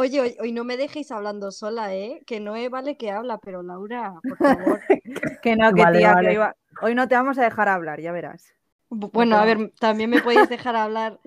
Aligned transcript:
oye, 0.00 0.20
hoy, 0.20 0.36
hoy 0.40 0.52
no 0.52 0.64
me 0.64 0.76
dejéis 0.76 1.10
hablando 1.12 1.50
sola, 1.52 1.94
¿eh? 1.94 2.22
Que 2.26 2.40
no 2.40 2.54
vale 2.70 2.96
que 2.96 3.10
habla, 3.10 3.38
pero 3.38 3.62
Laura, 3.62 4.14
por 4.22 4.36
favor. 4.36 4.80
Que 5.42 5.56
no, 5.56 5.72
que 5.72 5.82
Vale, 5.82 5.98
tía, 5.98 6.14
que 6.20 6.32
iba- 6.32 6.56
Hoy 6.82 6.94
no 6.94 7.06
te 7.08 7.14
vamos 7.14 7.38
a 7.38 7.42
dejar 7.44 7.68
hablar, 7.68 8.00
ya 8.00 8.12
verás. 8.12 8.54
Bu- 8.90 9.10
Bueno, 9.12 9.36
a 9.36 9.44
ver, 9.44 9.72
también 9.78 10.10
me 10.10 10.20
podéis 10.20 10.48
dejar 10.48 10.76
hablar, 10.76 11.18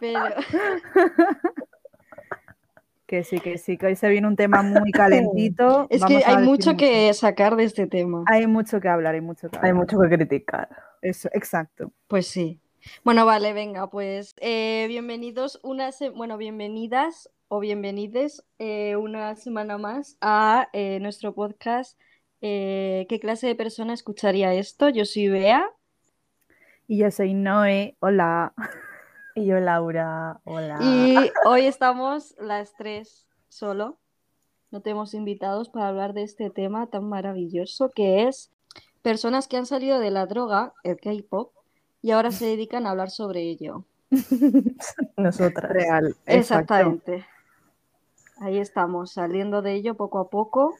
pero 0.00 0.34
Que 3.06 3.22
sí, 3.22 3.38
que 3.38 3.56
sí, 3.56 3.78
que 3.78 3.86
hoy 3.86 3.94
se 3.96 4.08
viene 4.08 4.26
un 4.26 4.34
tema 4.34 4.62
muy 4.62 4.90
calentito. 4.90 5.86
es 5.90 6.00
vamos 6.00 6.18
que 6.18 6.24
hay 6.28 6.38
mucho 6.38 6.76
que 6.76 7.14
sacar 7.14 7.54
de 7.54 7.62
este 7.64 7.86
tema. 7.86 8.24
Hay 8.26 8.48
mucho 8.48 8.80
que 8.80 8.88
hablar, 8.88 9.14
hay 9.14 9.20
mucho 9.20 9.48
que 9.48 9.56
hablar. 9.56 9.64
Hay 9.70 9.72
mucho 9.78 9.96
que 10.00 10.08
criticar. 10.08 10.68
Eso, 11.02 11.28
exacto. 11.32 11.92
Pues 12.08 12.26
sí. 12.26 12.58
Bueno, 13.04 13.24
vale, 13.24 13.52
venga, 13.52 13.88
pues 13.88 14.34
eh, 14.40 14.86
bienvenidos 14.88 15.60
una 15.62 15.92
se- 15.92 16.10
bueno, 16.10 16.36
bienvenidas 16.36 17.30
o 17.48 17.60
bienvenides 17.60 18.44
eh, 18.58 18.96
una 18.96 19.36
semana 19.36 19.78
más 19.78 20.16
a 20.20 20.68
eh, 20.72 20.98
nuestro 21.00 21.34
podcast. 21.34 21.98
Eh, 22.40 23.06
¿qué 23.08 23.20
clase 23.20 23.46
de 23.46 23.54
persona 23.54 23.94
escucharía 23.94 24.52
esto? 24.54 24.88
Yo 24.88 25.04
soy 25.04 25.28
Bea. 25.28 25.70
Y 26.88 26.98
yo 26.98 27.10
soy 27.10 27.34
Noé, 27.34 27.96
hola. 28.00 28.52
Y 29.34 29.46
yo, 29.46 29.60
Laura, 29.60 30.40
hola. 30.44 30.78
Y 30.80 31.16
hoy 31.44 31.66
estamos 31.66 32.34
las 32.38 32.74
tres 32.74 33.26
solo. 33.48 33.98
No 34.70 34.80
tenemos 34.80 35.14
invitados 35.14 35.68
para 35.68 35.88
hablar 35.88 36.14
de 36.14 36.22
este 36.22 36.50
tema 36.50 36.88
tan 36.88 37.08
maravilloso 37.08 37.90
que 37.90 38.24
es 38.24 38.50
personas 39.02 39.46
que 39.46 39.56
han 39.56 39.66
salido 39.66 40.00
de 40.00 40.10
la 40.10 40.26
droga, 40.26 40.72
el 40.82 40.98
K-pop, 40.98 41.52
y 42.02 42.10
ahora 42.10 42.32
se 42.32 42.46
dedican 42.46 42.86
a 42.86 42.90
hablar 42.90 43.10
sobre 43.10 43.42
ello. 43.42 43.84
Nosotras. 45.16 45.70
Real. 45.70 46.16
exacto. 46.26 47.00
Ahí 48.38 48.58
estamos, 48.58 49.12
saliendo 49.12 49.62
de 49.62 49.74
ello 49.74 49.94
poco 49.94 50.18
a 50.18 50.28
poco, 50.28 50.76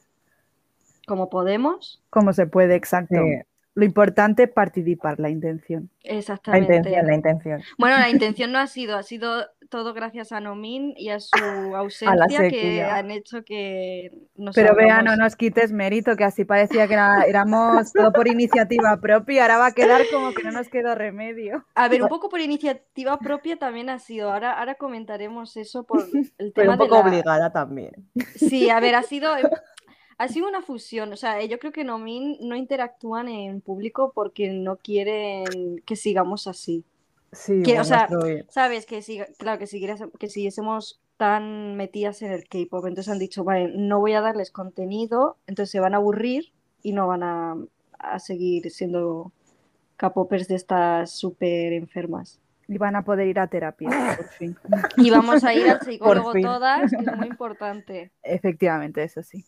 como 1.07 1.29
podemos. 1.29 2.03
Como 2.09 2.33
se 2.33 2.45
puede, 2.45 2.75
exacto. 2.75 3.15
Sí, 3.15 3.46
Lo 3.77 3.85
importante 3.85 4.43
es 4.43 4.49
participar, 4.49 5.19
la 5.19 5.29
intención. 5.29 5.91
la 6.03 6.13
Exactamente. 6.17 6.75
intención, 6.77 7.05
la 7.05 7.13
intención. 7.13 7.61
Bueno, 7.77 7.97
la 7.99 8.09
intención 8.09 8.51
no 8.51 8.57
ha 8.57 8.65
sido, 8.65 8.97
ha 8.97 9.03
sido 9.03 9.45
todo 9.69 9.93
gracias 9.93 10.31
a 10.31 10.39
Nomin 10.39 10.93
y 10.97 11.09
a 11.09 11.19
su 11.19 11.35
ausencia 11.75 12.49
que 12.49 12.81
han 12.81 13.11
hecho 13.11 13.43
que 13.43 14.09
nos 14.35 14.55
Pero 14.55 14.73
vea, 14.75 15.03
no 15.03 15.15
nos 15.15 15.35
quites 15.35 15.71
mérito, 15.71 16.15
que 16.15 16.23
así 16.23 16.43
parecía 16.43 16.87
que 16.87 16.93
era- 16.93 17.21
éramos 17.27 17.93
todo 17.93 18.11
por 18.13 18.27
iniciativa 18.27 18.97
propia. 18.99 19.43
Ahora 19.43 19.57
va 19.59 19.65
a 19.67 19.71
quedar 19.73 20.01
como 20.11 20.33
que 20.33 20.41
no 20.43 20.51
nos 20.53 20.69
quedó 20.69 20.95
remedio. 20.95 21.63
A 21.75 21.87
ver, 21.87 22.01
un 22.01 22.09
poco 22.09 22.29
por 22.29 22.39
iniciativa 22.39 23.19
propia 23.19 23.57
también 23.57 23.89
ha 23.91 23.99
sido. 23.99 24.31
Ahora, 24.33 24.57
ahora 24.57 24.73
comentaremos 24.73 25.55
eso 25.55 25.83
por 25.83 25.99
el 26.39 26.51
Pero 26.51 26.51
tema 26.53 26.73
un 26.73 26.79
de 26.79 26.85
poco 26.85 26.95
la- 26.95 27.01
obligada 27.09 27.51
también. 27.51 27.91
Sí, 28.35 28.71
a 28.71 28.79
ver, 28.79 28.95
ha 28.95 29.03
sido, 29.03 29.29
ha 30.17 30.27
sido 30.27 30.47
una 30.47 30.61
fusión. 30.61 31.13
O 31.13 31.15
sea, 31.15 31.43
yo 31.45 31.59
creo 31.59 31.71
que 31.71 31.83
Nomin 31.83 32.37
no 32.41 32.55
interactúan 32.55 33.27
en 33.29 33.61
público 33.61 34.11
porque 34.15 34.49
no 34.51 34.77
quieren 34.77 35.81
que 35.85 35.95
sigamos 35.95 36.47
así. 36.47 36.83
Sí, 37.31 37.61
Que, 37.63 37.79
o 37.79 37.83
sea. 37.83 38.07
¿Sabes? 38.49 38.85
Que 38.85 39.01
siga- 39.01 39.27
claro, 39.37 39.59
que, 39.59 39.67
siguiéramos- 39.67 40.11
que 40.17 40.29
siguiésemos 40.29 40.99
tan 41.17 41.75
metidas 41.75 42.21
en 42.21 42.31
el 42.31 42.47
K-pop. 42.47 42.85
Entonces 42.85 43.11
han 43.11 43.19
dicho, 43.19 43.43
vale, 43.43 43.71
no 43.75 43.99
voy 43.99 44.13
a 44.13 44.21
darles 44.21 44.51
contenido, 44.51 45.37
entonces 45.47 45.71
se 45.71 45.79
van 45.79 45.93
a 45.93 45.97
aburrir 45.97 46.51
y 46.83 46.93
no 46.93 47.07
van 47.07 47.23
a, 47.23 47.55
a 47.99 48.19
seguir 48.19 48.69
siendo 48.71 49.31
K-popers 49.97 50.47
de 50.47 50.55
estas 50.55 51.11
súper 51.11 51.73
enfermas. 51.73 52.39
Y 52.69 52.77
van 52.77 52.95
a 52.95 53.03
poder 53.03 53.27
ir 53.27 53.39
a 53.39 53.47
terapia, 53.47 53.89
por 54.17 54.27
fin. 54.37 54.55
Y 54.97 55.09
vamos 55.09 55.43
a 55.43 55.53
ir 55.53 55.69
al 55.69 55.81
psicólogo 55.85 56.33
todas, 56.33 56.91
que 56.91 56.97
es 56.97 57.17
muy 57.17 57.27
importante. 57.27 58.11
Efectivamente, 58.23 59.03
eso 59.03 59.23
sí. 59.23 59.43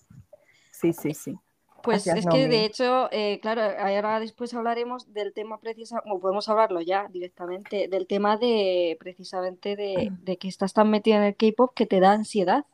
Sí, 0.79 0.93
sí, 0.93 1.13
sí. 1.13 1.35
Pues 1.83 2.05
Gracias, 2.05 2.25
es 2.25 2.31
que 2.31 2.47
de 2.47 2.65
hecho, 2.65 3.09
eh, 3.11 3.39
claro, 3.41 3.61
ahora 3.61 4.19
después 4.19 4.53
hablaremos 4.53 5.13
del 5.13 5.33
tema 5.33 5.59
precisamente, 5.59 6.09
o 6.11 6.19
podemos 6.19 6.47
hablarlo 6.49 6.81
ya 6.81 7.07
directamente, 7.09 7.87
del 7.87 8.05
tema 8.05 8.37
de 8.37 8.97
precisamente 8.99 9.75
de, 9.75 10.11
de 10.21 10.37
que 10.37 10.47
estás 10.47 10.73
tan 10.73 10.89
metida 10.89 11.17
en 11.17 11.23
el 11.23 11.35
K-pop 11.35 11.73
que 11.73 11.85
te 11.85 11.99
da 11.99 12.11
ansiedad. 12.11 12.65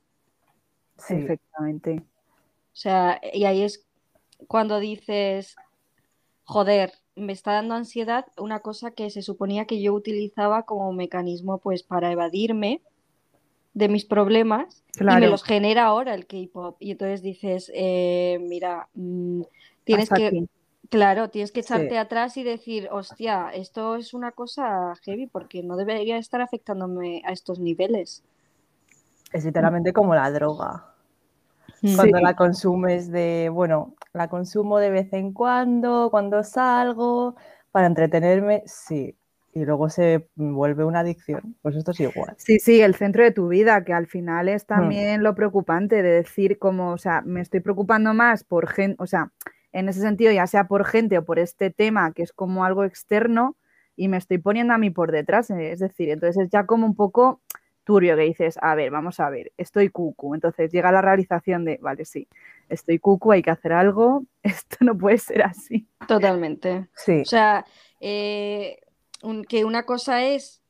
Sí. 0.98 1.16
Efectivamente. 1.16 2.04
O 2.74 2.78
sea, 2.78 3.22
y 3.34 3.46
ahí 3.46 3.62
es 3.62 3.86
cuando 4.48 4.80
dices, 4.80 5.56
joder, 6.44 6.94
me 7.16 7.32
está 7.34 7.54
dando 7.54 7.76
ansiedad 7.76 8.26
una 8.38 8.60
cosa 8.60 8.92
que 8.92 9.10
se 9.10 9.22
suponía 9.22 9.66
que 9.66 9.82
yo 9.82 9.94
utilizaba 9.94 10.64
como 10.64 10.92
mecanismo 10.94 11.60
pues 11.60 11.84
para 11.84 12.12
evadirme 12.12 12.82
de 13.76 13.90
mis 13.90 14.06
problemas 14.06 14.84
y 15.00 15.04
me 15.04 15.28
los 15.28 15.44
genera 15.44 15.84
ahora 15.86 16.16
el 16.16 16.26
K-pop. 16.26 16.78
Y 16.80 16.92
entonces 16.92 17.22
dices, 17.22 17.70
eh, 17.76 18.40
mira, 18.42 18.88
mm, 18.96 19.42
tienes 19.84 20.06
Hasta 20.12 20.16
que, 20.16 20.28
aquí. 20.28 20.48
claro, 20.90 21.30
tienes 21.30 21.52
que 21.52 21.60
echarte 21.60 21.90
Sí. 21.90 21.98
atrás 21.98 22.38
y 22.38 22.44
decir, 22.44 22.88
hostia, 22.90 23.52
esto 23.54 23.98
es 23.98 24.14
una 24.14 24.32
cosa 24.32 24.96
heavy 25.04 25.28
porque 25.28 25.62
no 25.62 25.76
debería 25.76 26.18
estar 26.18 26.40
afectándome 26.42 27.22
a 27.26 27.34
estos 27.34 27.60
niveles. 27.60 28.24
Es 29.34 29.44
literalmente 29.44 29.92
como 29.92 30.16
la 30.16 30.32
droga. 30.32 30.94
Mm. 31.82 31.96
Cuando 31.98 32.18
Sí. 32.18 32.24
la 32.24 32.36
consumes 32.38 33.12
de, 33.12 33.50
bueno, 33.52 33.94
la 34.14 34.30
consumo 34.30 34.80
de 34.80 34.90
vez 34.90 35.12
en 35.12 35.34
cuando, 35.34 36.08
cuando 36.10 36.44
salgo, 36.44 37.36
para 37.74 37.88
entretenerme, 37.88 38.64
sí. 38.68 39.14
Y 39.56 39.64
luego 39.64 39.90
se 39.90 40.28
vuelve 40.36 40.84
una 40.84 41.00
adicción. 41.00 41.56
Pues 41.62 41.78
esto 41.78 41.92
es 41.92 42.02
igual. 42.02 42.36
Sí, 42.38 42.60
sí, 42.60 42.82
el 42.82 42.94
centro 42.94 43.24
de 43.24 43.32
tu 43.32 43.48
vida, 43.48 43.86
que 43.86 43.94
al 43.94 44.06
final 44.06 44.48
Hmm. 44.48 44.50
es 44.50 44.66
también 44.68 45.24
lo 45.24 45.34
preocupante 45.34 46.04
de 46.04 46.10
decir 46.12 46.60
como, 46.60 46.92
o 46.92 46.98
sea, 46.98 47.22
me 47.22 47.40
estoy 47.40 47.62
preocupando 47.62 48.14
más 48.14 48.44
por 48.44 48.68
gente, 48.68 48.98
o 49.02 49.08
sea, 49.08 49.32
en 49.72 49.88
ese 49.88 50.02
sentido, 50.02 50.32
ya 50.34 50.46
sea 50.46 50.68
por 50.68 50.84
gente 50.86 51.18
o 51.18 51.24
por 51.26 51.40
este 51.40 51.70
tema 51.72 52.12
que 52.14 52.24
es 52.24 52.34
como 52.34 52.66
algo 52.66 52.84
externo 52.84 53.56
y 53.96 54.10
me 54.10 54.18
estoy 54.18 54.40
poniendo 54.40 54.74
a 54.74 54.78
mí 54.78 54.90
por 54.90 55.12
detrás, 55.14 55.50
eh, 55.52 55.72
es 55.72 55.80
decir, 55.80 56.10
entonces 56.10 56.44
es 56.46 56.50
ya 56.52 56.66
como 56.66 56.86
un 56.86 56.96
poco 56.96 57.42
turbio 57.86 58.16
que 58.18 58.24
dices, 58.24 58.58
a 58.62 58.76
ver, 58.76 58.92
vamos 58.92 59.20
a 59.22 59.30
ver, 59.30 59.54
estoy 59.58 59.90
cucu, 59.90 60.34
entonces 60.36 60.72
llega 60.72 60.92
la 60.92 61.02
realización 61.02 61.64
de, 61.66 61.78
vale, 61.82 62.04
sí, 62.04 62.28
estoy 62.68 63.00
cucu, 63.00 63.32
hay 63.32 63.42
que 63.42 63.52
hacer 63.52 63.72
algo, 63.74 64.26
esto 64.44 64.78
no 64.82 64.98
puede 64.98 65.18
ser 65.18 65.44
así. 65.44 65.88
Totalmente. 66.08 66.88
Sí, 66.96 67.22
O 67.22 67.26
sea, 67.26 67.66
eh, 68.02 68.80
que 69.50 69.66
una 69.66 69.86
cosa 69.86 70.24
es 70.26 70.62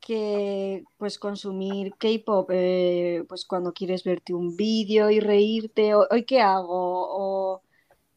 que 0.00 0.84
pues 0.98 1.18
consumir 1.18 1.94
K-pop, 1.98 2.50
eh, 2.52 3.24
pues 3.28 3.44
cuando 3.46 3.72
quieres 3.74 4.04
verte 4.04 4.34
un 4.34 4.56
vídeo 4.56 5.10
y 5.10 5.20
reírte, 5.20 5.94
o, 5.94 6.06
hoy 6.10 6.24
qué 6.24 6.40
hago, 6.40 6.68
o 6.72 7.62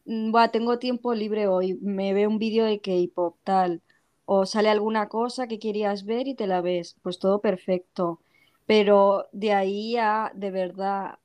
mm, 0.06 0.32
"Buah, 0.32 0.50
tengo 0.50 0.78
tiempo 0.78 1.14
libre 1.14 1.48
hoy, 1.48 1.74
me 1.82 2.14
veo 2.14 2.30
un 2.30 2.38
vídeo 2.40 2.64
de 2.66 2.80
K-pop, 2.80 3.36
tal, 3.44 3.82
o 4.26 4.46
sale 4.46 4.70
alguna 4.70 5.08
cosa 5.08 5.48
que 5.48 5.58
querías 5.60 6.04
ver 6.06 6.28
y 6.28 6.34
te 6.36 6.46
la 6.48 6.60
ves, 6.62 6.96
pues 7.02 7.18
todo 7.18 7.40
perfecto. 7.40 8.20
Pero 8.66 9.28
de 9.32 9.52
ahí 9.54 9.96
a 9.98 10.32
de 10.34 10.50
verdad 10.52 11.18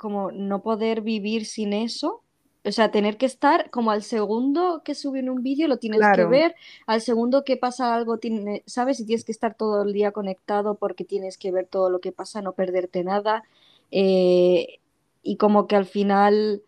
como 0.00 0.30
no 0.30 0.62
poder 0.62 1.02
vivir 1.02 1.44
sin 1.44 1.72
eso. 1.72 2.22
O 2.68 2.72
sea, 2.72 2.90
tener 2.90 3.16
que 3.16 3.26
estar 3.26 3.70
como 3.70 3.90
al 3.90 4.02
segundo 4.02 4.82
que 4.84 4.94
suben 4.94 5.30
un 5.30 5.42
vídeo 5.42 5.68
lo 5.68 5.78
tienes 5.78 6.00
que 6.10 6.26
ver, 6.26 6.54
al 6.86 7.00
segundo 7.00 7.44
que 7.44 7.56
pasa 7.56 7.94
algo, 7.94 8.18
tiene- 8.18 8.62
¿sabes? 8.66 9.00
Y 9.00 9.06
tienes 9.06 9.24
que 9.24 9.32
estar 9.32 9.54
todo 9.56 9.82
el 9.82 9.92
día 9.94 10.12
conectado 10.12 10.74
porque 10.76 11.04
tienes 11.04 11.38
que 11.38 11.50
ver 11.52 11.66
todo 11.66 11.90
lo 11.90 12.00
que 12.00 12.12
pasa, 12.12 12.42
no 12.42 12.52
perderte 12.52 13.04
nada. 13.04 13.44
Eh, 13.90 14.80
y 15.22 15.36
como 15.38 15.66
que 15.66 15.76
al 15.76 15.86
final, 15.86 16.62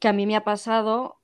que 0.00 0.08
a 0.08 0.12
mí 0.14 0.26
me 0.26 0.36
ha 0.36 0.44
pasado, 0.44 1.16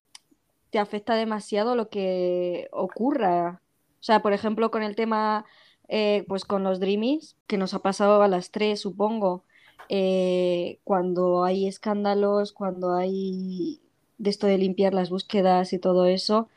te 0.71 0.79
afecta 0.79 1.15
demasiado 1.15 1.75
lo 1.77 1.89
que 1.91 2.69
ocurra. 2.73 3.63
O 4.01 4.03
sea, 4.03 4.23
por 4.23 4.33
ejemplo, 4.33 4.71
con 4.71 4.83
el 4.83 4.97
tema, 4.97 5.45
eh, 5.89 6.25
pues 6.29 6.45
con 6.45 6.65
los 6.65 6.81
Dreamies, 6.81 7.37
que 7.47 7.59
nos 7.59 7.75
ha 7.75 7.81
pasado 7.81 8.23
a 8.23 8.29
las 8.29 8.51
tres, 8.51 8.81
supongo, 8.81 9.45
eh, 9.89 10.81
cuando 10.85 11.45
hay 11.45 11.67
escándalos, 11.67 12.53
cuando 12.53 12.95
hay 12.95 13.81
de 14.19 14.31
esto 14.31 14.47
de 14.47 14.59
limpiar 14.59 14.95
las 14.95 15.11
búsquedas 15.11 15.73
y 15.73 15.79
todo 15.79 16.07
eso, 16.07 16.49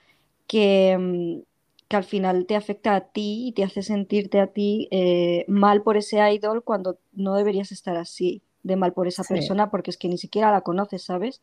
que, 0.47 0.97
mm, 0.99 1.43
que 1.87 1.95
al 1.97 2.03
final 2.05 2.45
te 2.47 2.55
afecta 2.55 2.95
a 2.95 3.01
ti 3.01 3.47
y 3.49 3.51
te 3.53 3.63
hace 3.63 3.83
sentirte 3.83 4.39
a 4.39 4.47
ti 4.47 4.87
eh, 4.91 5.45
mal 5.47 5.83
por 5.83 5.97
ese 5.97 6.17
idol 6.33 6.63
cuando 6.63 6.97
no 7.13 7.35
deberías 7.35 7.71
estar 7.71 7.97
así, 7.97 8.41
de 8.63 8.75
mal 8.77 8.93
por 8.93 9.07
esa 9.07 9.23
Sí. 9.23 9.33
persona, 9.35 9.69
porque 9.71 9.91
es 9.91 9.97
que 9.97 10.07
ni 10.07 10.17
siquiera 10.17 10.51
la 10.51 10.61
conoces, 10.61 11.03
¿sabes? 11.03 11.41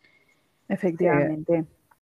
Efectivamente. 0.68 1.64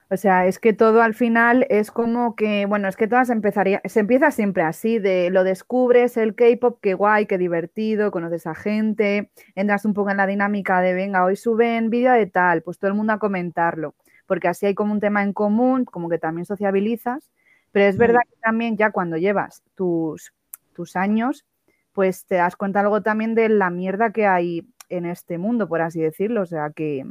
O 0.10 0.18
sea, 0.18 0.46
es 0.46 0.60
que 0.60 0.74
todo 0.74 1.02
al 1.02 1.16
final 1.16 1.66
es 1.70 1.90
como 1.90 2.36
que, 2.36 2.68
bueno, 2.68 2.88
es 2.88 2.96
que 2.98 3.08
todas 3.08 3.30
empezaría, 3.32 3.82
se 3.86 4.02
empieza 4.02 4.30
siempre 4.30 4.62
así, 4.62 5.00
de 5.00 5.32
lo 5.32 5.44
descubres 5.44 6.18
el 6.18 6.36
K-pop, 6.36 6.78
qué 6.82 6.94
guay, 6.94 7.26
qué 7.26 7.40
divertido, 7.40 8.12
conoces 8.12 8.46
a 8.46 8.54
gente, 8.54 9.32
entras 9.56 9.86
un 9.86 9.94
poco 9.96 10.12
en 10.12 10.18
la 10.18 10.28
dinámica 10.28 10.82
de, 10.82 10.94
venga, 10.94 11.24
hoy 11.26 11.36
suben 11.36 11.90
vídeo 11.90 12.12
de 12.12 12.28
tal, 12.28 12.62
pues 12.62 12.78
todo 12.78 12.90
el 12.90 12.98
mundo 12.98 13.14
a 13.14 13.18
comentarlo, 13.20 13.96
porque 14.34 14.48
así 14.48 14.66
hay 14.66 14.74
como 14.74 14.92
un 14.92 15.00
tema 15.00 15.22
en 15.22 15.32
común, 15.32 15.86
como 15.86 16.10
que 16.10 16.18
también 16.18 16.44
sociabilizas, 16.44 17.30
pero 17.72 17.86
es 17.86 17.98
verdad 17.98 18.22
que 18.28 18.36
también 18.42 18.78
ya 18.78 18.90
cuando 18.90 19.16
llevas 19.16 19.62
tus, 19.76 20.34
tus 20.74 20.96
años, 20.96 21.46
pues 21.92 22.26
te 22.26 22.34
das 22.34 22.56
cuenta 22.56 22.82
luego 22.82 23.04
también 23.04 23.36
de 23.36 23.48
la 23.48 23.70
mierda 23.70 24.12
que 24.12 24.26
hay 24.26 24.68
en 24.90 25.06
este 25.06 25.38
mundo, 25.38 25.68
por 25.68 25.82
así 25.82 26.02
decirlo, 26.02 26.42
o 26.42 26.46
sea 26.48 26.72
que, 26.72 27.06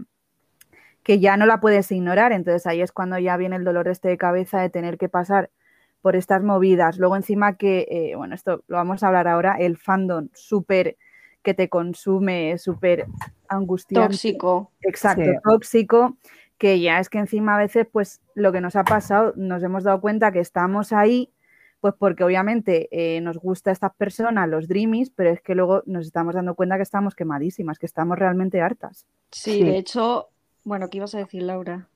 que 1.04 1.20
ya 1.20 1.36
no 1.36 1.46
la 1.46 1.60
puedes 1.60 1.92
ignorar, 1.92 2.32
entonces 2.32 2.66
ahí 2.66 2.80
es 2.80 2.90
cuando 2.90 3.16
ya 3.20 3.36
viene 3.36 3.54
el 3.54 3.62
dolor 3.62 3.86
este 3.86 4.08
de 4.08 4.18
cabeza 4.18 4.60
de 4.60 4.68
tener 4.68 4.98
que 4.98 5.08
pasar 5.08 5.48
por 6.00 6.16
estas 6.16 6.42
movidas. 6.42 6.98
Luego 6.98 7.14
encima 7.14 7.56
que, 7.56 7.86
eh, 7.88 8.16
bueno, 8.16 8.34
esto 8.34 8.64
lo 8.66 8.78
vamos 8.78 9.04
a 9.04 9.06
hablar 9.06 9.28
ahora, 9.28 9.54
el 9.60 9.76
fandom 9.76 10.28
súper 10.32 10.96
que 11.44 11.54
te 11.54 11.68
consume, 11.68 12.58
súper 12.58 13.06
angustiante. 13.48 14.08
Tóxico. 14.08 14.72
Exacto, 14.80 15.30
tóxico, 15.44 16.16
que 16.62 16.78
ya 16.78 17.00
es 17.00 17.08
que 17.08 17.18
encima 17.18 17.56
a 17.56 17.58
veces, 17.58 17.88
pues 17.90 18.20
lo 18.36 18.52
que 18.52 18.60
nos 18.60 18.76
ha 18.76 18.84
pasado, 18.84 19.32
nos 19.34 19.64
hemos 19.64 19.82
dado 19.82 20.00
cuenta 20.00 20.30
que 20.30 20.38
estamos 20.38 20.92
ahí, 20.92 21.32
pues 21.80 21.92
porque 21.98 22.22
obviamente 22.22 22.88
eh, 22.92 23.20
nos 23.20 23.36
gusta 23.38 23.72
estas 23.72 23.92
personas, 23.96 24.48
los 24.48 24.68
dreamies, 24.68 25.10
pero 25.10 25.30
es 25.30 25.40
que 25.42 25.56
luego 25.56 25.82
nos 25.86 26.06
estamos 26.06 26.36
dando 26.36 26.54
cuenta 26.54 26.76
que 26.76 26.84
estamos 26.84 27.16
quemadísimas, 27.16 27.80
que 27.80 27.86
estamos 27.86 28.16
realmente 28.16 28.60
hartas. 28.60 29.08
Sí, 29.32 29.64
de 29.64 29.76
hecho, 29.76 30.28
bueno, 30.62 30.88
¿qué 30.88 30.98
ibas 30.98 31.16
a 31.16 31.18
decir, 31.18 31.42
Laura? 31.42 31.88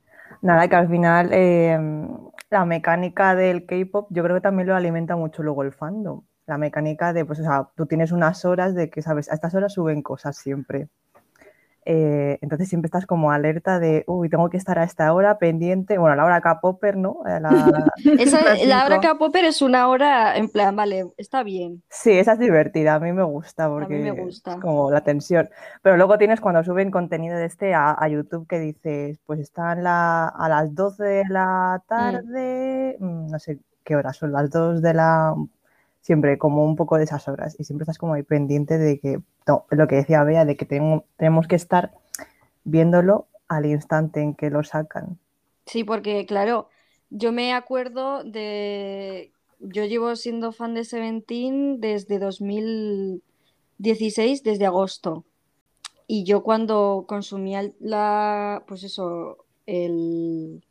Nada, 0.43 0.67
que 0.67 0.75
al 0.75 0.89
final 0.89 1.33
em, 1.33 2.09
la 2.51 2.65
mecánica 2.65 3.37
del 3.37 3.67
K-pop 3.67 4.09
yo 4.11 4.25
creo 4.25 4.35
que 4.35 4.43
también 4.43 4.67
lo 4.67 4.75
alimenta 4.75 5.15
mucho 5.15 5.45
luego 5.45 5.63
el 5.63 5.71
fandom. 5.71 6.23
La 6.47 6.59
mecánica 6.59 7.13
de, 7.13 7.25
pues, 7.25 7.39
o 7.39 7.45
sea, 7.45 7.69
tú 7.77 7.87
tienes 7.87 8.11
unas 8.11 8.45
horas 8.45 8.75
de 8.75 8.91
que, 8.91 9.01
¿sabes? 9.01 9.31
A 9.31 9.35
estas 9.35 9.55
horas 9.55 9.75
suben 9.75 10.03
cosas 10.03 10.37
siempre. 10.37 10.89
Eh, 11.89 12.39
entonces 12.43 12.69
siempre 12.69 12.89
estás 12.89 13.07
como 13.07 13.31
alerta 13.31 13.79
de, 13.79 14.03
uy, 14.09 14.29
tengo 14.29 14.51
que 14.51 14.57
estar 14.57 14.77
a 14.77 14.83
esta 14.83 15.13
hora 15.15 15.39
pendiente. 15.39 15.99
Bueno, 15.99 16.17
la 16.17 16.25
hora 16.25 16.41
K-Popper, 16.41 16.97
¿no? 16.97 17.21
Eh, 17.29 17.39
la, 17.39 17.87
la 18.67 18.85
hora 18.87 19.01
K-Popper 19.01 19.45
es 19.45 19.63
una 19.63 19.87
hora 19.89 20.37
en 20.37 20.49
plan, 20.49 20.75
vale, 20.75 21.07
está 21.17 21.45
bien. 21.45 21.85
Sí, 21.89 22.11
esa 22.11 22.33
es 22.33 22.41
divertida, 22.41 22.95
a 22.95 22.99
mí 22.99 23.13
me 23.13 23.23
gusta 23.23 23.69
porque 23.69 23.99
me 23.99 24.11
gusta. 24.11 24.55
es 24.55 24.61
como 24.61 24.91
la 24.91 25.03
tensión. 25.03 25.49
Pero 25.81 25.97
luego 25.97 26.19
tienes 26.19 26.41
cuando 26.41 26.65
suben 26.65 26.91
contenido 26.91 27.37
de 27.37 27.47
este 27.47 27.73
a, 27.73 27.97
YouTube 28.09 28.49
que 28.49 28.59
dices, 28.59 29.21
pues 29.25 29.39
están 29.39 29.87
a 29.87 30.47
las 30.49 30.75
12 30.75 31.05
de 31.05 31.25
la 31.29 31.81
mm. 31.85 31.89
tarde, 31.89 32.97
mm, 32.99 33.31
no 33.31 33.39
sé 33.39 33.61
qué 33.85 33.95
horas 33.95 34.17
son, 34.17 34.33
las 34.33 34.51
2 34.51 34.83
de 34.83 34.93
la 34.93 35.35
siempre 36.07 36.39
como 36.39 36.65
un 36.65 36.77
poco 36.77 36.99
de 36.99 37.03
esas 37.03 37.27
horas 37.27 37.57
y 37.59 37.65
siempre 37.65 37.83
estás 37.83 37.99
como 37.99 38.15
ahí 38.15 38.23
pendiente 38.23 38.79
de 38.79 39.01
que, 39.01 39.19
no, 39.45 39.67
lo 39.71 39.89
que 39.89 39.97
decía 39.97 40.23
Bea, 40.23 40.45
de 40.45 40.57
que 40.57 40.65
tenemos 40.65 41.49
que 41.49 41.57
estar 41.57 41.95
viéndolo 42.63 43.27
al 43.49 43.67
instante 43.67 44.21
en 44.21 44.37
que 44.37 44.49
lo 44.49 44.63
sacan. 44.63 45.19
Sí, 45.67 45.83
porque 45.83 46.25
claro, 46.25 46.69
yo 47.11 47.33
me 47.33 47.53
acuerdo 47.53 48.23
de, 48.23 49.33
yo 49.59 49.85
llevo 49.85 50.15
siendo 50.15 50.53
fan 50.53 50.75
de 50.75 50.85
Seventeen 50.85 51.81
desde 51.81 52.21
2016, 52.21 54.45
desde 54.45 54.65
agosto. 54.65 55.25
Y 56.07 56.23
yo 56.23 56.45
cuando 56.45 57.05
consumía 57.09 57.69
la, 57.81 58.63
pues 58.69 58.85
eso, 58.85 59.39
el, 59.67 60.63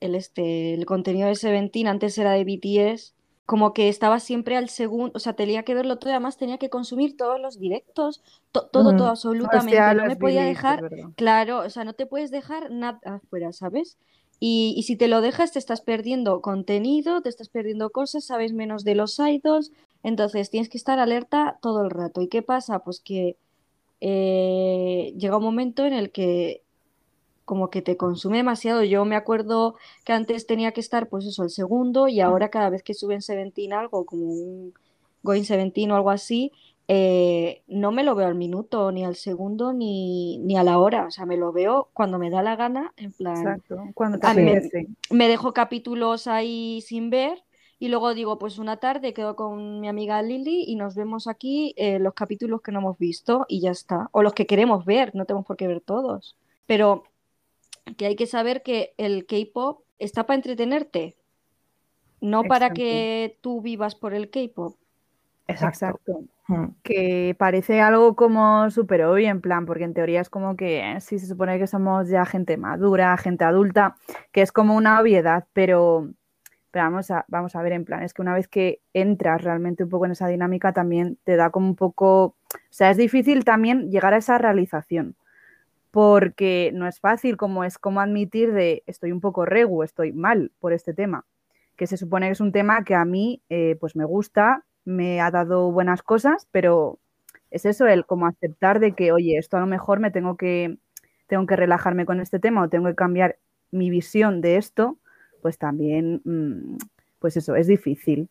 el, 0.00 0.14
este, 0.14 0.74
el 0.74 0.84
contenido 0.84 1.26
de 1.26 1.36
Seventeen, 1.36 1.86
antes 1.86 2.18
era 2.18 2.32
de 2.32 2.44
BTS, 2.44 3.15
como 3.46 3.72
que 3.72 3.88
estaba 3.88 4.18
siempre 4.18 4.56
al 4.56 4.68
segundo, 4.68 5.12
o 5.14 5.20
sea, 5.20 5.34
tenía 5.34 5.62
que 5.62 5.74
verlo 5.74 5.98
todo, 5.98 6.10
además 6.10 6.36
tenía 6.36 6.58
que 6.58 6.68
consumir 6.68 7.16
todos 7.16 7.40
los 7.40 7.58
directos, 7.60 8.22
todo, 8.50 8.68
todo, 8.70 9.06
absolutamente. 9.06 9.80
no 9.94 10.06
me 10.06 10.16
podía 10.16 10.42
dejar, 10.42 10.90
claro, 11.14 11.60
o 11.60 11.70
sea, 11.70 11.84
no 11.84 11.94
te 11.94 12.06
puedes 12.06 12.32
dejar 12.32 12.72
nada 12.72 13.00
afuera, 13.04 13.52
¿sabes? 13.52 13.98
Y, 14.40 14.74
y, 14.76 14.82
si 14.82 14.96
te 14.96 15.08
lo 15.08 15.22
dejas, 15.22 15.52
te 15.52 15.58
estás 15.58 15.80
perdiendo 15.80 16.42
contenido, 16.42 17.22
te 17.22 17.30
estás 17.30 17.48
perdiendo 17.48 17.88
cosas, 17.90 18.24
sabes 18.26 18.52
menos 18.52 18.84
de 18.84 18.94
los 18.94 19.18
idols, 19.18 19.72
entonces 20.02 20.50
tienes 20.50 20.68
que 20.68 20.76
estar 20.76 20.98
alerta 20.98 21.58
todo 21.62 21.82
el 21.82 21.90
rato. 21.90 22.20
¿Y 22.20 22.28
qué 22.28 22.42
pasa? 22.42 22.80
Pues 22.80 23.00
que 23.00 23.38
eh, 24.00 25.14
llega 25.16 25.38
un 25.38 25.44
momento 25.44 25.86
en 25.86 25.94
el 25.94 26.12
que 26.12 26.62
como 27.46 27.70
que 27.70 27.80
te 27.80 27.96
consume 27.96 28.38
demasiado. 28.38 28.82
Yo 28.82 29.06
me 29.06 29.16
acuerdo 29.16 29.76
que 30.04 30.12
antes 30.12 30.46
tenía 30.46 30.72
que 30.72 30.80
estar, 30.80 31.08
pues 31.08 31.24
eso, 31.24 31.44
el 31.44 31.50
segundo, 31.50 32.08
y 32.08 32.20
ahora 32.20 32.50
cada 32.50 32.68
vez 32.68 32.82
que 32.82 32.92
suben 32.92 33.22
Seventeen 33.22 33.72
algo, 33.72 34.04
como 34.04 34.26
un 34.26 34.74
Going 35.22 35.44
Seventeen 35.44 35.92
o 35.92 35.96
algo 35.96 36.10
así, 36.10 36.52
eh, 36.88 37.62
no 37.68 37.92
me 37.92 38.02
lo 38.02 38.16
veo 38.16 38.26
al 38.26 38.34
minuto, 38.34 38.90
ni 38.90 39.04
al 39.04 39.14
segundo, 39.14 39.72
ni, 39.72 40.38
ni, 40.38 40.56
a 40.56 40.64
la 40.64 40.78
hora. 40.78 41.06
O 41.06 41.10
sea, 41.10 41.24
me 41.24 41.36
lo 41.36 41.52
veo 41.52 41.88
cuando 41.94 42.18
me 42.18 42.30
da 42.30 42.42
la 42.42 42.56
gana, 42.56 42.92
en 42.96 43.12
plan. 43.12 43.36
Exacto, 43.36 43.78
cuando 43.94 44.18
te 44.18 44.34
me, 44.34 44.60
me 45.10 45.28
dejo 45.28 45.52
capítulos 45.52 46.26
ahí 46.26 46.82
sin 46.82 47.10
ver. 47.10 47.42
Y 47.78 47.88
luego 47.88 48.14
digo, 48.14 48.38
pues 48.38 48.58
una 48.58 48.78
tarde 48.78 49.12
quedo 49.14 49.36
con 49.36 49.80
mi 49.80 49.88
amiga 49.88 50.20
Lily 50.22 50.64
y 50.66 50.76
nos 50.76 50.96
vemos 50.96 51.28
aquí 51.28 51.74
eh, 51.76 51.98
los 51.98 52.14
capítulos 52.14 52.62
que 52.62 52.72
no 52.72 52.80
hemos 52.80 52.98
visto 52.98 53.44
y 53.48 53.60
ya 53.60 53.70
está. 53.70 54.08
O 54.12 54.22
los 54.22 54.32
que 54.32 54.46
queremos 54.46 54.84
ver, 54.84 55.14
no 55.14 55.26
tenemos 55.26 55.46
por 55.46 55.56
qué 55.56 55.68
ver 55.68 55.82
todos. 55.82 56.36
Pero 56.66 57.04
que 57.96 58.06
hay 58.06 58.16
que 58.16 58.26
saber 58.26 58.62
que 58.62 58.94
el 58.98 59.26
K-pop 59.26 59.82
está 59.98 60.26
para 60.26 60.36
entretenerte, 60.36 61.16
no 62.20 62.44
para 62.44 62.70
que 62.70 63.38
tú 63.40 63.60
vivas 63.62 63.94
por 63.94 64.14
el 64.14 64.30
K-pop. 64.30 64.76
Exacto. 65.48 66.24
Hmm. 66.48 66.68
Que 66.82 67.34
parece 67.38 67.80
algo 67.80 68.16
como 68.16 68.70
súper 68.70 69.04
obvio, 69.04 69.28
en 69.28 69.40
plan, 69.40 69.66
porque 69.66 69.84
en 69.84 69.94
teoría 69.94 70.20
es 70.20 70.30
como 70.30 70.56
que 70.56 70.80
eh, 70.80 71.00
sí 71.00 71.18
se 71.18 71.26
supone 71.26 71.58
que 71.58 71.66
somos 71.66 72.08
ya 72.08 72.24
gente 72.24 72.56
madura, 72.56 73.16
gente 73.16 73.44
adulta, 73.44 73.96
que 74.32 74.42
es 74.42 74.52
como 74.52 74.76
una 74.76 75.00
obviedad, 75.00 75.46
pero, 75.52 76.08
pero 76.70 76.84
vamos, 76.84 77.10
a, 77.10 77.24
vamos 77.28 77.56
a 77.56 77.62
ver, 77.62 77.72
en 77.72 77.84
plan, 77.84 78.02
es 78.02 78.14
que 78.14 78.22
una 78.22 78.34
vez 78.34 78.48
que 78.48 78.80
entras 78.92 79.42
realmente 79.42 79.84
un 79.84 79.90
poco 79.90 80.06
en 80.06 80.12
esa 80.12 80.28
dinámica, 80.28 80.72
también 80.72 81.18
te 81.24 81.36
da 81.36 81.50
como 81.50 81.68
un 81.68 81.76
poco, 81.76 82.24
o 82.24 82.36
sea, 82.70 82.90
es 82.90 82.96
difícil 82.96 83.44
también 83.44 83.90
llegar 83.90 84.14
a 84.14 84.18
esa 84.18 84.38
realización 84.38 85.16
porque 85.96 86.72
no 86.74 86.86
es 86.86 87.00
fácil, 87.00 87.38
como 87.38 87.64
es 87.64 87.78
como 87.78 88.02
admitir 88.02 88.52
de 88.52 88.82
estoy 88.86 89.12
un 89.12 89.22
poco 89.22 89.46
regu, 89.46 89.82
estoy 89.82 90.12
mal 90.12 90.52
por 90.60 90.74
este 90.74 90.92
tema, 90.92 91.24
que 91.74 91.86
se 91.86 91.96
supone 91.96 92.26
que 92.26 92.32
es 92.32 92.40
un 92.42 92.52
tema 92.52 92.84
que 92.84 92.94
a 92.94 93.06
mí 93.06 93.40
eh, 93.48 93.78
pues 93.80 93.96
me 93.96 94.04
gusta, 94.04 94.66
me 94.84 95.22
ha 95.22 95.30
dado 95.30 95.72
buenas 95.72 96.02
cosas, 96.02 96.48
pero 96.52 96.98
es 97.50 97.64
eso, 97.64 97.86
el 97.86 98.04
como 98.04 98.26
aceptar 98.26 98.78
de 98.78 98.92
que, 98.92 99.10
oye, 99.10 99.38
esto 99.38 99.56
a 99.56 99.60
lo 99.60 99.66
mejor 99.66 99.98
me 99.98 100.10
tengo 100.10 100.36
que, 100.36 100.76
tengo 101.28 101.46
que 101.46 101.56
relajarme 101.56 102.04
con 102.04 102.20
este 102.20 102.40
tema 102.40 102.62
o 102.62 102.68
tengo 102.68 102.88
que 102.88 102.94
cambiar 102.94 103.38
mi 103.70 103.88
visión 103.88 104.42
de 104.42 104.58
esto, 104.58 104.98
pues 105.40 105.56
también, 105.56 106.20
mm, 106.24 106.76
pues 107.20 107.38
eso, 107.38 107.56
es 107.56 107.68
difícil. 107.68 108.28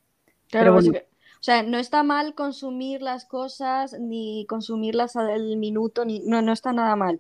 Claro, 0.52 0.78
o 0.78 1.44
sea, 1.46 1.64
no 1.64 1.78
está 1.78 2.04
mal 2.04 2.36
consumir 2.36 3.02
las 3.02 3.26
cosas 3.26 4.00
ni 4.00 4.45
consumirlas 4.48 5.16
al 5.16 5.57
minuto, 5.57 6.06
ni, 6.06 6.19
no, 6.19 6.44
no 6.44 6.54
está 6.54 6.72
nada 6.72 6.95
mal 6.95 7.19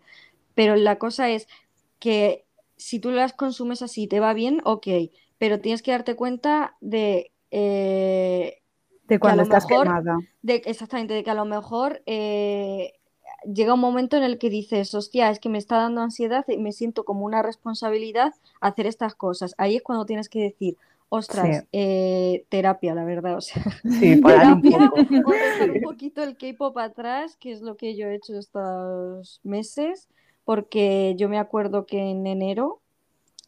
pero 0.55 0.75
la 0.75 0.97
cosa 0.97 1.29
es 1.29 1.47
que 1.99 2.45
si 2.77 2.99
tú 2.99 3.11
las 3.11 3.33
consumes 3.33 3.81
así, 3.81 4.07
te 4.07 4.19
va 4.19 4.33
bien, 4.33 4.61
ok, 4.63 4.87
pero 5.37 5.59
tienes 5.59 5.81
que 5.81 5.91
darte 5.91 6.15
cuenta 6.15 6.75
de... 6.81 7.31
Eh, 7.51 8.61
de 9.07 9.19
cuando 9.19 9.43
estás 9.43 9.65
quemada. 9.65 10.17
De, 10.41 10.55
exactamente, 10.65 11.13
de 11.13 11.23
que 11.23 11.29
a 11.29 11.35
lo 11.35 11.45
mejor 11.45 12.01
eh, 12.07 12.93
llega 13.45 13.75
un 13.75 13.79
momento 13.79 14.17
en 14.17 14.23
el 14.23 14.39
que 14.39 14.49
dices, 14.49 14.93
hostia, 14.95 15.29
es 15.29 15.39
que 15.39 15.49
me 15.49 15.57
está 15.57 15.77
dando 15.77 16.01
ansiedad 16.01 16.43
y 16.47 16.57
me 16.57 16.71
siento 16.71 17.05
como 17.05 17.25
una 17.25 17.43
responsabilidad 17.43 18.33
hacer 18.61 18.87
estas 18.87 19.15
cosas. 19.15 19.53
Ahí 19.57 19.75
es 19.75 19.83
cuando 19.83 20.05
tienes 20.05 20.27
que 20.27 20.41
decir, 20.41 20.77
ostras, 21.09 21.65
eh, 21.71 22.45
terapia, 22.49 22.95
la 22.95 23.05
verdad, 23.05 23.37
o 23.37 23.41
sea, 23.41 23.63
sí, 23.99 24.17
para 24.17 24.53
un, 24.53 24.61
poco. 24.61 24.95
un 24.95 25.81
poquito 25.83 26.23
el 26.23 26.35
K-pop 26.37 26.77
atrás, 26.77 27.37
que 27.37 27.51
es 27.51 27.61
lo 27.61 27.77
que 27.77 27.95
yo 27.95 28.07
he 28.07 28.15
hecho 28.15 28.37
estos 28.37 29.39
meses, 29.43 30.07
porque 30.45 31.15
yo 31.17 31.29
me 31.29 31.39
acuerdo 31.39 31.85
que 31.85 31.99
en 31.99 32.27
enero, 32.27 32.81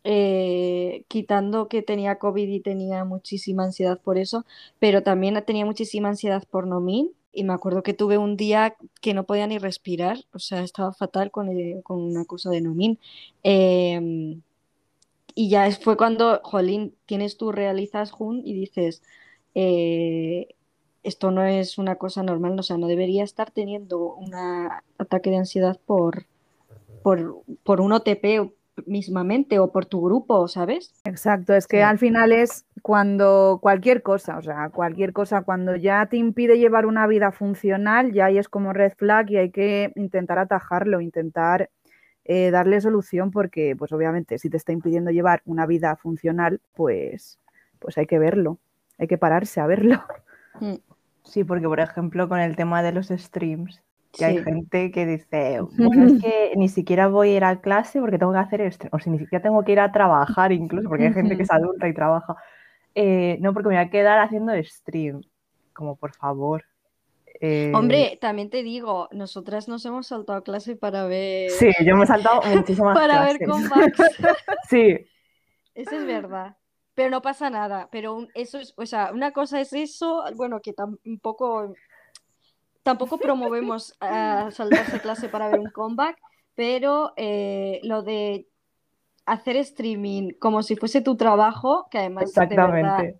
eh, 0.04 1.06
quitando 1.08 1.68
que 1.70 1.82
tenía 1.82 2.18
COVID 2.20 2.48
y 2.48 2.60
tenía 2.62 3.06
muchísima 3.06 3.64
ansiedad 3.66 4.00
por 4.02 4.18
eso, 4.18 4.46
pero 4.80 5.04
también 5.04 5.42
tenía 5.46 5.66
muchísima 5.66 6.10
ansiedad 6.10 6.44
por 6.50 6.68
Nomin. 6.68 7.12
Y 7.34 7.44
me 7.44 7.54
acuerdo 7.54 7.84
que 7.84 7.94
tuve 7.94 8.18
un 8.18 8.36
día 8.36 8.76
que 9.02 9.14
no 9.14 9.26
podía 9.26 9.48
ni 9.48 9.60
respirar, 9.60 10.18
o 10.34 10.40
sea, 10.40 10.64
estaba 10.64 10.92
fatal 10.94 11.30
con, 11.30 11.50
con 11.84 12.02
una 12.02 12.26
cosa 12.26 12.50
de 12.50 12.62
Nomin. 12.62 13.00
Em, 13.44 14.42
y 15.36 15.50
ya 15.50 15.70
fue 15.72 15.98
cuando, 15.98 16.42
jolín, 16.44 16.96
tienes 17.06 17.38
tú, 17.38 17.52
realizas 17.52 18.12
Jun 18.12 18.42
y 18.44 18.54
dices, 18.54 19.04
eh, 19.54 20.56
esto 21.04 21.32
no 21.32 21.46
es 21.46 21.78
una 21.78 21.96
cosa 21.96 22.24
normal, 22.24 22.60
o 22.60 22.64
sea, 22.64 22.78
no 22.78 22.88
debería 22.88 23.24
estar 23.24 23.52
teniendo 23.52 24.16
un 24.16 24.34
ataque 24.98 25.30
de 25.30 25.38
ansiedad 25.38 25.80
por, 25.86 26.26
por, 27.64 27.80
un 27.80 27.94
OTP 27.94 28.52
mismamente 28.86 29.60
o 29.60 29.72
por 29.72 29.86
tu 29.86 30.04
grupo, 30.04 30.48
¿sabes? 30.50 30.94
Exacto, 31.06 31.54
es 31.54 31.66
que 31.66 31.82
al 31.82 31.98
final 31.98 32.34
es 32.34 32.66
cuando 32.82 33.60
cualquier 33.62 34.02
cosa, 34.02 34.38
o 34.38 34.42
sea, 34.42 34.70
cualquier 34.70 35.14
cosa, 35.14 35.44
cuando 35.44 35.78
ya 35.78 36.06
te 36.08 36.18
impide 36.18 36.60
llevar 36.60 36.86
una 36.86 37.08
vida 37.08 37.32
funcional, 37.32 38.12
ya 38.12 38.26
ahí 38.26 38.38
es 38.38 38.50
como 38.50 38.74
red 38.74 38.92
flag 38.98 39.32
y 39.32 39.38
hay 39.38 39.52
que 39.52 39.94
intentar 39.96 40.38
atajarlo, 40.38 41.00
intentar 41.00 41.70
eh, 42.26 42.52
darle 42.52 42.82
solución 42.82 43.32
porque, 43.32 43.74
pues 43.78 43.94
obviamente, 43.94 44.38
si 44.38 44.50
te 44.50 44.58
está 44.58 44.74
impidiendo 44.74 45.10
llevar 45.12 45.42
una 45.46 45.66
vida 45.66 45.96
funcional, 45.96 46.60
pues, 46.76 47.40
pues 47.80 47.98
hay 47.98 48.06
que 48.06 48.20
verlo, 48.20 48.60
hay 48.98 49.08
que 49.08 49.18
pararse 49.18 49.62
a 49.62 49.68
verlo. 49.68 50.04
Mm. 50.60 50.76
Sí, 51.24 51.44
porque 51.44 51.68
por 51.68 51.80
ejemplo 51.80 52.28
con 52.28 52.40
el 52.40 52.56
tema 52.56 52.82
de 52.82 52.92
los 52.94 53.08
streams, 53.08 53.84
Y 54.20 54.24
hay 54.24 54.44
gente 54.44 54.92
que 54.92 55.06
dice, 55.06 55.62
bueno, 55.78 56.06
es 56.08 56.22
que 56.22 56.54
ni 56.56 56.70
siquiera 56.70 57.08
voy 57.08 57.30
a 57.30 57.38
ir 57.38 57.44
a 57.44 57.62
clase 57.62 58.00
porque 58.00 58.18
tengo 58.18 58.34
que 58.34 58.40
hacer 58.40 58.62
esto, 58.62 58.88
o 58.92 59.00
si 59.00 59.10
ni 59.10 59.20
siquiera 59.20 59.42
tengo 59.42 59.64
que 59.64 59.74
ir 59.74 59.80
a 59.80 59.92
trabajar 59.92 60.52
incluso, 60.52 60.90
porque 60.90 61.08
hay 61.08 61.14
gente 61.14 61.38
que 61.38 61.44
es 61.44 61.52
adulta 61.52 61.88
y 61.88 61.94
trabaja. 61.94 62.36
Eh, 62.96 63.38
no, 63.42 63.54
porque 63.54 63.70
me 63.70 63.76
voy 63.76 63.84
a 63.84 63.90
quedar 63.90 64.20
haciendo 64.20 64.54
stream. 64.64 65.22
Como, 65.74 65.96
por 65.96 66.16
favor. 66.16 66.64
Eh, 67.40 67.72
Hombre, 67.76 68.18
también 68.20 68.50
te 68.50 68.64
digo, 68.64 69.08
nosotras 69.12 69.68
nos 69.68 69.86
hemos 69.86 70.08
saltado 70.08 70.40
a 70.40 70.44
clase 70.44 70.76
para 70.76 71.06
ver. 71.06 71.52
Sí, 71.52 71.70
yo 71.86 71.96
me 71.96 72.06
he 72.06 72.08
saltado 72.08 72.42
muchísimas 72.56 72.98
para 72.98 73.24
ver 73.24 73.38
con 73.46 73.68
Max. 73.68 73.98
sí. 74.70 74.98
Eso 75.76 75.96
es 75.96 76.06
verdad. 76.06 76.58
Pero 76.96 77.12
no 77.12 77.22
pasa 77.22 77.52
nada. 77.52 77.90
Pero 77.92 78.28
eso 78.34 78.58
es, 78.58 78.74
o 78.76 78.86
sea, 78.88 79.12
una 79.14 79.32
cosa 79.32 79.62
es 79.62 79.74
eso, 79.74 80.24
bueno, 80.36 80.60
que 80.62 80.74
tampoco 80.74 81.76
tampoco 82.88 83.18
promovemos 83.18 83.98
a 84.00 84.50
saltarse 84.52 85.02
clase 85.02 85.28
para 85.28 85.50
ver 85.50 85.60
un 85.60 85.72
comeback, 85.72 86.18
pero 86.56 87.12
eh, 87.18 87.82
lo 87.84 88.02
de 88.02 88.48
hacer 89.26 89.58
streaming 89.58 90.32
como 90.40 90.64
si 90.64 90.78
fuese 90.78 91.02
tu 91.02 91.18
trabajo, 91.18 91.88
que 91.92 91.98
además 91.98 92.34
de 92.34 92.46
verdad 92.46 93.14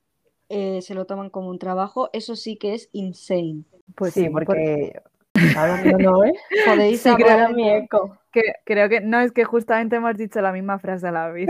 eh, 0.48 0.82
se 0.82 0.96
lo 0.96 1.04
toman 1.06 1.30
como 1.30 1.50
un 1.50 1.60
trabajo, 1.60 2.10
eso 2.14 2.38
sí 2.38 2.56
que 2.56 2.76
es 2.76 2.88
insane. 2.94 3.66
Pues 3.94 4.14
sí, 4.14 4.30
porque... 4.30 5.02
no, 6.00 6.24
¿eh? 6.24 6.34
Podéis 6.66 7.02
sí, 7.02 7.14
creo, 7.16 7.50
mi 7.50 7.70
eco. 7.70 8.18
Que, 8.32 8.42
creo 8.64 8.88
que 8.88 9.02
no, 9.02 9.20
es 9.20 9.34
que 9.34 9.44
justamente 9.44 9.98
hemos 9.98 10.16
dicho 10.16 10.40
la 10.40 10.54
misma 10.54 10.80
frase 10.80 11.10
a 11.10 11.12
la 11.12 11.28
vez. 11.28 11.50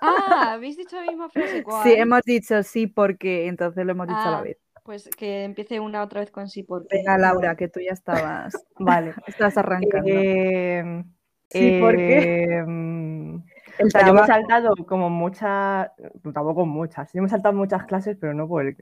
Ah, 0.00 0.54
¿habéis 0.54 0.76
dicho 0.76 0.96
la 0.96 1.06
misma 1.06 1.28
frase? 1.30 1.64
Sí, 1.84 1.92
hemos 1.92 2.22
dicho 2.22 2.60
sí 2.64 2.88
porque, 2.88 3.46
entonces 3.46 3.86
lo 3.86 3.92
hemos 3.92 4.08
dicho 4.08 4.18
a 4.18 4.30
la 4.32 4.38
ah, 4.38 4.42
vez. 4.42 4.58
Pues 4.82 5.08
que 5.16 5.44
empiece 5.44 5.78
una 5.78 6.02
otra 6.02 6.20
vez 6.20 6.30
con 6.30 6.48
sí 6.48 6.62
porque. 6.62 6.96
Venga, 6.96 7.16
Laura, 7.16 7.54
que 7.54 7.68
tú 7.68 7.80
ya 7.80 7.92
estabas. 7.92 8.52
vale. 8.78 9.14
Estás 9.26 9.56
arrancando. 9.56 10.08
Eh, 10.08 11.04
sí, 11.50 11.78
porque. 11.80 12.54
Em, 12.58 13.42
yo 13.78 14.14
me 14.14 14.20
he 14.20 14.26
saltado 14.26 14.74
como 14.86 15.08
muchas, 15.08 15.90
tampoco 16.34 16.66
muchas, 16.66 17.12
yo 17.12 17.22
me 17.22 17.26
he 17.26 17.30
saltado 17.30 17.54
muchas 17.54 17.84
clases, 17.84 18.16
pero 18.20 18.34
no 18.34 18.46
por 18.46 18.66
el, 18.66 18.76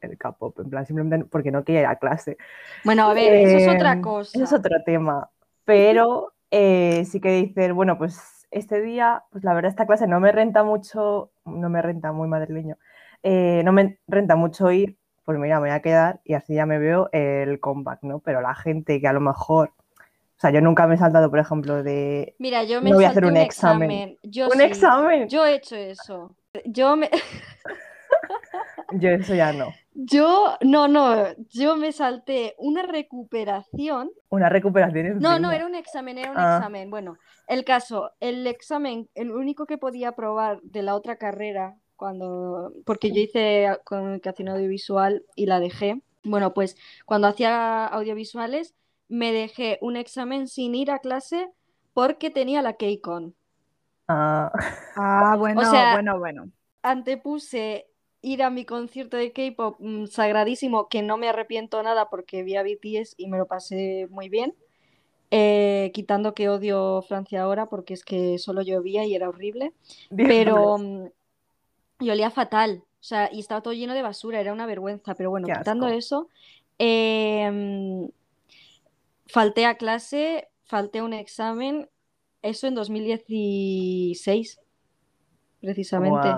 el 0.00 0.16
K-pop, 0.16 0.58
en 0.60 0.70
plan, 0.70 0.86
simplemente 0.86 1.26
porque 1.26 1.50
no 1.50 1.64
quería 1.64 1.82
ir 1.82 1.86
a 1.86 1.96
clase. 1.96 2.36
Bueno, 2.84 3.08
a 3.08 3.14
ver, 3.14 3.34
eso 3.34 3.56
es 3.58 3.68
otra 3.68 4.00
cosa. 4.00 4.30
Eso 4.34 4.44
es 4.44 4.52
otro 4.52 4.76
tema, 4.84 5.30
pero 5.64 6.32
eh, 6.50 7.04
sí 7.04 7.20
que 7.20 7.30
dices, 7.32 7.72
bueno, 7.72 7.98
pues 7.98 8.46
este 8.50 8.80
día, 8.80 9.24
pues 9.30 9.44
la 9.44 9.54
verdad 9.54 9.70
esta 9.70 9.86
clase 9.86 10.06
no 10.06 10.20
me 10.20 10.32
renta 10.32 10.62
mucho, 10.62 11.30
no 11.44 11.68
me 11.68 11.82
renta 11.82 12.12
muy 12.12 12.28
madrileño, 12.28 12.78
eh, 13.22 13.62
no 13.64 13.72
me 13.72 13.98
renta 14.06 14.36
mucho 14.36 14.70
ir, 14.70 14.96
pues 15.26 15.38
mira, 15.38 15.56
me 15.56 15.68
voy 15.68 15.76
a 15.76 15.82
quedar 15.82 16.20
y 16.24 16.32
así 16.32 16.54
ya 16.54 16.64
me 16.64 16.78
veo 16.78 17.10
el 17.12 17.60
comeback, 17.60 18.02
¿no? 18.02 18.20
Pero 18.20 18.40
la 18.40 18.54
gente 18.54 19.00
que 19.00 19.08
a 19.08 19.12
lo 19.12 19.20
mejor 19.20 19.72
o 20.36 20.38
sea, 20.38 20.50
yo 20.50 20.60
nunca 20.60 20.86
me 20.86 20.96
he 20.96 20.98
saltado, 20.98 21.30
por 21.30 21.38
ejemplo, 21.38 21.82
de. 21.82 22.34
Mira, 22.38 22.62
yo 22.64 22.82
me 22.82 22.92
voy 22.92 23.04
a 23.04 23.08
hacer 23.08 23.24
un, 23.24 23.38
examen. 23.38 24.18
¿Un 24.22 24.60
examen? 24.60 25.28
Yo 25.28 25.46
he 25.46 25.54
hecho 25.54 25.76
eso. 25.76 26.36
Yo 26.66 26.94
me. 26.94 27.10
yo 28.92 29.08
eso 29.08 29.34
ya 29.34 29.54
no. 29.54 29.72
Yo, 29.94 30.58
no, 30.60 30.88
no, 30.88 31.24
yo 31.48 31.76
me 31.76 31.90
salté 31.90 32.54
una 32.58 32.82
recuperación. 32.82 34.10
¿Una 34.28 34.50
recuperación? 34.50 35.20
No, 35.20 35.38
no, 35.38 35.52
era 35.52 35.64
un 35.64 35.74
examen, 35.74 36.18
era 36.18 36.32
un 36.32 36.38
ah. 36.38 36.58
examen. 36.58 36.90
Bueno, 36.90 37.16
el 37.46 37.64
caso, 37.64 38.12
el 38.20 38.46
examen, 38.46 39.08
el 39.14 39.32
único 39.32 39.64
que 39.64 39.78
podía 39.78 40.12
probar 40.12 40.60
de 40.60 40.82
la 40.82 40.94
otra 40.94 41.16
carrera, 41.16 41.78
cuando, 41.96 42.72
porque 42.84 43.10
yo 43.10 43.20
hice 43.20 43.78
comunicación 43.84 44.48
audiovisual 44.48 45.24
y 45.34 45.46
la 45.46 45.60
dejé. 45.60 46.00
Bueno, 46.22 46.54
pues 46.54 46.76
cuando 47.04 47.28
hacía 47.28 47.86
audiovisuales 47.86 48.74
me 49.08 49.32
dejé 49.32 49.78
un 49.80 49.96
examen 49.96 50.48
sin 50.48 50.74
ir 50.74 50.90
a 50.90 50.98
clase 50.98 51.50
porque 51.92 52.30
tenía 52.30 52.62
la 52.62 52.74
KCON. 52.74 53.34
Ah, 54.08 54.52
ah 54.96 55.36
bueno, 55.38 55.62
bueno, 55.92 56.18
bueno. 56.18 56.50
Antepuse 56.82 57.86
ir 58.22 58.42
a 58.42 58.50
mi 58.50 58.64
concierto 58.64 59.16
de 59.16 59.32
K-pop 59.32 59.76
mm, 59.78 60.06
sagradísimo, 60.06 60.88
que 60.88 61.02
no 61.02 61.16
me 61.16 61.28
arrepiento 61.28 61.82
nada 61.82 62.08
porque 62.10 62.42
vi 62.42 62.56
a 62.56 62.62
BTS 62.62 63.14
y 63.16 63.28
me 63.28 63.38
lo 63.38 63.46
pasé 63.46 64.08
muy 64.10 64.28
bien. 64.28 64.54
Eh, 65.30 65.90
quitando 65.92 66.34
que 66.34 66.48
odio 66.48 67.02
Francia 67.02 67.42
ahora 67.42 67.66
porque 67.66 67.94
es 67.94 68.04
que 68.04 68.38
solo 68.38 68.62
llovía 68.62 69.04
y 69.04 69.14
era 69.14 69.28
horrible. 69.28 69.72
Pero 70.16 70.78
mm, 70.78 71.06
y 72.00 72.10
olía 72.10 72.30
fatal. 72.30 72.82
O 73.00 73.04
sea, 73.06 73.30
y 73.32 73.40
estaba 73.40 73.60
todo 73.60 73.74
lleno 73.74 73.94
de 73.94 74.02
basura, 74.02 74.40
era 74.40 74.52
una 74.52 74.66
vergüenza. 74.66 75.14
Pero 75.14 75.30
bueno, 75.30 75.46
quitando 75.46 75.88
eso, 75.88 76.28
eh, 76.78 78.08
falté 79.26 79.66
a 79.66 79.76
clase, 79.76 80.48
falté 80.64 81.02
un 81.02 81.12
examen, 81.12 81.88
eso 82.42 82.66
en 82.66 82.74
2016, 82.74 84.60
precisamente. 85.60 86.28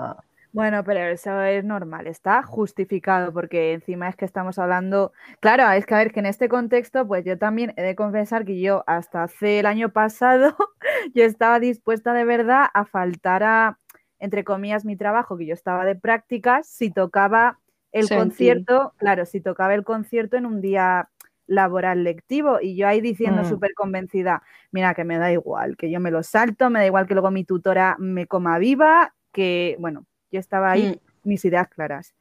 Bueno, 0.51 0.83
pero 0.83 1.01
eso 1.01 1.41
es 1.43 1.63
normal, 1.63 2.07
está 2.07 2.41
justificado, 2.41 3.31
porque 3.31 3.73
encima 3.73 4.09
es 4.09 4.15
que 4.15 4.25
estamos 4.25 4.57
hablando, 4.57 5.13
claro, 5.39 5.69
es 5.71 5.85
que 5.85 5.93
a 5.93 5.99
ver 5.99 6.11
que 6.11 6.21
en 6.21 6.25
este 6.25 6.49
contexto, 6.49 7.07
pues 7.07 7.23
yo 7.23 7.37
también 7.37 7.73
he 7.77 7.83
de 7.83 7.95
confesar 7.95 8.45
que 8.45 8.59
yo 8.59 8.83
hasta 8.87 9.21
hace 9.23 9.59
el 9.59 9.67
año 9.67 9.89
pasado, 9.89 10.55
yo 11.13 11.23
estaba 11.23 11.59
dispuesta 11.59 12.13
de 12.13 12.25
verdad 12.25 12.65
a 12.73 12.85
faltar 12.85 13.43
a, 13.43 13.77
entre 14.19 14.43
comillas, 14.43 14.85
mi 14.85 14.95
trabajo, 14.95 15.37
que 15.37 15.45
yo 15.45 15.53
estaba 15.53 15.85
de 15.85 15.95
prácticas, 15.95 16.67
si 16.67 16.91
tocaba 16.91 17.59
el 17.91 18.07
concierto, 18.07 18.93
claro, 18.97 19.25
si 19.25 19.41
tocaba 19.41 19.73
el 19.73 19.83
concierto 19.83 20.37
en 20.37 20.45
un 20.45 20.61
día 20.61 21.09
laboral 21.47 22.03
lectivo 22.03 22.59
y 22.61 22.75
yo 22.75 22.87
ahí 22.87 23.01
diciendo 23.01 23.41
mm. 23.41 23.45
súper 23.45 23.73
convencida, 23.73 24.43
mira 24.71 24.93
que 24.93 25.03
me 25.03 25.17
da 25.17 25.31
igual, 25.31 25.75
que 25.77 25.89
yo 25.89 25.99
me 25.99 26.11
lo 26.11 26.21
salto, 26.21 26.69
me 26.69 26.79
da 26.79 26.85
igual 26.85 27.07
que 27.07 27.15
luego 27.15 27.31
mi 27.31 27.43
tutora 27.43 27.95
me 27.97 28.27
coma 28.27 28.59
viva, 28.59 29.15
que 29.31 29.75
bueno, 29.79 30.05
yo 30.31 30.39
estaba 30.39 30.71
ahí, 30.71 30.91
mm. 30.91 31.27
mis 31.27 31.43
ideas 31.45 31.67
claras. 31.67 32.13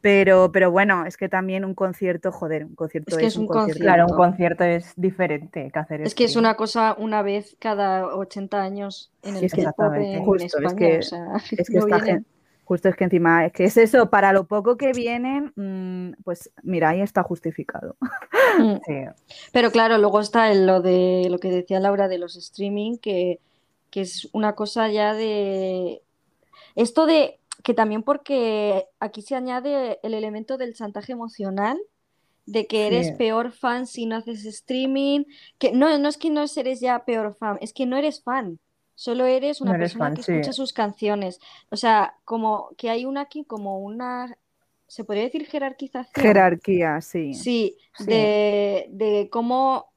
Pero, 0.00 0.50
pero 0.50 0.70
bueno, 0.70 1.04
es 1.04 1.16
que 1.16 1.28
también 1.28 1.64
un 1.64 1.74
concierto, 1.74 2.32
joder, 2.32 2.64
un 2.64 2.74
concierto 2.74 3.18
es, 3.18 3.36
un, 3.36 3.46
concierto. 3.46 3.82
Claro, 3.82 4.06
un 4.08 4.16
concierto 4.16 4.64
es 4.64 4.94
diferente 4.96 5.70
que 5.70 5.78
hacer 5.78 6.00
Es 6.00 6.14
que 6.14 6.24
es 6.24 6.36
una 6.36 6.56
cosa 6.56 6.94
una 6.98 7.20
vez 7.22 7.56
cada 7.58 8.06
80 8.06 8.62
años 8.62 9.12
en 9.22 9.36
el 9.36 9.52
que 9.52 9.60
en 9.60 10.24
Justo, 10.24 10.58
España. 10.58 10.68
Es 10.68 10.74
que, 10.74 10.98
o 10.98 11.02
sea, 11.02 11.26
es 11.58 11.68
que 11.68 11.78
esta, 11.78 12.22
Justo 12.70 12.88
es 12.88 12.94
que 12.94 13.02
encima 13.02 13.46
es 13.46 13.52
que 13.52 13.64
es 13.64 13.76
eso, 13.76 14.10
para 14.10 14.32
lo 14.32 14.46
poco 14.46 14.76
que 14.76 14.92
vienen, 14.92 15.52
mm, 15.56 16.22
pues 16.22 16.52
mira, 16.62 16.90
ahí 16.90 17.00
está 17.00 17.24
justificado. 17.24 17.96
Mm. 18.60 18.76
Pero 19.52 19.72
claro, 19.72 19.98
luego 19.98 20.20
está 20.20 20.54
lo 20.54 20.80
de 20.80 21.26
lo 21.28 21.38
que 21.38 21.50
decía 21.50 21.80
Laura 21.80 22.06
de 22.06 22.18
los 22.18 22.36
streaming, 22.36 22.98
que, 22.98 23.40
es 23.92 24.28
una 24.30 24.54
cosa 24.54 24.88
ya 24.88 25.14
de. 25.14 26.00
Esto 26.76 27.06
de 27.06 27.39
que 27.62 27.74
también 27.74 28.02
porque 28.02 28.86
aquí 29.00 29.22
se 29.22 29.34
añade 29.34 29.98
el 30.02 30.14
elemento 30.14 30.56
del 30.56 30.74
chantaje 30.74 31.12
emocional, 31.12 31.78
de 32.46 32.66
que 32.66 32.86
eres 32.86 33.12
peor 33.12 33.52
fan 33.52 33.86
si 33.86 34.06
no 34.06 34.16
haces 34.16 34.44
streaming, 34.44 35.24
que 35.58 35.72
no, 35.72 35.96
no 35.98 36.08
es 36.08 36.16
que 36.16 36.30
no 36.30 36.44
eres 36.56 36.80
ya 36.80 37.04
peor 37.04 37.36
fan, 37.38 37.58
es 37.60 37.72
que 37.72 37.86
no 37.86 37.96
eres 37.96 38.22
fan. 38.22 38.58
Solo 38.96 39.24
eres 39.24 39.60
una 39.60 39.78
persona 39.78 40.12
que 40.12 40.20
escucha 40.20 40.52
sus 40.52 40.72
canciones. 40.72 41.40
O 41.70 41.76
sea, 41.76 42.16
como 42.24 42.70
que 42.76 42.90
hay 42.90 43.06
una 43.06 43.22
aquí 43.22 43.44
como 43.44 43.78
una, 43.78 44.36
¿se 44.88 45.04
podría 45.04 45.24
decir 45.24 45.46
jerarquización? 45.46 46.26
Jerarquía, 46.26 47.00
sí. 47.00 47.32
Sí, 47.32 47.76
De, 48.00 49.28
cómo 49.32 49.90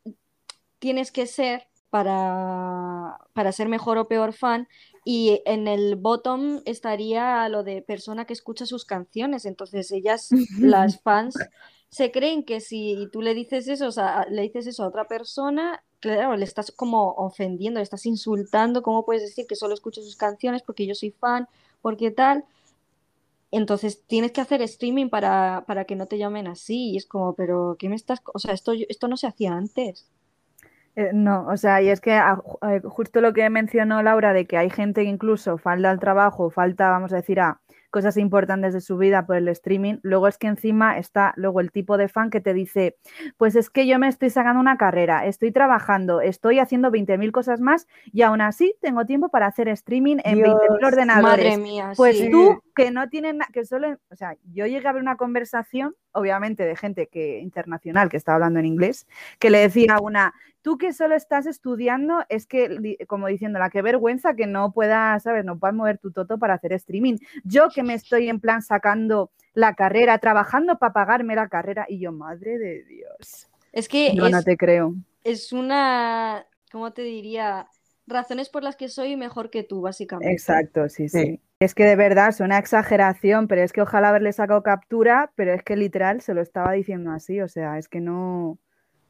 tienes 0.79 1.12
que 1.12 1.25
ser 1.25 1.67
para, 1.89 3.17
para 3.34 3.51
ser 3.51 3.67
mejor 3.67 3.98
o 3.98 4.08
peor 4.08 4.32
fan. 4.32 4.67
Y 5.05 5.41
en 5.45 5.67
el 5.67 5.95
bottom 5.95 6.62
estaría 6.65 7.48
lo 7.50 7.63
de 7.63 7.81
persona 7.81 8.25
que 8.25 8.33
escucha 8.33 8.65
sus 8.65 8.86
canciones. 8.86 9.45
Entonces 9.45 9.91
ellas, 9.91 10.29
las 10.60 11.01
fans, 11.03 11.38
se 11.89 12.12
creen 12.12 12.43
que 12.43 12.62
si 12.62 13.07
tú 13.12 13.22
le 13.22 13.33
dices 13.33 13.67
eso, 13.67 13.88
o 13.88 13.91
sea, 13.91 14.25
le 14.29 14.43
dices 14.43 14.67
eso 14.67 14.83
a 14.83 14.88
otra 14.88 15.07
persona, 15.07 15.83
claro, 16.00 16.36
le 16.36 16.45
estás 16.45 16.72
como 16.72 17.12
ofendiendo, 17.12 17.79
le 17.79 17.83
estás 17.83 18.05
insultando, 18.05 18.81
¿cómo 18.81 19.05
puedes 19.05 19.24
decir 19.24 19.45
que 19.48 19.55
solo 19.55 19.74
escucho 19.74 20.01
sus 20.01 20.15
canciones 20.15 20.63
porque 20.63 20.88
yo 20.88 20.95
soy 20.95 21.12
fan, 21.12 21.48
porque 21.81 22.12
tal? 22.12 22.45
Entonces 23.51 24.01
tienes 24.07 24.31
que 24.31 24.41
hacer 24.41 24.63
streaming 24.63 25.10
para, 25.10 25.63
para 25.67 25.86
que 25.86 25.95
no 25.95 26.07
te 26.07 26.17
llamen 26.17 26.48
así. 26.48 26.91
Y 26.91 26.98
es 26.98 27.05
como, 27.05 27.36
pero 27.36 27.75
¿qué 27.77 27.88
me 27.88 27.95
estás...? 27.95 28.19
O 28.33 28.39
sea, 28.39 28.51
esto, 28.53 28.72
esto 28.89 29.07
no 29.07 29.15
se 29.15 29.27
hacía 29.27 29.53
antes. 29.53 30.07
Eh, 30.95 31.09
no, 31.13 31.47
o 31.47 31.57
sea, 31.57 31.81
y 31.81 31.89
es 31.89 32.01
que 32.01 32.13
ah, 32.13 32.39
eh, 32.69 32.81
justo 32.83 33.19
lo 33.19 33.33
que 33.33 33.50
mencionó 33.50 34.03
Laura 34.03 34.31
de 34.33 34.45
que 34.45 34.57
hay 34.57 34.69
gente 34.69 35.03
que 35.03 35.09
incluso 35.09 35.57
falta 35.57 35.89
al 35.89 36.00
trabajo, 36.00 36.51
falta, 36.51 36.89
vamos 36.91 37.13
a 37.13 37.15
decir, 37.15 37.39
a 37.39 37.59
cosas 37.89 38.17
importantes 38.17 38.73
de 38.73 38.81
su 38.81 38.97
vida 38.97 39.25
por 39.25 39.35
el 39.35 39.47
streaming, 39.47 39.97
luego 40.01 40.27
es 40.27 40.38
que 40.38 40.47
encima 40.47 40.97
está 40.97 41.33
luego 41.35 41.62
el 41.62 41.71
tipo 41.71 41.95
de 41.97 42.09
fan 42.09 42.31
que 42.31 42.41
te 42.41 42.53
dice, 42.53 42.97
pues 43.38 43.55
es 43.55 43.69
que 43.69 43.85
yo 43.85 44.00
me 44.00 44.07
estoy 44.07 44.31
sacando 44.31 44.59
una 44.59 44.77
carrera, 44.77 45.25
estoy 45.27 45.51
trabajando, 45.51 46.19
estoy 46.19 46.59
haciendo 46.59 46.91
20.000 46.91 47.31
cosas 47.31 47.62
más 47.62 47.88
y 48.12 48.23
aún 48.23 48.41
así 48.41 48.75
tengo 48.81 49.05
tiempo 49.05 49.29
para 49.29 49.45
hacer 49.45 49.69
streaming 49.69 50.17
en 50.23 50.39
20.000 50.39 50.85
ordenadores. 50.85 51.45
Madre 51.45 51.57
mía, 51.57 51.93
pues 51.95 52.29
tú 52.31 52.63
que 52.75 52.89
no 52.89 53.09
tienes 53.09 53.35
nada, 53.35 53.50
que 53.53 53.63
solo, 53.63 53.95
o 54.09 54.15
sea, 54.15 54.35
yo 54.51 54.65
llegué 54.65 54.88
a 54.88 54.91
ver 54.91 55.01
una 55.01 55.15
conversación 55.15 55.95
obviamente 56.13 56.65
de 56.65 56.75
gente 56.75 57.08
que 57.08 57.39
internacional 57.39 58.10
que 58.10 58.17
estaba 58.17 58.36
hablando 58.36 58.60
en 58.60 58.65
inglés, 58.65 59.08
que 59.39 59.50
le 59.50 59.60
decía 59.60 59.96
a 59.96 60.01
una, 60.01 60.34
tú 60.62 60.77
que 60.77 60.93
solo 60.93 61.15
estás 61.15 61.46
estudiando, 61.46 62.24
es 62.29 62.48
que, 62.48 62.98
como 63.08 63.27
diciendo, 63.27 63.60
la 63.60 63.70
que 63.70 63.82
vergüenza 63.82 64.36
que 64.36 64.48
no 64.48 64.72
puedas, 64.72 65.24
¿sabes? 65.24 65.46
No 65.46 65.60
puedas 65.60 65.75
mover 65.75 65.98
tu 65.98 66.12
toto 66.12 66.38
para 66.38 66.55
hacer 66.55 66.74
streaming. 66.74 67.17
Yo 67.43 67.70
que 67.70 67.84
me 67.84 67.93
estoy 67.93 68.29
en 68.29 68.39
plan 68.39 68.62
sacando 68.62 69.32
la 69.53 69.75
carrera, 69.75 70.17
trabajando 70.17 70.77
para 70.77 70.93
pagarme 70.93 71.36
la 71.36 71.48
carrera, 71.50 71.86
y 71.88 72.00
yo, 72.00 72.12
madre 72.12 72.58
de 72.58 72.84
Dios. 72.86 73.50
Es 73.72 73.88
que... 73.88 74.13
no 74.13 74.41
te 74.41 74.58
creo. 74.58 74.96
Es 75.24 75.53
una, 75.53 76.46
¿cómo 76.72 76.91
te 76.91 77.01
diría? 77.01 77.67
razones 78.08 78.50
por 78.50 78.63
las 78.63 78.75
que 78.75 78.89
soy 78.89 79.15
mejor 79.15 79.50
que 79.50 79.63
tú, 79.63 79.82
básicamente. 79.82 80.34
Exacto, 80.34 80.89
sí, 80.89 81.10
sí, 81.10 81.39
Es 81.63 81.75
que 81.75 81.86
de 81.86 81.96
verdad 81.96 82.27
es 82.27 82.41
una 82.41 82.58
exageración, 82.58 83.48
pero 83.48 83.62
es 83.62 83.72
que 83.72 83.82
ojalá 83.82 84.10
haberle 84.10 84.34
sacado 84.34 84.63
captura, 84.63 85.32
pero 85.36 85.53
es 85.53 85.63
que 85.63 85.77
literal 85.77 86.20
se 86.20 86.34
lo 86.34 86.41
estaba 86.41 86.74
diciendo 86.74 87.12
así, 87.12 87.39
o 87.39 87.48
sea, 87.48 87.77
es 87.77 87.88
que 87.88 88.01
no, 88.01 88.58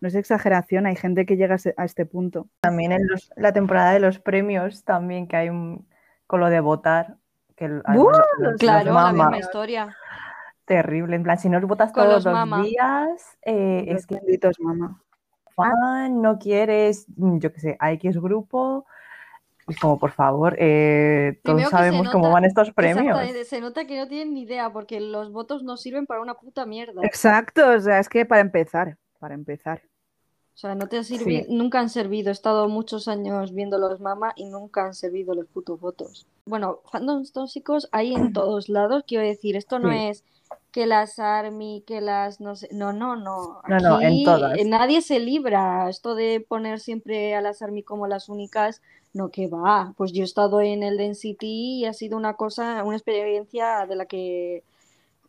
no 0.02 0.08
es 0.08 0.14
exageración, 0.14 0.86
hay 0.86 0.96
gente 0.96 1.26
que 1.26 1.36
llega 1.36 1.58
a 1.78 1.86
este 1.86 2.06
punto. 2.06 2.48
También 2.62 2.92
en 2.92 3.08
la 3.36 3.54
temporada 3.54 3.92
de 3.92 4.00
los 4.00 4.20
premios, 4.20 4.84
también 4.84 5.28
que 5.28 5.36
hay 5.36 5.50
un, 5.50 5.88
con 6.28 6.42
lo 6.42 6.50
de 6.50 6.60
votar. 6.60 7.18
Que 7.56 7.82
claro, 8.60 8.94
la 8.94 9.12
misma 9.12 9.40
historia. 9.40 9.96
Terrible, 10.66 11.16
en 11.16 11.24
plan, 11.24 11.40
si 11.40 11.50
no 11.50 11.60
votas 11.62 11.92
todos 11.92 12.24
los, 12.24 12.64
días, 12.64 13.38
eh, 13.42 13.86
es 13.88 14.06
que... 14.06 14.16
Benditos, 14.16 14.60
mamá 14.60 15.04
no 16.10 16.38
quieres, 16.40 17.06
mm, 17.16 17.38
yo 17.40 17.52
qué 17.52 17.60
sé, 17.60 17.78
a 17.80 17.92
X 17.94 18.20
grupo. 18.20 18.86
Y 19.68 19.76
como, 19.76 19.98
por 19.98 20.12
favor, 20.12 20.56
eh, 20.60 21.40
todos 21.44 21.70
sabemos 21.70 22.10
cómo 22.10 22.32
van 22.32 22.46
estos 22.46 22.72
premios. 22.72 23.18
Se 23.48 23.62
nota 23.62 23.86
que 23.86 23.98
no 23.98 24.08
tienen 24.08 24.34
ni 24.34 24.42
idea, 24.42 24.72
porque 24.72 25.00
los 25.00 25.32
votos 25.32 25.64
no 25.64 25.78
sirven 25.78 26.06
para 26.06 26.22
una 26.22 26.36
puta 26.36 26.66
mierda. 26.66 27.02
Exacto, 27.04 27.70
o 27.70 27.80
sea, 27.80 28.00
es 28.00 28.10
que 28.10 28.26
para 28.26 28.42
empezar, 28.42 28.98
para 29.20 29.34
empezar. 29.34 29.82
O 30.54 30.58
sea, 30.58 30.76
no 30.76 30.88
te 30.88 30.98
ha 30.98 31.04
servido, 31.04 31.46
nunca 31.50 31.80
han 31.80 31.90
servido. 31.90 32.30
He 32.30 32.32
estado 32.32 32.68
muchos 32.70 33.08
años 33.08 33.54
viendo 33.54 33.80
los 33.80 34.00
mama 34.00 34.34
y 34.36 34.46
nunca 34.46 34.86
han 34.86 34.94
servido 34.94 35.34
los 35.34 35.48
putos 35.48 35.80
votos. 35.80 36.28
Bueno, 36.46 36.82
fandoms 36.92 37.32
tóxicos 37.32 37.90
hay 37.92 38.14
en 38.14 38.34
todos 38.34 38.70
lados, 38.70 39.04
quiero 39.08 39.26
decir, 39.26 39.56
esto 39.56 39.80
no 39.80 39.92
es 39.92 40.24
que 40.72 40.86
las 40.86 41.20
Army, 41.20 41.84
que 41.86 42.02
las 42.02 42.42
no 42.42 42.56
sé, 42.56 42.70
no, 42.72 42.94
no, 42.94 43.16
no. 43.16 43.62
Aquí 43.64 44.26
nadie 44.66 45.02
se 45.02 45.20
libra. 45.20 45.90
Esto 45.90 46.16
de 46.16 46.40
poner 46.40 46.80
siempre 46.80 47.36
a 47.36 47.42
las 47.42 47.62
Army 47.62 47.84
como 47.84 48.08
las 48.08 48.30
únicas, 48.30 48.82
no 49.14 49.30
que 49.30 49.48
va. 49.48 49.94
Pues 49.98 50.12
yo 50.12 50.24
he 50.24 50.26
estado 50.26 50.62
en 50.62 50.84
el 50.84 50.98
Density 50.98 51.80
y 51.80 51.86
ha 51.86 51.94
sido 51.94 52.18
una 52.18 52.36
cosa, 52.36 52.84
una 52.84 52.98
experiencia 52.98 53.86
de 53.88 53.96
la 53.96 54.06
que 54.06 54.64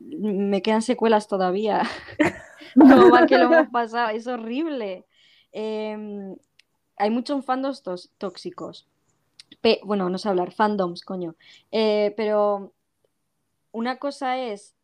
me 0.01 0.63
quedan 0.63 0.83
secuelas 0.83 1.29
todavía. 1.29 1.83
no 2.75 3.09
mal 3.09 3.27
que 3.27 3.39
lo 3.39 3.53
hemos 3.53 3.69
pasado, 3.69 4.11
es 4.11 4.27
horrible. 4.27 5.05
Em, 5.53 6.37
hay 6.97 7.11
muchos 7.11 7.45
fandoms 7.45 7.83
tóxicos. 8.19 8.87
bueno, 9.85 10.11
no 10.11 10.19
sé 10.19 10.29
hablar, 10.29 10.53
fandoms, 10.53 11.03
coño. 11.03 11.37
Eh, 11.71 12.13
pero 12.17 12.73
una 13.73 13.99
cosa 13.99 14.39
es 14.39 14.75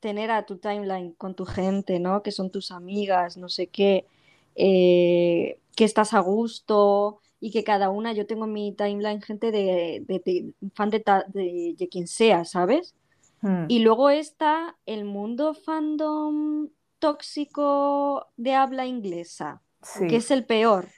tener 0.00 0.30
a 0.30 0.44
tu 0.44 0.56
timeline 0.56 1.12
con 1.12 1.34
tu 1.34 1.44
gente, 1.44 2.00
¿no? 2.00 2.22
Que 2.22 2.32
son 2.32 2.50
tus 2.50 2.70
amigas, 2.70 3.36
no 3.36 3.48
sé 3.48 3.68
qué, 3.68 4.06
eh, 4.56 5.58
que 5.76 5.84
estás 5.84 6.14
a 6.14 6.20
gusto 6.20 7.20
y 7.38 7.50
que 7.50 7.64
cada 7.64 7.90
una, 7.90 8.12
yo 8.12 8.26
tengo 8.26 8.44
en 8.44 8.52
mi 8.52 8.72
timeline 8.72 9.22
gente 9.22 9.50
de, 9.50 10.52
fan 10.74 10.90
de, 10.90 11.88
quien 11.90 12.06
sea, 12.06 12.44
¿sabes? 12.44 12.94
Hmm. 13.40 13.64
Y 13.68 13.78
luego 13.80 14.10
está 14.10 14.76
el 14.86 15.04
mundo 15.04 15.54
fandom 15.54 16.68
tóxico 16.98 18.26
de 18.36 18.54
habla 18.54 18.86
inglesa, 18.86 19.62
que 20.08 20.16
es 20.16 20.30
el 20.30 20.44
peor, 20.44 20.88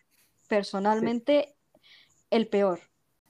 personalmente 0.49 1.55
el 2.31 2.49
peor. 2.49 2.81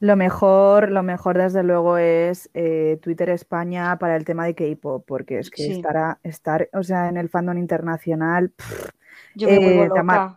Lo 0.02 0.16
mejor, 0.16 0.90
lo 0.90 1.04
mejor 1.04 1.38
desde 1.38 1.62
luego 1.62 1.96
es 1.96 2.50
eh, 2.54 2.98
Twitter 3.00 3.30
España 3.30 3.96
para 4.00 4.16
el 4.16 4.24
tema 4.24 4.44
de 4.44 4.56
K-pop, 4.56 5.04
porque 5.06 5.38
es 5.38 5.48
que 5.48 5.70
estará, 5.70 6.18
estar, 6.24 6.68
o 6.72 6.82
sea, 6.82 7.08
en 7.08 7.16
el 7.16 7.28
fandom 7.28 7.56
internacional, 7.56 8.52
yo 9.36 9.46
me 9.46 9.84
eh, 9.84 9.88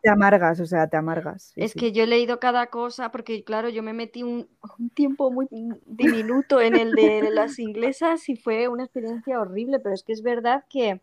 te, 0.03 0.09
amargas, 0.11 0.59
o 0.59 0.67
sea, 0.67 0.87
te 0.87 0.97
amargas. 0.97 1.51
es 1.55 1.73
que 1.73 1.91
yo 1.91 2.03
he 2.03 2.05
leído 2.07 2.39
cada 2.39 2.67
cosa, 2.67 3.09
porque 3.09 3.43
claro, 3.43 3.69
yo 3.69 3.81
me 3.81 3.93
metí 3.93 4.21
un, 4.21 4.47
tiempo 4.93 5.31
muy 5.31 5.47
diminuto 5.87 6.61
en 6.61 6.75
el 6.75 6.91
de 6.91 7.31
las 7.31 7.57
inglesas 7.57 8.29
y 8.29 8.35
fue 8.35 8.67
una 8.67 8.83
experiencia 8.83 9.41
horrible, 9.41 9.79
pero 9.79 9.95
es 9.95 10.03
que 10.03 10.13
es 10.13 10.21
verdad 10.21 10.63
que, 10.69 11.01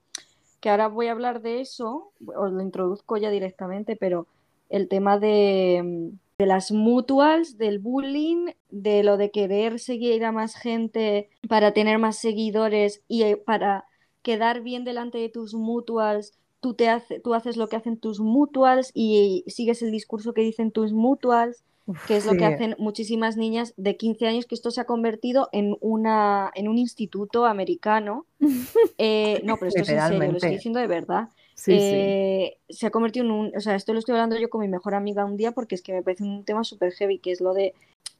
que 0.61 0.71
ahora 0.71 0.87
voy 0.87 1.09
a 1.09 1.13
hablar 1.13 1.43
de 1.43 1.63
eso, 1.63 2.13
os 2.25 2.53
lo 2.53 2.63
introduzco 2.63 3.17
ya 3.17 3.31
directamente, 3.31 3.97
pero 3.97 4.29
el 4.71 4.87
tema 4.87 5.19
de 5.19 6.13
de 6.39 6.47
las 6.47 6.73
mutuals, 6.73 7.59
del 7.59 7.79
bullying, 7.79 8.53
de 8.71 9.03
lo 9.03 9.17
de 9.17 9.31
querer 9.31 9.79
seguir 9.79 10.25
a 10.25 10.33
más 10.33 10.57
gente 10.57 11.31
para 11.49 11.73
tener 11.73 11.99
más 11.99 12.19
seguidores 12.19 13.03
y 13.09 13.23
eh, 13.23 13.37
para 13.37 13.85
quedar 14.23 14.63
bien 14.63 14.85
delante 14.85 15.19
de 15.19 15.29
tus 15.29 15.55
mutuals, 15.55 16.39
tú, 16.61 16.75
te 16.75 16.89
hace, 16.89 17.21
tú 17.21 17.35
haces 17.35 17.57
lo 17.57 17.69
que 17.69 17.77
hacen 17.77 17.99
tus 17.99 18.21
mutuals 18.21 18.91
y 18.95 19.45
sigues 19.47 19.83
el 19.83 19.91
discurso 19.91 20.33
que 20.33 20.43
dicen 20.43 20.71
tus 20.71 20.93
mutuals, 20.93 21.65
que 22.07 22.17
es 22.17 22.25
lo 22.25 22.33
que 22.35 22.45
hacen 22.45 22.77
muchísimas 22.79 23.37
niñas 23.37 23.75
de 23.77 23.97
15 23.97 24.27
años, 24.29 24.47
que 24.47 24.55
esto 24.55 24.71
se 24.71 24.81
ha 24.81 24.85
convertido 24.85 25.49
en, 25.53 25.77
una, 25.81 26.53
en 26.55 26.69
un 26.69 26.79
instituto 26.79 27.45
americano. 27.45 28.27
Eh, 28.99 29.41
no, 29.45 29.57
pero 29.57 29.69
esto 29.69 29.83
es 29.83 29.89
en 29.89 30.01
serio, 30.01 30.19
lo 30.19 30.37
estoy 30.37 30.51
diciendo 30.51 30.79
de 30.79 30.87
verdad. 30.87 31.29
Eh, 31.67 32.59
se 32.69 32.87
ha 32.87 32.91
convertido 32.91 33.25
en 33.25 33.31
un, 33.31 33.57
o 33.57 33.61
sea, 33.61 33.75
esto 33.75 33.93
lo 33.93 33.99
estoy 33.99 34.15
hablando 34.15 34.39
yo 34.39 34.51
con 34.51 34.61
mi 34.61 34.69
mejor 34.69 34.95
amiga 34.95 35.25
un 35.25 35.37
día 35.37 35.53
porque 35.53 35.75
es 35.75 35.83
que 35.83 35.93
me 35.93 36.03
parece 36.03 36.25
un 36.25 36.45
tema 36.45 36.65
súper 36.65 36.93
heavy, 36.93 37.19
que 37.19 37.33
es 37.33 37.41
lo 37.41 37.55
de, 37.55 37.75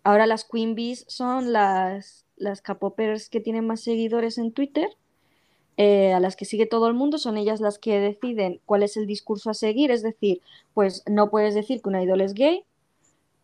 ahora 0.05 0.27
las 0.27 0.45
Queen 0.45 0.75
Bees 0.75 1.05
son 1.09 1.53
las, 1.53 2.25
las 2.37 2.63
capopers 2.63 3.29
que 3.29 3.41
tienen 3.41 3.67
más 3.67 3.81
seguidores 3.81 4.39
en 4.39 4.53
Twitter, 4.53 4.89
eh, 5.77 6.13
a 6.13 6.21
las 6.21 6.37
que 6.37 6.45
sigue 6.45 6.67
todo 6.67 6.87
el 6.87 6.95
mundo, 6.95 7.19
son 7.19 7.37
ellas 7.37 7.61
las 7.61 7.79
que 7.79 7.99
deciden 7.99 8.61
cuál 8.67 8.83
es 8.83 8.97
el 8.97 9.07
discurso 9.07 9.51
a 9.51 9.55
seguir, 9.55 9.91
es 9.91 10.03
decir, 10.03 10.41
pues 10.75 11.03
no 11.11 11.31
puedes 11.31 11.55
decir 11.55 11.81
que 11.83 11.89
una 11.89 12.03
idol 12.03 12.21
es 12.21 12.35
gay, 12.35 12.65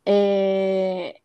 eh, 0.04 1.20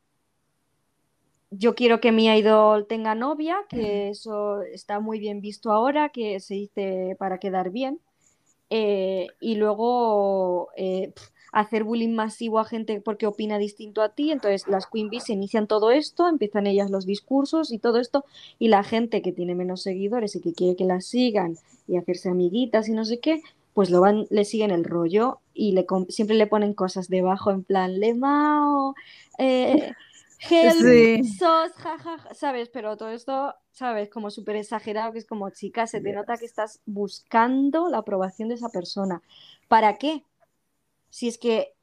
yo 1.52 1.76
quiero 1.76 2.02
que 2.02 2.12
mi 2.12 2.28
idol 2.28 2.88
tenga 2.88 3.16
novia, 3.16 3.58
que 3.70 4.10
eso 4.10 4.62
está 4.64 5.00
muy 5.00 5.20
bien 5.20 5.42
visto 5.42 5.72
ahora, 5.72 6.10
que 6.10 6.40
se 6.40 6.56
dice 6.56 7.16
para 7.20 7.38
quedar 7.38 7.70
bien. 7.70 8.00
Eh, 8.70 9.28
y 9.40 9.56
luego 9.56 10.70
eh, 10.76 11.14
hacer 11.54 11.84
bullying 11.84 12.16
masivo 12.16 12.60
a 12.60 12.66
gente 12.66 13.00
porque 13.00 13.28
opina 13.28 13.58
distinto 13.58 14.02
a 14.02 14.10
ti. 14.10 14.32
Entonces 14.32 14.68
las 14.68 14.88
Queen 14.88 15.10
Bees 15.10 15.30
inician 15.30 15.68
todo 15.68 15.92
esto, 15.92 16.28
empiezan 16.28 16.68
ellas 16.68 16.90
los 16.90 17.06
discursos 17.06 17.72
y 17.72 17.78
todo 17.78 18.00
esto, 18.00 18.26
y 18.60 18.68
la 18.68 18.84
gente 18.84 19.22
que 19.22 19.32
tiene 19.32 19.56
menos 19.56 19.84
seguidores 19.84 20.36
y 20.36 20.42
que 20.42 20.54
quiere 20.54 20.76
que 20.76 20.86
las 20.86 21.06
sigan 21.06 21.56
y 21.88 21.98
hacerse 21.98 22.30
amiguitas 22.30 22.90
y 22.90 22.94
no 22.94 23.06
sé 23.06 23.20
qué, 23.20 23.42
pues 23.74 23.90
lo 23.90 24.02
van, 24.02 24.26
le 24.30 24.46
siguen 24.46 24.72
el 24.72 24.84
rollo 24.84 25.40
y 25.54 25.72
le, 25.74 25.86
siempre 26.10 26.36
le 26.36 26.48
ponen 26.48 26.74
cosas 26.74 27.08
debajo 27.08 27.52
en 27.52 27.64
plan, 27.64 28.00
Lemao, 28.00 28.96
eh, 29.38 29.92
help, 30.50 31.26
sos, 31.26 31.72
jajaja, 31.74 32.34
¿sabes? 32.34 32.70
Pero 32.70 32.98
todo 32.98 33.10
esto, 33.10 33.54
¿sabes? 33.72 34.10
Como 34.10 34.30
súper 34.30 34.56
exagerado, 34.56 35.12
que 35.12 35.20
es 35.20 35.26
como, 35.26 35.50
chica, 35.50 35.88
se 35.88 36.02
te 36.02 36.14
nota 36.14 36.38
que 36.38 36.46
estás 36.46 36.82
buscando 36.86 37.90
la 37.90 38.00
aprobación 38.00 38.50
de 38.50 38.56
esa 38.56 38.70
persona. 38.70 39.22
¿Para 39.68 39.98
qué? 39.98 40.24
Si 41.10 41.28
es 41.28 41.38
que 41.38 41.74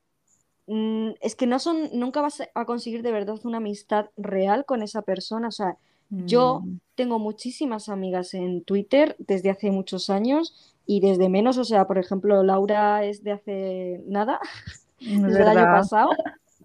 mm, 0.66 1.10
es 1.20 1.34
que 1.36 1.46
no 1.46 1.58
son, 1.58 1.90
nunca 1.92 2.20
vas 2.20 2.42
a 2.54 2.64
conseguir 2.64 3.02
de 3.02 3.12
verdad 3.12 3.38
una 3.44 3.58
amistad 3.58 4.06
real 4.16 4.64
con 4.64 4.82
esa 4.82 5.02
persona. 5.02 5.48
O 5.48 5.52
sea, 5.52 5.76
yo 6.10 6.60
mm. 6.60 6.80
tengo 6.96 7.18
muchísimas 7.18 7.88
amigas 7.88 8.34
en 8.34 8.62
Twitter 8.64 9.16
desde 9.18 9.50
hace 9.50 9.70
muchos 9.70 10.10
años 10.10 10.74
y 10.86 11.00
desde 11.00 11.28
menos, 11.28 11.56
o 11.56 11.64
sea, 11.64 11.86
por 11.86 11.98
ejemplo, 11.98 12.42
Laura 12.42 13.04
es 13.04 13.22
de 13.22 13.32
hace 13.32 14.02
nada, 14.06 14.40
desde 15.00 15.42
el 15.42 15.48
año 15.48 15.64
pasado. 15.72 16.10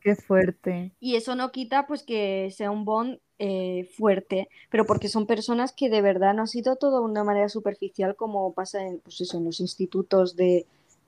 Qué 0.05 0.15
fuerte. 0.15 0.91
Y 0.99 1.15
eso 1.15 1.33
no 1.35 1.51
quita 1.51 1.87
pues 1.87 2.03
que 2.03 2.51
sea 2.55 2.69
un 2.69 2.85
bond 2.85 3.17
eh, 3.39 3.89
fuerte, 3.97 4.49
pero 4.69 4.85
porque 4.85 5.07
son 5.07 5.25
personas 5.25 5.73
que 5.73 5.89
de 5.89 6.03
verdad 6.03 6.35
no 6.35 6.43
ha 6.43 6.47
sido 6.47 6.75
todo 6.75 6.99
de 6.99 7.05
una 7.05 7.23
manera 7.23 7.49
superficial 7.49 8.15
como 8.15 8.53
pasa 8.53 8.85
en, 8.85 8.99
pues 8.99 9.19
eso, 9.21 9.39
en 9.39 9.45
los 9.45 9.59
institutos 9.59 10.35
de, 10.35 10.67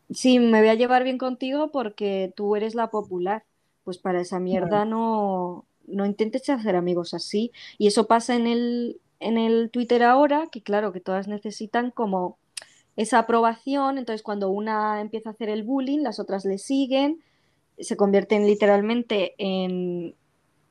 sí, 0.09 0.39
me 0.39 0.61
voy 0.61 0.69
a 0.69 0.73
llevar 0.73 1.03
bien 1.03 1.19
contigo 1.19 1.69
porque 1.71 2.33
tú 2.35 2.55
eres 2.55 2.73
la 2.73 2.89
popular. 2.89 3.43
Pues 3.83 3.99
para 3.99 4.19
esa 4.19 4.39
mierda 4.39 4.83
no, 4.83 5.65
no 5.85 6.07
intentes 6.07 6.49
hacer 6.49 6.75
amigos 6.75 7.13
así. 7.13 7.51
Y 7.77 7.85
eso 7.85 8.07
pasa 8.07 8.35
en 8.35 8.47
el, 8.47 8.99
en 9.19 9.37
el 9.37 9.69
Twitter 9.69 10.01
ahora, 10.01 10.47
que 10.51 10.63
claro, 10.63 10.91
que 10.91 11.01
todas 11.01 11.27
necesitan 11.27 11.91
como 11.91 12.39
esa 12.95 13.19
aprobación, 13.19 13.99
entonces 13.99 14.23
cuando 14.23 14.49
una 14.49 15.01
empieza 15.01 15.29
a 15.29 15.33
hacer 15.33 15.49
el 15.49 15.61
bullying, 15.61 15.99
las 15.99 16.19
otras 16.19 16.45
le 16.45 16.57
siguen, 16.57 17.21
se 17.79 17.97
convierten 17.97 18.45
literalmente 18.45 19.35
en 19.37 20.15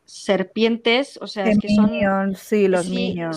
serpientes, 0.05 1.19
o 1.21 1.27
sea, 1.27 1.47
es 1.47 1.59
que 1.59 1.75
son, 1.75 2.37
sí, 2.37 2.69
los 2.69 2.87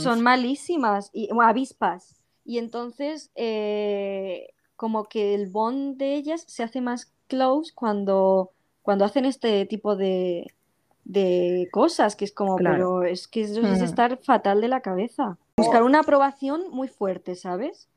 son 0.01 0.21
malísimas, 0.21 1.09
y, 1.13 1.29
avispas, 1.41 2.15
y 2.45 2.59
entonces 2.59 3.31
eh, 3.35 4.49
como 4.75 5.05
que 5.05 5.33
el 5.33 5.49
bond 5.49 5.97
de 5.97 6.15
ellas 6.15 6.43
se 6.47 6.63
hace 6.63 6.79
más 6.79 7.11
close 7.27 7.73
cuando, 7.73 8.51
cuando 8.81 9.05
hacen 9.05 9.25
este 9.25 9.65
tipo 9.65 9.95
de, 9.95 10.53
cosas, 11.71 12.15
que 12.15 12.25
es 12.25 12.31
como, 12.31 12.55
pero 12.57 13.03
es 13.03 13.27
que 13.27 13.41
eso 13.41 13.61
es 13.61 13.81
estar 13.81 14.17
fatal 14.17 14.61
de 14.61 14.67
la 14.67 14.81
cabeza. 14.81 15.37
Buscar 15.57 15.81
una 15.81 16.01
aprobación 16.01 16.69
muy 16.71 16.87
fuerte, 16.87 17.35
¿sabes? 17.35 17.89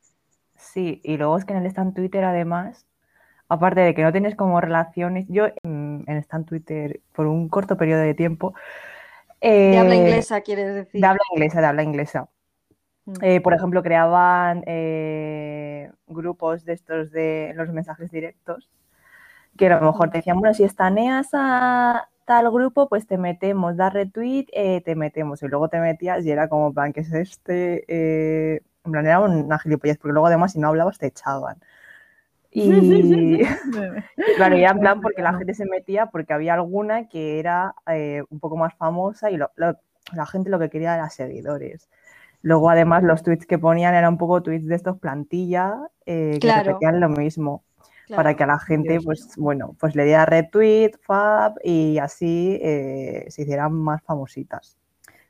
Sí, 0.56 1.00
y 1.04 1.18
luego 1.18 1.36
es 1.36 1.44
que 1.44 1.52
en 1.52 1.60
el 1.60 1.66
stand 1.66 1.94
Twitter 1.94 2.24
además, 2.24 2.86
aparte 3.52 3.80
de 3.80 3.94
que 3.94 4.02
no 4.02 4.12
tienes 4.12 4.34
como 4.34 4.60
relaciones, 4.60 5.26
yo 5.28 5.46
en, 5.62 6.04
en 6.06 6.16
stand 6.18 6.46
Twitter 6.46 7.00
por 7.12 7.26
un 7.26 7.50
corto 7.50 7.76
periodo 7.76 8.00
de 8.00 8.14
tiempo... 8.14 8.54
de 9.42 9.76
habla 9.76 9.94
eh, 9.94 9.98
inglesa, 9.98 10.40
quieres 10.40 10.74
decir. 10.74 11.00
De 11.00 11.06
habla 11.06 11.22
inglesa, 11.34 11.60
de 11.60 11.66
habla 11.66 11.82
inglesa. 11.82 12.28
Mm. 13.04 13.12
Eh, 13.20 13.40
por 13.42 13.52
ejemplo, 13.52 13.82
creaban 13.82 14.62
eh, 14.66 15.90
grupos 16.06 16.64
de 16.64 16.72
estos 16.72 17.10
de 17.10 17.52
los 17.54 17.68
mensajes 17.68 18.10
directos, 18.10 18.70
que 19.58 19.66
a 19.66 19.80
lo 19.80 19.92
mejor 19.92 20.10
te 20.10 20.18
decían, 20.18 20.38
bueno, 20.38 20.54
si 20.54 20.64
estaneas 20.64 21.28
a 21.34 22.08
tal 22.24 22.50
grupo, 22.50 22.88
pues 22.88 23.06
te 23.06 23.18
metemos, 23.18 23.76
da 23.76 23.90
retweet, 23.90 24.46
eh, 24.52 24.80
te 24.80 24.94
metemos. 24.94 25.42
Y 25.42 25.48
luego 25.48 25.68
te 25.68 25.78
metías 25.78 26.24
y 26.24 26.30
era 26.30 26.48
como, 26.48 26.72
plan, 26.72 26.94
que 26.94 27.00
es 27.00 27.12
este? 27.12 27.84
en 28.84 28.92
plan, 28.92 29.06
era 29.06 29.20
una 29.20 29.58
gilipollas, 29.58 29.98
porque 29.98 30.12
luego 30.12 30.26
además 30.28 30.52
si 30.52 30.58
no 30.58 30.68
hablabas 30.68 30.96
te 30.96 31.08
echaban. 31.08 31.58
Y 32.54 32.68
claro, 34.36 34.56
ya 34.58 34.68
en 34.68 34.78
plan 34.78 35.00
porque 35.00 35.22
la 35.22 35.32
gente 35.34 35.54
se 35.54 35.64
metía 35.64 36.06
porque 36.06 36.34
había 36.34 36.54
alguna 36.54 37.08
que 37.08 37.38
era 37.38 37.74
un 38.30 38.40
poco 38.40 38.56
más 38.56 38.74
famosa 38.74 39.30
y 39.30 39.38
la 39.38 40.26
gente 40.26 40.50
lo 40.50 40.58
que 40.58 40.68
quería 40.68 40.94
era 40.94 41.08
seguidores. 41.08 41.88
Luego, 42.42 42.68
además, 42.70 43.04
los 43.04 43.22
tweets 43.22 43.46
que 43.46 43.58
ponían 43.58 43.94
eran 43.94 44.14
un 44.14 44.18
poco 44.18 44.42
tweets 44.42 44.66
de 44.66 44.74
estos 44.74 44.98
plantilla, 44.98 45.78
eh, 46.04 46.38
que 46.40 46.52
repetían 46.52 47.00
lo 47.00 47.08
mismo. 47.08 47.64
Para 48.14 48.34
que 48.34 48.42
a 48.42 48.46
la 48.46 48.58
gente, 48.58 48.98
pues 49.02 49.36
bueno, 49.38 49.74
pues 49.80 49.94
le 49.94 50.04
diera 50.04 50.26
retweet, 50.26 50.98
fab 51.00 51.54
y 51.64 51.96
así 51.96 52.58
eh, 52.60 53.24
se 53.30 53.42
hicieran 53.42 53.72
más 53.72 54.02
famositas. 54.02 54.76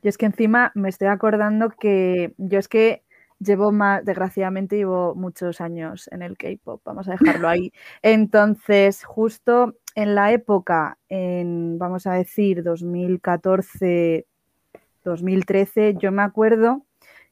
Y 0.01 0.09
es 0.09 0.17
que 0.17 0.25
encima 0.25 0.73
me 0.75 0.89
estoy 0.89 1.07
acordando 1.07 1.69
que 1.69 2.33
yo 2.37 2.59
es 2.59 2.67
que 2.67 3.03
llevo 3.39 3.71
más, 3.71 4.03
desgraciadamente 4.05 4.77
llevo 4.77 5.15
muchos 5.15 5.61
años 5.61 6.09
en 6.11 6.21
el 6.21 6.37
K-pop, 6.37 6.81
vamos 6.85 7.07
a 7.07 7.11
dejarlo 7.11 7.47
ahí. 7.47 7.71
Entonces, 8.01 9.03
justo 9.03 9.75
en 9.95 10.15
la 10.15 10.31
época, 10.31 10.97
en, 11.09 11.77
vamos 11.77 12.07
a 12.07 12.13
decir, 12.13 12.63
2014, 12.63 14.25
2013, 15.03 15.95
yo 15.97 16.11
me 16.11 16.21
acuerdo 16.21 16.85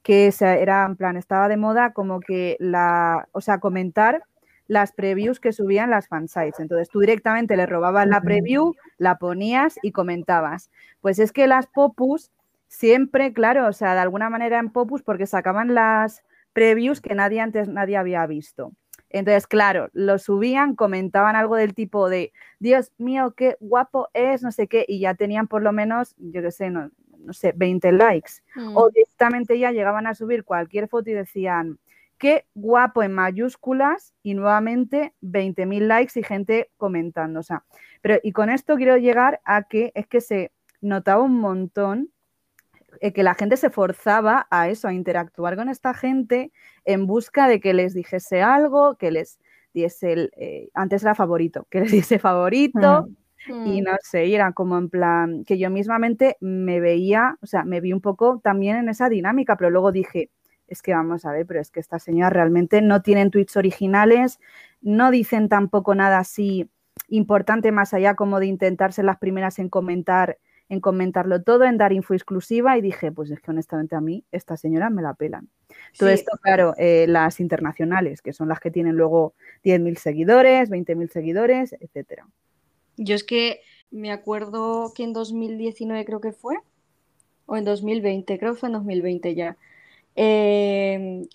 que 0.03 0.33
era 0.39 0.85
en 0.85 0.95
plan, 0.95 1.17
estaba 1.17 1.47
de 1.47 1.57
moda 1.57 1.93
como 1.93 2.19
que 2.19 2.57
la, 2.59 3.27
o 3.31 3.41
sea, 3.41 3.59
comentar 3.59 4.23
las 4.67 4.93
previews 4.93 5.39
que 5.39 5.51
subían 5.51 5.89
las 5.89 6.07
fansites. 6.07 6.59
Entonces 6.59 6.89
tú 6.89 6.99
directamente 6.99 7.57
le 7.57 7.65
robabas 7.65 8.07
la 8.07 8.21
preview, 8.21 8.73
la 8.97 9.17
ponías 9.17 9.77
y 9.81 9.91
comentabas. 9.91 10.71
Pues 11.01 11.19
es 11.19 11.33
que 11.33 11.45
las 11.45 11.67
popus 11.67 12.31
siempre, 12.71 13.33
claro, 13.33 13.67
o 13.67 13.73
sea, 13.73 13.93
de 13.93 13.99
alguna 13.99 14.29
manera 14.29 14.57
en 14.57 14.71
popus 14.71 15.03
porque 15.03 15.27
sacaban 15.27 15.75
las 15.75 16.23
previews 16.53 17.01
que 17.01 17.13
nadie 17.13 17.41
antes 17.41 17.67
nadie 17.67 17.97
había 17.97 18.25
visto. 18.25 18.71
Entonces, 19.09 19.45
claro, 19.45 19.89
lo 19.91 20.17
subían, 20.17 20.75
comentaban 20.75 21.35
algo 21.35 21.57
del 21.57 21.73
tipo 21.73 22.07
de, 22.07 22.31
Dios 22.59 22.93
mío, 22.97 23.33
qué 23.35 23.57
guapo 23.59 24.07
es, 24.13 24.41
no 24.41 24.53
sé 24.53 24.69
qué, 24.69 24.85
y 24.87 25.01
ya 25.01 25.15
tenían 25.15 25.47
por 25.47 25.61
lo 25.61 25.73
menos, 25.73 26.15
yo 26.17 26.41
qué 26.41 26.49
sé, 26.49 26.69
no, 26.69 26.89
no 27.17 27.33
sé, 27.33 27.53
20 27.53 27.91
likes. 27.91 28.35
O 28.73 28.87
mm. 28.87 28.93
directamente 28.93 29.59
ya 29.59 29.71
llegaban 29.71 30.07
a 30.07 30.15
subir 30.15 30.45
cualquier 30.45 30.87
foto 30.87 31.09
y 31.09 31.13
decían, 31.13 31.77
qué 32.17 32.45
guapo 32.55 33.03
en 33.03 33.11
mayúsculas 33.11 34.13
y 34.23 34.33
nuevamente 34.33 35.13
20.000 35.21 35.87
likes 35.87 36.17
y 36.17 36.23
gente 36.23 36.71
comentando. 36.77 37.41
O 37.41 37.43
sea, 37.43 37.65
pero 38.01 38.17
y 38.23 38.31
con 38.31 38.49
esto 38.49 38.77
quiero 38.77 38.95
llegar 38.95 39.41
a 39.43 39.63
que 39.63 39.91
es 39.93 40.07
que 40.07 40.21
se 40.21 40.53
notaba 40.79 41.21
un 41.21 41.37
montón 41.37 42.11
que 42.99 43.23
la 43.23 43.35
gente 43.35 43.57
se 43.57 43.69
forzaba 43.69 44.47
a 44.49 44.69
eso, 44.69 44.87
a 44.87 44.93
interactuar 44.93 45.55
con 45.55 45.69
esta 45.69 45.93
gente 45.93 46.51
en 46.85 47.07
busca 47.07 47.47
de 47.47 47.59
que 47.59 47.73
les 47.73 47.93
dijese 47.93 48.41
algo, 48.41 48.95
que 48.95 49.11
les 49.11 49.39
diese 49.73 50.13
el, 50.13 50.31
eh, 50.35 50.69
antes 50.73 51.03
era 51.03 51.15
favorito, 51.15 51.67
que 51.69 51.81
les 51.81 51.91
diese 51.91 52.19
favorito, 52.19 53.07
mm. 53.07 53.15
Y 53.47 53.81
mm. 53.81 53.83
no 53.83 53.91
sé, 54.03 54.27
y 54.27 54.35
era 54.35 54.51
como 54.53 54.77
en 54.77 54.89
plan 54.89 55.43
que 55.45 55.57
yo 55.57 55.69
mismamente 55.69 56.37
me 56.41 56.79
veía, 56.79 57.37
o 57.41 57.47
sea, 57.47 57.63
me 57.63 57.81
vi 57.81 57.93
un 57.93 58.01
poco 58.01 58.39
también 58.43 58.77
en 58.77 58.89
esa 58.89 59.09
dinámica, 59.09 59.57
pero 59.57 59.71
luego 59.71 59.91
dije, 59.91 60.29
es 60.67 60.81
que 60.81 60.93
vamos 60.93 61.25
a 61.25 61.31
ver, 61.31 61.45
pero 61.45 61.59
es 61.59 61.71
que 61.71 61.79
esta 61.79 61.99
señora 61.99 62.29
realmente 62.29 62.81
no 62.81 63.01
tienen 63.01 63.31
tweets 63.31 63.57
originales, 63.57 64.39
no 64.81 65.11
dicen 65.11 65.49
tampoco 65.49 65.95
nada 65.95 66.19
así 66.19 66.69
importante 67.07 67.71
más 67.71 67.93
allá 67.93 68.15
como 68.15 68.39
de 68.39 68.45
intentarse 68.45 69.03
las 69.03 69.17
primeras 69.17 69.59
en 69.59 69.69
comentar, 69.69 70.37
en 70.71 70.79
comentarlo 70.79 71.43
todo, 71.43 71.65
en 71.65 71.77
dar 71.77 71.91
info 71.91 72.13
exclusiva 72.13 72.77
y 72.77 72.81
dije, 72.81 73.11
pues 73.11 73.29
es 73.29 73.41
que 73.41 73.51
honestamente 73.51 73.93
a 73.93 73.99
mí 73.99 74.23
esta 74.31 74.55
señora 74.55 74.89
me 74.89 75.01
la 75.01 75.13
pelan. 75.13 75.49
Todo 75.99 76.07
esto, 76.07 76.31
claro, 76.41 76.73
eh, 76.77 77.07
las 77.09 77.41
internacionales, 77.41 78.21
que 78.21 78.31
son 78.31 78.47
las 78.47 78.61
que 78.61 78.71
tienen 78.71 78.95
luego 78.95 79.33
10.000 79.65 79.97
seguidores, 79.97 80.69
20.000 80.69 81.09
seguidores, 81.09 81.75
etcétera. 81.77 82.25
Yo 82.95 83.15
es 83.15 83.25
que 83.25 83.59
me 83.91 84.13
acuerdo 84.13 84.93
que 84.95 85.03
en 85.03 85.11
2019 85.11 86.05
creo 86.05 86.21
que 86.21 86.31
fue, 86.31 86.55
o 87.47 87.57
en 87.57 87.65
2020, 87.65 88.39
creo 88.39 88.53
que 88.53 88.59
fue 88.61 88.69
en 88.69 88.73
2020 88.73 89.35
ya, 89.35 89.57
em, 90.15 91.27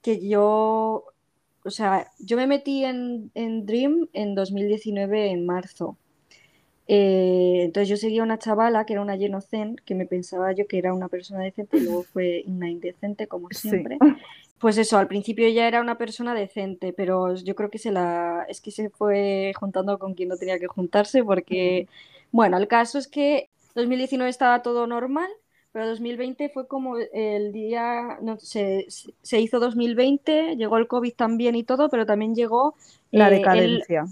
que 0.00 0.26
yo, 0.26 1.04
o 1.64 1.70
sea, 1.70 2.10
yo 2.18 2.38
me 2.38 2.46
metí 2.46 2.82
en, 2.86 3.30
Dream 3.66 4.08
en 4.14 4.34
2019 4.34 5.32
en 5.32 5.44
marzo. 5.44 5.98
Eh, 6.88 7.62
entonces 7.62 7.88
yo 7.88 7.96
seguía 7.96 8.22
una 8.22 8.38
chavala 8.38 8.84
que 8.84 8.94
era 8.94 9.02
una 9.02 9.16
Genocen, 9.16 9.76
que 9.84 9.94
me 9.94 10.06
pensaba 10.06 10.52
yo 10.52 10.66
que 10.66 10.78
era 10.78 10.92
una 10.92 11.08
persona 11.08 11.40
decente 11.40 11.76
y 11.78 11.80
luego 11.80 12.02
fue 12.12 12.44
una 12.46 12.70
indecente 12.70 13.26
como 13.26 13.48
siempre. 13.50 13.98
Pues 14.58 14.78
eso, 14.78 14.96
al 14.96 15.08
principio 15.08 15.48
ya 15.48 15.66
era 15.66 15.80
una 15.80 15.98
persona 15.98 16.36
decente, 16.36 16.92
pero 16.92 17.34
yo 17.34 17.56
creo 17.56 17.68
que 17.68 17.78
se 17.80 17.90
la 17.90 18.46
es 18.48 18.60
que 18.60 18.70
se 18.70 18.90
fue 18.90 19.52
juntando 19.58 19.98
con 19.98 20.14
quien 20.14 20.28
no 20.28 20.36
tenía 20.36 20.60
que 20.60 20.68
juntarse 20.68 21.24
porque, 21.24 21.88
bueno, 22.30 22.58
el 22.58 22.68
caso 22.68 22.96
es 22.96 23.08
que 23.08 23.48
2019 23.74 24.30
estaba 24.30 24.62
todo 24.62 24.86
normal, 24.86 25.28
pero 25.72 25.88
2020 25.88 26.48
fue 26.50 26.68
como 26.68 26.96
el 26.96 27.50
día, 27.50 28.18
no, 28.20 28.38
se, 28.38 28.86
se 28.88 29.40
hizo 29.40 29.58
2020, 29.58 30.54
llegó 30.54 30.76
el 30.76 30.86
COVID 30.86 31.14
también 31.14 31.56
y 31.56 31.64
todo, 31.64 31.88
pero 31.88 32.06
también 32.06 32.36
llegó 32.36 32.76
la 33.10 33.30
eh, 33.30 33.38
decadencia. 33.38 34.04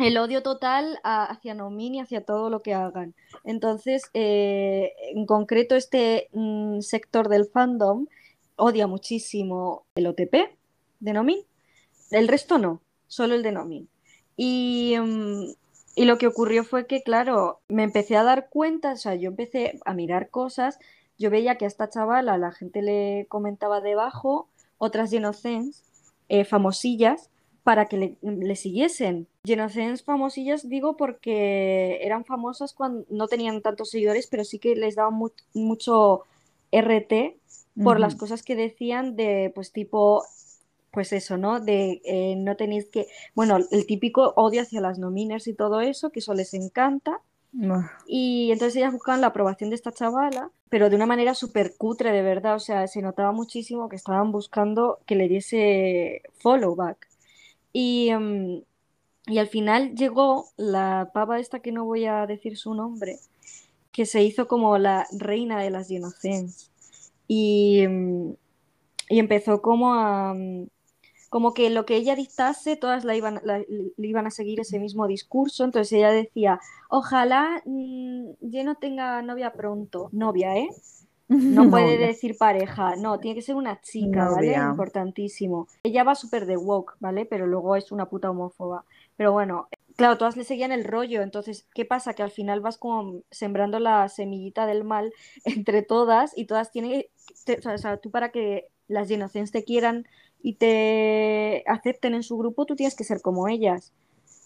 El, 0.00 0.18
odio 0.18 0.42
total 0.42 0.98
hacia 1.04 1.54
Nomin 1.54 1.96
y 1.96 2.00
hacia 2.00 2.24
todo 2.24 2.50
lo 2.50 2.62
que 2.62 2.74
hagan. 2.74 3.14
Entonces, 3.44 4.02
eh, 4.14 4.92
en 5.14 5.26
concreto, 5.26 5.76
este 5.76 6.28
mm, 6.32 6.80
sector 6.80 7.28
del 7.28 7.46
fandom 7.46 8.06
odia 8.56 8.86
muchísimo 8.86 9.84
el 9.94 10.06
OTP 10.06 10.56
de 11.00 11.12
Nomin. 11.12 11.38
El 12.10 12.28
resto 12.28 12.58
no, 12.58 12.80
solo 13.08 13.34
el 13.34 13.42
de 13.42 13.52
Nomin. 13.52 13.88
Y, 14.36 14.96
mm, 14.98 15.52
y 15.96 16.04
lo 16.04 16.18
que 16.18 16.26
ocurrió 16.26 16.64
fue 16.64 16.86
que, 16.86 17.02
claro, 17.02 17.60
me 17.68 17.82
empecé 17.82 18.16
a 18.16 18.22
dar 18.22 18.48
cuenta, 18.48 18.92
o 18.92 18.96
sea, 18.96 19.14
yo 19.14 19.28
empecé 19.28 19.78
a 19.84 19.92
mirar 19.92 20.30
cosas, 20.30 20.78
yo 21.18 21.30
veía 21.30 21.58
que 21.58 21.66
a 21.66 21.68
esta 21.68 21.90
chavala 21.90 22.38
la 22.38 22.52
gente 22.52 22.80
le 22.80 23.26
comentaba 23.28 23.82
debajo 23.82 24.48
otras 24.78 25.10
Genocens 25.10 25.84
eh, 26.30 26.44
famosillas 26.44 27.28
para 27.70 27.86
que 27.86 28.16
le, 28.20 28.56
siguiesen. 28.56 29.28
Genocens 29.44 30.02
famosillas 30.02 30.68
digo 30.68 30.96
porque 30.96 32.00
eran 32.02 32.24
famosas 32.24 32.74
cuando 32.74 33.06
no 33.10 33.28
tenían 33.28 33.62
tantos 33.62 33.90
seguidores, 33.90 34.26
pero 34.26 34.42
sí 34.42 34.58
que 34.58 34.74
les 34.74 34.96
daban 34.96 35.14
mucho 35.54 36.24
RT 36.72 37.12
por 37.80 38.00
las 38.00 38.16
cosas 38.16 38.42
que 38.42 38.56
decían 38.56 39.14
de, 39.14 39.52
pues 39.54 39.70
tipo, 39.70 40.24
pues 40.90 41.12
eso, 41.12 41.36
¿no? 41.36 41.60
De 41.60 42.02
eh, 42.04 42.34
no 42.36 42.56
tenéis 42.56 42.88
que, 42.88 43.06
bueno, 43.36 43.58
el 43.70 43.86
típico 43.86 44.32
odio 44.34 44.62
hacia 44.62 44.80
las 44.80 44.98
nominers 44.98 45.46
y 45.46 45.54
todo 45.54 45.80
eso, 45.80 46.10
que 46.10 46.18
eso 46.18 46.34
les 46.34 46.54
encanta. 46.54 47.20
Y 48.04 48.50
entonces 48.50 48.74
ellas 48.74 48.92
buscaban 48.92 49.20
la 49.20 49.28
aprobación 49.28 49.70
de 49.70 49.76
esta 49.76 49.92
chavala, 49.92 50.50
pero 50.68 50.90
de 50.90 50.96
una 50.96 51.06
manera 51.06 51.34
súper 51.34 51.76
cutre, 51.76 52.10
de 52.10 52.22
verdad. 52.22 52.56
O 52.56 52.58
sea, 52.58 52.88
se 52.88 53.00
notaba 53.00 53.30
muchísimo 53.30 53.88
que 53.88 53.94
estaban 53.94 54.32
buscando 54.32 54.98
que 55.06 55.14
le 55.14 55.28
diese 55.28 56.22
follow 56.40 56.74
back. 56.74 57.09
Y, 57.72 58.08
em, 58.08 58.62
y 59.26 59.38
al 59.38 59.48
final 59.48 59.94
llegó 59.94 60.46
la 60.56 61.10
pava 61.14 61.38
esta 61.38 61.60
que 61.60 61.72
no 61.72 61.84
voy 61.84 62.06
a 62.06 62.26
decir 62.26 62.56
su 62.56 62.74
nombre, 62.74 63.18
que 63.92 64.06
se 64.06 64.22
hizo 64.22 64.48
como 64.48 64.78
la 64.78 65.06
reina 65.12 65.60
de 65.60 65.70
las 65.70 65.90
inocentes 65.90 66.70
y, 67.28 67.84
y 69.08 69.18
empezó 69.18 69.62
como 69.62 69.94
a 69.94 70.34
como 71.30 71.54
que 71.54 71.70
lo 71.70 71.86
que 71.86 71.96
ella 71.96 72.16
dictase, 72.16 72.76
todas 72.76 73.04
la 73.04 73.14
iban, 73.14 73.40
le 73.44 74.06
iban 74.08 74.26
a 74.26 74.32
seguir 74.32 74.58
ese 74.58 74.80
mismo 74.80 75.06
discurso. 75.06 75.64
Entonces 75.64 75.92
ella 75.92 76.10
decía, 76.10 76.58
ojalá 76.88 77.62
mm, 77.64 78.32
yo 78.40 78.64
no 78.64 78.74
tenga 78.74 79.22
novia 79.22 79.52
pronto, 79.52 80.10
novia, 80.12 80.56
¿eh? 80.56 80.68
No 81.60 81.70
puede 81.70 81.96
decir 81.96 82.36
pareja, 82.36 82.96
no, 82.96 83.20
tiene 83.20 83.36
que 83.36 83.42
ser 83.42 83.54
una 83.54 83.80
chica, 83.80 84.28
¿vale? 84.28 84.52
Importantísimo. 84.54 85.68
Ella 85.84 86.02
va 86.02 86.16
súper 86.16 86.44
de 86.44 86.56
woke, 86.56 86.96
¿vale? 86.98 87.24
Pero 87.24 87.46
luego 87.46 87.76
es 87.76 87.92
una 87.92 88.06
puta 88.06 88.30
homófoba. 88.30 88.84
Pero 89.16 89.30
bueno, 89.30 89.68
claro, 89.94 90.18
todas 90.18 90.36
le 90.36 90.42
seguían 90.42 90.72
el 90.72 90.84
rollo, 90.84 91.22
entonces, 91.22 91.68
¿qué 91.72 91.84
pasa? 91.84 92.14
Que 92.14 92.24
al 92.24 92.32
final 92.32 92.60
vas 92.60 92.78
como 92.78 93.20
sembrando 93.30 93.78
la 93.78 94.08
semillita 94.08 94.66
del 94.66 94.82
mal 94.82 95.12
entre 95.44 95.82
todas 95.82 96.36
y 96.36 96.46
todas 96.46 96.72
tienen, 96.72 97.04
o 97.64 97.78
sea, 97.78 97.96
tú 97.98 98.10
para 98.10 98.30
que 98.30 98.66
las 98.88 99.08
Genocens 99.08 99.52
te 99.52 99.62
quieran 99.62 100.08
y 100.42 100.54
te 100.54 101.62
acepten 101.68 102.14
en 102.14 102.24
su 102.24 102.38
grupo, 102.38 102.66
tú 102.66 102.74
tienes 102.74 102.96
que 102.96 103.04
ser 103.04 103.20
como 103.20 103.46
ellas. 103.46 103.92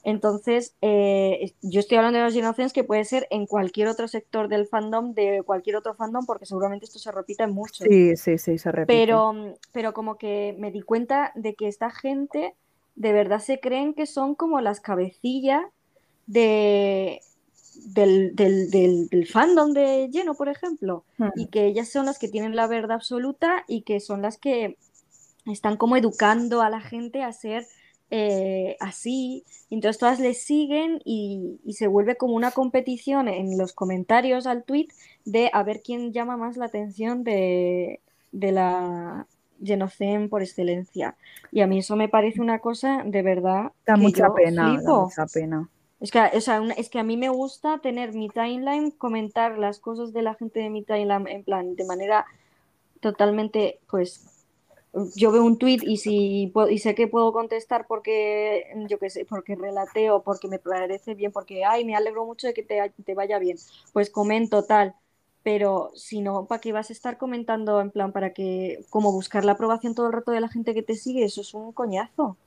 Entonces, 0.04 0.76
eh, 0.82 1.54
yo 1.62 1.80
estoy 1.80 1.96
hablando 1.96 2.18
de 2.18 2.24
los 2.26 2.36
Innocents 2.36 2.74
que 2.74 2.84
puede 2.84 3.04
ser 3.04 3.26
en 3.30 3.46
cualquier 3.46 3.88
otro 3.88 4.06
sector 4.06 4.48
del 4.48 4.66
fandom, 4.66 5.14
de 5.14 5.42
cualquier 5.44 5.76
otro 5.76 5.94
fandom, 5.94 6.26
porque 6.26 6.44
seguramente 6.44 6.84
esto 6.84 6.98
se 6.98 7.10
repite 7.10 7.46
mucho. 7.46 7.84
Sí, 7.84 8.14
sí, 8.16 8.36
sí, 8.36 8.58
se 8.58 8.70
repite. 8.70 8.94
Pero, 8.94 9.56
pero 9.72 9.94
como 9.94 10.18
que 10.18 10.54
me 10.58 10.70
di 10.70 10.82
cuenta 10.82 11.32
de 11.34 11.54
que 11.54 11.68
esta 11.68 11.90
gente 11.90 12.54
de 12.96 13.12
verdad 13.14 13.40
se 13.40 13.60
creen 13.60 13.94
que 13.94 14.04
son 14.04 14.34
como 14.34 14.60
las 14.60 14.80
cabecillas 14.80 15.62
de, 16.26 17.22
del, 17.86 18.36
del, 18.36 19.26
fandom 19.26 19.72
de 19.72 20.10
Lleno, 20.12 20.34
por 20.34 20.50
ejemplo, 20.50 21.04
hmm. 21.16 21.28
y 21.36 21.46
que 21.46 21.64
ellas 21.66 21.88
son 21.88 22.04
las 22.04 22.18
que 22.18 22.28
tienen 22.28 22.54
la 22.56 22.66
verdad 22.66 22.96
absoluta 22.96 23.64
y 23.66 23.82
que 23.82 24.00
son 24.00 24.20
las 24.20 24.36
que 24.36 24.76
están 25.46 25.78
como 25.78 25.96
educando 25.96 26.60
a 26.60 26.68
la 26.68 26.80
gente 26.80 27.22
a 27.22 27.32
ser 27.32 27.66
eh, 28.10 28.76
así, 28.80 29.44
entonces 29.70 29.98
todas 29.98 30.20
le 30.20 30.34
siguen 30.34 31.00
y, 31.04 31.58
se 31.72 31.86
vuelve 31.86 32.16
como 32.16 32.34
una 32.34 32.50
competición 32.50 33.28
en 33.28 33.58
los 33.58 33.72
comentarios 33.72 34.46
al 34.46 34.64
tweet 34.64 34.88
de 35.24 35.50
a 35.52 35.62
ver 35.62 35.82
quién 35.82 36.12
llama 36.12 36.36
más 36.36 36.56
la 36.56 36.66
atención 36.66 37.24
de, 37.24 38.00
la 38.32 39.26
Genocen 39.62 40.28
por 40.28 40.42
excelencia. 40.42 41.16
Y 41.50 41.62
a 41.62 41.66
mí 41.66 41.78
eso 41.78 41.96
me 41.96 42.08
parece 42.08 42.40
una 42.40 42.58
cosa 42.58 43.02
de 43.04 43.22
verdad. 43.22 43.72
Da 43.86 43.96
mucha 43.96 44.32
pena, 44.34 44.78
mucha 44.82 45.26
pena. 45.26 45.68
Es 46.00 46.10
que, 46.10 46.20
es 46.76 46.90
que 46.90 46.98
a 46.98 47.04
mí 47.04 47.16
me 47.16 47.30
gusta 47.30 47.78
tener 47.78 48.12
mi 48.12 48.28
timeline, 48.28 48.90
comentar 48.90 49.58
las 49.58 49.78
cosas 49.78 50.12
de 50.12 50.22
la 50.22 50.34
gente 50.34 50.60
de 50.60 50.68
mi 50.68 50.82
timeline 50.82 51.26
en 51.28 51.44
plan 51.44 51.76
de 51.76 51.86
manera 51.86 52.26
totalmente 53.00 53.80
pues 53.88 54.33
yo 55.16 55.32
veo 55.32 55.44
un 55.44 55.58
tweet 55.58 55.80
y 55.82 55.96
si 55.96 56.52
y 56.70 56.78
sé 56.78 56.94
que 56.94 57.08
puedo 57.08 57.32
contestar 57.32 57.86
porque 57.86 58.64
yo 58.88 58.98
qué 58.98 59.10
sé, 59.10 59.24
porque 59.24 59.56
relateo, 59.56 60.22
porque 60.22 60.48
me 60.48 60.58
parece 60.58 61.14
bien, 61.14 61.32
porque 61.32 61.64
ay, 61.64 61.84
me 61.84 61.96
alegro 61.96 62.24
mucho 62.24 62.46
de 62.46 62.54
que 62.54 62.62
te, 62.62 63.14
vaya 63.14 63.38
bien, 63.38 63.56
pues 63.92 64.10
comento 64.10 64.64
tal. 64.64 64.94
Pero 65.42 65.90
si 65.94 66.22
no, 66.22 66.46
¿para 66.46 66.60
qué 66.60 66.72
vas 66.72 66.88
a 66.88 66.94
estar 66.94 67.18
comentando 67.18 67.80
en 67.82 67.90
plan 67.90 68.12
para 68.12 68.32
que, 68.32 68.80
como 68.88 69.12
buscar 69.12 69.44
la 69.44 69.52
aprobación 69.52 69.94
todo 69.94 70.06
el 70.06 70.14
rato 70.14 70.30
de 70.30 70.40
la 70.40 70.48
gente 70.48 70.72
que 70.72 70.82
te 70.82 70.94
sigue? 70.94 71.24
Eso 71.24 71.42
es 71.42 71.52
un 71.52 71.72
coñazo. 71.72 72.38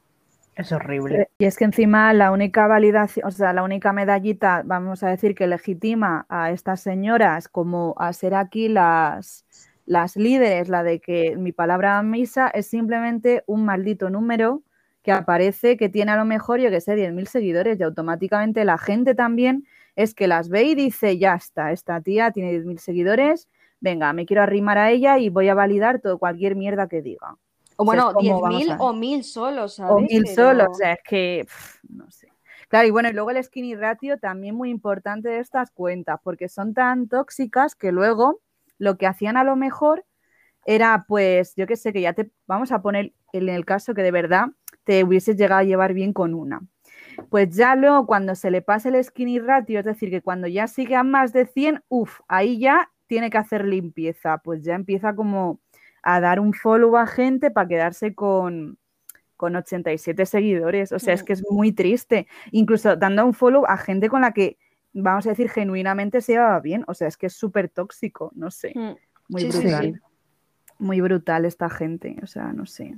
Es 0.56 0.72
horrible. 0.72 1.30
Y 1.38 1.46
es 1.46 1.58
que 1.58 1.66
encima 1.66 2.12
la 2.14 2.32
única 2.32 2.66
validación, 2.66 3.28
o 3.28 3.30
sea, 3.30 3.54
la 3.54 3.62
única 3.62 3.94
medallita, 3.94 4.64
vamos 4.66 5.04
a 5.04 5.10
decir, 5.10 5.36
que 5.36 5.46
legitima 5.46 6.26
a 6.28 6.50
estas 6.50 6.82
señoras 6.82 7.48
como 7.48 7.94
a 8.00 8.12
ser 8.14 8.34
aquí 8.34 8.68
las, 8.68 9.46
las 9.88 10.17
líderes, 10.17 10.67
la 10.67 10.84
de 10.84 11.00
que 11.00 11.38
mi 11.38 11.54
palabra 11.54 12.04
misa 12.04 12.50
es 12.50 12.67
simplemente 12.67 13.43
un 13.47 13.65
maldito 13.65 14.10
número 14.10 14.62
que 15.02 15.13
aparece 15.13 15.78
que 15.78 15.88
tiene 15.88 16.12
a 16.12 16.17
lo 16.17 16.26
mejor, 16.26 16.60
yo 16.60 16.69
que 16.69 16.82
sé, 16.82 16.95
10.000 16.95 17.26
seguidores 17.26 17.80
y 17.80 17.84
automáticamente 17.84 18.65
la 18.65 18.78
gente 18.78 19.15
también 19.15 19.65
es 19.95 20.13
que 20.13 20.28
las 20.28 20.50
ve 20.50 20.63
y 20.63 20.76
dice, 20.76 21.17
ya 21.17 21.36
está, 21.36 21.71
esta 21.71 22.02
tía 22.02 22.32
tiene 22.32 22.52
10.000 22.52 22.78
seguidores, 22.80 23.47
venga, 23.80 24.12
me 24.12 24.26
quiero 24.26 24.43
arrimar 24.43 24.78
a 24.78 24.91
ella 24.91 25.17
y 25.19 25.30
voy 25.30 25.47
a 25.47 25.56
validar 25.56 26.00
todo, 26.00 26.17
cualquier 26.17 26.58
mierda 26.58 26.89
que 26.89 27.02
diga. 27.02 27.38
O 27.78 27.86
bueno, 27.86 28.12
10.000 28.12 28.76
o 28.80 28.91
1.000 28.91 29.23
solos, 29.23 29.76
¿sabes? 29.76 29.91
O 29.93 30.00
1.000 30.00 30.36
solos, 30.36 30.67
o 30.69 30.73
sea, 30.73 30.93
es 30.93 31.00
que, 31.08 31.47
no 31.88 32.12
sé. 32.12 32.28
Claro, 32.67 32.89
y 32.89 32.91
bueno, 32.91 33.08
y 33.08 33.13
luego 33.13 33.32
el 33.32 33.41
skinny 33.41 33.76
ratio 33.76 34.19
también 34.19 34.54
muy 34.54 34.69
importante 34.69 35.30
de 35.30 35.39
estas 35.39 35.71
cuentas, 35.71 36.19
porque 36.21 36.50
son 36.50 36.73
tan 36.73 37.08
tóxicas 37.08 37.76
que 37.76 37.93
luego 37.93 38.41
lo 38.78 38.98
que 38.98 39.08
hacían 39.08 39.38
a 39.38 39.44
lo 39.44 39.56
mejor 39.56 40.06
era, 40.66 41.06
pues, 41.08 41.54
yo 41.56 41.66
qué 41.68 41.76
sé, 41.76 41.94
que 41.94 42.02
ya 42.02 42.13
te 42.13 42.30
vamos 42.46 42.72
a 42.72 42.82
poner 42.82 43.13
en 43.34 43.50
el 43.50 43.66
caso 43.66 43.94
que 43.94 44.04
de 44.04 44.12
verdad 44.12 44.48
te 44.84 45.04
hubieses 45.04 45.38
llegado 45.38 45.62
a 45.62 45.63
llevar 45.63 45.94
bien 45.94 46.13
con 46.13 46.34
una. 46.34 46.62
Pues 47.30 47.56
ya 47.56 47.76
luego 47.76 48.06
cuando 48.06 48.36
se 48.36 48.52
le 48.52 48.62
pase 48.62 48.90
el 48.90 49.04
skinny 49.04 49.40
ratio, 49.40 49.80
es 49.80 49.86
decir, 49.86 50.10
que 50.10 50.22
cuando 50.22 50.48
ya 50.48 50.68
sigue 50.68 50.96
a 50.96 51.04
más 51.04 51.34
de 51.34 51.46
100, 51.46 51.84
uff, 51.90 52.20
ahí 52.28 52.60
ya 52.60 52.92
tiene 53.08 53.30
que 53.30 53.38
hacer 53.38 53.66
limpieza, 53.66 54.38
pues 54.40 54.63
ya 54.63 54.76
empieza 54.76 55.16
como 55.16 55.60
a 56.04 56.20
dar 56.20 56.40
un 56.40 56.54
follow 56.54 56.96
a 56.98 57.08
gente 57.08 57.52
para 57.52 57.68
quedarse 57.68 58.13
con, 58.16 58.78
con 59.36 59.56
87 59.56 60.26
seguidores. 60.26 60.92
O 60.92 61.00
sea, 61.00 61.13
es 61.13 61.24
mm. 61.24 61.26
que 61.26 61.34
es 61.34 61.44
muy 61.50 61.72
triste. 61.72 62.28
Incluso 62.52 62.96
dando 62.96 63.26
un 63.26 63.34
follow 63.34 63.66
a 63.68 63.78
gente 63.78 64.10
con 64.10 64.22
la 64.22 64.34
que 64.34 64.58
vamos 65.02 65.26
a 65.26 65.30
decir, 65.30 65.50
genuinamente 65.50 66.22
se 66.22 66.34
llevaba 66.34 66.60
bien. 66.60 66.84
O 66.88 66.94
sea, 66.94 67.08
es 67.08 67.18
que 67.18 67.28
es 67.28 67.34
súper 67.34 67.70
tóxico, 67.70 68.32
no 68.36 68.52
sé. 68.52 68.74
Mm. 68.76 68.96
Muy 69.30 69.46
brutal. 69.46 70.02
Muy 70.80 71.02
brutal 71.02 71.46
esta 71.46 71.70
gente, 71.70 72.18
o 72.22 72.28
sea, 72.28 72.54
no 72.54 72.66
sé. 72.66 72.98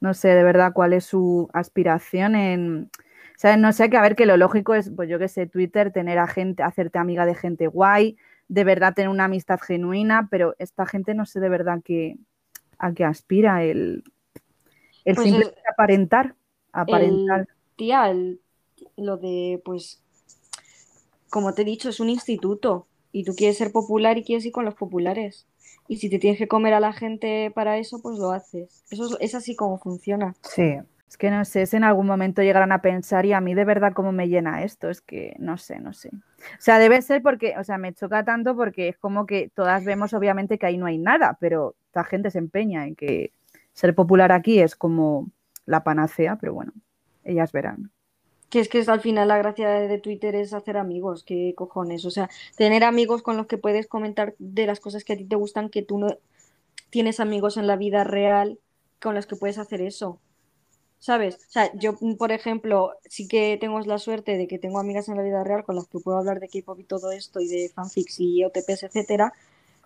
No 0.00 0.14
sé 0.14 0.28
de 0.28 0.42
verdad 0.42 0.72
cuál 0.72 0.92
es 0.92 1.04
su 1.04 1.48
aspiración 1.52 2.34
en... 2.34 2.90
O 3.36 3.38
sea, 3.42 3.56
no 3.56 3.72
sé, 3.72 3.90
que 3.90 3.96
a 3.96 4.02
ver, 4.02 4.14
que 4.14 4.26
lo 4.26 4.36
lógico 4.36 4.74
es, 4.74 4.90
pues 4.90 5.08
yo 5.08 5.18
que 5.18 5.28
sé, 5.28 5.46
Twitter, 5.46 5.92
tener 5.92 6.18
a 6.18 6.26
gente, 6.26 6.62
hacerte 6.62 6.98
amiga 6.98 7.26
de 7.26 7.34
gente 7.34 7.66
guay, 7.66 8.16
de 8.48 8.64
verdad 8.64 8.94
tener 8.94 9.08
una 9.08 9.24
amistad 9.24 9.58
genuina, 9.60 10.28
pero 10.30 10.54
esta 10.58 10.86
gente 10.86 11.14
no 11.14 11.26
sé 11.26 11.40
de 11.40 11.48
verdad 11.48 11.80
que, 11.84 12.18
a 12.78 12.92
qué 12.92 13.04
aspira 13.04 13.64
el, 13.64 14.04
el 15.04 15.14
pues 15.14 15.52
aparentar. 15.70 16.34
Aparentar. 16.72 17.48
tía, 17.76 18.12
lo 18.96 19.16
de 19.16 19.60
pues 19.64 20.01
como 21.32 21.54
te 21.54 21.62
he 21.62 21.64
dicho, 21.64 21.88
es 21.88 21.98
un 21.98 22.10
instituto 22.10 22.86
y 23.10 23.24
tú 23.24 23.34
quieres 23.34 23.56
ser 23.56 23.72
popular 23.72 24.18
y 24.18 24.22
quieres 24.22 24.44
ir 24.44 24.52
con 24.52 24.66
los 24.66 24.74
populares. 24.74 25.46
Y 25.88 25.96
si 25.96 26.10
te 26.10 26.18
tienes 26.18 26.38
que 26.38 26.46
comer 26.46 26.74
a 26.74 26.80
la 26.80 26.92
gente 26.92 27.50
para 27.54 27.78
eso, 27.78 28.02
pues 28.02 28.18
lo 28.18 28.32
haces. 28.32 28.84
Eso 28.90 29.18
es, 29.18 29.34
así 29.34 29.56
como 29.56 29.78
funciona. 29.78 30.34
Sí. 30.42 30.76
Es 31.08 31.16
que 31.16 31.30
no 31.30 31.42
sé 31.46 31.64
si 31.64 31.76
en 31.76 31.84
algún 31.84 32.06
momento 32.06 32.42
llegarán 32.42 32.70
a 32.70 32.82
pensar 32.82 33.24
y 33.24 33.32
a 33.32 33.40
mí 33.40 33.54
de 33.54 33.64
verdad 33.64 33.94
cómo 33.94 34.12
me 34.12 34.28
llena 34.28 34.62
esto, 34.62 34.90
es 34.90 35.00
que 35.00 35.34
no 35.38 35.56
sé, 35.56 35.80
no 35.80 35.94
sé. 35.94 36.10
O 36.12 36.60
sea, 36.60 36.78
debe 36.78 37.00
ser 37.00 37.22
porque, 37.22 37.54
o 37.58 37.64
sea, 37.64 37.78
me 37.78 37.94
choca 37.94 38.26
tanto 38.26 38.54
porque 38.54 38.88
es 38.88 38.98
como 38.98 39.24
que 39.24 39.50
todas 39.54 39.86
vemos 39.86 40.12
obviamente 40.12 40.58
que 40.58 40.66
ahí 40.66 40.76
no 40.76 40.84
hay 40.84 40.98
nada, 40.98 41.38
pero 41.40 41.74
la 41.94 42.04
gente 42.04 42.30
se 42.30 42.40
empeña 42.40 42.86
en 42.86 42.94
que 42.94 43.32
ser 43.72 43.94
popular 43.94 44.32
aquí 44.32 44.60
es 44.60 44.76
como 44.76 45.30
la 45.64 45.82
panacea, 45.82 46.36
pero 46.36 46.52
bueno, 46.52 46.72
ellas 47.24 47.52
verán 47.52 47.90
que 48.52 48.60
es 48.60 48.68
que 48.68 48.80
es, 48.80 48.90
al 48.90 49.00
final 49.00 49.28
la 49.28 49.38
gracia 49.38 49.70
de, 49.70 49.98
Twitter 49.98 50.34
es 50.34 50.52
hacer 50.52 50.76
amigos, 50.76 51.24
qué 51.24 51.54
cojones, 51.56 52.04
o 52.04 52.10
sea, 52.10 52.28
tener 52.54 52.84
amigos 52.84 53.22
con 53.22 53.38
los 53.38 53.46
que 53.46 53.56
puedes 53.56 53.86
comentar 53.86 54.34
de 54.38 54.66
las 54.66 54.78
cosas 54.78 55.04
que 55.04 55.14
a 55.14 55.16
ti 55.16 55.24
te 55.24 55.36
gustan, 55.36 55.70
que 55.70 55.80
tú 55.80 55.96
no 55.98 56.18
tienes 56.90 57.18
amigos 57.18 57.56
en 57.56 57.66
la 57.66 57.76
vida 57.76 58.04
real 58.04 58.58
con 59.00 59.14
los 59.14 59.26
que 59.26 59.36
puedes 59.36 59.56
hacer 59.56 59.80
eso. 59.80 60.18
¿Sabes? 60.98 61.36
O 61.36 61.50
sea, 61.50 61.72
yo, 61.76 61.96
por 62.18 62.30
ejemplo, 62.30 62.92
sí 63.06 63.26
que 63.26 63.56
tengo 63.58 63.80
la 63.80 63.98
suerte 63.98 64.36
de 64.36 64.46
que 64.46 64.58
tengo 64.58 64.78
amigas 64.78 65.08
en 65.08 65.16
la 65.16 65.22
vida 65.22 65.42
real 65.42 65.64
con 65.64 65.76
las 65.76 65.88
que 65.88 65.98
puedo 65.98 66.18
hablar 66.18 66.38
de 66.38 66.48
K-pop 66.48 66.78
y 66.78 66.84
todo 66.84 67.10
esto, 67.10 67.40
y 67.40 67.48
de 67.48 67.70
fanfics 67.70 68.20
y 68.20 68.44
OTPs, 68.44 68.82
etcétera, 68.82 69.32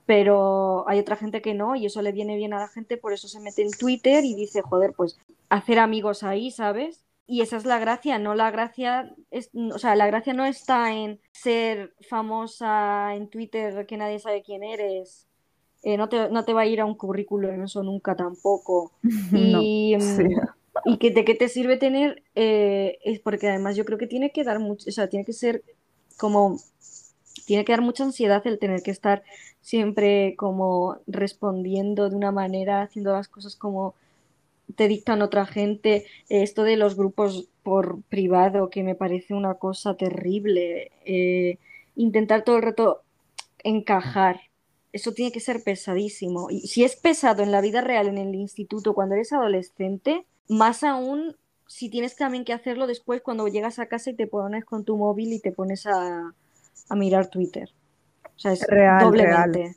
pero 0.06 0.88
hay 0.88 0.98
otra 0.98 1.14
gente 1.14 1.40
que 1.40 1.54
no, 1.54 1.76
y 1.76 1.86
eso 1.86 2.02
le 2.02 2.10
viene 2.10 2.36
bien 2.36 2.52
a 2.52 2.58
la 2.58 2.68
gente, 2.68 2.96
por 2.96 3.12
eso 3.12 3.28
se 3.28 3.38
mete 3.38 3.62
en 3.62 3.70
Twitter 3.70 4.24
y 4.24 4.34
dice, 4.34 4.60
joder, 4.60 4.92
pues 4.92 5.18
hacer 5.50 5.78
amigos 5.78 6.24
ahí, 6.24 6.50
¿sabes? 6.50 7.05
Y 7.26 7.40
esa 7.40 7.56
es 7.56 7.64
la 7.64 7.78
gracia, 7.78 8.18
no 8.18 8.34
la 8.34 8.50
gracia, 8.52 9.12
es, 9.32 9.50
o 9.54 9.78
sea, 9.78 9.96
la 9.96 10.06
gracia 10.06 10.32
no 10.32 10.46
está 10.46 10.92
en 10.94 11.20
ser 11.32 11.92
famosa 12.08 13.14
en 13.16 13.28
Twitter 13.28 13.84
que 13.86 13.96
nadie 13.96 14.20
sabe 14.20 14.42
quién 14.42 14.62
eres. 14.62 15.26
Eh, 15.82 15.96
no, 15.96 16.08
te, 16.08 16.28
no 16.30 16.44
te 16.44 16.52
va 16.52 16.62
a 16.62 16.66
ir 16.66 16.80
a 16.80 16.84
un 16.84 16.94
currículum 16.94 17.62
eso 17.62 17.82
nunca 17.82 18.14
tampoco. 18.14 18.92
Y, 19.32 19.96
mm, 19.96 20.28
y 20.84 20.98
que 20.98 21.10
de 21.10 21.24
qué 21.24 21.34
te 21.34 21.48
sirve 21.48 21.76
tener, 21.76 22.22
eh, 22.34 22.98
es 23.04 23.18
porque 23.20 23.48
además 23.48 23.76
yo 23.76 23.84
creo 23.84 23.98
que 23.98 24.06
tiene 24.06 24.30
que 24.30 24.44
dar 24.44 24.58
mucho, 24.58 24.88
o 24.88 24.92
sea, 24.92 25.08
tiene 25.08 25.24
que 25.24 25.32
ser 25.32 25.62
como, 26.16 26.58
tiene 27.46 27.64
que 27.64 27.72
dar 27.72 27.82
mucha 27.82 28.04
ansiedad 28.04 28.46
el 28.46 28.58
tener 28.58 28.82
que 28.82 28.90
estar 28.90 29.22
siempre 29.60 30.34
como 30.36 30.98
respondiendo 31.06 32.08
de 32.08 32.16
una 32.16 32.30
manera, 32.30 32.82
haciendo 32.82 33.12
las 33.12 33.28
cosas 33.28 33.56
como 33.56 33.94
te 34.74 34.88
dictan 34.88 35.22
otra 35.22 35.46
gente, 35.46 36.06
esto 36.28 36.64
de 36.64 36.76
los 36.76 36.96
grupos 36.96 37.48
por 37.62 38.02
privado, 38.02 38.70
que 38.70 38.82
me 38.82 38.94
parece 38.94 39.34
una 39.34 39.54
cosa 39.54 39.96
terrible, 39.96 40.90
eh, 41.04 41.58
intentar 41.94 42.42
todo 42.42 42.56
el 42.56 42.62
rato 42.62 43.02
encajar, 43.62 44.40
eso 44.92 45.12
tiene 45.12 45.32
que 45.32 45.40
ser 45.40 45.62
pesadísimo. 45.62 46.50
Y 46.50 46.60
si 46.68 46.84
es 46.84 46.96
pesado 46.96 47.42
en 47.42 47.52
la 47.52 47.60
vida 47.60 47.80
real, 47.80 48.08
en 48.08 48.18
el 48.18 48.34
instituto, 48.34 48.94
cuando 48.94 49.14
eres 49.14 49.32
adolescente, 49.32 50.26
más 50.48 50.84
aún 50.84 51.36
si 51.66 51.90
tienes 51.90 52.16
también 52.16 52.44
que 52.44 52.52
hacerlo 52.52 52.86
después 52.86 53.22
cuando 53.22 53.48
llegas 53.48 53.78
a 53.78 53.86
casa 53.86 54.10
y 54.10 54.14
te 54.14 54.26
pones 54.26 54.64
con 54.64 54.84
tu 54.84 54.96
móvil 54.96 55.32
y 55.32 55.40
te 55.40 55.52
pones 55.52 55.86
a, 55.86 56.32
mirar 56.94 57.28
Twitter. 57.28 57.70
O 58.36 58.38
sea, 58.38 58.52
es 58.52 58.64
real, 58.66 59.02
doblemente. 59.02 59.76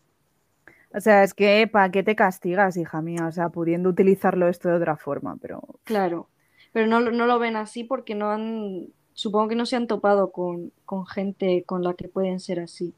O 0.93 0.99
sea, 0.99 1.23
es 1.23 1.33
que 1.33 1.67
¿para 1.67 1.91
qué 1.91 2.03
te 2.03 2.15
castigas, 2.15 2.77
hija 2.77 3.01
mía? 3.01 3.27
O 3.27 3.31
sea, 3.31 3.49
pudiendo 3.49 3.89
utilizarlo 3.89 4.47
esto 4.47 4.69
de 4.69 4.75
otra 4.75 4.97
forma, 4.97 5.37
pero... 5.39 5.61
Claro, 5.83 6.29
pero 6.71 6.87
no, 6.87 6.99
no 6.99 7.25
lo 7.25 7.39
ven 7.39 7.55
así 7.55 7.83
porque 7.83 8.15
no 8.15 8.31
han, 8.31 8.87
supongo 9.13 9.49
que 9.49 9.55
no 9.55 9.65
se 9.65 9.75
han 9.75 9.87
topado 9.87 10.31
con, 10.31 10.71
con 10.85 11.05
gente 11.05 11.63
con 11.65 11.83
la 11.83 11.93
que 11.93 12.07
pueden 12.07 12.39
ser 12.39 12.59
así. 12.59 12.93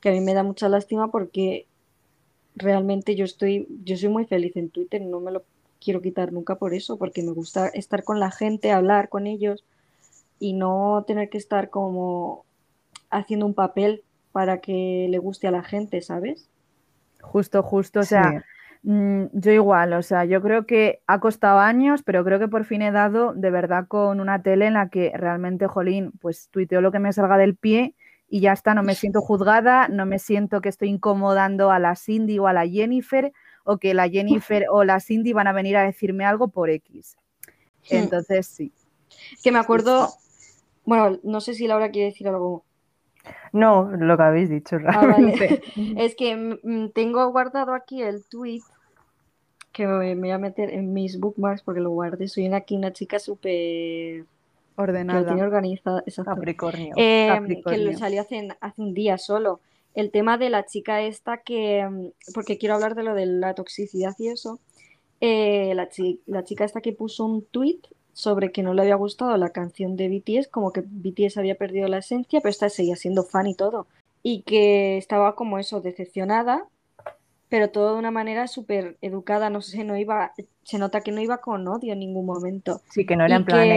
Que 0.00 0.10
a 0.10 0.12
mí 0.12 0.20
me 0.20 0.34
da 0.34 0.42
mucha 0.42 0.68
lástima 0.68 1.10
porque 1.10 1.66
realmente 2.54 3.14
yo 3.14 3.24
estoy, 3.24 3.66
yo 3.84 3.96
soy 3.96 4.08
muy 4.08 4.24
feliz 4.26 4.56
en 4.56 4.70
Twitter, 4.70 5.00
no 5.00 5.20
me 5.20 5.30
lo 5.30 5.44
quiero 5.82 6.02
quitar 6.02 6.32
nunca 6.32 6.56
por 6.56 6.74
eso, 6.74 6.98
porque 6.98 7.22
me 7.22 7.32
gusta 7.32 7.68
estar 7.68 8.04
con 8.04 8.20
la 8.20 8.30
gente, 8.30 8.72
hablar 8.72 9.08
con 9.08 9.26
ellos 9.26 9.64
y 10.38 10.52
no 10.52 11.04
tener 11.06 11.28
que 11.28 11.38
estar 11.38 11.70
como 11.70 12.44
haciendo 13.10 13.46
un 13.46 13.54
papel 13.54 14.02
para 14.32 14.60
que 14.60 15.06
le 15.10 15.18
guste 15.18 15.46
a 15.46 15.50
la 15.50 15.62
gente, 15.62 16.00
¿sabes? 16.02 16.48
Justo, 17.22 17.62
justo, 17.62 18.00
o 18.00 18.02
sea, 18.02 18.44
mm, 18.82 19.26
yo 19.32 19.52
igual, 19.52 19.94
o 19.94 20.02
sea, 20.02 20.24
yo 20.24 20.42
creo 20.42 20.66
que 20.66 21.00
ha 21.06 21.20
costado 21.20 21.60
años, 21.60 22.02
pero 22.02 22.24
creo 22.24 22.38
que 22.38 22.48
por 22.48 22.64
fin 22.64 22.82
he 22.82 22.90
dado 22.90 23.32
de 23.32 23.50
verdad 23.50 23.86
con 23.88 24.20
una 24.20 24.42
tele 24.42 24.66
en 24.66 24.74
la 24.74 24.90
que 24.90 25.12
realmente, 25.14 25.66
jolín, 25.68 26.12
pues 26.20 26.48
tuiteo 26.50 26.80
lo 26.80 26.92
que 26.92 26.98
me 26.98 27.12
salga 27.12 27.38
del 27.38 27.56
pie 27.56 27.94
y 28.28 28.40
ya 28.40 28.52
está, 28.52 28.74
no 28.74 28.82
me 28.82 28.94
siento 28.94 29.20
juzgada, 29.22 29.88
no 29.88 30.04
me 30.04 30.18
siento 30.18 30.60
que 30.60 30.68
estoy 30.68 30.88
incomodando 30.88 31.70
a 31.70 31.78
la 31.78 31.96
Cindy 31.96 32.38
o 32.38 32.48
a 32.48 32.52
la 32.52 32.66
Jennifer 32.66 33.32
o 33.64 33.78
que 33.78 33.94
la 33.94 34.08
Jennifer 34.08 34.66
o 34.68 34.84
la 34.84 35.00
Cindy 35.00 35.32
van 35.32 35.46
a 35.46 35.52
venir 35.52 35.76
a 35.76 35.84
decirme 35.84 36.24
algo 36.24 36.48
por 36.48 36.68
X. 36.68 37.16
Hmm. 37.90 37.96
Entonces, 37.96 38.46
sí. 38.46 38.72
Que 39.42 39.52
me 39.52 39.58
acuerdo, 39.58 40.08
bueno, 40.84 41.18
no 41.22 41.40
sé 41.40 41.54
si 41.54 41.66
Laura 41.66 41.90
quiere 41.90 42.08
decir 42.08 42.26
algo 42.26 42.64
no, 43.52 43.90
lo 43.96 44.16
que 44.16 44.22
habéis 44.22 44.48
dicho 44.50 44.78
ah, 44.86 45.16
es 45.96 46.14
que 46.16 46.58
tengo 46.94 47.30
guardado 47.30 47.74
aquí 47.74 48.02
el 48.02 48.24
tweet 48.24 48.62
que 49.72 49.86
me 49.86 50.14
voy 50.14 50.30
a 50.30 50.38
meter 50.38 50.70
en 50.70 50.92
mis 50.92 51.18
bookmarks 51.18 51.62
porque 51.62 51.80
lo 51.80 51.90
guardé. 51.90 52.28
Soy 52.28 52.46
aquí 52.52 52.76
una 52.76 52.92
chica 52.92 53.18
súper 53.18 54.24
ordenada. 54.76 55.20
Que 55.20 55.24
lo 55.24 55.32
tiene 55.32 55.42
organizada. 55.42 56.04
Capricornio. 56.24 56.94
Eh, 56.96 57.62
que 57.64 57.78
lo 57.78 57.96
salió 57.96 58.20
hace, 58.20 58.48
hace 58.60 58.82
un 58.82 58.94
día 58.94 59.18
solo. 59.18 59.60
El 59.94 60.10
tema 60.10 60.38
de 60.38 60.50
la 60.50 60.64
chica 60.64 61.02
esta 61.02 61.38
que, 61.38 62.12
porque 62.34 62.58
quiero 62.58 62.74
hablar 62.74 62.94
de 62.94 63.02
lo 63.02 63.14
de 63.14 63.26
la 63.26 63.54
toxicidad 63.54 64.14
y 64.18 64.28
eso. 64.28 64.58
Eh, 65.20 65.72
la, 65.74 65.88
la 66.26 66.44
chica 66.44 66.64
esta 66.64 66.80
que 66.80 66.92
puso 66.92 67.24
un 67.24 67.44
tweet 67.44 67.80
sobre 68.12 68.52
que 68.52 68.62
no 68.62 68.74
le 68.74 68.82
había 68.82 68.94
gustado 68.94 69.36
la 69.36 69.50
canción 69.50 69.96
de 69.96 70.08
BTS, 70.08 70.48
como 70.48 70.72
que 70.72 70.82
BTS 70.84 71.38
había 71.38 71.54
perdido 71.54 71.88
la 71.88 71.98
esencia, 71.98 72.40
pero 72.40 72.50
esta 72.50 72.68
seguía 72.68 72.96
siendo 72.96 73.24
fan 73.24 73.46
y 73.46 73.54
todo. 73.54 73.86
Y 74.22 74.42
que 74.42 74.98
estaba 74.98 75.34
como 75.34 75.58
eso, 75.58 75.80
decepcionada, 75.80 76.66
pero 77.48 77.70
todo 77.70 77.92
de 77.92 77.98
una 77.98 78.10
manera 78.10 78.46
súper 78.46 78.96
educada, 79.02 79.50
no 79.50 79.60
sé, 79.60 79.84
no 79.84 79.96
iba, 79.96 80.32
se 80.62 80.78
nota 80.78 81.00
que 81.00 81.12
no 81.12 81.20
iba 81.20 81.38
con 81.38 81.66
odio 81.68 81.92
en 81.92 82.00
ningún 82.00 82.26
momento. 82.26 82.80
Sí, 82.90 83.04
que 83.04 83.16
no 83.16 83.24
era 83.24 83.36
en 83.36 83.44
plan 83.44 83.68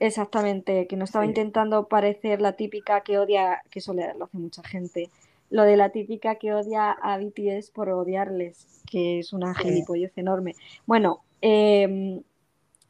Exactamente, 0.00 0.86
que 0.88 0.96
no 0.96 1.04
estaba 1.04 1.24
intentando 1.24 1.86
parecer 1.86 2.40
la 2.40 2.54
típica 2.54 3.02
que 3.02 3.16
odia, 3.16 3.62
que 3.70 3.78
eso 3.78 3.94
lo 3.94 4.24
hace 4.24 4.38
mucha 4.38 4.62
gente, 4.64 5.08
lo 5.50 5.62
de 5.62 5.76
la 5.76 5.90
típica 5.90 6.34
que 6.34 6.52
odia 6.52 6.90
a 6.90 7.16
BTS 7.16 7.70
por 7.70 7.88
odiarles, 7.90 8.82
que 8.90 9.20
es 9.20 9.32
una 9.32 9.54
gilipollez 9.54 10.12
enorme. 10.16 10.56
Bueno, 10.84 11.20
eh, 11.42 12.20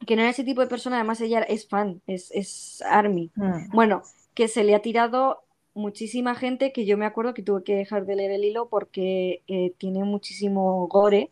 que 0.05 0.15
no 0.15 0.21
era 0.21 0.31
ese 0.31 0.43
tipo 0.43 0.61
de 0.61 0.67
persona, 0.67 0.97
además 0.97 1.21
ella 1.21 1.41
es 1.41 1.67
fan, 1.67 2.01
es, 2.07 2.31
es 2.31 2.83
Army. 2.85 3.31
Mm. 3.35 3.71
Bueno, 3.71 4.03
que 4.33 4.47
se 4.47 4.63
le 4.63 4.75
ha 4.75 4.81
tirado 4.81 5.39
muchísima 5.73 6.35
gente 6.35 6.71
que 6.71 6.85
yo 6.85 6.97
me 6.97 7.05
acuerdo 7.05 7.33
que 7.33 7.43
tuve 7.43 7.63
que 7.63 7.75
dejar 7.75 8.05
de 8.05 8.15
leer 8.15 8.31
el 8.31 8.45
hilo 8.45 8.69
porque 8.69 9.43
eh, 9.47 9.73
tiene 9.77 10.03
muchísimo 10.03 10.87
gore. 10.87 11.31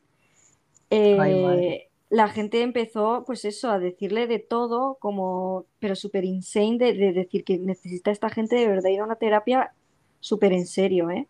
Eh, 0.89 1.87
la 2.09 2.27
gente 2.27 2.61
empezó, 2.61 3.23
pues 3.25 3.43
eso, 3.45 3.71
a 3.71 3.79
decirle 3.79 4.27
de 4.27 4.37
todo, 4.37 4.97
como, 4.99 5.65
pero 5.79 5.95
súper 5.95 6.25
insane, 6.25 6.77
de, 6.77 6.93
de, 6.93 7.13
decir 7.13 7.43
que 7.43 7.57
necesita 7.57 8.11
esta 8.11 8.29
gente 8.29 8.55
de 8.55 8.67
verdad 8.67 8.91
ir 8.91 8.99
a 8.99 9.05
una 9.05 9.15
terapia 9.15 9.73
súper 10.19 10.53
en 10.53 10.67
serio, 10.67 11.09
¿eh? 11.09 11.27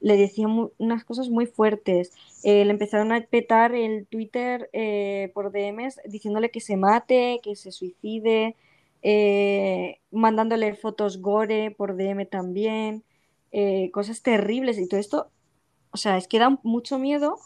Le 0.00 0.16
decían 0.16 0.70
unas 0.78 1.04
cosas 1.04 1.28
muy 1.28 1.46
fuertes. 1.46 2.12
Eh, 2.42 2.64
le 2.64 2.70
empezaron 2.70 3.12
a 3.12 3.20
petar 3.20 3.74
el 3.74 4.06
Twitter 4.06 4.70
eh, 4.72 5.30
por 5.34 5.52
DMs 5.52 6.00
diciéndole 6.06 6.50
que 6.50 6.60
se 6.60 6.76
mate, 6.76 7.40
que 7.42 7.54
se 7.56 7.70
suicide, 7.72 8.56
eh, 9.02 10.00
mandándole 10.10 10.74
fotos 10.74 11.20
gore 11.20 11.70
por 11.70 11.96
DM 11.96 12.26
también, 12.26 13.04
cosas 13.92 14.22
terribles 14.22 14.78
y 14.78 14.88
todo 14.88 15.00
esto. 15.00 15.30
O 15.92 15.96
sea, 15.96 16.16
es 16.16 16.28
que 16.28 16.38
da 16.38 16.58
mucho 16.62 16.98
miedo 16.98 17.38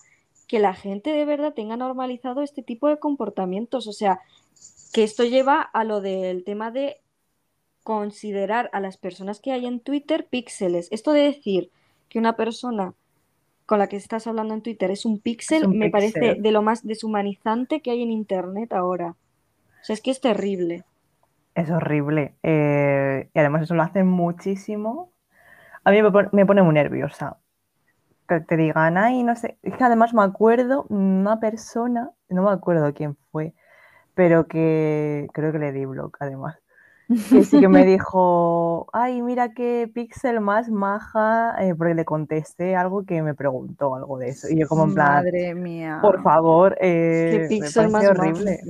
que 0.47 0.59
la 0.59 0.75
gente 0.75 1.11
de 1.11 1.25
verdad 1.25 1.55
tenga 1.55 1.77
normalizado 1.77 2.43
este 2.43 2.63
tipo 2.63 2.89
de 2.89 2.99
comportamientos. 2.99 3.87
O 3.87 3.93
sea, 3.93 4.21
que 4.93 5.03
esto 5.03 5.25
lleva 5.25 5.63
a 5.63 5.85
lo 5.85 6.01
del 6.01 6.45
tema 6.45 6.71
de 6.71 7.01
considerar 7.83 8.71
a 8.73 8.81
las 8.81 8.97
personas 8.97 9.41
que 9.41 9.53
hay 9.53 9.67
en 9.67 9.81
Twitter 9.81 10.27
píxeles. 10.29 10.89
Esto 10.91 11.13
de 11.13 11.23
decir, 11.23 11.71
que 12.09 12.19
una 12.19 12.37
persona 12.37 12.95
con 13.67 13.79
la 13.79 13.89
que 13.89 13.97
estás 13.97 14.27
hablando 14.27 14.55
en 14.55 14.63
Twitter 14.63 14.91
es 14.91 15.05
un 15.05 15.21
píxel, 15.21 15.69
me 15.69 15.91
parece 15.91 16.35
de 16.35 16.51
lo 16.53 16.63
más 16.63 16.87
deshumanizante 16.87 17.81
que 17.81 17.91
hay 17.91 18.03
en 18.03 18.11
Internet 18.11 18.73
ahora. 18.73 19.17
O 19.81 19.85
sea, 19.85 19.95
es 19.95 20.01
que 20.01 20.11
es 20.11 20.21
terrible. 20.21 20.85
Es 21.55 21.71
horrible. 21.71 22.35
Eh, 22.43 23.31
y 23.33 23.39
además 23.39 23.63
eso 23.63 23.75
lo 23.75 23.83
hacen 23.83 24.07
muchísimo. 24.07 25.13
A 25.85 25.91
mí 25.91 26.03
me 26.03 26.11
pone, 26.11 26.63
muy 26.63 26.75
nerviosa. 26.75 27.39
Que 28.29 28.41
te 28.41 28.57
digan, 28.57 28.97
ay, 28.97 29.23
no 29.23 29.37
sé. 29.37 29.59
Es 29.63 29.77
que 29.77 29.85
además 29.85 30.15
me 30.15 30.23
acuerdo 30.23 30.87
una 30.89 31.41
persona, 31.41 32.11
no 32.29 32.43
me 32.43 32.51
acuerdo 32.51 32.93
quién 32.95 33.17
fue, 33.31 33.55
pero 34.15 34.47
que 34.47 35.29
creo 35.33 35.53
que 35.53 35.59
le 35.59 35.73
di 35.73 35.85
blog 35.85 36.13
además 36.21 36.57
que 37.09 37.45
sí 37.45 37.61
que 37.61 37.69
me 37.69 37.85
dijo, 37.87 38.87
ay, 38.93 39.23
mira 39.23 39.53
qué 39.53 39.91
pixel 39.93 40.41
más 40.41 40.71
maja, 40.71 41.55
eh, 41.61 41.75
porque 41.75 41.95
le 41.95 42.05
contesté 42.05 42.77
algo 42.77 43.05
que 43.05 43.23
me 43.23 43.35
preguntó 43.35 43.95
algo 43.95 44.19
de 44.19 44.31
eso. 44.31 44.49
Y 44.49 44.59
yo 44.59 44.69
como 44.69 44.85
en 44.85 44.95
plan, 44.95 45.25
madre 45.25 45.55
mía, 45.55 45.99
por 46.01 46.23
favor, 46.23 46.77
eh, 46.81 47.31
qué 47.33 47.47
pixel 47.49 47.91
más 47.91 48.07
horrible. 48.07 48.61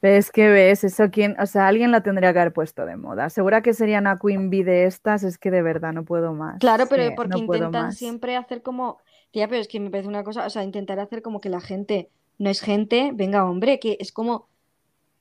Pero 0.00 0.16
es 0.16 0.30
que 0.30 0.48
ves, 0.48 0.84
eso 0.84 1.10
quién, 1.10 1.38
o 1.40 1.46
sea, 1.46 1.66
alguien 1.66 1.90
la 1.90 2.02
tendría 2.02 2.32
que 2.32 2.38
haber 2.38 2.52
puesto 2.52 2.86
de 2.86 2.96
moda. 2.96 3.28
Segura 3.30 3.62
que 3.62 3.74
sería 3.74 3.98
una 3.98 4.18
Queen 4.18 4.50
Bee 4.50 4.62
de 4.62 4.84
estas, 4.84 5.24
es 5.24 5.38
que 5.38 5.50
de 5.50 5.62
verdad 5.62 5.92
no 5.92 6.04
puedo 6.04 6.32
más. 6.32 6.58
Claro, 6.60 6.86
pero 6.88 7.14
porque 7.16 7.38
intentan 7.38 7.92
siempre 7.92 8.36
hacer 8.36 8.62
como, 8.62 8.98
tía, 9.32 9.48
pero 9.48 9.60
es 9.60 9.68
que 9.68 9.80
me 9.80 9.90
parece 9.90 10.08
una 10.08 10.22
cosa, 10.22 10.46
o 10.46 10.50
sea, 10.50 10.62
intentar 10.62 11.00
hacer 11.00 11.22
como 11.22 11.40
que 11.40 11.48
la 11.48 11.60
gente 11.60 12.10
no 12.38 12.50
es 12.50 12.60
gente, 12.60 13.12
venga, 13.14 13.48
hombre, 13.48 13.80
que 13.80 13.96
es 14.00 14.12
como 14.12 14.46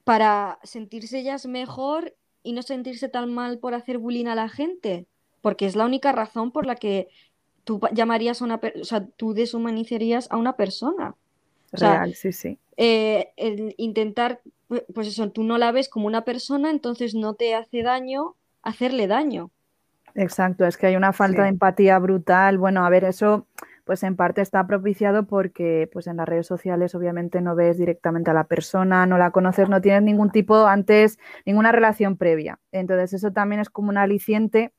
para 0.05 0.59
sentirse 0.63 1.19
ellas 1.19 1.45
mejor 1.47 2.15
y 2.43 2.53
no 2.53 2.61
sentirse 2.61 3.09
tan 3.09 3.33
mal 3.33 3.57
por 3.57 3.73
hacer 3.73 3.97
bullying 3.97 4.27
a 4.27 4.35
la 4.35 4.47
gente, 4.47 5.07
porque 5.41 5.65
es 5.65 5.75
la 5.75 5.85
única 5.85 6.13
razón 6.13 6.51
por 6.51 6.65
la 6.65 6.75
que 6.75 7.09
tú 7.65 7.81
llamarías 7.91 8.41
a 8.41 8.45
una 8.45 8.61
persona, 8.61 8.81
o 8.81 8.85
sea, 8.85 9.05
tú 9.17 9.33
deshumanizarías 9.33 10.31
a 10.31 10.37
una 10.37 10.55
persona. 10.55 11.15
Real, 11.71 12.13
sí, 12.13 12.31
sí. 12.31 12.59
Eh, 12.77 13.33
intentar, 13.77 14.41
pues 14.93 15.07
eso, 15.07 15.29
tú 15.31 15.43
no 15.43 15.57
la 15.57 15.71
ves 15.71 15.89
como 15.89 16.07
una 16.07 16.23
persona, 16.23 16.69
entonces 16.69 17.15
no 17.15 17.33
te 17.33 17.55
hace 17.55 17.81
daño 17.81 18.35
hacerle 18.61 19.07
daño. 19.07 19.49
Exacto, 20.13 20.65
es 20.65 20.77
que 20.77 20.87
hay 20.87 20.95
una 20.95 21.13
falta 21.13 21.43
de 21.43 21.49
empatía 21.49 21.99
brutal. 21.99 22.57
Bueno, 22.57 22.85
a 22.85 22.89
ver, 22.89 23.03
eso 23.03 23.47
pues 23.85 24.03
en 24.03 24.15
parte 24.15 24.41
está 24.41 24.65
propiciado 24.67 25.27
porque 25.27 25.87
pues 25.93 26.07
en 26.07 26.17
las 26.17 26.27
redes 26.27 26.47
sociales 26.47 26.95
obviamente 26.95 27.39
no 27.39 27.55
ves 27.55 27.77
directamente 27.77 28.31
a 28.31 28.33
la 28.33 28.45
persona, 28.45 29.05
no 29.05 29.17
la 29.17 29.31
conoces, 29.31 29.69
no 29.69 29.79
tienes 29.79 30.01
ningún 30.01 30.31
tipo 30.31 30.65
antes, 30.65 31.19
ninguna 31.45 31.71
relación 31.71 32.17
previa. 32.17 32.59
Entonces 32.71 33.13
eso 33.13 33.31
también 33.31 33.61
es 33.61 33.69
como 33.69 33.89
un 33.89 33.97
aliciente, 33.97 34.73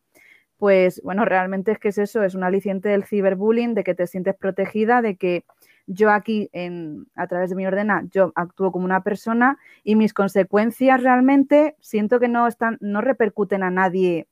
pues 0.59 1.01
bueno, 1.05 1.25
realmente 1.25 1.73
es 1.73 1.79
que 1.79 1.89
es 1.89 1.99
eso, 1.99 2.25
es 2.25 2.35
un 2.35 2.43
aliciente 2.43 2.89
del 2.89 3.05
ciberbullying, 3.05 3.75
de 3.75 3.85
que 3.85 3.95
te 3.95 4.07
sientes 4.09 4.35
protegida, 4.35 5.03
de 5.03 5.17
que 5.17 5.45
yo 5.87 6.11
aquí 6.11 6.51
en, 6.53 7.07
a 7.15 7.29
través 7.29 7.51
de 7.51 7.57
mi 7.57 7.65
ordena, 7.65 8.05
yo 8.11 8.33
actúo 8.35 8.73
como 8.73 8.85
una 8.85 9.05
persona 9.05 9.57
y 9.85 9.95
mis 9.95 10.13
consecuencias 10.15 11.01
realmente 11.01 11.77
siento 11.81 12.19
que 12.19 12.27
no 12.29 12.49
están, 12.49 12.77
no 12.81 13.03
repercuten 13.03 13.63
a 13.63 13.71
nadie 13.71 14.27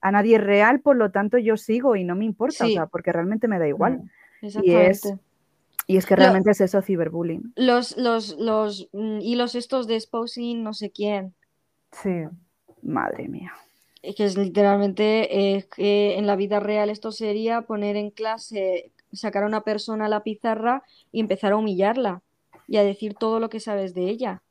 a 0.00 0.10
nadie 0.10 0.38
real, 0.38 0.80
por 0.80 0.96
lo 0.96 1.10
tanto 1.10 1.38
yo 1.38 1.56
sigo 1.56 1.96
y 1.96 2.04
no 2.04 2.14
me 2.14 2.24
importa, 2.24 2.64
o 2.64 2.68
sea, 2.68 2.86
porque 2.86 3.12
realmente 3.12 3.48
me 3.48 3.58
da 3.58 3.68
igual. 3.68 4.02
Mm, 4.40 4.48
y 4.62 4.74
es, 4.74 5.12
y 5.86 5.96
es 5.96 6.06
que 6.06 6.16
realmente 6.16 6.50
es 6.50 6.60
eso, 6.60 6.80
ciberbullying. 6.80 7.52
Los, 7.56 7.96
los, 7.96 8.38
los 8.38 8.88
mm, 8.92 9.20
hilos 9.20 9.54
estos 9.54 9.86
de 9.86 9.96
espousing, 9.96 10.62
no 10.62 10.72
sé 10.72 10.90
quién. 10.90 11.34
Sí. 11.92 12.24
Madre 12.82 13.28
mía. 13.28 13.52
Es 14.02 14.14
que 14.14 14.24
es 14.24 14.38
literalmente 14.38 15.56
eh, 15.56 15.66
que 15.74 16.16
en 16.16 16.26
la 16.26 16.36
vida 16.36 16.58
real 16.58 16.88
esto 16.88 17.12
sería 17.12 17.62
poner 17.62 17.96
en 17.96 18.10
clase, 18.10 18.92
sacar 19.12 19.42
a 19.42 19.46
una 19.46 19.60
persona 19.60 20.06
a 20.06 20.08
la 20.08 20.22
pizarra 20.22 20.82
y 21.12 21.20
empezar 21.20 21.52
a 21.52 21.56
humillarla 21.56 22.22
y 22.66 22.78
a 22.78 22.84
decir 22.84 23.14
todo 23.14 23.40
lo 23.40 23.50
que 23.50 23.60
sabes 23.60 23.92
de 23.92 24.08
ella. 24.08 24.42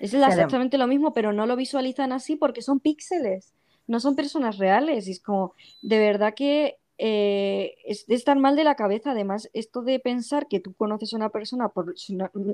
Es 0.00 0.14
exactamente 0.14 0.78
lo 0.78 0.88
mismo, 0.88 1.12
pero 1.12 1.32
no 1.32 1.46
lo 1.46 1.54
visualizan 1.54 2.10
así 2.10 2.34
porque 2.34 2.62
son 2.62 2.80
píxeles 2.80 3.52
no 3.90 3.98
son 4.00 4.14
personas 4.14 4.58
reales. 4.58 5.08
Y 5.08 5.12
es 5.12 5.20
como, 5.20 5.54
de 5.82 5.98
verdad 5.98 6.34
que 6.34 6.78
eh, 6.96 7.74
es 7.84 8.08
estar 8.08 8.38
mal 8.38 8.54
de 8.56 8.64
la 8.64 8.76
cabeza. 8.76 9.10
Además, 9.10 9.50
esto 9.52 9.82
de 9.82 9.98
pensar 9.98 10.46
que 10.48 10.60
tú 10.60 10.74
conoces 10.74 11.12
a 11.12 11.16
una 11.16 11.30
persona 11.30 11.68
por, 11.70 11.94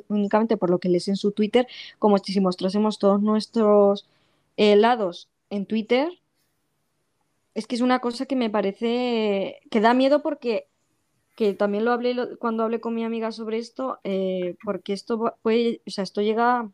únicamente 0.09 0.57
por 0.57 0.71
lo 0.71 0.79
que 0.79 0.89
lees 0.89 1.09
en 1.09 1.17
su 1.17 1.33
Twitter, 1.33 1.67
como 1.99 2.17
si 2.19 2.41
mostrásemos 2.41 2.99
todos 2.99 3.21
nuestros 3.21 4.09
eh, 4.57 4.77
lados 4.77 5.29
en 5.51 5.67
Twitter, 5.67 6.09
es 7.55 7.67
que 7.67 7.75
es 7.77 7.83
una 7.83 8.01
cosa 8.01 8.27
que 8.27 8.37
me 8.37 8.51
parece 8.51 9.61
que 9.71 9.81
da 9.81 9.95
miedo 9.95 10.23
porque 10.23 10.69
que 11.37 11.53
también 11.53 11.85
lo 11.85 11.93
hablé 11.93 12.37
cuando 12.39 12.65
hablé 12.65 12.81
con 12.81 12.95
mi 12.95 13.05
amiga 13.05 13.31
sobre 13.31 13.59
esto, 13.59 13.99
eh, 14.05 14.57
porque 14.65 14.95
esto 14.95 15.35
puede, 15.43 15.83
o 15.87 15.91
sea, 15.91 16.03
esto 16.05 16.23
llega, 16.23 16.71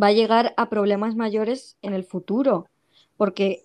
va 0.00 0.06
a 0.08 0.12
llegar 0.12 0.54
a 0.56 0.68
problemas 0.70 1.16
mayores 1.16 1.76
en 1.82 1.92
el 1.92 2.04
futuro, 2.04 2.68
porque 3.16 3.64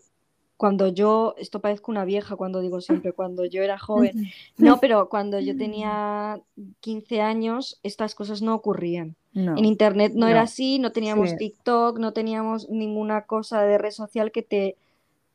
cuando 0.60 0.89
yo, 0.89 1.36
esto 1.38 1.62
parezco 1.62 1.89
una 1.89 2.04
vieja 2.04 2.36
cuando 2.36 2.60
digo 2.60 2.82
siempre, 2.82 3.14
cuando 3.14 3.45
yo 3.45 3.64
era 3.64 3.80
joven, 3.80 4.12
no, 4.58 4.80
pero 4.80 5.08
cuando 5.08 5.39
yo 5.39 5.56
tenía 5.56 6.41
15 6.82 7.22
años, 7.22 7.80
estas 7.82 8.14
cosas 8.14 8.41
no 8.41 8.56
ocurrían. 8.56 9.16
En 9.34 9.64
Internet 9.64 10.14
no, 10.16 10.28
era 10.28 10.41
así, 10.41 10.80
no 10.80 10.91
teníamos 10.91 11.38
TikTok, 11.38 11.97
no 11.97 12.12
teníamos 12.12 12.68
ninguna 12.68 13.22
cosa 13.22 13.62
de 13.62 13.78
red 13.78 13.91
social 13.91 14.34
que 14.34 14.41
te, 14.41 14.76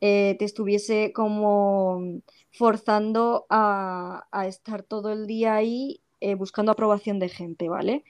eh, 0.03 0.37
te 0.39 0.45
estuviese 0.45 1.13
como 1.15 2.21
forzando 2.53 3.47
a, 3.49 4.27
estar 4.47 4.83
todo 4.83 5.11
el 5.11 5.27
día 5.27 5.55
ahí 5.55 6.01
eh, 6.21 6.35
buscando 6.35 6.73
aprobación 6.73 7.19
de 7.19 7.31
gente, 7.31 7.71
¿vale? 7.71 8.05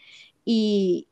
Y, 0.45 1.07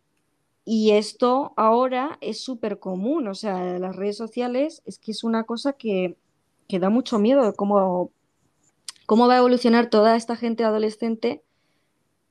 esto 0.66 1.52
ahora 1.56 2.18
es 2.20 2.40
súper 2.40 2.78
común, 2.78 3.28
o 3.28 3.34
sea, 3.34 3.78
las 3.78 3.96
redes 3.96 4.16
sociales 4.16 4.82
es 4.86 4.98
que 4.98 5.10
es 5.12 5.24
una 5.24 5.44
cosa 5.44 5.72
que, 5.74 6.16
da 6.68 6.88
mucho 6.88 7.18
miedo 7.18 7.52
cómo, 7.54 8.10
cómo 9.04 9.28
va 9.28 9.34
a 9.34 9.38
evolucionar 9.38 9.90
toda 9.90 10.16
esta 10.16 10.36
gente 10.36 10.64
adolescente 10.64 11.42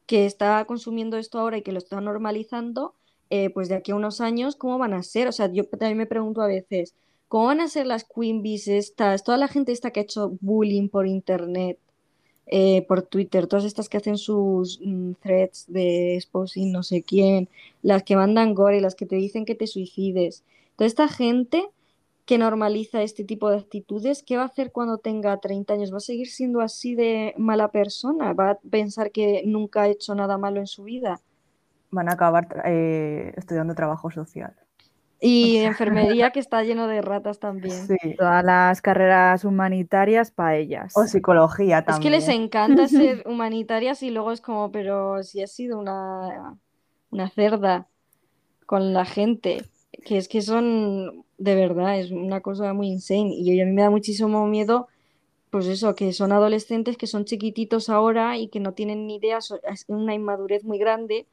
que 0.08 0.26
está 0.26 0.66
consumiendo 0.66 1.18
esto 1.18 1.40
ahora 1.40 1.58
y 1.58 1.62
que 1.62 1.72
lo 1.72 1.78
está 1.78 2.02
normalizando, 2.02 2.96
eh, 3.30 3.50
pues 3.52 3.70
de 3.70 3.76
aquí 3.76 3.92
a 3.92 3.96
unos 3.96 4.20
años, 4.20 4.56
¿cómo 4.56 4.78
van 4.80 4.94
a 4.94 5.04
ser? 5.04 5.28
O 5.28 5.32
sea, 5.32 5.52
yo 5.52 5.66
también 5.68 5.98
me 5.98 6.08
pregunto 6.08 6.42
a 6.42 6.48
veces, 6.48 6.96
¿Cómo 7.32 7.46
van 7.46 7.62
a 7.62 7.70
ser 7.70 7.88
las 7.88 8.04
Queen 8.04 8.44
Bees 8.44 8.68
estas? 8.68 9.24
Toda 9.24 9.38
la 9.38 9.48
gente 9.48 9.72
esta 9.72 9.92
que 9.92 10.02
ha 10.02 10.04
hecho 10.04 10.34
bullying 10.42 10.90
por 10.90 11.08
internet, 11.08 11.80
eh, 12.48 12.86
por 12.88 13.02
Twitter, 13.04 13.48
todas 13.48 13.66
estas 13.66 13.88
que 13.88 13.98
hacen 13.98 14.18
sus 14.18 14.80
mm, 14.84 15.14
threads 15.22 15.66
de 15.68 16.16
exposing 16.16 16.72
no 16.72 16.84
sé 16.84 17.04
quién, 17.04 17.50
las 17.82 18.04
que 18.04 18.16
mandan 18.16 18.54
gore, 18.54 18.82
las 18.82 18.96
que 18.96 19.06
te 19.06 19.16
dicen 19.16 19.46
que 19.46 19.56
te 19.56 19.68
suicides. 19.68 20.44
Toda 20.76 20.88
esta 20.88 21.08
gente 21.08 21.70
que 22.26 22.38
normaliza 22.38 23.04
este 23.04 23.24
tipo 23.24 23.50
de 23.50 23.58
actitudes, 23.58 24.24
¿qué 24.24 24.38
va 24.38 24.44
a 24.44 24.46
hacer 24.46 24.72
cuando 24.72 24.98
tenga 24.98 25.38
30 25.38 25.74
años? 25.74 25.94
¿Va 25.94 25.98
a 25.98 26.02
seguir 26.02 26.28
siendo 26.28 26.62
así 26.62 26.96
de 26.96 27.34
mala 27.38 27.70
persona? 27.70 28.34
¿Va 28.34 28.52
a 28.52 28.60
pensar 28.70 29.12
que 29.12 29.44
nunca 29.46 29.84
ha 29.84 29.88
hecho 29.90 30.16
nada 30.16 30.38
malo 30.38 30.60
en 30.60 30.68
su 30.68 30.84
vida? 30.84 31.20
Van 31.90 32.10
a 32.10 32.14
acabar 32.14 32.48
eh, 32.66 33.34
estudiando 33.36 33.76
trabajo 33.76 34.12
social. 34.12 34.56
Y 35.24 35.58
enfermería 35.58 36.32
que 36.32 36.40
está 36.40 36.64
lleno 36.64 36.88
de 36.88 37.02
ratas 37.02 37.40
también. 37.40 37.88
Sí, 37.88 37.96
todas 38.18 38.44
las 38.44 38.82
carreras 38.82 39.46
humanitarias 39.46 40.32
para 40.32 40.58
ellas. 40.58 40.94
O 40.96 41.06
psicología 41.06 41.86
también. 41.86 42.14
Es 42.14 42.26
que 42.26 42.32
les 42.34 42.36
encanta 42.36 42.88
ser 42.88 43.24
humanitarias 43.28 44.02
y 44.04 44.10
luego 44.10 44.32
es 44.32 44.42
como, 44.42 44.72
pero 44.72 45.22
si 45.24 45.42
has 45.44 45.52
sido 45.52 45.80
una, 45.80 46.58
una 47.12 47.30
cerda 47.30 47.88
con 48.66 48.94
la 48.94 49.06
gente, 49.06 49.64
que 50.04 50.18
es 50.18 50.28
que 50.28 50.42
son, 50.42 51.24
de 51.38 51.56
verdad, 51.56 52.00
es 52.00 52.12
una 52.12 52.42
cosa 52.42 52.74
muy 52.74 52.88
insane. 52.88 53.36
Y 53.36 53.62
a 53.62 53.66
mí 53.66 53.72
me 53.72 53.84
da 53.84 53.92
muchísimo 53.92 54.48
miedo, 54.48 54.88
pues 55.52 55.68
eso, 55.68 55.94
que 55.94 56.14
son 56.14 56.32
adolescentes 56.32 56.98
que 56.98 57.06
son 57.06 57.26
chiquititos 57.26 57.90
ahora 57.90 58.38
y 58.38 58.48
que 58.48 58.60
no 58.60 58.74
tienen 58.74 59.06
ni 59.06 59.18
idea, 59.18 59.38
es 59.38 59.86
una 59.88 60.16
inmadurez 60.16 60.64
muy 60.64 60.80
grande 60.80 61.28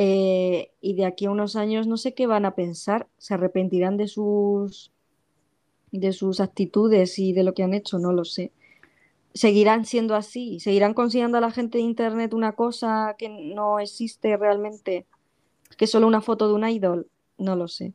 eh, 0.00 0.70
y 0.80 0.94
de 0.94 1.06
aquí 1.06 1.26
a 1.26 1.30
unos 1.32 1.56
años 1.56 1.88
no 1.88 1.96
sé 1.96 2.14
qué 2.14 2.28
van 2.28 2.44
a 2.44 2.54
pensar, 2.54 3.08
se 3.18 3.34
arrepentirán 3.34 3.96
de 3.96 4.06
sus, 4.06 4.92
de 5.90 6.12
sus 6.12 6.38
actitudes 6.38 7.18
y 7.18 7.32
de 7.32 7.42
lo 7.42 7.52
que 7.52 7.64
han 7.64 7.74
hecho, 7.74 7.98
no 7.98 8.12
lo 8.12 8.24
sé. 8.24 8.52
Seguirán 9.34 9.84
siendo 9.86 10.14
así, 10.14 10.60
seguirán 10.60 10.94
considerando 10.94 11.38
a 11.38 11.40
la 11.40 11.50
gente 11.50 11.78
de 11.78 11.84
Internet 11.84 12.32
una 12.32 12.52
cosa 12.52 13.16
que 13.18 13.28
no 13.28 13.80
existe 13.80 14.36
realmente, 14.36 15.04
que 15.76 15.86
es 15.86 15.90
solo 15.90 16.06
una 16.06 16.20
foto 16.20 16.46
de 16.46 16.54
un 16.54 16.68
idol, 16.68 17.08
no 17.36 17.56
lo 17.56 17.66
sé. 17.66 17.92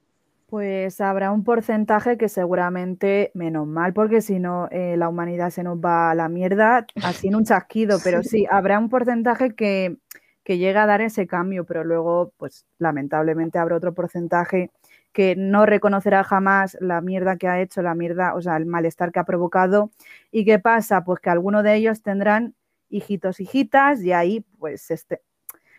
Pues 0.48 1.00
habrá 1.00 1.32
un 1.32 1.46
porcentaje 1.46 2.18
que 2.18 2.28
seguramente, 2.28 3.32
menos 3.34 3.66
mal, 3.66 3.94
porque 3.94 4.20
si 4.20 4.40
no 4.40 4.68
eh, 4.72 4.98
la 4.98 5.08
humanidad 5.08 5.52
se 5.52 5.64
nos 5.64 5.78
va 5.78 6.12
a 6.12 6.16
la 6.16 6.28
mierda, 6.28 6.86
así 7.02 7.30
en 7.30 7.36
un 7.36 7.46
chasquido, 7.46 8.00
pero 8.04 8.24
sí, 8.24 8.46
habrá 8.52 8.78
un 8.78 8.90
porcentaje 8.90 9.56
que, 9.56 10.00
que 10.44 10.58
llega 10.58 10.84
a 10.84 10.88
dar 10.88 11.02
ese 11.02 11.28
cambio, 11.28 11.66
pero 11.66 11.84
luego, 11.84 12.34
pues 12.38 12.66
lamentablemente 12.78 13.60
habrá 13.60 13.78
otro 13.78 13.94
porcentaje 13.94 14.72
que 15.14 15.36
no 15.36 15.66
reconocerá 15.66 16.24
jamás 16.24 16.76
la 16.82 17.00
mierda 17.02 17.38
que 17.38 17.48
ha 17.48 17.62
hecho, 17.62 17.82
la 17.82 17.96
mierda, 17.96 18.36
o 18.36 18.42
sea, 18.42 18.58
el 18.58 18.66
malestar 18.66 19.12
que 19.12 19.20
ha 19.20 19.26
provocado. 19.26 19.92
¿Y 20.32 20.44
qué 20.44 20.60
pasa? 20.60 21.04
Pues 21.04 21.20
que 21.20 21.30
algunos 21.30 21.64
de 21.64 21.76
ellos 21.76 22.02
tendrán 22.02 22.56
hijitos, 22.90 23.40
hijitas, 23.40 24.02
y 24.04 24.12
ahí, 24.12 24.46
pues, 24.58 24.90
este, 24.92 25.22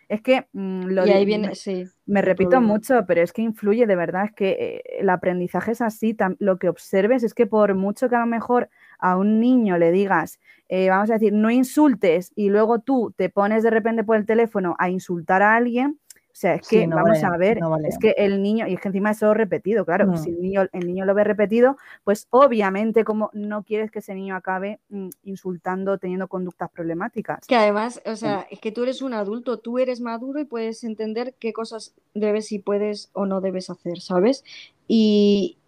es 0.08 0.20
que 0.20 0.46
mm, 0.52 0.86
lo 0.86 1.06
y 1.06 1.10
ahí 1.10 1.24
viene, 1.24 1.54
sí, 1.54 1.86
me 2.06 2.22
repito 2.22 2.60
mucho, 2.60 3.04
pero 3.06 3.22
es 3.22 3.32
que 3.32 3.42
influye 3.42 3.86
de 3.86 3.96
verdad, 3.96 4.26
es 4.26 4.32
que 4.32 4.50
eh, 4.50 4.82
el 5.00 5.10
aprendizaje 5.10 5.72
es 5.72 5.80
así, 5.80 6.16
lo 6.38 6.58
que 6.58 6.68
observes 6.68 7.22
es 7.22 7.34
que 7.34 7.46
por 7.46 7.74
mucho 7.74 8.08
que 8.08 8.16
a 8.16 8.20
lo 8.20 8.26
mejor 8.26 8.68
a 8.98 9.16
un 9.16 9.40
niño 9.40 9.78
le 9.78 9.90
digas, 9.90 10.38
eh, 10.68 10.88
vamos 10.88 11.10
a 11.10 11.14
decir, 11.14 11.32
no 11.32 11.50
insultes 11.50 12.32
y 12.34 12.48
luego 12.48 12.80
tú 12.80 13.12
te 13.16 13.28
pones 13.28 13.62
de 13.62 13.70
repente 13.70 14.04
por 14.04 14.16
el 14.16 14.26
teléfono 14.26 14.74
a 14.78 14.90
insultar 14.90 15.42
a 15.42 15.56
alguien, 15.56 15.98
o 16.34 16.36
sea, 16.36 16.54
es 16.54 16.66
que, 16.66 16.84
vamos 16.88 17.22
a 17.22 17.36
ver, 17.36 17.60
es 17.86 17.96
que 17.96 18.12
el 18.16 18.42
niño, 18.42 18.66
y 18.66 18.74
es 18.74 18.80
que 18.80 18.88
encima 18.88 19.12
eso 19.12 19.32
repetido, 19.34 19.84
claro, 19.84 20.16
si 20.16 20.30
el 20.30 20.42
niño, 20.42 20.66
el 20.72 20.84
niño 20.84 21.04
lo 21.04 21.14
ve 21.14 21.22
repetido, 21.22 21.76
pues 22.02 22.26
obviamente 22.30 23.04
como 23.04 23.30
no 23.34 23.62
quieres 23.62 23.92
que 23.92 24.00
ese 24.00 24.16
niño 24.16 24.34
acabe 24.34 24.80
mm, 24.88 25.10
insultando, 25.22 25.96
teniendo 25.98 26.26
conductas 26.26 26.72
problemáticas. 26.72 27.46
Que 27.46 27.54
además, 27.54 28.02
o 28.04 28.16
sea, 28.16 28.48
es 28.50 28.58
que 28.58 28.72
tú 28.72 28.82
eres 28.82 29.00
un 29.00 29.14
adulto, 29.14 29.60
tú 29.60 29.78
eres 29.78 30.00
maduro 30.00 30.40
y 30.40 30.44
puedes 30.44 30.82
entender 30.82 31.36
qué 31.38 31.52
cosas 31.52 31.94
debes 32.14 32.50
y 32.50 32.58
puedes 32.58 33.10
o 33.12 33.26
no 33.26 33.40
debes 33.40 33.70
hacer, 33.70 34.00
¿sabes? 34.00 34.42
Y, 34.88 35.58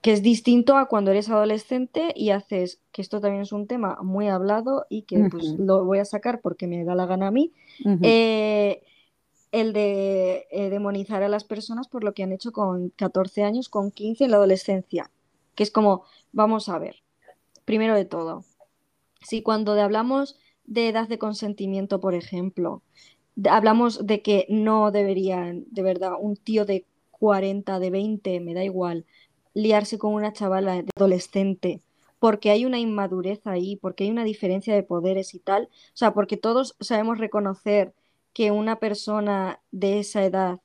que 0.00 0.12
es 0.12 0.22
distinto 0.22 0.76
a 0.76 0.86
cuando 0.86 1.10
eres 1.10 1.28
adolescente 1.28 2.12
y 2.14 2.30
haces, 2.30 2.80
que 2.92 3.02
esto 3.02 3.20
también 3.20 3.42
es 3.42 3.52
un 3.52 3.66
tema 3.66 3.98
muy 4.02 4.28
hablado 4.28 4.86
y 4.88 5.02
que 5.02 5.28
pues, 5.30 5.54
lo 5.58 5.84
voy 5.84 5.98
a 5.98 6.04
sacar 6.04 6.40
porque 6.40 6.66
me 6.66 6.84
da 6.84 6.94
la 6.94 7.06
gana 7.06 7.28
a 7.28 7.30
mí, 7.30 7.52
eh, 8.02 8.82
el 9.50 9.72
de 9.72 10.46
eh, 10.50 10.70
demonizar 10.70 11.22
a 11.22 11.28
las 11.28 11.44
personas 11.44 11.88
por 11.88 12.04
lo 12.04 12.14
que 12.14 12.22
han 12.22 12.32
hecho 12.32 12.52
con 12.52 12.90
14 12.90 13.42
años, 13.42 13.68
con 13.68 13.90
15 13.90 14.24
en 14.24 14.30
la 14.30 14.36
adolescencia, 14.36 15.10
que 15.54 15.64
es 15.64 15.70
como, 15.70 16.04
vamos 16.32 16.68
a 16.68 16.78
ver, 16.78 17.02
primero 17.64 17.96
de 17.96 18.04
todo, 18.04 18.44
si 19.22 19.42
cuando 19.42 19.72
hablamos 19.72 20.38
de 20.64 20.88
edad 20.88 21.08
de 21.08 21.18
consentimiento, 21.18 21.98
por 22.00 22.14
ejemplo, 22.14 22.82
hablamos 23.50 24.06
de 24.06 24.22
que 24.22 24.46
no 24.48 24.92
deberían, 24.92 25.64
de 25.70 25.82
verdad, 25.82 26.12
un 26.20 26.36
tío 26.36 26.64
de 26.64 26.86
40, 27.10 27.80
de 27.80 27.90
20, 27.90 28.40
me 28.40 28.54
da 28.54 28.62
igual, 28.62 29.06
liarse 29.58 29.98
con 29.98 30.14
una 30.14 30.32
chavala 30.32 30.84
adolescente, 30.96 31.80
porque 32.20 32.50
hay 32.50 32.64
una 32.64 32.78
inmadurez 32.78 33.44
ahí, 33.44 33.74
porque 33.76 34.04
hay 34.04 34.10
una 34.10 34.22
diferencia 34.22 34.72
de 34.74 34.84
poderes 34.84 35.34
y 35.34 35.40
tal. 35.40 35.64
O 35.64 35.96
sea, 35.96 36.14
porque 36.14 36.36
todos 36.36 36.76
sabemos 36.78 37.18
reconocer 37.18 37.92
que 38.32 38.52
una 38.52 38.78
persona 38.78 39.60
de 39.72 39.98
esa 39.98 40.24
edad 40.24 40.60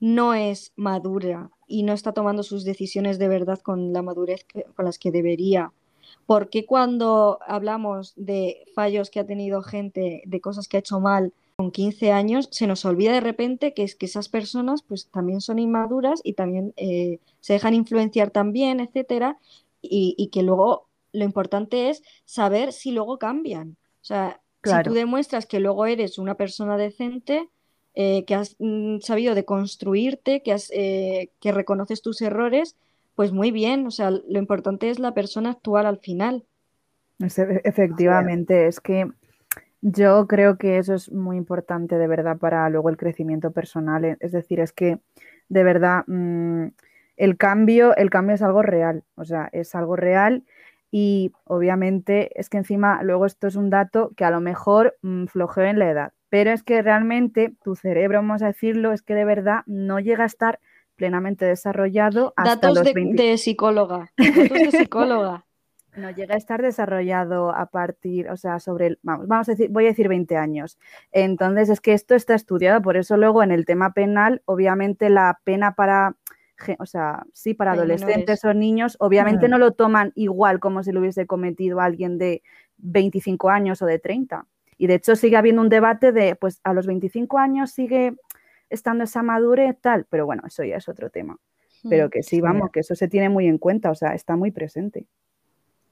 no 0.00 0.32
es 0.32 0.72
madura 0.74 1.50
y 1.66 1.82
no 1.82 1.92
está 1.92 2.12
tomando 2.12 2.42
sus 2.42 2.64
decisiones 2.64 3.18
de 3.18 3.28
verdad 3.28 3.60
con 3.60 3.92
la 3.92 4.00
madurez 4.02 4.46
con 4.74 4.86
las 4.86 4.98
que 4.98 5.10
debería. 5.10 5.72
Porque 6.26 6.64
cuando 6.64 7.40
hablamos 7.46 8.14
de 8.16 8.64
fallos 8.74 9.10
que 9.10 9.20
ha 9.20 9.26
tenido 9.26 9.62
gente, 9.62 10.22
de 10.24 10.40
cosas 10.40 10.66
que 10.66 10.78
ha 10.78 10.80
hecho 10.80 10.98
mal, 10.98 11.34
con 11.56 11.70
15 11.70 12.10
años 12.10 12.48
se 12.50 12.66
nos 12.66 12.84
olvida 12.84 13.12
de 13.12 13.20
repente 13.20 13.74
que 13.74 13.84
es 13.84 13.94
que 13.94 14.06
esas 14.06 14.28
personas 14.28 14.82
pues 14.82 15.08
también 15.08 15.40
son 15.40 15.58
inmaduras 15.58 16.20
y 16.24 16.32
también 16.32 16.72
eh, 16.76 17.20
se 17.40 17.52
dejan 17.52 17.74
influenciar 17.74 18.30
también, 18.30 18.80
etcétera, 18.80 19.38
y, 19.80 20.30
que 20.32 20.42
luego 20.42 20.88
lo 21.12 21.24
importante 21.24 21.90
es 21.90 22.02
saber 22.24 22.72
si 22.72 22.90
luego 22.90 23.18
cambian. 23.18 23.76
O 24.00 24.04
sea, 24.04 24.40
si 24.64 24.72
tú 24.82 24.94
demuestras 24.94 25.44
que 25.44 25.60
luego 25.60 25.84
eres 25.84 26.18
una 26.18 26.36
persona 26.36 26.78
decente, 26.78 27.50
eh, 27.94 28.24
que 28.24 28.34
has 28.34 28.56
mm, 28.58 29.00
sabido 29.00 29.34
deconstruirte, 29.34 30.42
que, 30.42 30.52
has, 30.52 30.70
eh, 30.74 31.30
que 31.38 31.52
reconoces 31.52 32.00
tus 32.00 32.22
errores, 32.22 32.76
pues 33.14 33.30
muy 33.30 33.50
bien. 33.50 33.86
O 33.86 33.90
sea, 33.90 34.10
lo 34.10 34.38
importante 34.38 34.88
es 34.88 34.98
la 34.98 35.12
persona 35.12 35.50
actual 35.50 35.84
al 35.84 35.98
final. 35.98 36.44
Efectivamente, 37.20 38.66
es 38.66 38.80
que 38.80 39.10
yo 39.86 40.26
creo 40.26 40.56
que 40.56 40.78
eso 40.78 40.94
es 40.94 41.12
muy 41.12 41.36
importante 41.36 41.98
de 41.98 42.06
verdad 42.06 42.38
para 42.38 42.70
luego 42.70 42.88
el 42.88 42.96
crecimiento 42.96 43.52
personal. 43.52 44.06
Eh, 44.06 44.16
es 44.20 44.32
decir, 44.32 44.58
es 44.60 44.72
que 44.72 44.98
de 45.50 45.62
verdad 45.62 46.04
mm, 46.06 46.68
el, 47.18 47.36
cambio, 47.36 47.94
el 47.94 48.08
cambio 48.08 48.34
es 48.34 48.40
algo 48.40 48.62
real, 48.62 49.04
o 49.14 49.26
sea, 49.26 49.50
es 49.52 49.74
algo 49.74 49.94
real 49.94 50.44
Y 50.90 51.32
obviamente 51.44 52.30
es 52.40 52.48
que 52.48 52.56
encima 52.56 53.02
luego 53.02 53.26
esto 53.26 53.46
es 53.46 53.56
un 53.56 53.68
dato 53.68 54.12
que 54.16 54.24
a 54.24 54.30
lo 54.30 54.40
mejor 54.40 54.96
mm, 55.02 55.26
flojeo 55.26 55.64
en 55.64 55.78
la 55.78 55.90
edad, 55.90 56.12
pero 56.30 56.50
es 56.50 56.62
que 56.62 56.80
realmente 56.80 57.54
tu 57.62 57.76
cerebro, 57.76 58.18
vamos 58.20 58.42
a 58.42 58.46
decirlo, 58.46 58.92
es 58.92 59.02
que 59.02 59.14
de 59.14 59.26
verdad 59.26 59.64
no 59.66 60.00
llega 60.00 60.24
a 60.24 60.28
estar 60.28 60.60
plenamente 60.96 61.44
desarrollado 61.44 62.32
hasta 62.36 62.68
datos 62.68 62.86
los 62.86 62.94
de, 62.94 63.10
de 63.12 63.36
psicóloga. 63.36 64.12
Datos 64.16 64.48
de 64.48 64.70
psicóloga. 64.78 65.44
No 65.96 66.10
llega 66.10 66.34
a 66.34 66.38
estar 66.38 66.60
desarrollado 66.60 67.54
a 67.54 67.66
partir, 67.66 68.28
o 68.28 68.36
sea, 68.36 68.58
sobre, 68.58 68.86
el, 68.88 68.98
vamos, 69.02 69.28
vamos 69.28 69.48
a 69.48 69.52
decir, 69.52 69.70
voy 69.70 69.84
a 69.84 69.88
decir 69.88 70.08
20 70.08 70.36
años. 70.36 70.78
Entonces, 71.12 71.68
es 71.68 71.80
que 71.80 71.92
esto 71.92 72.14
está 72.14 72.34
estudiado, 72.34 72.82
por 72.82 72.96
eso 72.96 73.16
luego 73.16 73.42
en 73.42 73.52
el 73.52 73.64
tema 73.64 73.92
penal, 73.92 74.42
obviamente 74.44 75.08
la 75.08 75.40
pena 75.44 75.74
para, 75.74 76.16
o 76.78 76.86
sea, 76.86 77.24
sí, 77.32 77.54
para 77.54 77.72
adolescentes 77.72 78.44
o 78.44 78.54
niños, 78.54 78.96
obviamente 78.98 79.48
no 79.48 79.58
lo 79.58 79.72
toman 79.72 80.12
igual 80.14 80.60
como 80.60 80.82
si 80.82 80.92
lo 80.92 81.00
hubiese 81.00 81.26
cometido 81.26 81.80
alguien 81.80 82.18
de 82.18 82.42
25 82.78 83.50
años 83.50 83.82
o 83.82 83.86
de 83.86 83.98
30. 83.98 84.46
Y 84.76 84.86
de 84.86 84.94
hecho 84.94 85.16
sigue 85.16 85.36
habiendo 85.36 85.62
un 85.62 85.68
debate 85.68 86.12
de, 86.12 86.34
pues 86.34 86.60
a 86.64 86.72
los 86.72 86.86
25 86.86 87.38
años 87.38 87.70
sigue 87.70 88.16
estando 88.70 89.04
esa 89.04 89.22
madurez 89.22 89.76
tal, 89.80 90.06
pero 90.10 90.26
bueno, 90.26 90.42
eso 90.46 90.64
ya 90.64 90.76
es 90.76 90.88
otro 90.88 91.10
tema. 91.10 91.38
Pero 91.88 92.08
que 92.08 92.22
sí, 92.22 92.40
vamos, 92.40 92.70
que 92.70 92.80
eso 92.80 92.94
se 92.94 93.08
tiene 93.08 93.28
muy 93.28 93.46
en 93.46 93.58
cuenta, 93.58 93.90
o 93.90 93.94
sea, 93.94 94.14
está 94.14 94.36
muy 94.36 94.50
presente. 94.50 95.06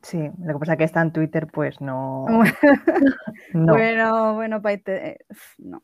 Sí, 0.03 0.31
lo 0.41 0.55
que 0.55 0.59
pasa 0.59 0.73
es 0.73 0.79
que 0.79 0.85
está 0.85 1.01
en 1.01 1.13
Twitter, 1.13 1.47
pues 1.47 1.81
no. 1.81 2.27
Bueno, 3.55 4.35
bueno, 4.35 4.61
Paite, 4.61 5.19
no. 5.59 5.83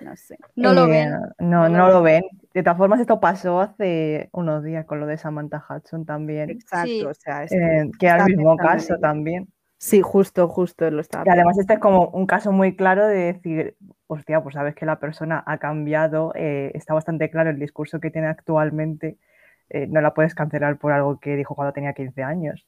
No 0.00 0.16
sé. 0.16 0.36
No 0.56 0.72
lo 0.72 0.88
ven. 0.88 1.12
No, 1.38 1.68
no, 1.68 1.88
lo 1.88 2.02
ven. 2.02 2.22
De 2.54 2.62
todas 2.62 2.78
formas, 2.78 3.00
esto 3.00 3.20
pasó 3.20 3.60
hace 3.60 4.30
unos 4.32 4.64
días 4.64 4.86
con 4.86 5.00
lo 5.00 5.06
de 5.06 5.18
Samantha 5.18 5.64
Hudson 5.68 6.06
también. 6.06 6.50
Exacto, 6.50 7.10
o 7.10 7.14
sea, 7.14 7.44
es 7.44 7.52
eh, 7.52 7.90
que 7.98 8.06
era 8.06 8.24
el 8.24 8.36
mismo 8.36 8.56
caso 8.56 8.96
también. 8.98 9.48
Sí, 9.78 10.00
justo, 10.00 10.48
justo 10.48 10.88
lo 10.90 11.00
estaba. 11.00 11.24
Y 11.26 11.30
además 11.30 11.58
este 11.58 11.74
es 11.74 11.78
como 11.80 12.08
un 12.10 12.26
caso 12.26 12.52
muy 12.52 12.76
claro 12.76 13.06
de 13.06 13.32
decir, 13.32 13.76
hostia, 14.06 14.40
pues 14.40 14.54
sabes 14.54 14.76
que 14.76 14.86
la 14.86 15.00
persona 15.00 15.42
ha 15.44 15.58
cambiado, 15.58 16.32
eh, 16.36 16.70
está 16.74 16.94
bastante 16.94 17.30
claro 17.30 17.50
el 17.50 17.58
discurso 17.58 17.98
que 17.98 18.10
tiene 18.10 18.28
actualmente, 18.28 19.18
eh, 19.70 19.88
no 19.88 20.00
la 20.00 20.14
puedes 20.14 20.34
cancelar 20.34 20.78
por 20.78 20.92
algo 20.92 21.18
que 21.18 21.34
dijo 21.34 21.56
cuando 21.56 21.72
tenía 21.72 21.94
15 21.94 22.22
años. 22.22 22.64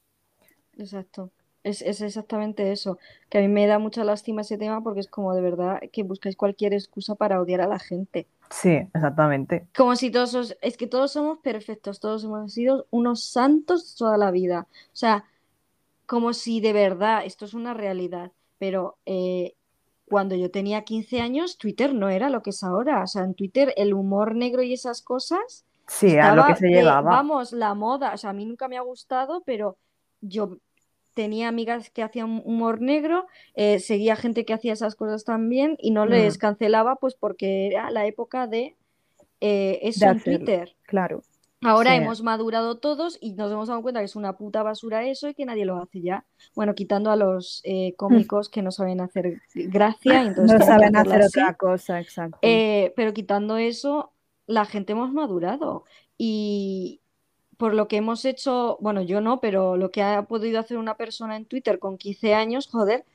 Exacto. 0.77 1.31
Es, 1.65 1.81
exactamente 1.81 2.71
eso. 2.71 2.99
Que 3.27 3.39
a 3.39 3.41
mí 3.41 3.47
me 3.47 3.65
da 3.65 3.79
mucha 3.79 4.03
lástima 4.03 4.41
ese 4.41 4.57
tema 4.57 4.83
porque 4.83 4.99
es 4.99 5.07
como 5.07 5.33
de 5.33 5.41
verdad 5.41 5.81
que 5.91 6.03
buscáis 6.03 6.35
cualquier 6.35 6.73
excusa 6.73 7.15
para 7.15 7.41
odiar 7.41 7.61
a 7.61 7.67
la 7.67 7.79
gente. 7.79 8.27
Sí, 8.51 8.87
exactamente. 8.93 9.67
Como 9.75 9.95
si 9.95 10.11
todos, 10.11 10.55
es 10.61 10.77
que 10.77 10.85
todos 10.85 11.13
somos 11.13 11.39
perfectos, 11.39 11.99
todos 11.99 12.23
hemos 12.23 12.53
sido 12.53 12.85
unos 12.91 13.23
santos 13.23 13.95
toda 13.95 14.15
la 14.17 14.29
vida. 14.29 14.67
O 14.69 14.95
sea, 14.95 15.25
como 16.05 16.33
si 16.33 16.61
de 16.61 16.71
verdad 16.71 17.25
esto 17.25 17.45
es 17.45 17.55
una 17.55 17.73
realidad. 17.73 18.31
Pero 18.59 18.99
eh, 19.07 19.55
cuando 20.07 20.35
yo 20.35 20.51
tenía 20.51 20.83
15 20.83 21.19
años, 21.19 21.57
Twitter 21.57 21.95
no 21.95 22.09
era 22.09 22.29
lo 22.29 22.43
que 22.43 22.51
es 22.51 22.63
ahora. 22.63 23.01
O 23.01 23.07
sea, 23.07 23.23
en 23.23 23.33
Twitter 23.33 23.73
el 23.75 23.95
humor 23.95 24.35
negro 24.35 24.61
y 24.61 24.73
esas 24.73 25.01
cosas. 25.01 25.65
Sí, 25.87 26.15
a 26.17 26.35
lo 26.35 26.45
que 26.45 26.55
se 26.55 26.67
llevaba. 26.67 27.09
vamos, 27.09 27.53
la 27.53 27.73
moda. 27.73 28.13
O 28.13 28.17
sea, 28.17 28.29
a 28.29 28.33
mí 28.33 28.45
nunca 28.45 28.67
me 28.67 28.77
ha 28.77 28.81
gustado, 28.81 29.41
pero 29.45 29.77
yo 30.21 30.57
tenía 31.15 31.47
amigas 31.47 31.89
que 31.89 32.03
hacían 32.03 32.41
humor 32.45 32.81
negro, 32.81 33.25
eh, 33.55 33.79
seguía 33.79 34.15
gente 34.15 34.45
que 34.45 34.53
hacía 34.53 34.73
esas 34.73 34.95
cosas 34.95 35.23
también 35.23 35.77
y 35.79 35.89
no 35.89 36.05
les 36.05 36.37
mm. 36.37 36.39
cancelaba 36.39 36.97
pues 36.97 37.15
porque 37.15 37.67
era 37.67 37.89
la 37.89 38.05
época 38.05 38.45
de 38.45 38.75
eh, 39.41 39.79
eso 39.81 40.05
en 40.05 40.19
Twitter. 40.19 40.75
Claro. 40.83 41.23
Ahora 41.61 41.95
hemos 41.95 42.21
madurado 42.21 42.77
todos 42.77 43.17
y 43.19 43.33
nos 43.33 43.51
hemos 43.51 43.69
dado 43.69 43.81
cuenta 43.81 44.01
que 44.01 44.05
es 44.05 44.15
una 44.15 44.37
puta 44.37 44.61
basura 44.61 45.07
eso 45.07 45.29
y 45.29 45.33
que 45.33 45.45
nadie 45.45 45.65
lo 45.65 45.77
hace 45.77 46.01
ya. 46.01 46.25
Bueno, 46.53 46.75
quitando 46.75 47.09
a 47.09 47.15
los 47.15 47.61
eh, 47.63 47.95
cómicos 47.97 48.49
que 48.49 48.61
no 48.61 48.69
saben 48.69 49.01
hacer 49.01 49.41
gracia. 49.55 50.21
Entonces 50.27 50.59
no 50.59 50.65
saben 50.65 50.95
hacer 50.95 51.23
otra 51.23 51.55
cosa, 51.55 51.99
exacto. 51.99 52.37
pero 52.41 53.13
quitando 53.13 53.57
eso, 53.57 54.11
la 54.45 54.65
gente 54.65 54.91
hemos 54.91 55.11
madurado. 55.11 55.85
Y, 56.19 57.01
por 57.57 57.73
lo 57.73 57.87
que 57.87 57.97
hemos 57.97 58.25
hecho, 58.25 58.77
bueno, 58.81 59.01
yo 59.01 59.21
no, 59.21 59.39
pero 59.39 59.77
lo 59.77 59.91
que 59.91 60.01
ha 60.01 60.23
podido 60.23 60.59
hacer 60.59 60.77
una 60.77 60.95
persona 60.95 61.35
en 61.35 61.45
Twitter 61.45 61.79
con 61.79 61.97
15 61.97 62.33
años, 62.33 62.67
joder. 62.67 63.05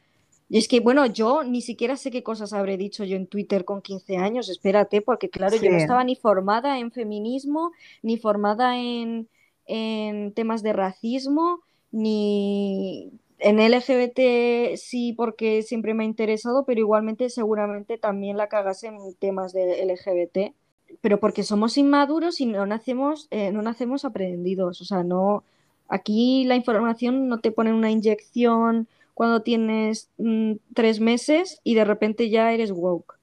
Y 0.49 0.59
es 0.59 0.67
que, 0.67 0.81
bueno, 0.81 1.07
yo 1.07 1.45
ni 1.45 1.63
siquiera 1.63 1.97
sé 1.97 2.11
qué 2.11 2.23
cosas 2.23 2.53
habré 2.53 2.77
dicho 2.77 3.05
yo 3.05 3.17
en 3.17 3.29
Twitter 3.29 3.65
con 3.65 3.83
15 3.83 4.17
años, 4.17 4.49
espérate, 4.49 5.01
porque 5.01 5.31
claro, 5.31 5.57
yo 5.57 5.71
no 5.71 5.77
estaba 5.77 6.03
ni 6.03 6.17
formada 6.17 6.79
en 6.81 6.91
feminismo, 6.91 7.71
ni 8.03 8.19
formada 8.19 8.77
en, 8.77 9.29
en 9.67 10.33
temas 10.33 10.63
de 10.65 10.73
racismo, 10.73 11.61
ni 11.93 13.13
en 13.39 13.59
LGBT 13.59 14.77
sí 14.77 15.13
porque 15.13 15.63
siempre 15.63 15.95
me 15.95 16.05
ha 16.05 16.07
interesado, 16.07 16.65
pero 16.65 16.81
igualmente 16.81 17.31
seguramente 17.31 17.99
también 17.99 18.37
la 18.37 18.49
cagase 18.49 18.89
en 18.89 19.15
temas 19.19 19.53
de 19.53 19.85
LGBT 19.85 20.55
pero 21.01 21.21
porque 21.21 21.43
somos 21.43 21.79
inmaduros 21.79 22.41
y 22.41 22.47
no 22.47 22.67
nacemos, 22.67 23.29
eh, 23.31 23.53
no 23.53 23.63
nacemos 23.63 24.05
aprendidos. 24.05 24.81
O 24.81 24.85
sea, 24.85 25.03
no, 25.05 25.45
aquí 25.89 26.45
la 26.45 26.57
información 26.57 27.29
no 27.29 27.39
te 27.41 27.53
pone 27.53 27.73
una 27.73 27.91
inyección 27.91 28.89
cuando 29.15 29.43
tienes 29.43 30.11
mm, 30.19 30.55
tres 30.75 31.01
meses 31.01 31.61
y 31.65 31.75
de 31.75 31.85
repente 31.85 32.31
ya 32.31 32.53
eres 32.53 32.73
woke. 32.73 33.20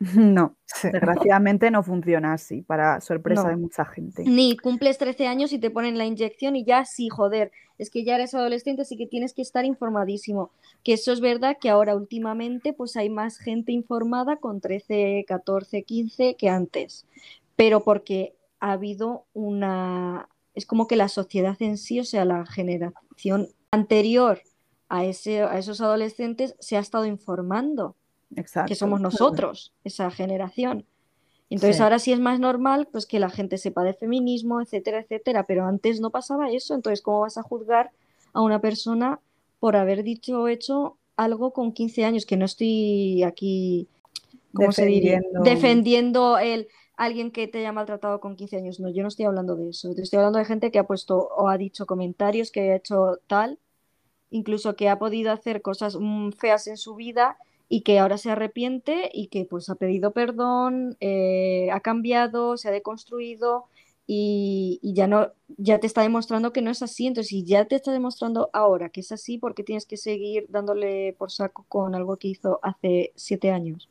No, 0.14 0.56
desgraciadamente 0.82 1.70
no 1.70 1.82
funciona 1.82 2.32
así, 2.32 2.62
para 2.62 3.00
sorpresa 3.00 3.48
de 3.48 3.56
mucha 3.56 3.84
gente. 3.84 4.24
Ni 4.24 4.56
cumples 4.56 4.98
13 4.98 5.26
años 5.26 5.52
y 5.52 5.58
te 5.58 5.70
ponen 5.70 5.98
la 5.98 6.04
inyección 6.04 6.56
y 6.56 6.64
ya 6.64 6.84
sí, 6.84 7.08
joder, 7.08 7.52
es 7.78 7.90
que 7.90 8.04
ya 8.04 8.16
eres 8.16 8.34
adolescente, 8.34 8.82
así 8.82 8.96
que 8.96 9.06
tienes 9.06 9.32
que 9.32 9.42
estar 9.42 9.64
informadísimo. 9.64 10.50
Que 10.82 10.94
eso 10.94 11.12
es 11.12 11.20
verdad 11.20 11.56
que 11.60 11.70
ahora 11.70 11.96
últimamente 11.96 12.72
pues 12.72 12.96
hay 12.96 13.08
más 13.08 13.38
gente 13.38 13.72
informada 13.72 14.36
con 14.36 14.60
13, 14.60 15.24
14, 15.26 15.82
15 15.82 16.36
que 16.36 16.48
antes, 16.48 17.06
pero 17.56 17.82
porque 17.84 18.34
ha 18.60 18.72
habido 18.72 19.26
una... 19.32 20.28
Es 20.54 20.66
como 20.66 20.86
que 20.86 20.96
la 20.96 21.08
sociedad 21.08 21.56
en 21.60 21.78
sí, 21.78 21.98
o 21.98 22.04
sea, 22.04 22.24
la 22.24 22.46
generación 22.46 23.48
anterior 23.72 24.40
a, 24.88 25.04
ese, 25.04 25.42
a 25.42 25.58
esos 25.58 25.80
adolescentes 25.80 26.54
se 26.60 26.76
ha 26.76 26.80
estado 26.80 27.06
informando 27.06 27.96
que 28.66 28.74
somos 28.74 29.00
nosotros, 29.00 29.72
esa 29.84 30.10
generación. 30.10 30.86
Entonces 31.50 31.80
ahora 31.80 31.98
sí 31.98 32.12
es 32.12 32.20
más 32.20 32.40
normal 32.40 32.88
pues 32.90 33.06
que 33.06 33.20
la 33.20 33.30
gente 33.30 33.58
sepa 33.58 33.84
de 33.84 33.94
feminismo, 33.94 34.60
etcétera, 34.60 35.00
etcétera, 35.00 35.44
pero 35.44 35.66
antes 35.66 36.00
no 36.00 36.10
pasaba 36.10 36.50
eso, 36.50 36.74
entonces 36.74 37.02
¿cómo 37.02 37.20
vas 37.20 37.38
a 37.38 37.42
juzgar 37.42 37.90
a 38.32 38.40
una 38.40 38.60
persona 38.60 39.20
por 39.60 39.76
haber 39.76 40.02
dicho 40.02 40.42
o 40.42 40.48
hecho 40.48 40.96
algo 41.16 41.52
con 41.52 41.72
15 41.72 42.04
años? 42.04 42.26
Que 42.26 42.36
no 42.36 42.46
estoy 42.46 43.22
aquí, 43.22 43.88
¿cómo 44.52 44.68
defendiendo. 44.68 44.72
se 44.72 44.86
diría? 44.86 45.20
Defendiendo 45.54 46.38
el 46.38 46.68
alguien 46.96 47.30
que 47.30 47.48
te 47.48 47.58
haya 47.58 47.72
maltratado 47.72 48.20
con 48.20 48.36
15 48.36 48.56
años. 48.56 48.80
No, 48.80 48.88
yo 48.88 49.02
no 49.02 49.08
estoy 49.08 49.26
hablando 49.26 49.56
de 49.56 49.70
eso. 49.70 49.92
Estoy 49.96 50.18
hablando 50.18 50.38
de 50.38 50.44
gente 50.44 50.70
que 50.70 50.78
ha 50.78 50.86
puesto 50.86 51.18
o 51.18 51.48
ha 51.48 51.58
dicho 51.58 51.86
comentarios, 51.86 52.50
que 52.50 52.72
ha 52.72 52.76
hecho 52.76 53.18
tal, 53.26 53.58
incluso 54.30 54.76
que 54.76 54.88
ha 54.88 54.98
podido 54.98 55.32
hacer 55.32 55.62
cosas 55.62 55.96
mm, 55.98 56.30
feas 56.32 56.66
en 56.66 56.76
su 56.76 56.94
vida 56.94 57.36
y 57.68 57.82
que 57.82 57.98
ahora 57.98 58.18
se 58.18 58.30
arrepiente 58.30 59.10
y 59.12 59.28
que 59.28 59.44
pues 59.44 59.68
ha 59.70 59.74
pedido 59.74 60.12
perdón, 60.12 60.96
eh, 61.00 61.70
ha 61.72 61.80
cambiado, 61.80 62.56
se 62.56 62.68
ha 62.68 62.72
deconstruido 62.72 63.66
y, 64.06 64.80
ya 64.94 65.06
no, 65.06 65.32
ya 65.56 65.78
te 65.80 65.86
está 65.86 66.02
demostrando 66.02 66.52
que 66.52 66.62
no 66.62 66.70
es 66.70 66.82
así. 66.82 67.06
Entonces, 67.06 67.28
si 67.28 67.44
ya 67.44 67.64
te 67.64 67.76
está 67.76 67.92
demostrando 67.92 68.50
ahora 68.52 68.90
que 68.90 69.00
es 69.00 69.12
así, 69.12 69.38
¿por 69.38 69.54
qué 69.54 69.64
tienes 69.64 69.86
que 69.86 69.96
seguir 69.96 70.46
dándole 70.50 71.14
por 71.18 71.30
saco 71.30 71.64
con 71.68 71.94
algo 71.94 72.18
que 72.18 72.28
hizo 72.28 72.60
hace 72.62 73.12
siete 73.16 73.50
años? 73.50 73.90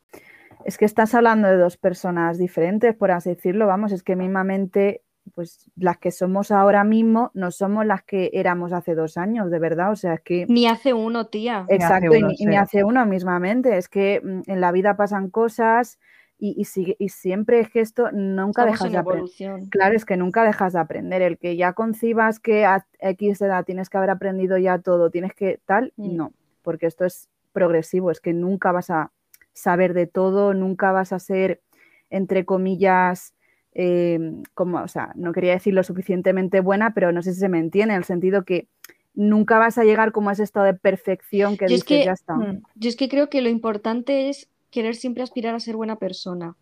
Es 0.65 0.77
que 0.77 0.85
estás 0.85 1.13
hablando 1.13 1.47
de 1.47 1.57
dos 1.57 1.77
personas 1.77 2.37
diferentes, 2.37 2.95
por 2.95 3.11
así 3.11 3.29
decirlo, 3.29 3.67
vamos, 3.67 3.91
es 3.91 4.03
que 4.03 4.15
mismamente 4.15 5.02
pues 5.33 5.69
las 5.75 5.97
que 5.97 6.11
somos 6.11 6.51
ahora 6.51 6.83
mismo 6.83 7.31
no 7.33 7.51
somos 7.51 7.85
las 7.85 8.03
que 8.03 8.29
éramos 8.33 8.73
hace 8.73 8.95
dos 8.95 9.17
años, 9.17 9.49
de 9.49 9.59
verdad. 9.59 9.91
O 9.91 9.95
sea, 9.95 10.15
es 10.15 10.21
que. 10.21 10.45
Ni 10.47 10.67
hace 10.67 10.93
uno, 10.93 11.27
tía. 11.27 11.65
Exacto, 11.69 12.11
ni 12.11 12.45
ni, 12.45 12.55
hace 12.55 12.83
uno 12.83 13.05
mismamente. 13.05 13.77
Es 13.77 13.89
que 13.89 14.21
mm, 14.23 14.41
en 14.51 14.61
la 14.61 14.71
vida 14.71 14.95
pasan 14.95 15.29
cosas 15.29 15.99
y, 16.45 16.67
y, 16.99 17.09
siempre 17.09 17.61
es 17.61 17.69
que 17.69 17.79
esto 17.79 18.11
nunca 18.11 18.65
dejas 18.65 18.91
de 18.91 18.97
aprender. 18.97 19.29
Claro, 19.69 19.95
es 19.95 20.03
que 20.03 20.17
nunca 20.17 20.43
dejas 20.43 20.73
de 20.73 20.79
aprender. 20.79 21.21
El 21.21 21.37
que 21.37 21.55
ya 21.55 21.71
concibas 21.71 22.39
que 22.39 22.65
a 22.65 22.85
X 22.99 23.41
edad 23.41 23.63
tienes 23.63 23.89
que 23.89 23.97
haber 23.97 24.09
aprendido 24.09 24.57
ya 24.57 24.79
todo, 24.79 25.09
tienes 25.09 25.33
que 25.33 25.61
tal, 25.65 25.93
mm. 25.95 26.15
no, 26.17 26.33
porque 26.61 26.87
esto 26.87 27.05
es 27.05 27.29
progresivo, 27.53 28.11
es 28.11 28.19
que 28.19 28.33
nunca 28.33 28.73
vas 28.73 28.89
a 28.89 29.11
saber 29.53 29.93
de 29.93 30.07
todo, 30.07 30.53
nunca 30.53 30.91
vas 30.91 31.13
a 31.13 31.19
ser, 31.19 31.61
entre 32.09 32.43
comillas, 32.43 33.33
Em, 33.75 34.43
como, 34.53 34.81
o 34.81 34.87
sea, 34.87 35.11
no 35.15 35.31
quería 35.31 35.53
decir 35.53 35.73
lo 35.73 35.83
suficientemente 35.83 36.59
buena, 36.59 36.93
pero 36.93 37.11
no 37.11 37.21
sé 37.23 37.33
si 37.33 37.39
se 37.39 37.49
me 37.49 37.59
entiende, 37.59 37.93
en 37.93 37.99
el 37.99 38.05
sentido 38.05 38.43
que 38.43 38.67
nunca 39.15 39.57
vas 39.57 39.77
a 39.77 39.83
llegar 39.83 40.11
como 40.11 40.29
a 40.29 40.33
ese 40.33 40.43
estado 40.43 40.65
de 40.65 40.73
perfección 40.75 41.57
que 41.57 41.65
dices, 41.65 41.83
que, 41.83 42.05
ya 42.05 42.11
está. 42.11 42.35
Mm, 42.35 42.61
yo 42.75 42.89
es 42.89 42.95
que 42.95 43.09
creo 43.09 43.29
que 43.29 43.41
lo 43.41 43.49
importante 43.49 44.29
es 44.29 44.49
querer 44.69 44.95
siempre 44.95 45.23
aspirar 45.23 45.55
a 45.55 45.59
ser 45.59 45.75
buena 45.75 45.97
persona. 45.97 46.55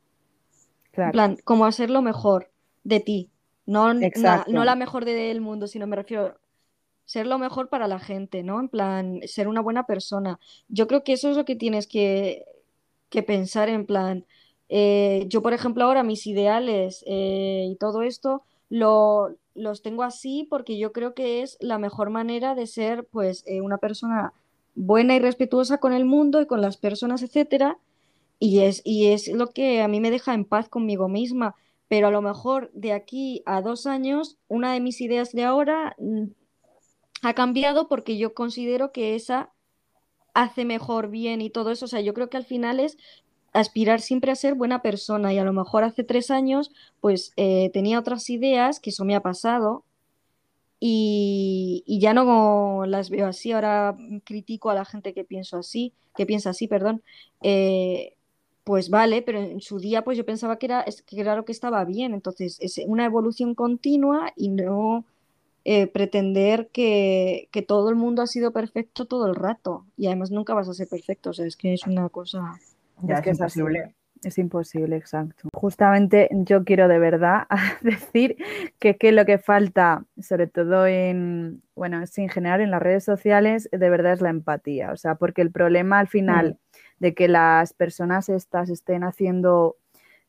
En 0.93 1.11
plan, 1.11 1.37
como 1.43 1.65
a 1.65 1.71
ser 1.71 1.89
lo 1.89 2.01
mejor 2.01 2.49
de 2.83 2.99
ti. 2.99 3.29
No, 3.65 3.93
no 3.93 4.65
la 4.65 4.75
mejor 4.75 5.05
del 5.05 5.39
mundo, 5.39 5.67
sino 5.67 5.87
me 5.87 5.95
refiero 5.95 6.37
ser 7.05 7.27
lo 7.27 7.37
mejor 7.37 7.69
para 7.69 7.87
la 7.87 7.99
gente, 7.99 8.43
¿no? 8.43 8.59
En 8.59 8.69
plan, 8.69 9.19
ser 9.25 9.47
una 9.47 9.61
buena 9.61 9.85
persona. 9.85 10.39
Yo 10.67 10.87
creo 10.87 11.03
que 11.03 11.13
eso 11.13 11.29
es 11.29 11.37
lo 11.37 11.45
que 11.45 11.55
tienes 11.55 11.87
que, 11.87 12.45
que 13.09 13.23
pensar 13.23 13.69
en 13.69 13.85
plan. 13.85 14.25
Eh, 14.73 15.25
yo, 15.27 15.41
por 15.41 15.53
ejemplo, 15.53 15.83
ahora 15.83 16.01
mis 16.01 16.25
ideales 16.25 17.03
eh, 17.05 17.67
y 17.69 17.75
todo 17.75 18.03
esto 18.03 18.41
lo, 18.69 19.35
los 19.53 19.81
tengo 19.81 20.03
así 20.03 20.47
porque 20.49 20.77
yo 20.77 20.93
creo 20.93 21.13
que 21.13 21.41
es 21.41 21.57
la 21.59 21.77
mejor 21.77 22.09
manera 22.09 22.55
de 22.55 22.67
ser, 22.67 23.05
pues, 23.11 23.43
eh, 23.47 23.59
una 23.59 23.79
persona 23.79 24.31
buena 24.73 25.13
y 25.13 25.19
respetuosa 25.19 25.79
con 25.79 25.91
el 25.91 26.05
mundo 26.05 26.41
y 26.41 26.45
con 26.47 26.61
las 26.61 26.77
personas, 26.77 27.21
etcétera. 27.21 27.79
Y 28.39 28.61
es, 28.61 28.81
y 28.85 29.07
es 29.07 29.27
lo 29.27 29.49
que 29.49 29.81
a 29.81 29.89
mí 29.89 29.99
me 29.99 30.09
deja 30.09 30.33
en 30.33 30.45
paz 30.45 30.69
conmigo 30.69 31.09
misma. 31.09 31.53
Pero 31.89 32.07
a 32.07 32.11
lo 32.11 32.21
mejor 32.21 32.71
de 32.73 32.93
aquí 32.93 33.43
a 33.45 33.61
dos 33.61 33.85
años, 33.85 34.37
una 34.47 34.71
de 34.71 34.79
mis 34.79 35.01
ideas 35.01 35.33
de 35.33 35.43
ahora 35.43 35.97
mm, 35.99 36.27
ha 37.23 37.33
cambiado 37.33 37.89
porque 37.89 38.17
yo 38.17 38.33
considero 38.33 38.93
que 38.93 39.15
esa 39.15 39.51
hace 40.33 40.63
mejor 40.63 41.09
bien 41.09 41.41
y 41.41 41.49
todo 41.49 41.71
eso. 41.71 41.85
O 41.85 41.87
sea, 41.89 41.99
yo 41.99 42.13
creo 42.13 42.29
que 42.29 42.37
al 42.37 42.45
final 42.45 42.79
es 42.79 42.97
aspirar 43.53 44.01
siempre 44.01 44.31
a 44.31 44.35
ser 44.35 44.55
buena 44.55 44.81
persona 44.81 45.33
y 45.33 45.37
a 45.37 45.43
lo 45.43 45.53
mejor 45.53 45.83
hace 45.83 46.03
tres 46.03 46.31
años 46.31 46.71
pues 46.99 47.33
eh, 47.35 47.69
tenía 47.73 47.99
otras 47.99 48.29
ideas, 48.29 48.79
que 48.79 48.91
eso 48.91 49.05
me 49.05 49.15
ha 49.15 49.21
pasado 49.21 49.83
y, 50.79 51.99
ya 52.01 52.13
no 52.13 52.85
las 52.87 53.09
veo 53.11 53.27
así, 53.27 53.51
ahora 53.51 53.95
critico 54.23 54.69
a 54.71 54.73
la 54.73 54.85
gente 54.85 55.13
que 55.13 55.23
pienso 55.23 55.57
así, 55.57 55.93
que 56.15 56.25
piensa 56.25 56.51
así, 56.51 56.67
perdón, 56.67 57.03
eh, 57.41 58.15
pues 58.63 58.89
vale, 58.89 59.21
pero 59.21 59.39
en 59.39 59.61
su 59.61 59.79
día 59.79 60.03
pues 60.03 60.17
yo 60.17 60.25
pensaba 60.25 60.57
que 60.57 60.65
era, 60.67 60.85
que 61.05 61.23
lo 61.23 61.45
que 61.45 61.51
estaba 61.51 61.85
bien, 61.85 62.13
entonces 62.13 62.57
es 62.61 62.79
una 62.87 63.05
evolución 63.05 63.53
continua 63.53 64.33
y 64.35 64.49
no 64.49 65.05
eh, 65.63 65.85
pretender 65.85 66.69
que, 66.69 67.47
que 67.51 67.61
todo 67.61 67.89
el 67.89 67.95
mundo 67.95 68.23
ha 68.23 68.27
sido 68.27 68.51
perfecto 68.51 69.05
todo 69.05 69.27
el 69.27 69.35
rato. 69.35 69.85
Y 69.97 70.07
además 70.07 70.31
nunca 70.31 70.55
vas 70.55 70.67
a 70.67 70.73
ser 70.73 70.87
perfecto, 70.87 71.29
o 71.29 71.33
sea, 71.33 71.45
es 71.45 71.55
que 71.55 71.73
es 71.73 71.85
una 71.85 72.09
cosa... 72.09 72.59
Ya 73.03 73.15
es, 73.15 73.21
que 73.21 73.29
imposible. 73.31 73.95
Es 74.23 74.37
imposible, 74.37 74.95
exacto. 74.95 75.49
Justamente 75.53 76.29
yo 76.31 76.63
quiero 76.63 76.87
de 76.87 76.99
verdad 76.99 77.47
decir 77.81 78.37
que, 78.79 78.97
que, 78.97 79.11
lo 79.11 79.25
que 79.25 79.37
falta, 79.37 80.05
sobre 80.19 80.47
todo 80.47 80.85
en, 80.85 81.63
bueno, 81.75 82.05
sin 82.05 82.29
general 82.29 82.61
en 82.61 82.71
las 82.71 82.81
redes 82.81 83.03
sociales, 83.03 83.67
de 83.71 83.89
verdad 83.89 84.13
es 84.13 84.21
la 84.21 84.29
empatía. 84.29 84.91
O 84.91 84.97
sea, 84.97 85.15
porque 85.15 85.41
el 85.41 85.51
problema 85.51 85.99
al 85.99 86.07
final 86.07 86.51
mm. 86.51 86.77
de 86.99 87.13
que 87.13 87.27
las 87.27 87.73
personas 87.73 88.29
estas 88.29 88.69
estén 88.69 89.03
haciendo 89.03 89.77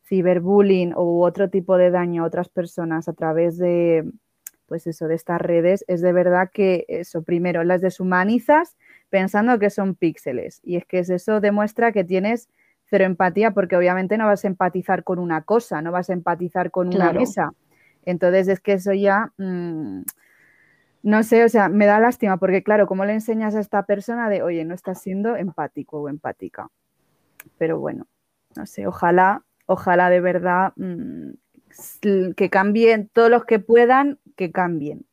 ciberbullying 0.04 0.94
u 0.94 1.22
otro 1.22 1.48
tipo 1.48 1.76
de 1.76 1.90
daño 1.90 2.24
a 2.24 2.26
otras 2.26 2.48
personas 2.48 3.08
a 3.08 3.12
través 3.12 3.58
de, 3.58 4.10
pues 4.66 4.86
eso, 4.86 5.06
de 5.06 5.14
estas 5.14 5.40
redes, 5.40 5.84
es 5.86 6.00
de 6.00 6.12
verdad 6.12 6.50
que 6.52 6.86
eso, 6.88 7.22
primero, 7.22 7.62
las 7.62 7.82
deshumanizas 7.82 8.76
pensando 9.10 9.58
que 9.58 9.68
son 9.68 9.94
píxeles. 9.94 10.60
Y 10.62 10.76
es 10.76 10.86
que 10.86 11.00
eso 11.00 11.40
demuestra 11.40 11.92
que 11.92 12.04
tienes 12.04 12.48
cero 12.92 13.06
empatía 13.06 13.52
porque 13.52 13.74
obviamente 13.74 14.18
no 14.18 14.26
vas 14.26 14.44
a 14.44 14.48
empatizar 14.48 15.02
con 15.02 15.18
una 15.18 15.40
cosa, 15.44 15.80
no 15.80 15.92
vas 15.92 16.10
a 16.10 16.12
empatizar 16.12 16.70
con 16.70 16.94
una 16.94 17.10
mesa. 17.10 17.54
Entonces 18.04 18.48
es 18.48 18.60
que 18.60 18.74
eso 18.74 18.92
ya, 18.92 19.32
mm, 19.38 20.02
no 21.04 21.22
sé, 21.22 21.42
o 21.42 21.48
sea, 21.48 21.70
me 21.70 21.86
da 21.86 22.00
lástima 22.00 22.36
porque 22.36 22.62
claro, 22.62 22.86
¿cómo 22.86 23.06
le 23.06 23.14
enseñas 23.14 23.54
a 23.54 23.60
esta 23.60 23.84
persona 23.86 24.28
de, 24.28 24.42
oye, 24.42 24.66
no 24.66 24.74
estás 24.74 25.00
siendo 25.00 25.36
empático 25.36 26.02
o 26.02 26.10
empática? 26.10 26.68
Pero 27.56 27.80
bueno, 27.80 28.06
no 28.56 28.66
sé, 28.66 28.86
ojalá, 28.86 29.42
ojalá 29.64 30.10
de 30.10 30.20
verdad 30.20 30.74
mm, 30.76 31.30
que 32.36 32.50
cambien 32.50 33.08
todos 33.14 33.30
los 33.30 33.46
que 33.46 33.58
puedan, 33.58 34.18
que 34.36 34.52
cambien. 34.52 35.06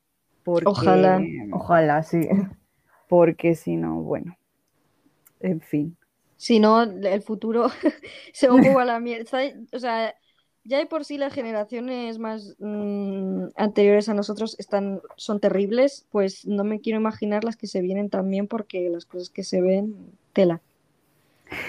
ojalá, 0.44 1.22
ojalá, 1.54 2.04
sí. 2.04 2.28
Porque 3.08 3.56
si 3.56 3.78
no, 3.78 4.02
bueno, 4.02 4.38
en 5.40 5.62
fin. 5.62 5.99
Si 6.40 6.62
no, 6.62 6.84
el 6.84 7.22
futuro 7.22 7.68
se 8.34 8.48
va 8.48 8.82
a 8.82 8.86
la 8.86 9.02
mierda. 9.02 9.40
O 9.74 9.80
sea, 9.80 10.16
ya 10.64 10.78
de 10.78 10.86
por 10.86 11.04
sí 11.04 11.18
las 11.18 11.34
generaciones 11.34 12.18
más 12.18 12.56
mm, 12.60 13.48
anteriores 13.58 14.08
a 14.08 14.14
nosotros 14.14 14.56
están, 14.58 15.02
son 15.18 15.42
terribles, 15.42 16.08
pues 16.12 16.48
no 16.48 16.64
me 16.64 16.80
quiero 16.80 16.98
imaginar 16.98 17.44
las 17.44 17.58
que 17.58 17.68
se 17.68 17.82
vienen 17.82 18.10
también 18.10 18.48
porque 18.48 18.90
las 18.90 19.06
cosas 19.06 19.30
que 19.30 19.44
se 19.44 19.60
ven, 19.60 19.94
tela. 20.32 20.62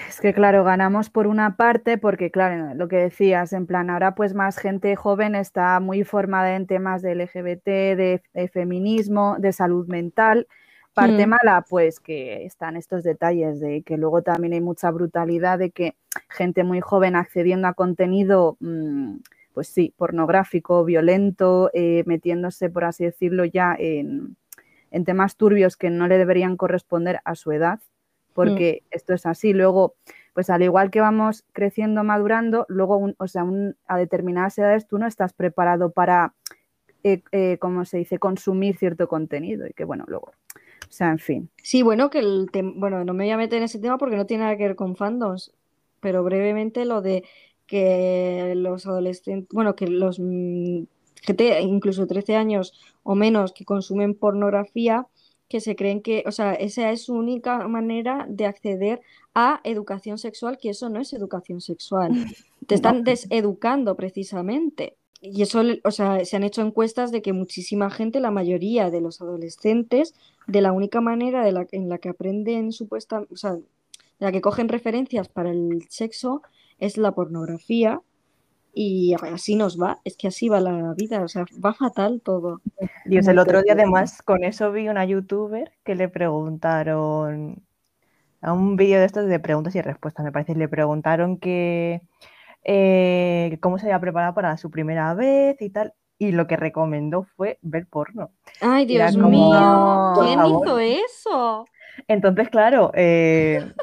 Es 0.07 0.21
que 0.21 0.33
claro, 0.33 0.63
ganamos 0.63 1.09
por 1.09 1.27
una 1.27 1.57
parte 1.57 1.97
porque 1.97 2.31
claro, 2.31 2.73
lo 2.73 2.87
que 2.87 2.95
decías, 2.95 3.51
en 3.51 3.67
plan, 3.67 3.89
ahora 3.89 4.15
pues 4.15 4.33
más 4.33 4.57
gente 4.57 4.95
joven 4.95 5.35
está 5.35 5.81
muy 5.81 6.05
formada 6.05 6.55
en 6.55 6.65
temas 6.65 7.01
de 7.01 7.11
LGBT, 7.15 7.65
de 7.65 8.49
feminismo, 8.53 9.35
de 9.37 9.51
salud 9.51 9.85
mental 9.87 10.47
Parte 10.93 11.25
mm. 11.25 11.29
mala, 11.29 11.65
pues 11.69 12.01
que 12.01 12.45
están 12.45 12.75
estos 12.75 13.03
detalles 13.03 13.61
de 13.61 13.81
que 13.83 13.97
luego 13.97 14.23
también 14.23 14.53
hay 14.53 14.61
mucha 14.61 14.91
brutalidad 14.91 15.57
de 15.57 15.71
que 15.71 15.95
gente 16.27 16.65
muy 16.65 16.81
joven 16.81 17.15
accediendo 17.15 17.69
a 17.69 17.73
contenido, 17.73 18.57
mm, 18.59 19.17
pues 19.53 19.69
sí, 19.69 19.93
pornográfico, 19.95 20.83
violento, 20.83 21.69
eh, 21.73 22.03
metiéndose, 22.05 22.69
por 22.69 22.83
así 22.83 23.05
decirlo, 23.05 23.45
ya 23.45 23.73
en, 23.77 24.35
temas 25.05 25.37
turbios 25.37 25.77
que 25.77 25.89
no 25.89 26.07
le 26.07 26.17
deberían 26.17 26.57
corresponder 26.57 27.21
a 27.23 27.35
su 27.35 27.53
edad, 27.53 27.79
porque 28.33 28.83
mm. 28.83 28.87
esto 28.91 29.13
es 29.13 29.25
así. 29.25 29.53
Luego, 29.53 29.95
pues 30.33 30.49
al 30.49 30.61
igual 30.61 30.91
que 30.91 30.99
vamos 30.99 31.45
creciendo, 31.53 32.03
madurando, 32.03 32.65
luego, 32.67 33.13
o 33.17 33.27
sea, 33.27 33.45
a 33.87 33.97
determinadas 33.97 34.57
edades 34.57 34.87
tú 34.87 34.97
no 34.97 35.07
estás 35.07 35.31
preparado 35.31 35.91
para, 35.91 36.33
eh, 37.03 37.21
eh, 37.31 37.57
como 37.59 37.85
se 37.85 37.99
dice, 37.99 38.19
consumir 38.19 38.75
cierto 38.75 39.07
contenido 39.07 39.65
y 39.67 39.71
que, 39.71 39.85
bueno, 39.85 40.03
luego 40.07 40.33
o 40.91 40.93
sea, 40.93 41.11
en 41.11 41.19
fin. 41.19 41.49
Sí, 41.63 41.83
bueno, 41.83 42.09
que 42.09 42.19
el 42.19 42.49
bueno, 42.75 43.05
no 43.05 43.13
me 43.13 43.23
voy 43.23 43.31
a 43.31 43.37
meter 43.37 43.59
en 43.59 43.63
ese 43.63 43.79
tema 43.79 43.97
porque 43.97 44.17
no 44.17 44.25
tiene 44.25 44.43
nada 44.43 44.57
que 44.57 44.67
ver 44.67 44.75
con 44.75 44.97
fandoms, 44.97 45.53
pero 46.01 46.21
brevemente 46.21 46.83
lo 46.83 47.01
de 47.01 47.23
que 47.65 48.51
los 48.57 48.85
adolescentes, 48.85 49.47
bueno, 49.53 49.73
que 49.73 49.87
los 49.87 50.19
mm, 50.19 50.83
gente, 51.21 51.61
incluso 51.61 52.07
13 52.07 52.35
años 52.35 52.73
o 53.03 53.15
menos 53.15 53.53
que 53.53 53.63
consumen 53.63 54.15
pornografía, 54.15 55.07
que 55.47 55.61
se 55.61 55.77
creen 55.77 56.01
que, 56.01 56.25
o 56.27 56.33
sea, 56.33 56.55
esa 56.55 56.91
es 56.91 57.03
su 57.03 57.13
única 57.13 57.65
manera 57.69 58.25
de 58.27 58.45
acceder 58.45 58.99
a 59.33 59.61
educación 59.63 60.17
sexual, 60.17 60.57
que 60.57 60.71
eso 60.71 60.89
no 60.89 60.99
es 60.99 61.13
educación 61.13 61.61
sexual. 61.61 62.11
Te 62.67 62.75
están 62.75 63.05
deseducando 63.05 63.95
precisamente 63.95 64.97
y 65.21 65.43
eso, 65.43 65.61
o 65.83 65.91
sea, 65.91 66.25
se 66.25 66.35
han 66.35 66.43
hecho 66.43 66.61
encuestas 66.63 67.11
de 67.11 67.21
que 67.21 67.31
muchísima 67.31 67.91
gente, 67.91 68.19
la 68.19 68.31
mayoría 68.31 68.89
de 68.89 69.01
los 69.01 69.21
adolescentes, 69.21 70.15
de 70.47 70.61
la 70.61 70.71
única 70.71 71.01
manera 71.01 71.43
de 71.43 71.51
la, 71.51 71.67
en 71.71 71.89
la 71.89 71.97
que 71.97 72.09
aprenden 72.09 72.71
supuesta, 72.71 73.23
o 73.31 73.35
sea, 73.35 73.53
de 73.53 73.63
la 74.19 74.31
que 74.31 74.41
cogen 74.41 74.69
referencias 74.69 75.27
para 75.27 75.51
el 75.51 75.85
sexo 75.89 76.41
es 76.79 76.97
la 76.97 77.11
pornografía 77.11 78.01
y 78.73 79.13
así 79.33 79.55
nos 79.55 79.79
va, 79.79 79.99
es 80.05 80.15
que 80.15 80.27
así 80.27 80.47
va 80.47 80.59
la 80.59 80.93
vida, 80.95 81.21
o 81.23 81.27
sea, 81.27 81.45
va 81.63 81.73
fatal 81.73 82.21
todo. 82.21 82.61
Dios, 83.05 83.27
el 83.27 83.39
otro 83.39 83.61
día 83.61 83.73
además 83.73 84.21
con 84.21 84.43
eso 84.43 84.71
vi 84.71 84.87
una 84.87 85.05
youtuber 85.05 85.71
que 85.83 85.95
le 85.95 86.07
preguntaron 86.07 87.61
a 88.41 88.53
un 88.53 88.75
vídeo 88.75 88.99
de 88.99 89.05
estos 89.05 89.27
de 89.27 89.39
preguntas 89.39 89.75
y 89.75 89.81
respuestas, 89.81 90.23
me 90.23 90.31
parece, 90.31 90.55
le 90.55 90.67
preguntaron 90.67 91.37
que 91.37 92.01
eh, 92.63 93.57
cómo 93.61 93.77
se 93.77 93.87
había 93.87 93.99
preparado 93.99 94.33
para 94.33 94.57
su 94.57 94.71
primera 94.71 95.13
vez 95.13 95.61
y 95.61 95.69
tal. 95.69 95.93
Y 96.21 96.33
lo 96.33 96.45
que 96.45 96.55
recomendó 96.55 97.23
fue 97.23 97.57
ver 97.63 97.87
porno. 97.87 98.29
Ay, 98.59 98.85
Dios 98.85 99.17
mío, 99.17 100.13
¿quién 100.19 100.39
hizo 100.45 100.77
eso? 100.77 101.65
Entonces, 102.07 102.47
claro, 102.49 102.91
eh, 102.93 103.73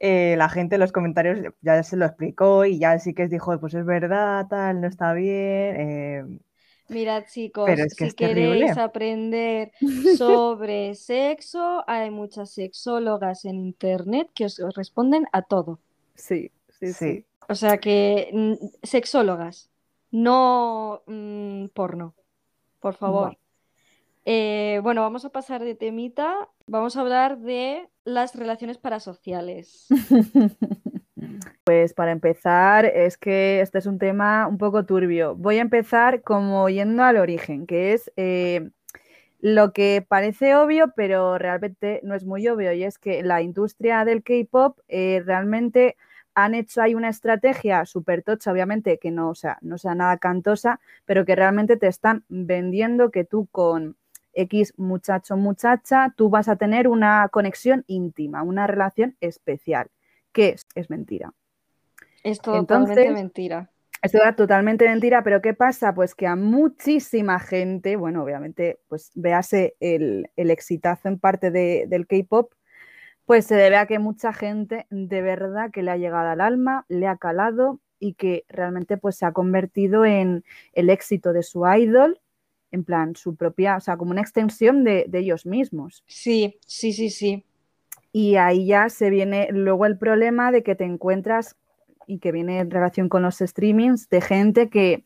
eh, 0.00 0.36
la 0.38 0.48
gente 0.48 0.76
en 0.76 0.80
los 0.80 0.90
comentarios 0.90 1.52
ya 1.60 1.82
se 1.82 1.98
lo 1.98 2.06
explicó 2.06 2.64
y 2.64 2.78
ya 2.78 2.98
sí 2.98 3.12
que 3.12 3.28
dijo, 3.28 3.60
pues 3.60 3.74
es 3.74 3.84
verdad, 3.84 4.46
tal, 4.48 4.80
no 4.80 4.86
está 4.86 5.12
bien. 5.12 6.40
Mirad, 6.88 7.24
chicos, 7.30 7.68
si 7.94 8.12
queréis 8.12 8.78
aprender 8.78 9.70
sobre 10.16 10.94
sexo, 10.94 11.84
hay 11.86 12.10
muchas 12.10 12.52
sexólogas 12.52 13.44
en 13.44 13.56
internet 13.56 14.30
que 14.34 14.46
os 14.46 14.58
responden 14.74 15.26
a 15.30 15.42
todo. 15.42 15.78
Sí, 16.14 16.50
sí, 16.70 16.94
sí. 16.94 17.26
O 17.50 17.54
sea 17.54 17.76
que 17.76 18.30
mm, 18.32 18.54
sexólogas, 18.82 19.68
no 20.14 21.02
mm, 21.06 21.66
porno, 21.74 22.14
por 22.78 22.94
favor. 22.94 23.36
Eh, 24.24 24.78
bueno, 24.84 25.00
vamos 25.02 25.24
a 25.24 25.30
pasar 25.30 25.64
de 25.64 25.74
temita. 25.74 26.48
Vamos 26.68 26.96
a 26.96 27.00
hablar 27.00 27.38
de 27.38 27.88
las 28.04 28.34
relaciones 28.36 28.78
parasociales. 28.78 29.86
Pues 31.64 31.94
para 31.94 32.12
empezar, 32.12 32.84
es 32.84 33.16
que 33.16 33.62
este 33.62 33.78
es 33.78 33.86
un 33.86 33.98
tema 33.98 34.46
un 34.46 34.58
poco 34.58 34.84
turbio. 34.84 35.34
Voy 35.34 35.56
a 35.56 35.62
empezar 35.62 36.20
como 36.20 36.68
yendo 36.68 37.02
al 37.02 37.16
origen, 37.16 37.66
que 37.66 37.94
es 37.94 38.12
eh, 38.16 38.68
lo 39.40 39.72
que 39.72 40.04
parece 40.06 40.54
obvio, 40.56 40.92
pero 40.94 41.38
realmente 41.38 42.00
no 42.02 42.14
es 42.14 42.26
muy 42.26 42.46
obvio, 42.48 42.74
y 42.74 42.84
es 42.84 42.98
que 42.98 43.22
la 43.22 43.40
industria 43.40 44.04
del 44.04 44.22
K-pop 44.22 44.78
eh, 44.88 45.22
realmente 45.24 45.96
han 46.34 46.54
hecho 46.54 46.82
ahí 46.82 46.94
una 46.94 47.08
estrategia 47.08 47.84
súper 47.86 48.22
tocha, 48.22 48.52
obviamente, 48.52 48.98
que 48.98 49.10
no, 49.10 49.34
sea, 49.34 49.58
no 49.60 49.78
sea 49.78 49.94
nada 49.94 50.18
cantosa, 50.18 50.80
pero 51.04 51.24
que 51.24 51.36
realmente 51.36 51.76
te 51.76 51.86
están 51.86 52.24
vendiendo 52.28 53.10
que 53.10 53.24
tú 53.24 53.46
con 53.50 53.96
X 54.34 54.74
muchacho 54.76 55.36
muchacha, 55.36 56.12
tú 56.16 56.28
vas 56.28 56.48
a 56.48 56.56
tener 56.56 56.88
una 56.88 57.28
conexión 57.28 57.84
íntima, 57.86 58.42
una 58.42 58.66
relación 58.66 59.16
especial, 59.20 59.88
que 60.32 60.50
es, 60.50 60.66
es 60.74 60.90
mentira. 60.90 61.32
Es 62.22 62.40
totalmente 62.40 63.10
mentira. 63.10 63.70
Esto 64.02 64.18
era 64.18 64.36
totalmente 64.36 64.86
mentira, 64.86 65.22
pero 65.22 65.40
¿qué 65.40 65.54
pasa? 65.54 65.94
Pues 65.94 66.14
que 66.14 66.26
a 66.26 66.36
muchísima 66.36 67.40
gente, 67.40 67.96
bueno, 67.96 68.22
obviamente, 68.22 68.78
pues 68.88 69.10
véase 69.14 69.76
el, 69.80 70.30
el 70.36 70.50
exitazo 70.50 71.08
en 71.08 71.18
parte 71.18 71.50
del 71.50 72.06
K-pop, 72.06 72.52
pues 73.26 73.46
se 73.46 73.54
debe 73.54 73.76
a 73.76 73.86
que 73.86 73.98
mucha 73.98 74.32
gente 74.32 74.86
de 74.90 75.22
verdad 75.22 75.70
que 75.70 75.82
le 75.82 75.90
ha 75.90 75.96
llegado 75.96 76.28
al 76.28 76.40
alma, 76.40 76.84
le 76.88 77.06
ha 77.06 77.16
calado 77.16 77.80
y 77.98 78.14
que 78.14 78.44
realmente 78.48 78.96
pues 78.96 79.16
se 79.16 79.26
ha 79.26 79.32
convertido 79.32 80.04
en 80.04 80.44
el 80.72 80.90
éxito 80.90 81.32
de 81.32 81.42
su 81.42 81.66
idol, 81.66 82.20
en 82.70 82.84
plan 82.84 83.16
su 83.16 83.36
propia, 83.36 83.76
o 83.76 83.80
sea, 83.80 83.96
como 83.96 84.10
una 84.10 84.20
extensión 84.20 84.84
de, 84.84 85.06
de 85.08 85.18
ellos 85.20 85.46
mismos. 85.46 86.04
Sí, 86.06 86.58
sí, 86.66 86.92
sí, 86.92 87.08
sí. 87.08 87.44
Y 88.12 88.36
ahí 88.36 88.66
ya 88.66 88.88
se 88.90 89.10
viene 89.10 89.48
luego 89.50 89.86
el 89.86 89.96
problema 89.96 90.52
de 90.52 90.62
que 90.62 90.74
te 90.74 90.84
encuentras 90.84 91.56
y 92.06 92.18
que 92.18 92.32
viene 92.32 92.58
en 92.58 92.70
relación 92.70 93.08
con 93.08 93.22
los 93.22 93.38
streamings 93.38 94.08
de 94.08 94.20
gente 94.20 94.68
que 94.68 95.04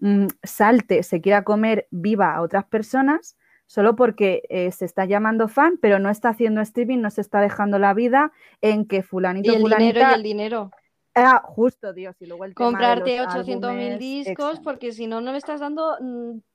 mm, 0.00 0.26
salte, 0.42 1.02
se 1.02 1.20
quiera 1.20 1.44
comer 1.44 1.88
viva 1.90 2.34
a 2.34 2.42
otras 2.42 2.64
personas 2.66 3.36
solo 3.74 3.96
porque 3.96 4.44
eh, 4.50 4.70
se 4.70 4.84
está 4.84 5.04
llamando 5.04 5.48
fan, 5.48 5.78
pero 5.82 5.98
no 5.98 6.08
está 6.08 6.28
haciendo 6.28 6.60
streaming, 6.60 6.98
no 6.98 7.10
se 7.10 7.20
está 7.20 7.40
dejando 7.40 7.80
la 7.80 7.92
vida 7.92 8.30
en 8.60 8.86
que 8.86 9.02
fulanito, 9.02 9.50
y 9.50 9.56
el 9.56 9.62
fulanita... 9.62 9.98
dinero 9.98 10.10
y 10.10 10.14
el 10.14 10.22
dinero. 10.22 10.70
Ah, 11.16 11.42
justo, 11.44 11.92
Dios, 11.92 12.14
y 12.20 12.26
luego 12.26 12.44
el 12.44 12.54
Comprarte 12.54 13.20
800 13.20 13.74
mil 13.74 13.98
discos, 13.98 14.60
porque 14.60 14.92
si 14.92 15.08
no, 15.08 15.20
no 15.20 15.32
le 15.32 15.38
estás 15.38 15.58
dando 15.58 15.96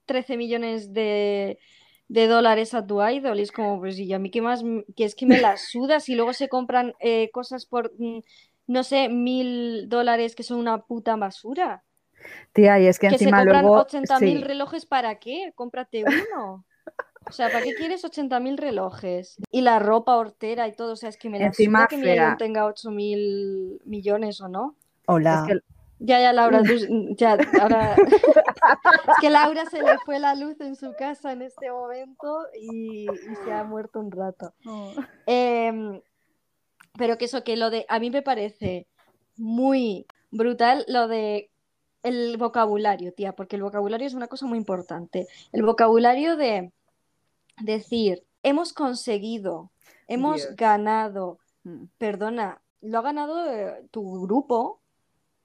13 0.05 0.33
mm, 0.33 0.37
millones 0.37 0.93
de, 0.93 1.59
dólares 2.07 2.73
a 2.73 2.87
tu 2.87 3.05
idol. 3.05 3.37
Y 3.37 3.41
es 3.41 3.51
como, 3.51 3.79
pues, 3.79 3.99
y 3.99 4.13
a 4.13 4.19
mí 4.19 4.31
qué 4.31 4.41
más, 4.41 4.63
que 4.95 5.03
es 5.03 5.13
que 5.13 5.25
me 5.25 5.41
las 5.41 5.61
sudas 5.71 6.07
y 6.07 6.15
luego 6.15 6.31
se 6.31 6.47
compran 6.47 6.93
eh, 7.01 7.31
cosas 7.31 7.65
por 7.65 7.91
mm, 7.97 8.19
no 8.67 8.83
sé, 8.85 9.09
mil 9.09 9.89
dólares 9.89 10.35
que 10.35 10.43
son 10.43 10.59
una 10.59 10.85
puta 10.85 11.17
basura. 11.17 11.83
Tía, 12.53 12.79
y 12.79 12.87
es 12.87 12.97
que, 12.97 13.07
encima 13.07 13.39
se 13.39 13.43
compran 13.43 13.65
luego... 13.65 13.81
80 13.81 14.19
mil 14.21 14.41
relojes, 14.41 14.85
¿para 14.85 15.19
qué? 15.19 15.51
Cómprate 15.53 16.05
uno. 16.05 16.65
O 17.29 17.31
sea, 17.31 17.51
¿para 17.51 17.63
qué 17.63 17.75
quieres 17.75 18.03
80 18.03 18.39
mil 18.39 18.57
relojes? 18.57 19.37
Y 19.51 19.61
la 19.61 19.79
ropa 19.79 20.15
hortera 20.15 20.67
y 20.67 20.73
todo. 20.73 20.93
O 20.93 20.95
sea, 20.95 21.09
es 21.09 21.17
que 21.17 21.29
me 21.29 21.39
la 21.39 21.47
encima 21.47 21.87
que 21.87 21.97
mi 21.97 22.37
tenga 22.37 22.65
8 22.65 22.91
mil 22.91 23.81
millones 23.85 24.41
o 24.41 24.47
no. 24.47 24.75
Hola. 25.05 25.47
Ya, 26.01 26.21
ya, 26.21 26.31
Laura, 26.31 26.61
ya, 27.17 27.37
ahora... 27.61 27.93
es 27.97 29.15
que 29.19 29.29
Laura 29.29 29.65
se 29.65 29.83
le 29.83 29.97
fue 30.05 30.17
la 30.17 30.33
luz 30.33 30.59
en 30.61 30.77
su 30.77 30.93
casa 30.97 31.33
en 31.33 31.41
este 31.41 31.69
momento 31.69 32.45
y, 32.57 33.05
se 33.43 33.51
ha 33.51 33.65
muerto 33.65 33.99
un 33.99 34.09
rato. 34.09 34.53
Oh. 34.65 34.93
Eh, 35.27 36.01
pero 36.97 37.17
que 37.17 37.25
eso, 37.25 37.43
que 37.43 37.57
lo 37.57 37.69
de, 37.69 37.85
a 37.89 37.99
mí 37.99 38.11
me 38.11 38.21
parece 38.21 38.87
muy 39.35 40.05
brutal 40.31 40.85
lo 40.87 41.07
de 41.09 41.49
el 42.03 42.37
vocabulario, 42.37 43.13
tía, 43.13 43.33
porque 43.33 43.57
el 43.57 43.63
vocabulario 43.63 44.07
es 44.07 44.13
una 44.13 44.27
cosa 44.27 44.45
muy 44.45 44.57
importante. 44.57 45.27
El 45.51 45.63
vocabulario 45.63 46.37
de 46.37 46.71
decir, 47.61 48.25
hemos 48.43 48.73
conseguido, 48.73 49.71
hemos 50.07 50.55
ganado, 50.55 51.39
mm. 51.63 51.85
perdona, 51.97 52.61
lo 52.81 52.99
ha 52.99 53.01
ganado 53.01 53.51
eh, 53.51 53.87
tu 53.91 54.21
grupo 54.21 54.81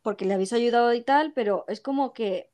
porque 0.03 0.25
le 0.25 0.35
habéis 0.35 0.53
ayudado 0.53 0.93
y 0.93 1.03
tal, 1.03 1.33
pero 1.33 1.65
es 1.69 1.81
como 1.81 2.13
que 2.13 2.51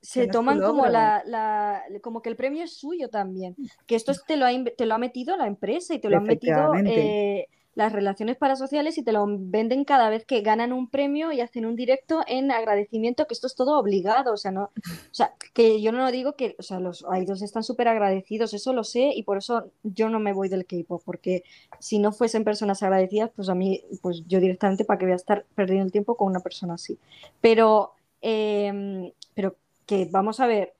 se 0.00 0.28
toman 0.28 0.60
como 0.60 0.86
la, 0.86 1.82
como 2.00 2.22
que 2.22 2.30
el 2.30 2.36
premio 2.36 2.62
es 2.62 2.78
suyo 2.78 3.08
también, 3.08 3.56
que 3.86 3.96
esto 3.96 4.12
te 4.26 4.36
lo 4.36 4.46
ha, 4.46 4.50
te 4.76 4.86
lo 4.86 4.94
ha 4.94 4.98
metido 4.98 5.36
la 5.36 5.46
empresa 5.46 5.94
y 5.94 5.98
te 5.98 6.08
lo 6.08 6.18
han 6.18 6.24
metido 6.24 6.72
eh, 6.74 7.48
las 7.78 7.92
relaciones 7.92 8.36
parasociales 8.36 8.98
y 8.98 9.04
te 9.04 9.12
lo 9.12 9.24
venden 9.28 9.84
cada 9.84 10.10
vez 10.10 10.26
que 10.26 10.40
ganan 10.40 10.72
un 10.72 10.90
premio 10.90 11.30
y 11.30 11.40
hacen 11.40 11.64
un 11.64 11.76
directo 11.76 12.22
en 12.26 12.50
agradecimiento, 12.50 13.28
que 13.28 13.34
esto 13.34 13.46
es 13.46 13.54
todo 13.54 13.78
obligado, 13.78 14.32
o 14.32 14.36
sea, 14.36 14.50
no, 14.50 14.64
o 14.64 15.12
sea, 15.12 15.34
que 15.54 15.80
yo 15.80 15.92
no 15.92 16.10
digo 16.10 16.32
que, 16.32 16.56
o 16.58 16.62
sea, 16.64 16.80
los 16.80 17.06
idols 17.16 17.40
están 17.40 17.62
súper 17.62 17.86
agradecidos, 17.86 18.52
eso 18.52 18.72
lo 18.72 18.82
sé 18.82 19.12
y 19.14 19.22
por 19.22 19.38
eso 19.38 19.70
yo 19.84 20.08
no 20.08 20.18
me 20.18 20.32
voy 20.32 20.48
del 20.48 20.66
K-pop, 20.66 21.02
porque 21.04 21.44
si 21.78 22.00
no 22.00 22.10
fuesen 22.10 22.42
personas 22.42 22.82
agradecidas, 22.82 23.30
pues 23.36 23.48
a 23.48 23.54
mí, 23.54 23.84
pues 24.02 24.24
yo 24.26 24.40
directamente 24.40 24.84
para 24.84 24.98
que 24.98 25.04
voy 25.04 25.12
a 25.12 25.16
estar 25.16 25.46
perdiendo 25.54 25.84
el 25.84 25.92
tiempo 25.92 26.16
con 26.16 26.26
una 26.26 26.40
persona 26.40 26.74
así. 26.74 26.98
Pero, 27.40 27.92
em, 28.20 29.12
pero 29.34 29.54
que 29.86 30.08
vamos 30.10 30.40
a 30.40 30.48
ver, 30.48 30.74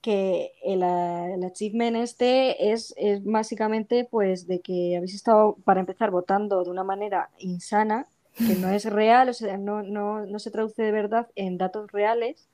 que 0.00 0.52
el, 0.64 0.82
el, 0.82 1.44
achievement 1.44 1.96
este 1.96 2.72
es, 2.72 2.94
es, 2.96 3.22
básicamente 3.24 4.08
pues 4.10 4.46
de 4.46 4.60
que 4.60 4.96
habéis 4.96 5.14
estado, 5.14 5.56
para 5.64 5.80
empezar, 5.80 6.10
votando 6.10 6.64
de 6.64 6.70
una 6.70 6.84
manera 6.84 7.30
insana, 7.38 8.06
que 8.36 8.54
no 8.54 8.70
es 8.70 8.84
real, 8.86 9.28
o 9.28 9.32
sea, 9.32 9.58
no, 9.58 9.82
no, 9.82 10.24
no 10.24 10.38
se 10.38 10.50
traduce 10.50 10.82
de 10.82 10.92
verdad 10.92 11.28
en 11.34 11.58
datos 11.58 11.90
reales 11.92 12.48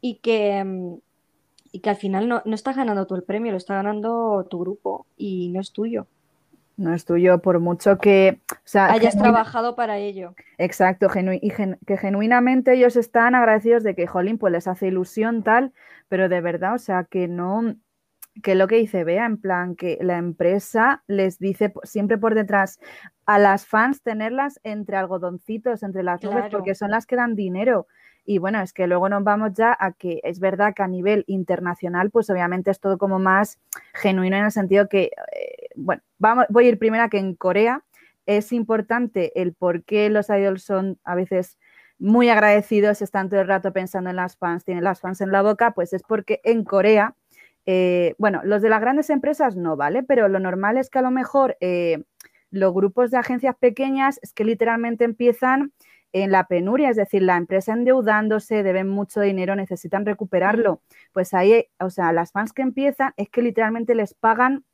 y 0.00 0.16
que, 0.16 0.62
mm, 0.62 0.96
y 1.72 1.80
que 1.80 1.90
al 1.90 1.96
final 1.96 2.28
no, 2.28 2.42
no 2.44 2.54
estás 2.54 2.76
ganando 2.76 3.06
tú 3.06 3.14
el 3.14 3.22
premio, 3.22 3.52
lo 3.52 3.58
está 3.58 3.74
ganando 3.74 4.46
tu 4.50 4.60
grupo 4.60 5.06
y 5.16 5.48
no 5.48 5.60
es 5.60 5.72
tuyo. 5.72 6.06
No 6.76 6.92
es 6.92 7.04
tuyo, 7.04 7.38
por 7.38 7.60
mucho 7.60 7.98
que 7.98 8.40
o 8.50 8.56
sea, 8.64 8.90
hayas 8.90 9.16
trabajado 9.16 9.76
para 9.76 9.98
ello. 9.98 10.34
Exacto, 10.58 11.06
y 11.40 11.50
que 11.86 11.96
genuinamente 11.96 12.74
ellos 12.74 12.96
están 12.96 13.36
agradecidos 13.36 13.84
de 13.84 13.94
que, 13.94 14.08
jolín, 14.08 14.38
pues 14.38 14.52
les 14.52 14.66
hace 14.66 14.88
ilusión 14.88 15.44
tal, 15.44 15.72
pero 16.14 16.28
de 16.28 16.40
verdad, 16.40 16.76
o 16.76 16.78
sea, 16.78 17.02
que 17.02 17.26
no, 17.26 17.74
que 18.44 18.54
lo 18.54 18.68
que 18.68 18.76
dice 18.76 19.02
Bea, 19.02 19.26
en 19.26 19.36
plan, 19.36 19.74
que 19.74 19.98
la 20.00 20.16
empresa 20.16 21.02
les 21.08 21.40
dice 21.40 21.74
siempre 21.82 22.18
por 22.18 22.36
detrás 22.36 22.78
a 23.26 23.40
las 23.40 23.66
fans 23.66 24.00
tenerlas 24.00 24.60
entre 24.62 24.96
algodoncitos, 24.96 25.82
entre 25.82 26.04
las 26.04 26.22
nubes, 26.22 26.44
porque 26.52 26.76
son 26.76 26.92
las 26.92 27.06
que 27.06 27.16
dan 27.16 27.34
dinero. 27.34 27.88
Y 28.24 28.38
bueno, 28.38 28.60
es 28.60 28.72
que 28.72 28.86
luego 28.86 29.08
nos 29.08 29.24
vamos 29.24 29.54
ya 29.54 29.76
a 29.76 29.90
que 29.90 30.20
es 30.22 30.38
verdad 30.38 30.72
que 30.72 30.84
a 30.84 30.86
nivel 30.86 31.24
internacional, 31.26 32.12
pues 32.12 32.30
obviamente 32.30 32.70
es 32.70 32.78
todo 32.78 32.96
como 32.96 33.18
más 33.18 33.58
genuino 33.92 34.36
en 34.36 34.44
el 34.44 34.52
sentido 34.52 34.88
que, 34.88 35.10
eh, 35.32 35.70
bueno, 35.74 36.02
vamos, 36.20 36.46
voy 36.48 36.66
a 36.66 36.68
ir 36.68 36.78
primero 36.78 37.02
a 37.02 37.08
que 37.08 37.18
en 37.18 37.34
Corea 37.34 37.82
es 38.24 38.52
importante 38.52 39.32
el 39.42 39.52
por 39.52 39.82
qué 39.82 40.10
los 40.10 40.30
idols 40.30 40.62
son 40.62 40.96
a 41.02 41.16
veces 41.16 41.58
muy 41.98 42.28
agradecidos, 42.28 43.02
están 43.02 43.28
todo 43.28 43.40
el 43.40 43.48
rato 43.48 43.72
pensando 43.72 44.10
en 44.10 44.16
las 44.16 44.36
fans, 44.36 44.64
tienen 44.64 44.84
las 44.84 45.00
fans 45.00 45.20
en 45.20 45.32
la 45.32 45.42
boca, 45.42 45.72
pues 45.72 45.92
es 45.92 46.02
porque 46.02 46.40
en 46.44 46.64
Corea, 46.64 47.14
eh, 47.66 48.14
bueno, 48.18 48.40
los 48.44 48.62
de 48.62 48.68
las 48.68 48.80
grandes 48.80 49.10
empresas 49.10 49.56
no, 49.56 49.76
¿vale? 49.76 50.02
Pero 50.02 50.28
lo 50.28 50.40
normal 50.40 50.76
es 50.76 50.90
que 50.90 50.98
a 50.98 51.02
lo 51.02 51.10
mejor 51.10 51.56
eh, 51.60 52.02
los 52.50 52.74
grupos 52.74 53.10
de 53.10 53.18
agencias 53.18 53.56
pequeñas 53.58 54.18
es 54.22 54.32
que 54.32 54.44
literalmente 54.44 55.04
empiezan 55.04 55.72
en 56.12 56.30
la 56.30 56.46
penuria, 56.46 56.90
es 56.90 56.96
decir, 56.96 57.22
la 57.22 57.36
empresa 57.36 57.72
endeudándose, 57.72 58.62
deben 58.62 58.88
mucho 58.88 59.20
dinero, 59.20 59.56
necesitan 59.56 60.06
recuperarlo. 60.06 60.80
Pues 61.12 61.34
ahí, 61.34 61.66
o 61.80 61.90
sea, 61.90 62.12
las 62.12 62.30
fans 62.30 62.52
que 62.52 62.62
empiezan 62.62 63.12
es 63.16 63.28
que 63.30 63.42
literalmente 63.42 63.96
les 63.96 64.14
pagan 64.14 64.64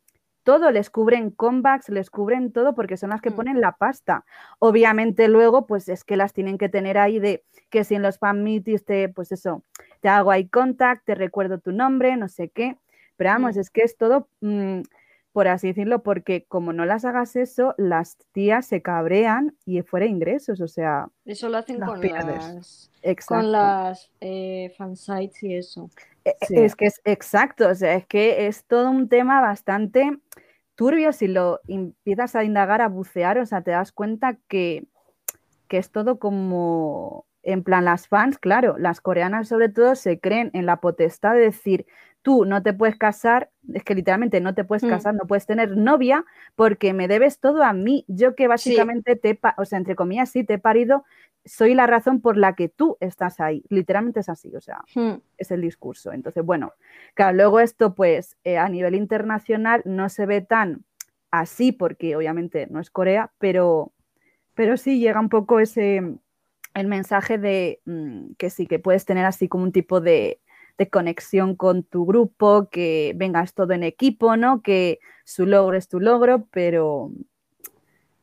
todo, 0.43 0.70
les 0.70 0.91
cubren 0.91 1.30
comebacks, 1.30 1.88
les 1.88 2.11
cubren 2.11 2.53
todo 2.53 2.74
porque 2.74 2.97
son 2.97 3.11
las 3.11 3.20
que 3.20 3.30
mm. 3.30 3.34
ponen 3.34 3.61
la 3.61 3.72
pasta. 3.72 4.24
Obviamente 4.59 5.28
luego, 5.28 5.66
pues 5.66 5.88
es 5.88 6.05
que 6.05 6.16
las 6.16 6.32
tienen 6.32 6.59
que 6.59 6.68
tener 6.68 6.99
ahí 6.99 7.18
de 7.18 7.45
que 7.68 7.84
si 7.84 7.95
en 7.95 8.03
los 8.03 8.18
fan 8.18 8.43
meetings 8.43 8.84
te, 8.84 9.09
pues 9.09 9.32
eso, 9.32 9.64
te 10.01 10.09
hago 10.09 10.32
eye 10.32 10.49
contact, 10.49 11.05
te 11.05 11.14
recuerdo 11.14 11.59
tu 11.59 11.72
nombre, 11.72 12.16
no 12.16 12.28
sé 12.28 12.49
qué. 12.49 12.76
Pero 13.16 13.30
vamos, 13.30 13.57
mm. 13.57 13.61
es 13.61 13.70
que 13.70 13.82
es 13.82 13.97
todo 13.97 14.28
mm, 14.41 14.80
por 15.32 15.47
así 15.47 15.68
decirlo, 15.68 16.03
porque 16.03 16.45
como 16.47 16.72
no 16.72 16.84
las 16.84 17.05
hagas 17.05 17.36
eso, 17.36 17.74
las 17.78 18.16
tías 18.32 18.66
se 18.66 18.82
cabrean 18.82 19.57
y 19.64 19.82
fuera 19.82 20.07
ingresos, 20.07 20.61
o 20.61 20.66
sea... 20.66 21.09
Eso 21.24 21.49
lo 21.49 21.59
hacen 21.59 21.78
con 21.80 22.01
las, 22.01 22.91
con 23.26 23.53
las 23.53 24.11
eh, 24.20 24.74
fansites 24.76 25.43
y 25.43 25.55
eso. 25.55 25.91
E, 26.25 26.37
e, 26.51 26.64
es 26.64 26.77
que 26.77 26.87
es 26.87 27.01
exacto, 27.05 27.68
o 27.68 27.75
sea, 27.75 27.95
es 27.95 28.07
que 28.07 28.47
es 28.47 28.64
todo 28.64 28.91
un 28.91 29.09
tema 29.09 29.41
bastante 29.41 30.18
turbio 30.75 31.12
si 31.12 31.29
lo 31.29 31.61
empiezas 31.68 32.35
a 32.37 32.45
indagar, 32.45 32.81
a 32.81 32.89
bucear, 32.89 33.39
o 33.39 33.47
sea, 33.47 33.62
te 33.62 33.71
das 33.71 33.93
cuenta 33.93 34.39
que, 34.49 34.87
que 35.68 35.79
es 35.79 35.91
todo 35.91 36.18
como, 36.18 37.27
en 37.43 37.62
plan, 37.62 37.85
las 37.85 38.09
fans, 38.09 38.39
claro, 38.39 38.79
las 38.79 39.01
coreanas 39.01 39.49
sobre 39.49 39.68
todo 39.68 39.95
se 39.95 40.21
creen 40.21 40.51
en 40.55 40.66
la 40.66 40.81
potestad 40.81 41.35
de 41.35 41.41
decir, 41.41 41.87
tú 42.23 42.45
no 42.45 42.62
te 42.62 42.73
puedes 42.73 42.97
casar, 42.97 43.51
es 43.73 43.83
que 43.85 43.95
literalmente 43.95 44.41
no 44.41 44.55
te 44.55 44.64
puedes 44.64 44.85
mm. 44.85 44.89
casar, 44.89 45.14
no 45.14 45.27
puedes 45.27 45.47
tener 45.47 45.77
novia 45.77 46.25
porque 46.55 46.93
me 46.93 47.09
debes 47.09 47.39
todo 47.39 47.62
a 47.62 47.73
mí. 47.73 48.05
Yo 48.09 48.35
que 48.35 48.49
básicamente 48.49 49.16
te, 49.16 49.39
o 49.57 49.64
sea, 49.64 49.79
entre 49.79 49.97
comillas, 49.97 50.31
sí, 50.31 50.45
te 50.45 50.55
he 50.55 50.59
parido, 50.59 51.05
soy 51.51 51.75
la 51.75 51.89
razón 51.89 52.21
por 52.21 52.37
la 52.37 52.55
que 52.55 52.69
tú 52.69 52.97
estás 53.01 53.41
ahí. 53.41 53.65
Literalmente 53.69 54.21
es 54.21 54.29
así, 54.29 54.55
o 54.55 54.61
sea, 54.61 54.83
hmm. 54.95 55.21
es 55.37 55.51
el 55.51 55.61
discurso. 55.61 56.13
Entonces, 56.13 56.45
bueno, 56.45 56.75
claro, 57.15 57.37
luego 57.37 57.59
esto 57.59 57.95
pues 57.95 58.37
eh, 58.45 58.57
a 58.57 58.69
nivel 58.69 58.95
internacional 58.95 59.83
no 59.85 60.09
se 60.09 60.27
ve 60.27 60.43
tan 60.43 60.85
así 61.33 61.73
porque 61.73 62.15
obviamente 62.15 62.69
no 62.71 62.79
es 62.79 62.91
Corea, 62.91 63.33
pero, 63.39 63.93
pero 64.55 64.77
sí 64.77 65.01
llega 65.01 65.19
un 65.19 65.29
poco 65.29 65.59
ese, 65.59 66.19
el 66.75 66.87
mensaje 66.87 67.37
de 67.37 67.81
mm, 67.85 68.35
que 68.39 68.49
sí, 68.49 68.67
que 68.69 68.79
puedes 68.79 69.05
tener 69.05 69.25
así 69.25 69.49
como 69.49 69.65
un 69.65 69.73
tipo 69.73 70.01
de 70.01 70.41
de 70.81 70.89
conexión 70.89 71.57
con 71.57 71.83
tu 71.83 72.07
grupo, 72.07 72.71
que 72.71 73.13
vengas 73.15 73.53
todo 73.53 73.75
en 73.75 73.83
equipo, 73.83 74.39
¿no? 74.39 74.63
Que 74.63 74.99
su 75.27 75.45
logro 75.45 75.77
es 75.77 75.89
tu 75.89 76.01
logro, 76.01 76.47
pero... 76.51 77.11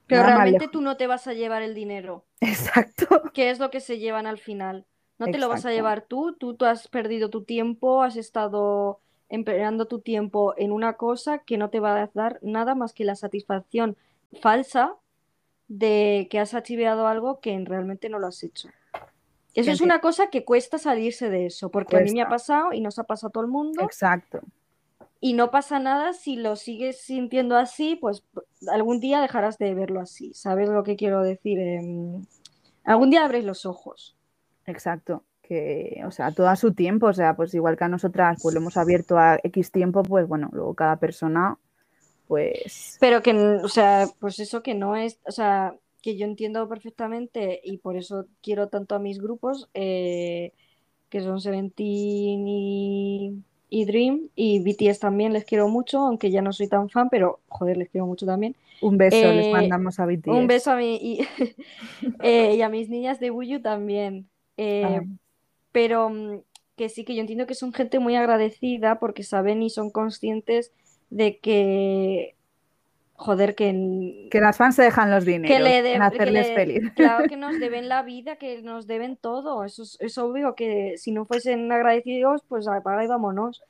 Pero 0.07 0.23
realmente 0.23 0.67
tú 0.67 0.81
no 0.81 0.97
te 0.97 1.07
vas 1.07 1.27
a 1.27 1.33
llevar 1.33 1.61
el 1.61 1.75
dinero. 1.75 2.25
Exacto. 2.41 3.23
¿Qué 3.33 3.49
es 3.49 3.59
lo 3.59 3.69
que 3.69 3.79
se 3.79 3.99
llevan 3.99 4.25
al 4.25 4.37
final? 4.37 4.85
No 5.19 5.25
te 5.25 5.37
lo 5.37 5.49
vas 5.49 5.65
a 5.65 5.71
llevar 5.71 6.01
tú, 6.01 6.33
tú, 6.33 6.53
tú 6.53 6.65
has 6.65 6.87
perdido 6.87 7.29
tu 7.29 7.43
tiempo, 7.43 8.03
has 8.03 8.17
estado 8.17 8.99
empleando 9.29 9.87
tu 9.87 9.99
tiempo 9.99 10.53
en 10.57 10.71
una 10.71 10.93
cosa 10.93 11.39
que 11.39 11.57
no 11.57 11.69
te 11.69 11.79
va 11.79 12.01
a 12.01 12.09
dar 12.13 12.39
nada 12.41 12.75
más 12.75 12.93
que 12.93 13.03
la 13.03 13.15
satisfacción 13.15 13.97
falsa 14.41 14.95
de 15.67 16.27
que 16.29 16.39
has 16.39 16.53
archiveado 16.53 17.07
algo 17.07 17.39
que 17.39 17.59
realmente 17.65 18.09
no 18.09 18.19
lo 18.19 18.27
has 18.27 18.43
hecho. 18.43 18.69
Eso 19.53 19.71
es 19.71 19.81
una 19.81 20.01
cosa 20.01 20.29
que 20.29 20.45
cuesta 20.45 20.77
salirse 20.77 21.31
de 21.31 21.47
eso, 21.47 21.71
porque 21.71 21.97
a 21.97 22.01
mí 22.01 22.11
me 22.11 22.21
ha 22.21 22.29
pasado 22.29 22.73
y 22.73 22.79
nos 22.79 22.99
ha 22.99 23.05
pasado 23.05 23.29
a 23.29 23.31
todo 23.31 23.43
el 23.43 23.49
mundo. 23.49 23.83
Exacto. 23.83 24.41
Y 25.19 25.33
no 25.33 25.49
pasa 25.49 25.79
nada 25.79 26.13
si 26.13 26.35
lo 26.35 26.55
sigues 26.55 27.01
sintiendo 27.01 27.57
así, 27.57 27.95
pues 27.95 28.23
algún 28.67 28.99
día 28.99 29.21
dejarás 29.21 29.57
de 29.57 29.73
verlo 29.73 29.99
así. 29.99 30.33
¿Sabes 30.33 30.69
lo 30.69 30.83
que 30.83 30.95
quiero 30.95 31.23
decir? 31.23 31.59
Em, 31.59 32.23
algún 32.83 33.09
día 33.09 33.25
abres 33.25 33.43
los 33.43 33.65
ojos. 33.65 34.15
Exacto. 34.65 35.23
Que, 35.41 36.03
o 36.05 36.11
sea, 36.11 36.31
todo 36.31 36.49
a 36.49 36.55
su 36.55 36.73
tiempo, 36.73 37.07
o 37.07 37.13
sea, 37.13 37.35
pues 37.35 37.53
igual 37.53 37.77
que 37.77 37.85
a 37.85 37.89
nosotras, 37.89 38.37
pues 38.41 38.53
lo 38.53 38.59
hemos 38.59 38.75
abierto 38.77 39.17
a 39.17 39.39
X 39.41 39.71
tiempo, 39.71 40.03
pues 40.03 40.27
bueno, 40.27 40.49
luego 40.51 40.73
cada 40.73 40.97
persona, 40.97 41.57
pues. 42.27 42.97
Pero 42.99 43.23
que, 43.23 43.33
o 43.33 43.69
sea, 43.69 44.07
pues 44.19 44.39
eso 44.39 44.61
que 44.61 44.75
no 44.75 44.97
es, 44.97 45.19
o 45.25 45.31
sea, 45.31 45.73
que 46.01 46.17
yo 46.17 46.25
entiendo 46.25 46.67
perfectamente 46.67 47.61
y 47.63 47.77
por 47.77 47.97
eso 47.97 48.27
quiero 48.41 48.67
tanto 48.67 48.95
a 48.95 48.99
mis 48.99 49.19
grupos, 49.19 49.69
eh, 49.73 50.51
que 51.09 51.21
son 51.21 51.39
Seventeen 51.39 52.47
y, 52.47 53.43
y, 53.69 53.85
Dream, 53.85 54.29
y 54.35 54.59
BTS 54.59 54.99
también 54.99 55.33
les 55.33 55.45
quiero 55.45 55.67
mucho, 55.67 55.99
aunque 55.99 56.31
ya 56.31 56.41
no 56.41 56.53
soy 56.53 56.67
tan 56.67 56.89
fan, 56.89 57.09
pero 57.09 57.39
joder, 57.49 57.77
les 57.77 57.89
quiero 57.89 58.05
mucho 58.05 58.25
también. 58.25 58.55
Un 58.81 58.97
beso, 58.97 59.33
les 59.33 59.47
eh, 59.47 59.51
mandamos 59.51 59.99
a 59.99 60.05
BTS. 60.05 60.27
Un 60.27 60.47
beso 60.47 60.71
a 60.71 60.75
mí 60.77 60.99
y, 61.01 61.27
eh, 62.23 62.55
y 62.55 62.61
a 62.61 62.69
mis 62.69 62.89
niñas 62.89 63.19
de 63.19 63.31
Wuyu 63.31 63.61
también. 63.61 64.27
Ah. 64.57 65.01
Pero 65.71 66.09
mm, 66.09 66.41
que 66.77 66.89
sí 66.89 67.03
que 67.03 67.15
yo 67.15 67.21
entiendo 67.21 67.47
que 67.47 67.55
son 67.55 67.73
gente 67.73 67.99
muy 67.99 68.15
agradecida 68.15 68.99
porque 68.99 69.23
saben 69.23 69.63
y 69.63 69.69
son 69.69 69.89
conscientes 69.89 70.71
de 71.09 71.39
que 71.39 72.36
joder, 73.17 73.55
que... 73.55 74.27
Que 74.31 74.39
las 74.39 74.57
fans 74.57 74.75
se 74.75 74.83
dejan 74.83 75.11
los 75.11 75.25
dineros 75.25 75.67
en 75.67 76.01
hacerles 76.01 76.53
feliz. 76.53 76.91
Claro 76.95 77.27
que 77.27 77.35
nos 77.35 77.59
deben 77.59 77.89
la 77.89 78.03
vida, 78.03 78.37
que 78.37 78.61
nos 78.61 78.87
deben 78.87 79.17
todo. 79.17 79.65
Eso 79.65 79.83
es, 79.99 80.17
obvio 80.17 80.55
que 80.55 80.97
si 80.97 81.11
no 81.11 81.25
fuesen 81.25 81.69
agradecidos, 81.71 82.43
pues 82.47 82.67
apaga 82.67 83.03
y 83.03 83.07
vámonos. 83.07 83.63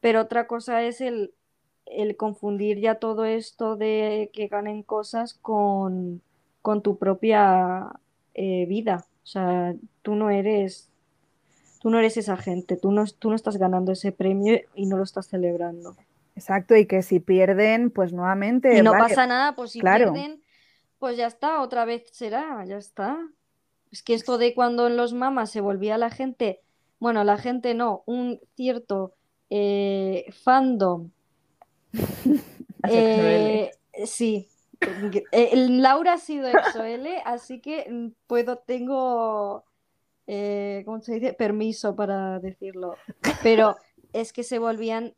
Pero 0.00 0.22
otra 0.22 0.48
cosa 0.48 0.82
es 0.82 1.00
el, 1.00 1.32
el, 1.86 2.16
confundir 2.16 2.80
ya 2.80 2.96
todo 2.96 3.24
esto 3.24 3.76
de 3.76 4.30
que 4.32 4.48
ganen 4.48 4.82
cosas 4.82 5.34
con, 5.34 6.22
con 6.60 6.82
tu 6.82 6.98
propia 6.98 7.86
eh, 8.34 8.66
vida. 8.66 9.06
O 9.24 9.26
sea, 9.26 9.74
tú 10.02 10.14
no 10.14 10.30
eres... 10.30 10.88
Tú 11.82 11.88
no 11.88 11.98
eres 11.98 12.18
esa 12.18 12.36
gente, 12.36 12.76
tú 12.76 12.92
no, 12.92 13.06
tú 13.06 13.30
no 13.30 13.36
estás 13.36 13.56
ganando 13.56 13.92
ese 13.92 14.12
premio 14.12 14.60
y 14.74 14.84
no 14.84 14.98
lo 14.98 15.02
estás 15.02 15.28
celebrando. 15.28 15.96
Exacto, 16.40 16.74
y 16.74 16.86
que 16.86 17.02
si 17.02 17.20
pierden, 17.20 17.90
pues 17.90 18.14
nuevamente. 18.14 18.78
Y 18.78 18.80
no 18.80 18.92
pasa 18.92 19.26
nada, 19.26 19.54
pues 19.54 19.72
si 19.72 19.80
pierden, 19.82 20.42
pues 20.98 21.18
ya 21.18 21.26
está, 21.26 21.60
otra 21.60 21.84
vez 21.84 22.04
será, 22.12 22.64
ya 22.64 22.78
está. 22.78 23.18
Es 23.92 24.02
que 24.02 24.14
esto 24.14 24.38
de 24.38 24.54
cuando 24.54 24.86
en 24.86 24.96
los 24.96 25.12
mamas 25.12 25.50
se 25.50 25.60
volvía 25.60 25.98
la 25.98 26.08
gente, 26.08 26.62
bueno, 26.98 27.24
la 27.24 27.36
gente 27.36 27.74
no, 27.74 28.04
un 28.06 28.40
cierto 28.56 29.12
eh, 29.50 30.32
fandom. 30.42 31.10
eh, 32.88 33.70
sí. 34.06 34.48
Laura 35.42 36.14
ha 36.14 36.18
sido 36.18 36.48
EXO-L, 36.48 37.20
así 37.26 37.60
que 37.60 37.86
mm, 37.86 38.12
puedo, 38.26 38.56
tengo, 38.56 39.66
eh, 40.26 40.84
¿cómo 40.86 41.02
se 41.02 41.16
dice? 41.16 41.34
Permiso 41.34 41.94
para 41.94 42.38
decirlo. 42.38 42.94
Pero 43.42 43.76
es 44.14 44.32
que 44.32 44.42
se 44.42 44.58
volvían 44.58 45.14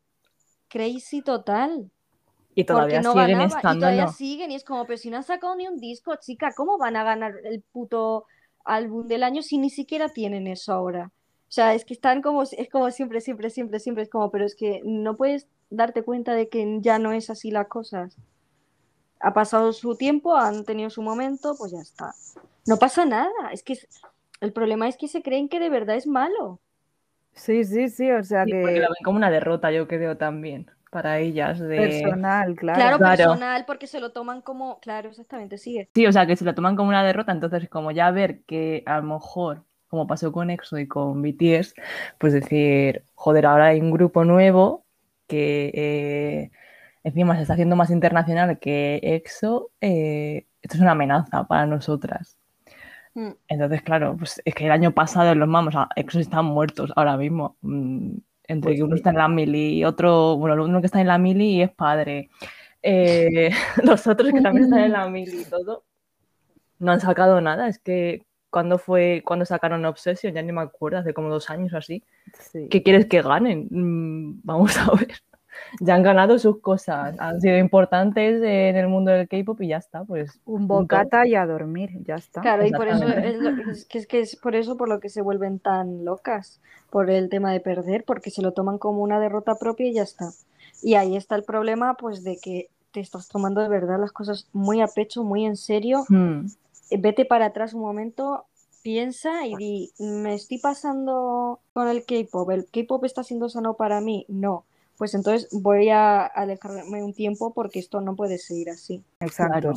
crazy 0.73 1.21
total. 1.21 1.91
Y 2.55 2.65
todavía 2.65 3.03
no 3.03 3.13
siguen 3.13 3.41
estando. 3.43 3.77
Y 3.77 3.81
todavía 3.81 4.09
siguen, 4.09 4.51
y 4.51 4.55
es 4.55 4.65
como, 4.65 4.87
pero 4.87 4.97
si 4.97 5.11
no 5.11 5.19
han 5.19 5.23
sacado 5.23 5.55
ni 5.55 5.69
un 5.69 5.79
disco, 5.79 6.17
chica, 6.17 6.53
¿cómo 6.57 6.79
van 6.79 6.97
a 6.97 7.05
ganar 7.05 7.35
el 7.45 7.63
puto 7.63 8.25
álbum 8.65 9.07
del 9.07 9.23
año 9.23 9.43
si 9.43 9.59
ni 9.59 9.71
siquiera 9.71 10.09
tienen 10.09 10.47
eso 10.47 10.73
ahora? 10.73 11.13
O 11.49 11.55
sea, 11.55 11.75
es 11.75 11.85
que 11.85 11.93
están 11.93 12.23
como, 12.23 12.43
es 12.43 12.71
como 12.71 12.91
siempre, 12.91 13.21
siempre, 13.21 13.51
siempre, 13.51 13.79
siempre, 13.79 14.05
es 14.05 14.11
como, 14.11 14.31
pero 14.31 14.47
es 14.47 14.55
que 14.55 14.81
no 14.85 15.17
puedes 15.17 15.47
darte 15.69 16.03
cuenta 16.03 16.35
de 16.35 16.49
que 16.49 16.79
ya 16.81 16.99
no 16.99 17.13
es 17.13 17.29
así 17.29 17.51
las 17.51 17.69
cosas. 17.69 18.17
Ha 19.21 19.35
pasado 19.35 19.73
su 19.73 19.95
tiempo, 19.97 20.35
han 20.35 20.65
tenido 20.65 20.89
su 20.91 21.03
momento, 21.03 21.55
pues 21.59 21.73
ya 21.73 21.81
está. 21.81 22.15
No 22.67 22.79
pasa 22.79 23.05
nada, 23.05 23.31
es 23.53 23.63
que 23.63 23.79
el 24.41 24.53
problema 24.53 24.89
es 24.89 24.97
que 24.97 25.09
se 25.09 25.23
creen 25.23 25.49
que 25.49 25.61
de 25.61 25.71
verdad 25.71 25.97
es 25.97 26.07
malo. 26.07 26.59
Sí, 27.35 27.65
sí, 27.65 27.89
sí, 27.89 28.11
o 28.11 28.23
sea 28.23 28.45
que... 28.45 28.61
Porque 28.61 28.81
lo 28.81 28.89
ven 28.89 29.05
como 29.05 29.17
una 29.17 29.31
derrota, 29.31 29.71
yo 29.71 29.89
creo 29.89 30.17
también, 30.17 30.71
para 30.91 31.19
ellas. 31.19 31.59
De... 31.59 31.77
Personal, 31.77 32.55
claro. 32.55 32.79
Claro, 32.79 32.99
personal, 32.99 33.65
porque 33.67 33.87
se 33.87 34.01
lo 34.01 34.13
toman 34.13 34.43
como... 34.43 34.79
Claro, 34.81 35.09
exactamente, 35.09 35.59
sigue. 35.59 35.89
Sí, 35.95 36.07
o 36.07 36.13
sea, 36.13 36.27
que 36.27 36.37
se 36.37 36.45
lo 36.45 36.55
toman 36.55 36.77
como 36.77 36.91
una 36.91 37.05
derrota, 37.05 37.33
entonces 37.33 37.69
como 37.69 37.91
ya 37.91 38.11
ver 38.11 38.43
que 38.45 38.83
a 38.87 38.99
lo 38.99 39.05
mejor, 39.05 39.65
como 39.89 40.07
pasó 40.07 40.31
con 40.33 40.51
EXO 40.51 40.79
y 40.79 40.87
con 40.87 41.23
BTS, 41.23 41.75
pues 42.19 42.33
decir, 42.33 43.05
joder, 43.15 43.47
ahora 43.47 43.67
hay 43.67 43.81
un 43.81 43.91
grupo 43.91 44.25
nuevo 44.25 44.85
que 45.27 45.73
eh, 45.75 46.51
encima 47.03 47.37
se 47.37 47.43
está 47.43 47.55
haciendo 47.55 47.77
más 47.77 47.91
internacional 47.91 48.59
que 48.59 49.01
EXO, 49.03 49.71
eh, 49.81 50.47
esto 50.61 50.77
es 50.77 50.81
una 50.81 50.93
amenaza 50.93 51.45
para 51.45 51.67
nosotras. 51.67 52.37
Mm. 53.15 53.31
Entonces, 53.49 53.83
claro, 53.83 54.17
pues 54.17 54.41
es 54.45 54.55
que 54.55 54.67
el 54.67 54.73
año 54.73 54.93
pasado 54.93 55.35
los 55.35 55.49
mamos, 55.49 55.75
esos 55.97 56.21
están 56.21 56.47
muertos 56.47 56.93
ahora 56.97 57.17
mismo. 57.17 57.57
Mm, 57.63 58.17
entre 58.45 58.71
pues 58.71 58.77
que 58.77 58.83
uno 58.83 58.97
está 58.97 59.11
en 59.11 59.17
la 59.17 59.29
mili 59.29 59.79
y 59.79 59.85
otro, 59.85 60.37
bueno, 60.37 60.63
uno 60.65 60.81
que 60.81 60.87
está 60.87 61.01
en 61.01 61.07
la 61.09 61.19
mili 61.19 61.57
y 61.57 61.63
es 61.63 61.71
padre. 61.71 62.31
Eh, 62.83 63.51
los 63.85 64.07
otros 64.07 64.33
que 64.33 64.41
también 64.41 64.65
están 64.65 64.81
en 64.81 64.93
la 64.93 65.09
mili 65.09 65.43
y 65.43 65.45
todo, 65.45 65.85
no 66.79 66.93
han 66.93 67.01
sacado 67.01 67.41
nada. 67.41 67.69
Es 67.69 67.79
que 67.79 68.27
cuando 68.51 68.79
fue, 68.79 69.23
cuando 69.25 69.45
sacaron 69.45 69.85
Obsession, 69.85 70.35
ya 70.35 70.43
ni 70.43 70.53
me 70.53 70.63
acuerdo, 70.63 70.99
hace 70.99 71.15
como 71.15 71.29
dos 71.29 71.51
años 71.51 71.73
o 71.73 71.79
así. 71.79 72.03
¿Qué 72.71 72.83
quieres 72.83 73.07
que 73.07 73.23
ganen? 73.23 73.69
Mm, 73.71 74.41
vamos 74.45 74.77
a 74.79 74.91
ver 74.93 75.23
ya 75.81 75.95
han 75.95 76.03
ganado 76.03 76.39
sus 76.39 76.61
cosas, 76.61 77.15
han 77.19 77.41
sido 77.41 77.59
importantes 77.59 78.43
en 78.43 78.77
el 78.77 78.89
mundo 78.89 79.11
del 79.11 79.29
K-pop 79.29 79.61
y 79.63 79.69
ya 79.69 79.79
está, 79.79 80.05
pues. 80.05 80.41
Un 80.45 80.67
bocata 80.67 81.27
y 81.27 81.35
a 81.35 81.47
dormir, 81.47 81.91
ya 82.05 82.17
está. 82.17 82.41
Claro, 82.41 82.67
y 82.67 82.71
por 82.71 82.89
eso 82.89 83.07
es, 83.07 83.85
que 83.87 83.99
es 83.99 84.07
que 84.07 84.21
es 84.21 84.37
por 84.37 84.55
eso 84.55 84.77
por 84.77 84.89
lo 84.89 85.01
que 85.01 85.09
se 85.09 85.23
vuelven 85.23 85.59
tan 85.59 86.05
locas, 86.05 86.61
por 86.91 87.11
el 87.11 87.29
tema 87.29 87.53
de 87.53 87.61
perder, 87.61 88.05
porque 88.05 88.31
se 88.31 88.43
lo 88.43 88.53
toman 88.53 88.79
como 88.79 89.03
una 89.03 89.21
derrota 89.21 89.55
propia 89.57 89.89
y 89.89 89.95
ya 89.95 90.03
está. 90.03 90.31
Y 90.83 90.95
ahí 90.95 91.17
está 91.17 91.37
el 91.37 91.45
problema, 91.45 91.95
pues, 91.95 92.25
de 92.25 92.39
que 92.39 92.69
te 92.93 93.01
estás 93.01 93.29
tomando 93.29 93.61
de 93.63 93.69
verdad 93.69 93.99
las 93.99 94.13
cosas 94.13 94.49
muy 94.53 94.81
a 94.81 94.87
pecho, 94.87 95.25
muy 95.25 95.47
en 95.47 95.57
serio. 95.57 96.05
Hmm. 96.09 96.47
Vete 96.91 97.25
para 97.25 97.47
atrás 97.47 97.73
un 97.73 97.81
momento, 97.81 98.45
piensa 98.83 99.47
y 99.47 99.57
di, 99.57 99.93
¿me 99.99 100.35
estoy 100.35 100.59
pasando 100.59 101.61
con 101.73 101.89
el 101.89 102.05
K-pop? 102.05 102.51
¿El 102.51 102.67
K-pop 102.67 103.05
está 103.05 103.23
siendo 103.23 103.49
sano 103.49 103.75
para 103.75 104.01
mí? 104.03 104.27
No 104.29 104.65
pues 104.99 105.15
entonces 105.15 105.49
voy 105.53 105.89
a 105.91 106.25
alejarme 106.25 107.03
un 107.03 107.15
tiempo 107.15 107.53
porque 107.55 107.79
esto 107.79 108.01
no 108.01 108.15
puede 108.17 108.39
seguir 108.39 108.71
así. 108.71 109.03
Exacto. 109.21 109.73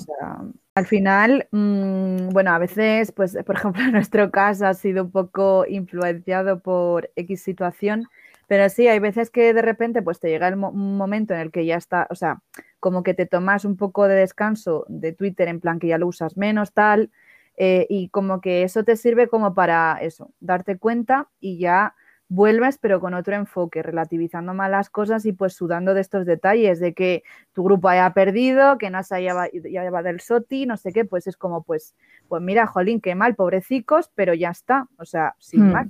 al 0.75 0.85
final, 0.85 1.47
mm, 1.51 2.29
bueno, 2.29 2.51
a 2.51 2.59
veces, 2.59 3.11
pues, 3.11 3.37
por 3.45 3.55
ejemplo, 3.55 3.83
en 3.83 3.91
nuestro 3.91 4.31
caso 4.31 4.67
ha 4.67 4.73
sido 4.73 5.03
un 5.05 5.11
poco 5.11 5.65
influenciado 5.67 6.59
por 6.59 7.11
X 7.15 7.41
situación, 7.41 8.07
pero 8.47 8.69
sí, 8.69 8.87
hay 8.87 8.99
veces 8.99 9.29
que 9.29 9.53
de 9.53 9.61
repente, 9.61 10.01
pues, 10.01 10.19
te 10.19 10.29
llega 10.29 10.47
el 10.47 10.55
un 10.55 10.97
momento 10.97 11.33
en 11.33 11.39
el 11.39 11.51
que 11.51 11.65
ya 11.65 11.77
está, 11.77 12.07
o 12.09 12.15
sea, 12.15 12.41
como 12.79 13.01
que 13.01 13.13
te 13.13 13.25
tomas 13.25 13.65
un 13.65 13.77
poco 13.77 14.07
de 14.07 14.15
descanso 14.15 14.85
de 14.87 15.13
Twitter 15.13 15.47
en 15.47 15.59
plan 15.59 15.79
que 15.79 15.87
ya 15.87 15.97
lo 15.97 16.07
usas 16.07 16.37
menos, 16.37 16.73
tal, 16.73 17.09
eh, 17.57 17.87
y 17.89 18.09
como 18.09 18.41
que 18.41 18.63
eso 18.63 18.83
te 18.83 18.97
sirve 18.97 19.27
como 19.27 19.53
para 19.53 19.97
eso, 20.01 20.31
darte 20.39 20.77
cuenta 20.77 21.29
y 21.39 21.57
ya 21.57 21.95
vuelves 22.27 22.77
pero 22.79 22.99
con 22.99 23.13
otro 23.13 23.35
enfoque, 23.35 23.83
relativizando 23.83 24.53
más 24.53 24.69
las 24.69 24.89
cosas 24.89 25.25
y 25.25 25.33
pues 25.33 25.53
sudando 25.53 25.93
de 25.93 26.01
estos 26.01 26.25
detalles, 26.25 26.79
de 26.79 26.93
que 26.93 27.23
tu 27.53 27.63
grupo 27.63 27.89
haya 27.89 28.09
perdido, 28.13 28.77
que 28.77 28.89
no 28.89 29.03
se 29.03 29.15
haya 29.15 29.49
llevado 29.51 30.03
del 30.03 30.19
SOTI, 30.19 30.65
no 30.65 30.77
sé 30.77 30.91
qué, 30.91 31.05
pues 31.05 31.27
es 31.27 31.37
como 31.37 31.63
pues, 31.63 31.93
pues 32.27 32.41
mira, 32.41 32.67
jolín, 32.67 33.01
qué 33.01 33.15
mal, 33.15 33.35
pobrecicos, 33.35 34.09
pero 34.15 34.33
ya 34.33 34.49
está, 34.49 34.87
o 34.97 35.05
sea, 35.05 35.35
sin 35.39 35.67
hmm. 35.67 35.71
más. 35.71 35.87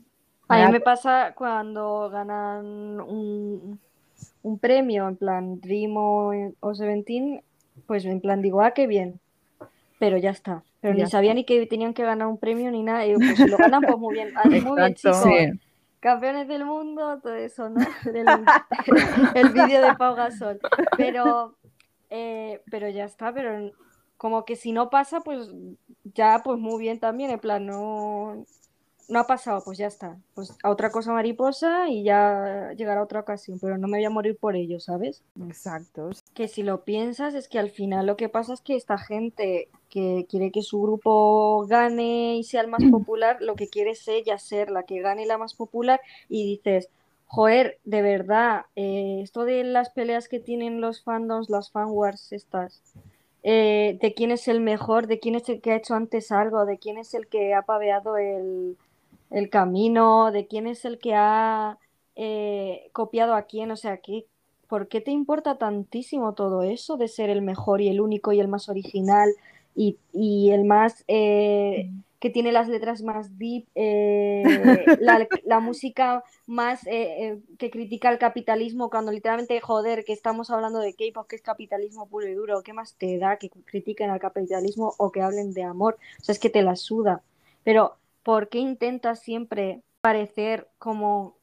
A 0.47 0.65
mí 0.65 0.71
me 0.73 0.79
pasa 0.79 1.33
cuando 1.35 2.09
ganan 2.11 3.01
un, 3.01 3.79
un 4.43 4.59
premio, 4.59 5.07
en 5.07 5.15
plan 5.15 5.59
Dream 5.59 5.93
o, 5.97 6.75
Seventeen, 6.75 7.41
pues 7.87 8.05
en 8.05 8.21
plan 8.21 8.43
digo, 8.43 8.61
ah, 8.61 8.71
qué 8.71 8.85
bien, 8.85 9.19
pero 9.97 10.17
ya 10.17 10.29
está. 10.29 10.63
Pero 10.81 10.93
ni 10.93 11.07
sabía 11.07 11.33
ni 11.33 11.45
que 11.45 11.65
tenían 11.65 11.95
que 11.95 12.03
ganar 12.03 12.27
un 12.27 12.37
premio 12.37 12.69
ni 12.69 12.83
nada. 12.83 13.07
Y 13.07 13.15
pues 13.15 13.37
si 13.37 13.47
lo 13.47 13.57
ganan, 13.57 13.81
pues 13.81 13.97
muy 13.97 14.13
bien. 14.13 14.29
muy 14.63 14.79
bien, 14.79 14.93
chicos 14.93 15.25
campeones 16.05 16.47
del 16.47 16.65
mundo, 16.65 17.19
todo 17.19 17.33
eso, 17.33 17.67
¿no? 17.67 17.79
el 19.33 19.49
vídeo 19.49 19.81
de 19.81 19.95
Pau 19.95 20.13
Gasol. 20.13 20.59
Pero, 20.97 21.57
eh, 22.11 22.61
pero 22.69 22.87
ya 22.89 23.05
está, 23.05 23.33
pero 23.33 23.71
como 24.15 24.45
que 24.45 24.55
si 24.55 24.71
no 24.71 24.91
pasa, 24.91 25.21
pues 25.21 25.49
ya, 26.03 26.41
pues 26.43 26.59
muy 26.59 26.79
bien 26.79 26.99
también, 26.99 27.31
en 27.31 27.39
plan, 27.39 27.65
no, 27.65 28.45
no 29.07 29.19
ha 29.19 29.27
pasado, 29.27 29.61
pues 29.63 29.77
ya 29.77 29.87
está. 29.87 30.17
Pues 30.33 30.55
a 30.63 30.69
otra 30.69 30.89
cosa 30.89 31.13
mariposa 31.13 31.89
y 31.89 32.03
ya 32.03 32.71
llegará 32.75 33.03
otra 33.03 33.19
ocasión, 33.19 33.59
pero 33.59 33.77
no 33.77 33.87
me 33.87 33.97
voy 33.97 34.05
a 34.05 34.09
morir 34.09 34.37
por 34.37 34.55
ello, 34.55 34.79
¿sabes? 34.79 35.23
Exacto. 35.47 36.09
Que 36.33 36.47
si 36.47 36.63
lo 36.63 36.83
piensas 36.83 37.35
es 37.35 37.47
que 37.47 37.59
al 37.59 37.69
final 37.69 38.05
lo 38.05 38.17
que 38.17 38.29
pasa 38.29 38.53
es 38.53 38.61
que 38.61 38.75
esta 38.75 38.97
gente 38.97 39.69
que 39.89 40.25
quiere 40.29 40.51
que 40.51 40.63
su 40.63 40.81
grupo 40.81 41.65
gane 41.67 42.37
y 42.37 42.43
sea 42.43 42.61
el 42.61 42.67
más 42.67 42.83
popular, 42.91 43.37
lo 43.41 43.55
que 43.55 43.67
quiere 43.67 43.91
es 43.91 44.07
ella 44.07 44.37
ser 44.39 44.71
la 44.71 44.83
que 44.83 45.01
gane 45.01 45.25
la 45.25 45.37
más 45.37 45.53
popular 45.53 46.01
y 46.27 46.45
dices, 46.45 46.89
joder, 47.27 47.79
de 47.83 48.01
verdad, 48.01 48.65
eh, 48.75 49.19
esto 49.21 49.45
de 49.45 49.63
las 49.63 49.89
peleas 49.91 50.27
que 50.27 50.39
tienen 50.39 50.81
los 50.81 51.03
fandoms, 51.03 51.49
las 51.49 51.71
fanwars 51.71 52.31
estas, 52.31 52.81
eh, 53.43 53.99
de 54.01 54.13
quién 54.15 54.31
es 54.31 54.47
el 54.47 54.61
mejor, 54.61 55.05
de 55.05 55.19
quién 55.19 55.35
es 55.35 55.47
el 55.49 55.61
que 55.61 55.73
ha 55.73 55.75
hecho 55.75 55.93
antes 55.93 56.31
algo, 56.31 56.65
de 56.65 56.79
quién 56.79 56.97
es 56.97 57.13
el 57.13 57.27
que 57.27 57.53
ha 57.53 57.61
paveado 57.61 58.17
el, 58.17 58.77
el 59.29 59.49
camino, 59.49 60.31
de 60.31 60.47
quién 60.47 60.67
es 60.67 60.85
el 60.85 60.99
que 60.99 61.13
ha 61.15 61.77
eh, 62.15 62.89
copiado 62.93 63.35
a 63.35 63.43
quién, 63.43 63.71
o 63.71 63.75
sea, 63.75 63.97
¿qué, 63.97 64.25
¿por 64.67 64.87
qué 64.87 65.01
te 65.01 65.11
importa 65.11 65.57
tantísimo 65.57 66.33
todo 66.33 66.63
eso 66.63 66.95
de 66.95 67.09
ser 67.09 67.29
el 67.29 67.41
mejor 67.41 67.81
y 67.81 67.89
el 67.89 67.99
único 67.99 68.31
y 68.31 68.39
el 68.39 68.47
más 68.47 68.69
original 68.69 69.29
y, 69.75 69.97
el 70.51 70.63
más 70.63 71.03
eh, 71.09 71.89
mm. 71.91 71.99
que 72.21 72.29
tiene 72.29 72.53
las 72.53 72.69
letras 72.69 73.01
más 73.01 73.37
deep, 73.37 73.65
eh, 73.75 74.43
la, 75.45 75.59
música 75.59 76.23
más 76.47 76.83
que 76.83 77.69
critica 77.69 78.09
el 78.09 78.17
capitalismo 78.17 78.89
cuando 78.89 79.11
literalmente, 79.11 79.59
joder, 79.59 80.05
que 80.05 80.13
estamos 80.13 80.49
hablando 80.49 80.79
de 80.79 80.93
K-pop, 80.93 81.27
que 81.27 81.35
es 81.35 81.41
capitalismo 81.41 82.07
puro 82.07 82.29
y 82.29 82.33
duro, 82.33 82.63
¿qué 82.63 82.71
más 82.71 82.95
te 82.95 83.17
da 83.17 83.35
que 83.35 83.49
critiquen 83.49 84.09
al 84.09 84.21
capitalismo 84.21 84.93
o 84.97 85.11
que 85.11 85.21
hablen 85.21 85.53
de 85.53 85.63
amor? 85.63 85.97
O 86.21 86.23
sea, 86.23 86.31
es 86.31 86.39
que 86.39 86.49
te 86.49 86.61
la 86.61 86.77
suda. 86.77 87.21
Pero 87.65 87.97
¿por 88.25 88.49
qué 88.49 88.57
intentas 88.57 89.19
siempre 89.19 89.83
parecer 90.01 90.67
como 90.79 91.37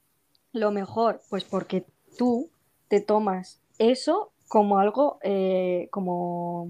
lo 0.52 0.72
mejor? 0.72 1.22
Pues 1.30 1.44
porque 1.44 1.84
tú 2.18 2.50
te 2.88 3.00
tomas 3.00 3.60
eso 3.78 4.32
como 4.48 4.78
algo, 4.78 5.18
eh, 5.22 5.88
como, 5.90 6.68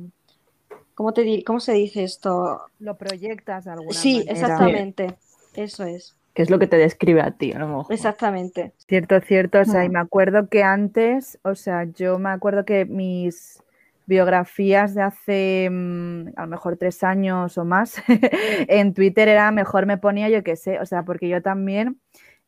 ¿cómo, 0.95 1.13
te 1.13 1.43
¿cómo 1.43 1.59
se 1.59 1.73
dice 1.73 2.05
esto? 2.05 2.61
Lo 2.79 2.97
proyectas 2.97 3.65
de 3.65 3.73
alguna 3.73 3.99
sí, 3.99 4.19
manera. 4.19 4.35
Sí, 4.35 4.43
exactamente, 4.43 5.15
eso 5.55 5.85
es. 5.85 6.15
Que 6.35 6.43
es 6.43 6.51
lo 6.51 6.59
que 6.59 6.67
te 6.67 6.77
describe 6.77 7.23
a 7.23 7.33
ti, 7.33 7.53
a 7.53 7.59
lo 7.59 7.67
mejor. 7.67 7.93
Exactamente. 7.93 8.73
Cierto, 8.87 9.21
cierto. 9.21 9.61
O 9.61 9.65
sea, 9.65 9.85
y 9.85 9.89
me 9.89 9.99
acuerdo 9.99 10.49
que 10.49 10.63
antes, 10.63 11.39
o 11.43 11.55
sea, 11.55 11.85
yo 11.85 12.19
me 12.19 12.31
acuerdo 12.31 12.65
que 12.65 12.85
mis 12.85 13.62
biografías 14.07 14.94
de 14.94 15.03
hace 15.03 15.68
mm, 15.70 16.28
a 16.36 16.42
lo 16.42 16.48
mejor 16.48 16.76
tres 16.76 17.03
años 17.05 17.57
o 17.59 17.64
más 17.64 18.03
en 18.68 18.94
Twitter 18.94 19.28
era 19.28 19.50
mejor 19.53 19.86
me 19.86 19.98
ponía 19.98 20.28
yo 20.28 20.42
que 20.42 20.57
sé, 20.57 20.80
o 20.80 20.86
sea, 20.86 21.05
porque 21.05 21.28
yo 21.28 21.42
también, 21.42 22.00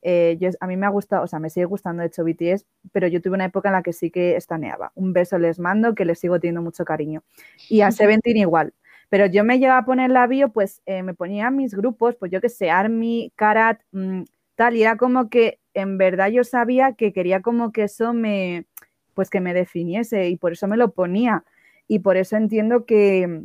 eh, 0.02 0.36
yo, 0.40 0.50
a 0.60 0.66
mí 0.66 0.76
me 0.76 0.86
ha 0.86 0.90
gustado, 0.90 1.24
o 1.24 1.26
sea, 1.26 1.38
me 1.38 1.50
sigue 1.50 1.66
gustando 1.66 2.02
de 2.02 2.08
hecho 2.08 2.24
BTS, 2.24 2.66
pero 2.92 3.06
yo 3.08 3.22
tuve 3.22 3.34
una 3.34 3.46
época 3.46 3.68
en 3.70 3.74
la 3.74 3.82
que 3.82 3.92
sí 3.92 4.10
que 4.10 4.36
estaneaba. 4.36 4.92
Un 4.94 5.12
beso 5.12 5.38
les 5.38 5.58
mando, 5.58 5.94
que 5.94 6.04
les 6.04 6.18
sigo 6.18 6.38
teniendo 6.38 6.62
mucho 6.62 6.84
cariño. 6.84 7.22
Y 7.70 7.80
a 7.80 7.90
Seventeen 8.22 8.36
igual. 8.36 8.74
Pero 9.08 9.26
yo 9.26 9.44
me 9.44 9.58
llevaba 9.58 9.78
a 9.80 9.84
poner 9.84 10.10
la 10.10 10.26
bio, 10.26 10.50
pues 10.50 10.82
eh, 10.86 11.02
me 11.02 11.14
ponía 11.14 11.50
mis 11.50 11.74
grupos, 11.74 12.16
pues 12.16 12.32
yo 12.32 12.40
que 12.40 12.48
sé, 12.48 12.70
Army, 12.70 13.32
Karat, 13.36 13.80
mm, 13.92 14.22
tal, 14.56 14.76
y 14.76 14.82
era 14.82 14.96
como 14.96 15.28
que 15.30 15.60
en 15.74 15.98
verdad 15.98 16.28
yo 16.28 16.44
sabía 16.44 16.94
que 16.94 17.12
quería 17.12 17.40
como 17.42 17.72
que 17.72 17.84
eso 17.84 18.12
me, 18.12 18.66
pues 19.14 19.30
que 19.30 19.40
me 19.40 19.54
definiese 19.54 20.28
y 20.28 20.36
por 20.36 20.52
eso 20.52 20.68
me 20.68 20.76
lo 20.76 20.92
ponía. 20.92 21.44
Y 21.86 22.00
por 22.00 22.16
eso 22.16 22.36
entiendo 22.36 22.86
que, 22.86 23.44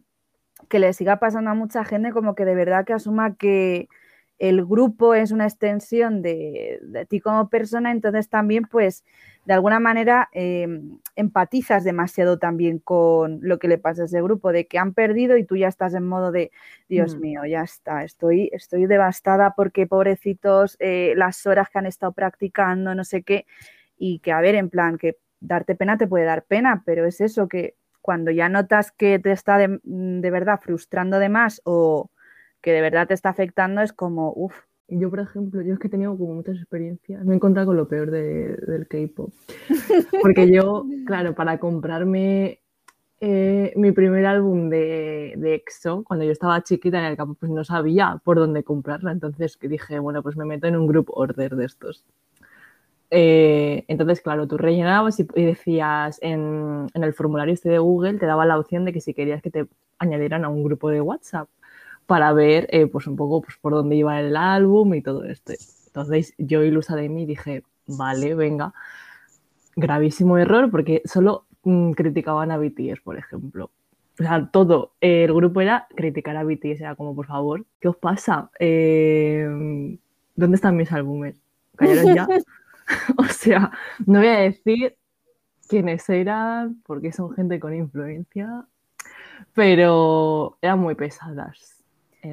que 0.70 0.80
le 0.80 0.94
siga 0.94 1.20
pasando 1.20 1.52
a 1.52 1.56
mucha 1.56 1.86
gente 1.86 2.12
como 2.12 2.36
que 2.36 2.46
de 2.46 2.56
verdad 2.56 2.86
que 2.86 2.94
asuma 2.94 3.36
que 3.36 3.90
el 4.40 4.66
grupo 4.66 5.14
es 5.14 5.32
una 5.32 5.46
extensión 5.46 6.22
de, 6.22 7.06
ti 7.10 7.20
como 7.20 7.50
persona, 7.50 7.92
entonces 7.92 8.30
también 8.30 8.64
pues 8.64 9.04
de 9.46 9.54
alguna 9.54 9.80
manera 9.82 10.30
em, 10.32 10.98
empatizas 11.16 11.84
demasiado 11.84 12.40
también 12.40 12.80
con 12.80 13.40
lo 13.42 13.60
que 13.60 13.68
le 13.68 13.78
pasa 13.78 14.04
a 14.04 14.06
ese 14.06 14.22
grupo, 14.22 14.54
de 14.54 14.66
que 14.66 14.78
han 14.78 14.94
perdido 14.94 15.36
y 15.36 15.44
tú 15.44 15.58
ya 15.58 15.68
estás 15.68 15.94
en 15.94 16.08
modo 16.08 16.32
de, 16.32 16.52
Dios 16.88 17.18
mm. 17.18 17.20
mío, 17.20 17.46
ya 17.46 17.64
está, 17.64 18.04
estoy, 18.06 18.50
estoy 18.54 18.86
devastada 18.86 19.54
porque 19.56 19.88
pobrecitos, 19.88 20.78
eh, 20.80 21.14
las 21.18 21.46
horas 21.46 21.68
que 21.70 21.80
han 21.80 21.86
estado 21.86 22.14
practicando, 22.14 22.96
no 22.96 23.04
sé 23.04 23.24
qué, 23.24 23.46
y 23.98 24.20
que 24.20 24.32
a 24.32 24.40
ver, 24.40 24.56
en 24.56 24.70
plan, 24.70 24.98
que 24.98 25.18
darte 25.40 25.76
pena 25.76 25.98
te 25.98 26.08
puede 26.08 26.26
dar 26.26 26.44
pena, 26.44 26.84
pero 26.86 27.06
es 27.06 27.22
eso, 27.22 27.48
que 27.48 27.76
cuando 28.02 28.32
ya 28.32 28.50
notas 28.50 28.92
que 28.92 29.20
te 29.20 29.32
está 29.32 29.58
de, 29.58 30.32
verdad 30.32 30.60
frustrando 30.62 31.20
de 31.20 31.30
más 31.30 31.62
o 31.66 32.10
que 32.62 32.72
de 32.72 32.82
verdad 32.82 33.08
te 33.08 33.14
está 33.14 33.30
afectando, 33.30 33.82
es 33.82 33.94
como, 33.94 34.34
uff. 34.36 34.56
Yo, 34.92 35.12
por 35.12 35.20
ejemplo, 35.20 35.62
yo 35.62 35.74
es 35.74 35.80
que 35.80 35.86
he 35.86 35.92
tenido 35.92 36.18
como 36.18 36.34
muchas 36.34 36.56
experiencias, 36.56 37.24
me 37.24 37.34
he 37.34 37.36
encontrado 37.36 37.68
con 37.68 37.78
lo 37.78 37.88
peor 37.88 38.10
del 38.10 38.88
K-pop. 38.88 39.32
Porque 40.24 40.52
yo, 40.52 40.88
claro, 41.06 41.36
para 41.36 41.60
comprarme 41.60 42.60
eh, 43.22 43.72
mi 43.76 43.92
primer 43.92 44.26
álbum 44.26 44.70
de, 44.70 45.36
de, 45.38 45.54
EXO, 45.54 46.04
cuando 46.04 46.26
yo 46.26 46.32
estaba 46.32 46.64
chiquita 46.64 46.98
en 46.98 47.06
el 47.06 47.18
campo, 47.18 47.36
pues 47.36 47.52
no 47.52 47.64
sabía 47.64 48.20
por 48.24 48.38
dónde 48.38 48.64
comprarla. 48.64 49.12
Entonces 49.12 49.60
dije, 49.62 50.00
bueno, 50.00 50.24
pues 50.24 50.36
me 50.36 50.46
meto 50.46 50.66
en 50.66 50.76
un 50.76 50.88
group 50.88 51.12
order 51.14 51.56
de 51.56 51.66
estos. 51.66 52.04
Eh, 53.12 53.86
entonces, 53.88 54.22
claro, 54.22 54.47
tú 54.47 54.57
rellenabas 54.57 55.20
y, 55.20 55.24
decías 55.24 56.20
en, 56.22 56.88
el 56.93 57.14
formulario 57.14 57.53
este 57.53 57.70
de 57.70 57.80
Google, 57.80 58.20
te 58.20 58.26
daba 58.26 58.45
la 58.45 58.60
opción 58.60 58.86
de 58.86 58.93
que 58.93 59.01
si 59.01 59.14
querías 59.14 59.41
que 59.41 59.49
te 59.49 59.68
añadieran 59.97 60.45
a 60.45 60.49
un 60.49 60.64
grupo 60.64 60.89
de 60.89 61.01
WhatsApp 61.01 61.49
para 62.05 62.34
ver 62.34 62.68
eh, 62.72 62.88
pues 62.88 63.07
un 63.07 63.16
poco 63.16 63.41
pues, 63.41 63.57
por 63.57 63.74
dónde 63.74 63.95
iba 63.95 64.20
el 64.20 64.36
álbum 64.36 64.93
y 64.93 65.01
todo 65.01 65.26
esto. 65.26 65.53
Entonces 65.88 66.34
yo, 66.38 66.64
ilusa 66.64 66.95
de 66.95 67.10
mí, 67.10 67.26
dije, 67.26 67.64
vale, 67.88 68.36
venga, 68.36 68.74
gravísimo 69.76 70.38
error 70.38 70.70
porque 70.70 71.01
solo 71.05 71.45
mm, 71.64 71.91
criticaban 71.91 72.51
a 72.51 72.57
BTS, 72.57 73.01
por 73.03 73.18
ejemplo. 73.18 73.72
O 74.20 74.24
sea, 74.24 74.49
todo 74.51 74.91
el 75.01 75.34
grupo 75.34 75.62
era 75.62 75.88
criticar 75.95 76.36
a 76.36 76.43
BTS, 76.43 76.82
era 76.82 76.95
como, 76.95 77.16
por 77.16 77.26
favor, 77.26 77.66
¿qué 77.80 77.88
os 77.88 77.95
pasa? 77.95 78.49
Eh, 78.60 79.47
¿Dónde 80.36 80.55
están 80.55 80.76
mis 80.76 80.91
álbumes? 80.91 81.36
¿Cayeron 81.76 82.16
ya? 82.16 82.28
o 83.18 83.26
sea, 83.26 83.72
no 84.06 84.20
voy 84.20 84.28
a 84.28 84.40
decir 84.40 84.98
quiénes 85.68 86.10
eran, 86.10 86.82
porque 86.86 87.12
son 87.12 87.32
gente 87.32 87.60
con 87.60 87.74
influencia, 87.74 88.66
pero 89.54 90.58
eran 90.62 90.80
muy 90.80 90.96
pesadas. 90.96 91.84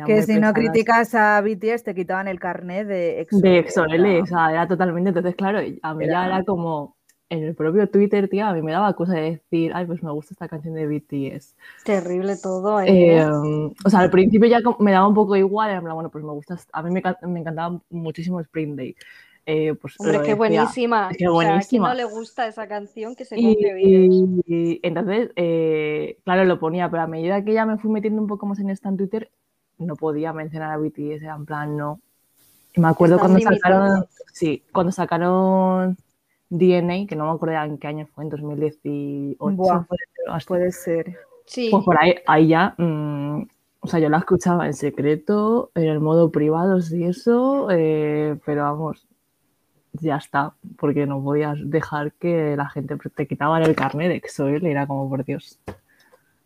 que 0.06 0.22
si 0.22 0.40
no 0.40 0.52
criticas 0.52 1.14
a 1.14 1.40
BTS 1.40 1.84
te 1.84 1.94
quitaban 1.94 2.28
el 2.28 2.40
carnet 2.40 2.86
de 2.86 3.20
EXO. 3.20 3.38
De 3.40 3.58
EXO, 3.58 3.82
o 3.82 4.26
sea, 4.26 4.50
era 4.50 4.66
totalmente, 4.66 5.10
entonces 5.10 5.36
claro, 5.36 5.60
a 5.82 5.94
mí 5.94 6.06
ya 6.06 6.26
era 6.26 6.44
como 6.44 6.96
en 7.28 7.42
el 7.42 7.54
propio 7.54 7.88
Twitter, 7.88 8.28
tía, 8.28 8.48
a 8.48 8.54
mí 8.54 8.62
me 8.62 8.72
daba 8.72 8.94
cosa 8.94 9.14
de 9.14 9.32
decir, 9.32 9.72
ay, 9.74 9.84
pues 9.84 10.02
me 10.02 10.12
gusta 10.12 10.32
esta 10.32 10.48
canción 10.48 10.74
de 10.74 10.86
BTS. 10.86 11.56
Terrible 11.84 12.36
todo, 12.36 12.80
¿eh? 12.80 13.18
Em, 13.18 13.72
o 13.84 13.90
sea, 13.90 14.00
al 14.00 14.10
principio 14.10 14.48
ya 14.48 14.60
me 14.78 14.92
daba 14.92 15.08
un 15.08 15.14
poco 15.14 15.34
igual, 15.34 15.70
en 15.70 15.82
bueno, 15.82 16.08
pues 16.08 16.24
me 16.24 16.30
gusta, 16.30 16.56
a 16.72 16.82
mí 16.82 16.90
me, 16.90 17.02
me 17.26 17.40
encantaba 17.40 17.80
muchísimo 17.90 18.40
Spring 18.40 18.76
Day. 18.76 18.96
Eh, 19.48 19.74
pues 19.80 19.94
Hombre, 20.00 20.22
qué 20.24 20.34
buenísima. 20.34 21.08
Qué 21.16 21.28
buenísima. 21.28 21.84
O 21.84 21.86
sea, 21.86 21.92
a 21.92 21.94
no 21.94 22.10
le 22.10 22.12
gusta 22.12 22.48
esa 22.48 22.66
canción 22.66 23.14
que 23.14 23.24
se 23.24 23.36
compre 23.36 23.80
y, 23.80 24.42
y, 24.44 24.80
entonces, 24.82 25.30
eh, 25.36 26.18
claro, 26.24 26.44
lo 26.44 26.58
ponía, 26.58 26.90
pero 26.90 27.04
a 27.04 27.06
medida 27.06 27.44
que 27.44 27.54
ya 27.54 27.64
me 27.64 27.78
fui 27.78 27.88
metiendo 27.88 28.20
un 28.20 28.26
poco 28.26 28.46
más 28.46 28.58
en 28.58 28.70
esta 28.70 28.88
en 28.88 28.96
Twitter, 28.96 29.30
no 29.78 29.94
podía 29.94 30.32
mencionar 30.32 30.72
a 30.72 30.78
BTS, 30.78 31.22
era 31.22 31.36
en 31.36 31.46
plan, 31.46 31.76
no. 31.76 32.00
Y 32.74 32.80
me 32.80 32.88
acuerdo 32.88 33.20
cuando 33.20 33.38
sacaron, 33.38 34.06
sí, 34.32 34.64
cuando 34.72 34.90
sacaron 34.90 35.96
DNA, 36.50 37.06
que 37.06 37.14
no 37.14 37.26
me 37.26 37.30
acuerdo 37.30 37.62
en 37.62 37.78
qué 37.78 37.86
año 37.86 38.06
fue, 38.06 38.24
en 38.24 38.30
2018. 38.30 39.36
Buah, 39.38 39.86
puede, 40.46 40.72
ser. 40.72 41.16
Sí. 41.44 41.68
Pues 41.70 41.84
por 41.84 41.96
ahí, 42.02 42.16
ahí 42.26 42.48
ya, 42.48 42.74
mm, 42.76 43.42
o 43.80 43.86
sea, 43.86 44.00
yo 44.00 44.08
la 44.08 44.18
escuchaba 44.18 44.66
en 44.66 44.74
secreto, 44.74 45.70
en 45.76 45.84
el 45.84 46.00
modo 46.00 46.32
privado, 46.32 46.80
sí, 46.80 47.04
eso, 47.04 47.68
eh, 47.70 48.36
pero 48.44 48.64
vamos, 48.64 49.05
ya 50.00 50.16
está, 50.16 50.52
porque 50.78 51.06
no 51.06 51.22
podías 51.22 51.58
dejar 51.64 52.12
que 52.12 52.56
la 52.56 52.68
gente 52.68 52.96
te 53.14 53.26
quitaba 53.26 53.60
el 53.62 53.74
carnet 53.74 54.08
de 54.08 54.16
Exoel, 54.16 54.66
era 54.66 54.86
como, 54.86 55.08
por 55.08 55.24
Dios, 55.24 55.58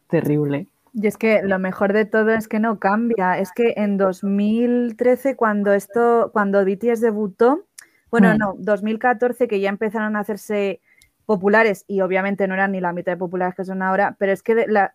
terrible. 0.09 0.67
Y 0.93 1.07
es 1.07 1.17
que 1.17 1.43
lo 1.43 1.59
mejor 1.59 1.93
de 1.93 2.05
todo 2.05 2.31
es 2.31 2.49
que 2.49 2.59
no 2.59 2.79
cambia, 2.79 3.39
es 3.39 3.53
que 3.53 3.75
en 3.77 3.97
2013 3.97 5.37
cuando 5.37 5.73
esto, 5.73 6.31
cuando 6.33 6.65
BTS 6.65 7.01
debutó, 7.01 7.65
bueno, 8.11 8.35
hmm. 8.35 8.39
no, 8.39 8.55
2014 8.59 9.47
que 9.47 9.61
ya 9.61 9.69
empezaron 9.69 10.17
a 10.17 10.21
hacerse 10.21 10.81
populares 11.27 11.85
y 11.87 12.01
obviamente 12.01 12.49
no 12.49 12.55
eran 12.55 12.73
ni 12.73 12.81
la 12.81 12.93
mitad 12.93 13.13
de 13.13 13.19
populares 13.19 13.55
que 13.55 13.65
son 13.65 13.83
ahora, 13.83 14.17
pero 14.19 14.33
es 14.33 14.43
que 14.43 14.67
la, 14.67 14.91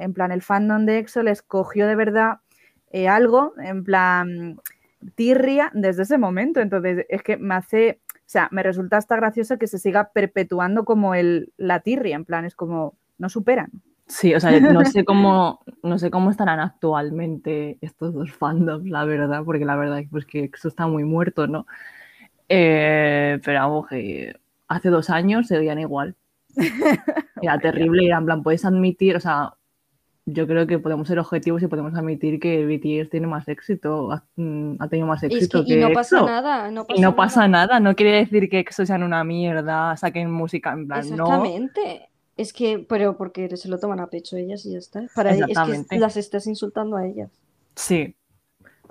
en 0.00 0.12
plan 0.14 0.32
el 0.32 0.42
fandom 0.42 0.84
de 0.84 0.98
EXO 0.98 1.22
les 1.22 1.42
cogió 1.42 1.86
de 1.86 1.94
verdad 1.94 2.38
eh, 2.90 3.06
algo, 3.06 3.54
en 3.62 3.84
plan 3.84 4.58
tirria 5.14 5.70
desde 5.74 6.02
ese 6.02 6.18
momento. 6.18 6.60
Entonces, 6.60 7.06
es 7.08 7.22
que 7.22 7.36
me 7.36 7.54
hace, 7.54 8.00
o 8.14 8.22
sea, 8.26 8.48
me 8.50 8.62
resulta 8.62 8.96
hasta 8.96 9.16
gracioso 9.16 9.58
que 9.58 9.66
se 9.66 9.78
siga 9.78 10.10
perpetuando 10.12 10.84
como 10.84 11.14
el, 11.14 11.52
la 11.56 11.80
tirria, 11.80 12.16
en 12.16 12.24
plan, 12.24 12.44
es 12.44 12.54
como, 12.54 12.94
no 13.18 13.28
superan. 13.28 13.70
Sí, 14.06 14.34
o 14.34 14.40
sea, 14.40 14.58
no 14.58 14.84
sé 14.84 15.04
cómo, 15.04 15.60
no 15.84 15.96
sé 15.96 16.10
cómo 16.10 16.30
estarán 16.32 16.58
actualmente 16.58 17.78
estos 17.80 18.12
dos 18.12 18.32
fandoms, 18.32 18.88
la 18.88 19.04
verdad, 19.04 19.42
porque 19.44 19.64
la 19.64 19.76
verdad 19.76 20.00
es 20.00 20.08
pues, 20.10 20.26
que 20.26 20.50
eso 20.52 20.66
está 20.66 20.88
muy 20.88 21.04
muerto, 21.04 21.46
¿no? 21.46 21.66
Eh, 22.48 23.38
pero 23.44 23.60
vamos, 23.60 23.86
que 23.86 24.34
hace 24.66 24.88
dos 24.88 25.10
años 25.10 25.46
se 25.46 25.58
veían 25.58 25.78
igual. 25.78 26.16
Era 27.40 27.58
terrible, 27.58 28.04
era 28.04 28.18
en 28.18 28.26
plan, 28.26 28.42
puedes 28.42 28.64
admitir, 28.64 29.16
o 29.16 29.20
sea, 29.20 29.54
yo 30.32 30.46
creo 30.46 30.66
que 30.66 30.78
podemos 30.78 31.08
ser 31.08 31.18
objetivos 31.18 31.62
y 31.62 31.66
podemos 31.66 31.94
admitir 31.94 32.40
que 32.40 32.64
BTS 32.64 33.10
tiene 33.10 33.26
más 33.26 33.48
éxito, 33.48 34.12
ha, 34.12 34.24
mm, 34.36 34.76
tenido 34.88 35.06
más 35.06 35.22
éxito. 35.22 35.64
que, 35.64 35.74
y 35.74 35.80
no 35.80 35.92
pasa 35.92 36.22
nada. 36.22 36.70
No 36.70 36.86
pasa 36.86 36.98
y 36.98 37.02
no 37.02 37.16
pasa 37.16 37.48
nada. 37.48 37.80
no 37.80 37.94
quiere 37.94 38.18
decir 38.18 38.48
que 38.48 38.60
EXO 38.60 38.86
sean 38.86 39.02
una 39.02 39.24
mierda, 39.24 39.96
saquen 39.96 40.30
música 40.30 40.72
en 40.72 40.86
plan, 40.86 41.00
Exactamente. 41.00 42.08
Es 42.36 42.52
que, 42.52 42.84
pero 42.88 43.16
porque 43.16 43.54
se 43.56 43.68
lo 43.68 43.78
toman 43.78 44.00
a 44.00 44.06
pecho 44.06 44.36
ellas 44.36 44.64
y 44.64 44.72
ya 44.72 44.78
está. 44.78 45.06
Para 45.14 45.32
es 45.32 45.44
que 45.90 45.98
las 45.98 46.16
estás 46.16 46.46
insultando 46.46 46.96
a 46.96 47.06
ellas. 47.06 47.30
Sí, 47.76 48.16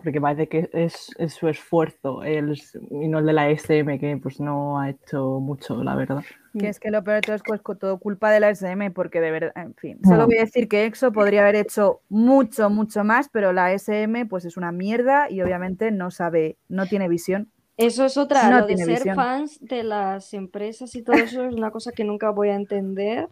porque 0.03 0.21
parece 0.21 0.47
que 0.47 0.69
es, 0.73 1.09
su 1.27 1.47
esfuerzo 1.47 2.21
y 2.25 3.07
no 3.07 3.19
el 3.19 3.25
de 3.25 3.33
la 3.33 3.49
SM, 3.49 3.99
que 3.99 4.17
pues 4.17 4.39
no 4.39 4.79
ha 4.79 4.91
hecho 4.91 5.39
mucho, 5.39 5.83
la 5.83 5.95
verdad. 5.95 6.23
Que 6.57 6.67
es 6.67 6.79
que 6.79 6.89
lo 6.89 7.03
peor 7.03 7.17
de 7.17 7.21
todo 7.21 7.35
es 7.35 7.43
pues, 7.45 7.61
todo 7.79 7.99
culpa 7.99 8.31
de 8.31 8.39
la 8.39 8.49
SM, 8.49 8.91
porque 8.91 9.21
de 9.21 9.31
verdad, 9.31 9.51
en 9.55 9.75
fin, 9.75 9.99
solo 10.03 10.25
voy 10.25 10.37
a 10.37 10.41
decir 10.41 10.67
que 10.67 10.85
EXO 10.85 11.11
podría 11.11 11.41
haber 11.41 11.55
hecho 11.55 12.01
mucho, 12.09 12.69
mucho 12.69 13.03
más, 13.03 13.29
pero 13.29 13.53
la 13.53 13.71
SM 13.71 14.25
pues 14.25 14.45
es 14.45 14.57
una 14.57 14.71
mierda 14.71 15.29
y 15.29 15.41
obviamente 15.41 15.91
no 15.91 16.09
sabe, 16.09 16.57
no 16.67 16.87
tiene 16.87 17.07
visión. 17.07 17.51
Eso 17.77 18.05
es 18.05 18.17
otra, 18.17 18.59
lo 18.59 18.67
de 18.67 18.77
ser 18.77 19.13
fans 19.13 19.59
de 19.61 19.83
las 19.83 20.33
empresas 20.33 20.95
y 20.95 21.03
todo 21.03 21.15
eso 21.17 21.43
es 21.45 21.53
una 21.53 21.71
cosa 21.71 21.91
que 21.91 22.03
nunca 22.03 22.29
voy 22.31 22.49
a 22.49 22.55
entender. 22.55 23.29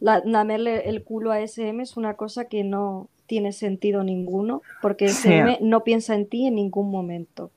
La, 0.00 0.22
lamerle 0.24 0.88
el 0.88 1.04
culo 1.04 1.32
a 1.32 1.40
SM 1.40 1.82
es 1.82 1.96
una 1.96 2.14
cosa 2.14 2.46
que 2.46 2.64
no, 2.64 3.08
tiene 3.26 3.52
sentido 3.52 4.02
ninguno, 4.02 4.62
porque 4.80 5.06
SM 5.06 5.58
no 5.60 5.84
piensa 5.84 6.14
en 6.14 6.26
ti 6.26 6.46
en 6.46 6.54
ningún 6.54 6.90
momento. 6.90 7.50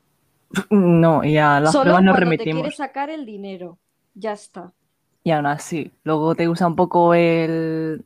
No, 0.69 1.23
y 1.23 1.37
a 1.37 1.59
las 1.59 1.71
Solo 1.71 2.01
nos 2.01 2.17
remitimos. 2.17 2.61
Te 2.61 2.61
quiere 2.61 2.75
sacar 2.75 3.09
el 3.09 3.25
dinero, 3.25 3.77
ya 4.15 4.33
está. 4.33 4.73
Y 5.29 5.31
aún 5.31 5.45
así, 5.45 5.91
luego 6.05 6.33
te 6.33 6.49
usa 6.49 6.65
un 6.65 6.75
poco 6.75 7.13
el, 7.13 8.03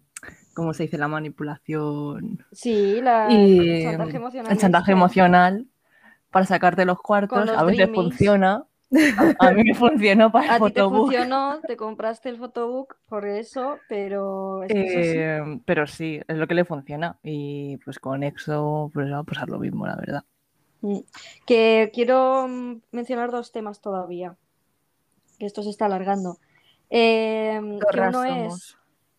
¿cómo 0.54 0.74
se 0.74 0.84
dice? 0.84 0.98
La 0.98 1.08
manipulación. 1.08 2.44
Sí, 2.52 3.00
la, 3.02 3.30
el 3.30 3.82
chantaje 3.82 4.18
emocional. 4.18 4.52
El 4.52 4.58
chantaje 4.58 4.92
emocional 4.92 5.68
para 6.32 6.46
sacarte 6.46 6.84
los 6.84 7.00
cuartos, 7.00 7.48
a 7.50 7.64
veces 7.64 7.90
funciona, 7.96 8.66
a 9.40 9.52
mí 9.52 9.64
me 9.64 9.74
funcionó 9.74 10.32
para 10.34 10.58
el 10.58 10.64
A 10.64 10.68
ti 10.68 10.74
te 10.74 10.82
funcionó, 10.82 11.62
te 11.66 11.78
compraste 11.78 12.28
el 12.28 12.40
photobook 12.40 12.98
por 13.08 13.26
eso, 13.26 13.78
pero... 13.88 14.66
Eh, 14.68 15.62
pero 15.64 15.88
sí, 15.88 16.20
es 16.28 16.36
lo 16.36 16.46
que 16.46 16.56
le 16.56 16.66
funciona. 16.66 17.20
Y 17.24 17.78
pues 17.86 18.00
con 18.00 18.24
EXO 18.24 18.92
pues 18.94 19.10
va 19.10 19.20
a 19.20 19.24
pasar 19.24 19.48
lo 19.48 19.60
mismo, 19.60 19.88
la 19.88 19.96
verdad. 19.96 20.26
Mm. 20.82 21.00
Que 21.46 21.90
quiero 21.94 22.50
mm, 22.50 22.82
mencionar 22.92 23.32
dos 23.32 23.54
temas 23.54 23.80
todavía, 23.80 24.36
que 25.40 25.46
esto 25.46 25.64
se 25.64 25.70
está 25.70 25.86
alargando. 25.86 26.38
Eh, 26.96 27.60
que 27.92 28.00
uno 28.00 28.24
es 28.24 28.78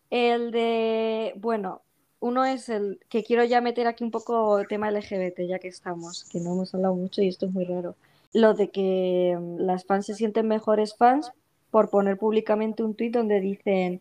el 0.09 0.51
de, 0.51 1.33
bueno, 1.35 1.81
uno 2.21 2.45
es 2.45 2.69
el 2.69 3.01
que 3.09 3.25
quiero 3.25 3.43
ya 3.43 3.59
meter 3.59 3.85
aquí 3.85 4.05
un 4.05 4.11
poco 4.11 4.59
el 4.59 4.67
tema 4.69 4.89
LGBT, 4.89 5.41
ya 5.45 5.59
que 5.59 5.67
estamos, 5.67 6.23
que 6.31 6.39
no 6.39 6.53
hemos 6.53 6.73
hablado 6.73 6.95
mucho 6.95 7.21
y 7.21 7.27
esto 7.27 7.47
es 7.47 7.51
muy 7.51 7.65
raro. 7.65 7.97
Lo 8.31 8.53
de 8.53 8.69
que 8.69 9.37
mm, 9.37 9.57
las 9.59 9.83
fans 9.83 10.05
se 10.05 10.15
sienten 10.15 10.47
mejores 10.47 10.95
fans 10.95 11.33
por 11.69 11.89
poner 11.89 12.17
públicamente 12.17 12.81
un 12.81 12.95
tuit 12.95 13.13
donde 13.13 13.41
dicen, 13.41 13.99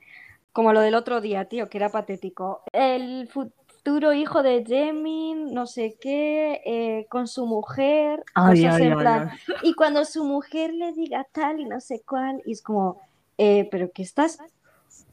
como 0.52 0.72
lo 0.72 0.80
del 0.80 0.94
otro 0.94 1.20
día, 1.20 1.46
tío, 1.46 1.68
que 1.68 1.78
era 1.78 1.88
patético, 1.88 2.62
el 2.72 3.26
futuro 3.26 4.12
hijo 4.12 4.44
de 4.44 4.64
Jemin, 4.64 5.52
no 5.52 5.66
sé 5.66 5.96
qué, 6.00 6.62
eh, 6.64 7.06
con 7.08 7.26
su 7.26 7.44
mujer, 7.44 8.22
cosas 8.32 8.78
en 8.78 8.96
plan, 8.96 9.30
y 9.64 9.74
cuando 9.74 10.04
su 10.04 10.22
mujer 10.22 10.72
le 10.72 10.92
diga 10.92 11.26
tal 11.32 11.58
y 11.58 11.64
no 11.64 11.80
sé 11.80 12.02
cuál, 12.06 12.40
y 12.46 12.52
es 12.52 12.62
como, 12.62 13.00
eh, 13.38 13.68
pero 13.70 13.90
que 13.92 14.02
estás 14.02 14.38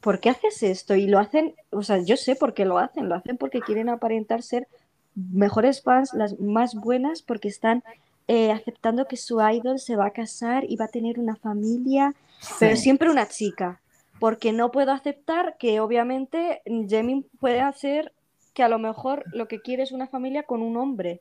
¿por 0.02 0.20
qué 0.20 0.30
haces 0.30 0.62
esto? 0.62 0.94
Y 0.94 1.06
lo 1.06 1.18
hacen, 1.18 1.54
o 1.70 1.82
sea, 1.82 1.98
yo 1.98 2.16
sé 2.16 2.34
por 2.34 2.52
qué 2.52 2.66
lo 2.66 2.78
hacen, 2.78 3.08
lo 3.08 3.14
hacen 3.14 3.38
porque 3.38 3.60
quieren 3.60 3.88
aparentar 3.88 4.42
ser 4.42 4.66
mejores 5.14 5.82
fans, 5.82 6.12
las 6.12 6.38
más 6.40 6.74
buenas, 6.74 7.22
porque 7.22 7.48
están 7.48 7.82
eh, 8.26 8.50
aceptando 8.50 9.06
que 9.06 9.16
su 9.16 9.40
idol 9.40 9.78
se 9.78 9.96
va 9.96 10.06
a 10.06 10.12
casar 10.12 10.64
y 10.68 10.76
va 10.76 10.86
a 10.86 10.88
tener 10.88 11.18
una 11.18 11.36
familia, 11.36 12.14
pero 12.58 12.76
siempre 12.76 13.10
una 13.10 13.28
chica, 13.28 13.80
porque 14.18 14.52
no 14.52 14.72
puedo 14.72 14.90
aceptar 14.90 15.56
que 15.56 15.80
obviamente 15.80 16.62
Jemin 16.66 17.24
puede 17.38 17.60
hacer 17.60 18.12
que 18.54 18.64
a 18.64 18.68
lo 18.68 18.78
mejor 18.78 19.24
lo 19.32 19.46
que 19.48 19.60
quiere 19.60 19.84
es 19.84 19.92
una 19.92 20.08
familia 20.08 20.42
con 20.42 20.62
un 20.62 20.76
hombre. 20.76 21.20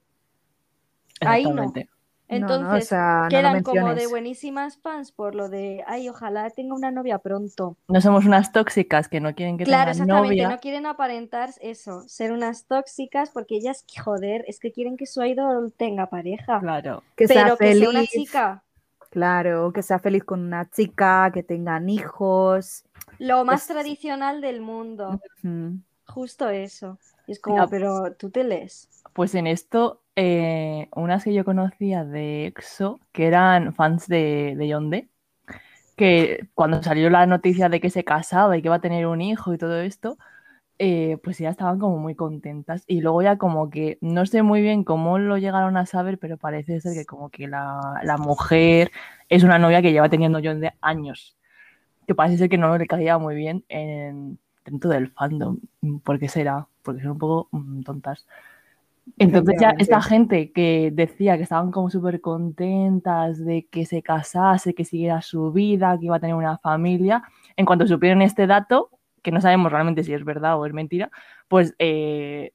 Ahí 1.21 1.45
no. 1.45 1.71
Entonces 2.31 2.89
quedan 3.29 3.61
como 3.61 3.93
de 3.93 4.07
buenísimas 4.07 4.77
fans 4.77 5.11
por 5.11 5.35
lo 5.35 5.49
de, 5.49 5.83
ay, 5.85 6.07
ojalá 6.07 6.49
tenga 6.49 6.73
una 6.73 6.89
novia 6.89 7.19
pronto. 7.19 7.75
No 7.89 7.99
somos 7.99 8.25
unas 8.25 8.51
tóxicas 8.51 9.09
que 9.09 9.19
no 9.19 9.35
quieren 9.35 9.57
que 9.57 9.65
claro, 9.65 9.91
tengan 9.91 10.07
novia. 10.07 10.19
Claro, 10.19 10.31
exactamente, 10.31 10.55
no 10.55 10.61
quieren 10.61 10.85
aparentar 10.85 11.49
eso, 11.59 12.07
ser 12.07 12.31
unas 12.31 12.65
tóxicas 12.65 13.31
porque 13.31 13.55
ellas, 13.57 13.85
joder, 14.01 14.45
es 14.47 14.59
que 14.59 14.71
quieren 14.71 14.95
que 14.95 15.05
su 15.05 15.23
idol 15.23 15.73
tenga 15.75 16.07
pareja. 16.07 16.59
Claro. 16.59 17.03
Que 17.15 17.27
Pero 17.27 17.39
sea 17.41 17.57
que 17.57 17.65
feliz. 17.67 17.79
sea 17.79 17.89
una 17.89 18.05
chica. 18.05 18.63
Claro, 19.09 19.73
que 19.73 19.83
sea 19.83 19.99
feliz 19.99 20.23
con 20.23 20.39
una 20.39 20.69
chica, 20.69 21.31
que 21.33 21.43
tengan 21.43 21.89
hijos. 21.89 22.85
Lo 23.19 23.43
más 23.43 23.67
tradicional 23.67 24.39
del 24.39 24.61
mundo. 24.61 25.19
Justo 26.07 26.49
eso. 26.49 26.97
es 27.27 27.39
como, 27.39 27.69
pero 27.69 28.13
tú 28.13 28.29
te 28.29 28.45
lees. 28.45 28.87
Pues 29.13 29.35
en 29.35 29.47
esto 29.47 30.00
eh, 30.15 30.89
unas 30.95 31.23
que 31.23 31.33
yo 31.33 31.45
conocía 31.45 32.05
de 32.05 32.47
EXO, 32.47 32.99
que 33.11 33.27
eran 33.27 33.73
fans 33.73 34.07
de, 34.07 34.55
de 34.57 34.67
Yonde, 34.67 35.09
que 35.95 36.47
cuando 36.55 36.81
salió 36.83 37.09
la 37.09 37.25
noticia 37.27 37.69
de 37.69 37.79
que 37.81 37.89
se 37.89 38.03
casaba 38.03 38.57
y 38.57 38.61
que 38.61 38.67
iba 38.69 38.75
a 38.75 38.81
tener 38.81 39.07
un 39.07 39.21
hijo 39.21 39.53
y 39.53 39.57
todo 39.57 39.81
esto, 39.81 40.17
eh, 40.79 41.17
pues 41.23 41.37
ya 41.37 41.49
estaban 41.51 41.79
como 41.79 41.97
muy 41.99 42.15
contentas. 42.15 42.83
Y 42.87 43.01
luego 43.01 43.21
ya 43.21 43.37
como 43.37 43.69
que 43.69 43.99
no 44.01 44.25
sé 44.25 44.41
muy 44.43 44.61
bien 44.61 44.83
cómo 44.83 45.19
lo 45.19 45.37
llegaron 45.37 45.77
a 45.77 45.85
saber, 45.85 46.17
pero 46.19 46.37
parece 46.37 46.81
ser 46.81 46.93
que 46.95 47.05
como 47.05 47.29
que 47.29 47.47
la, 47.47 47.99
la 48.03 48.17
mujer 48.17 48.91
es 49.29 49.43
una 49.43 49.59
novia 49.59 49.81
que 49.83 49.91
lleva 49.91 50.09
teniendo 50.09 50.39
Yonde 50.39 50.73
años. 50.81 51.37
Que 52.07 52.15
parece 52.15 52.37
ser 52.39 52.49
que 52.49 52.57
no 52.57 52.77
le 52.77 52.87
caía 52.87 53.17
muy 53.19 53.35
bien 53.35 53.65
en, 53.69 54.39
dentro 54.65 54.89
del 54.91 55.11
fandom. 55.11 55.59
¿Por 56.03 56.19
qué 56.19 56.27
será? 56.29 56.67
Porque 56.83 57.01
son 57.01 57.11
un 57.11 57.17
poco 57.19 57.49
mm, 57.51 57.83
tontas. 57.83 58.25
Entonces 59.17 59.55
ya 59.59 59.73
esta 59.77 60.01
gente 60.01 60.51
que 60.51 60.91
decía 60.93 61.37
que 61.37 61.43
estaban 61.43 61.71
como 61.71 61.89
súper 61.89 62.21
contentas 62.21 63.43
de 63.43 63.67
que 63.69 63.85
se 63.85 64.01
casase, 64.01 64.73
que 64.73 64.85
siguiera 64.85 65.21
su 65.21 65.51
vida, 65.51 65.97
que 65.99 66.05
iba 66.05 66.15
a 66.15 66.19
tener 66.19 66.35
una 66.35 66.57
familia, 66.57 67.23
en 67.55 67.65
cuanto 67.65 67.87
supieron 67.87 68.21
este 68.21 68.47
dato, 68.47 68.89
que 69.21 69.31
no 69.31 69.41
sabemos 69.41 69.71
realmente 69.71 70.03
si 70.03 70.13
es 70.13 70.23
verdad 70.23 70.59
o 70.59 70.65
es 70.65 70.73
mentira, 70.73 71.11
pues 71.47 71.75
eh, 71.79 72.53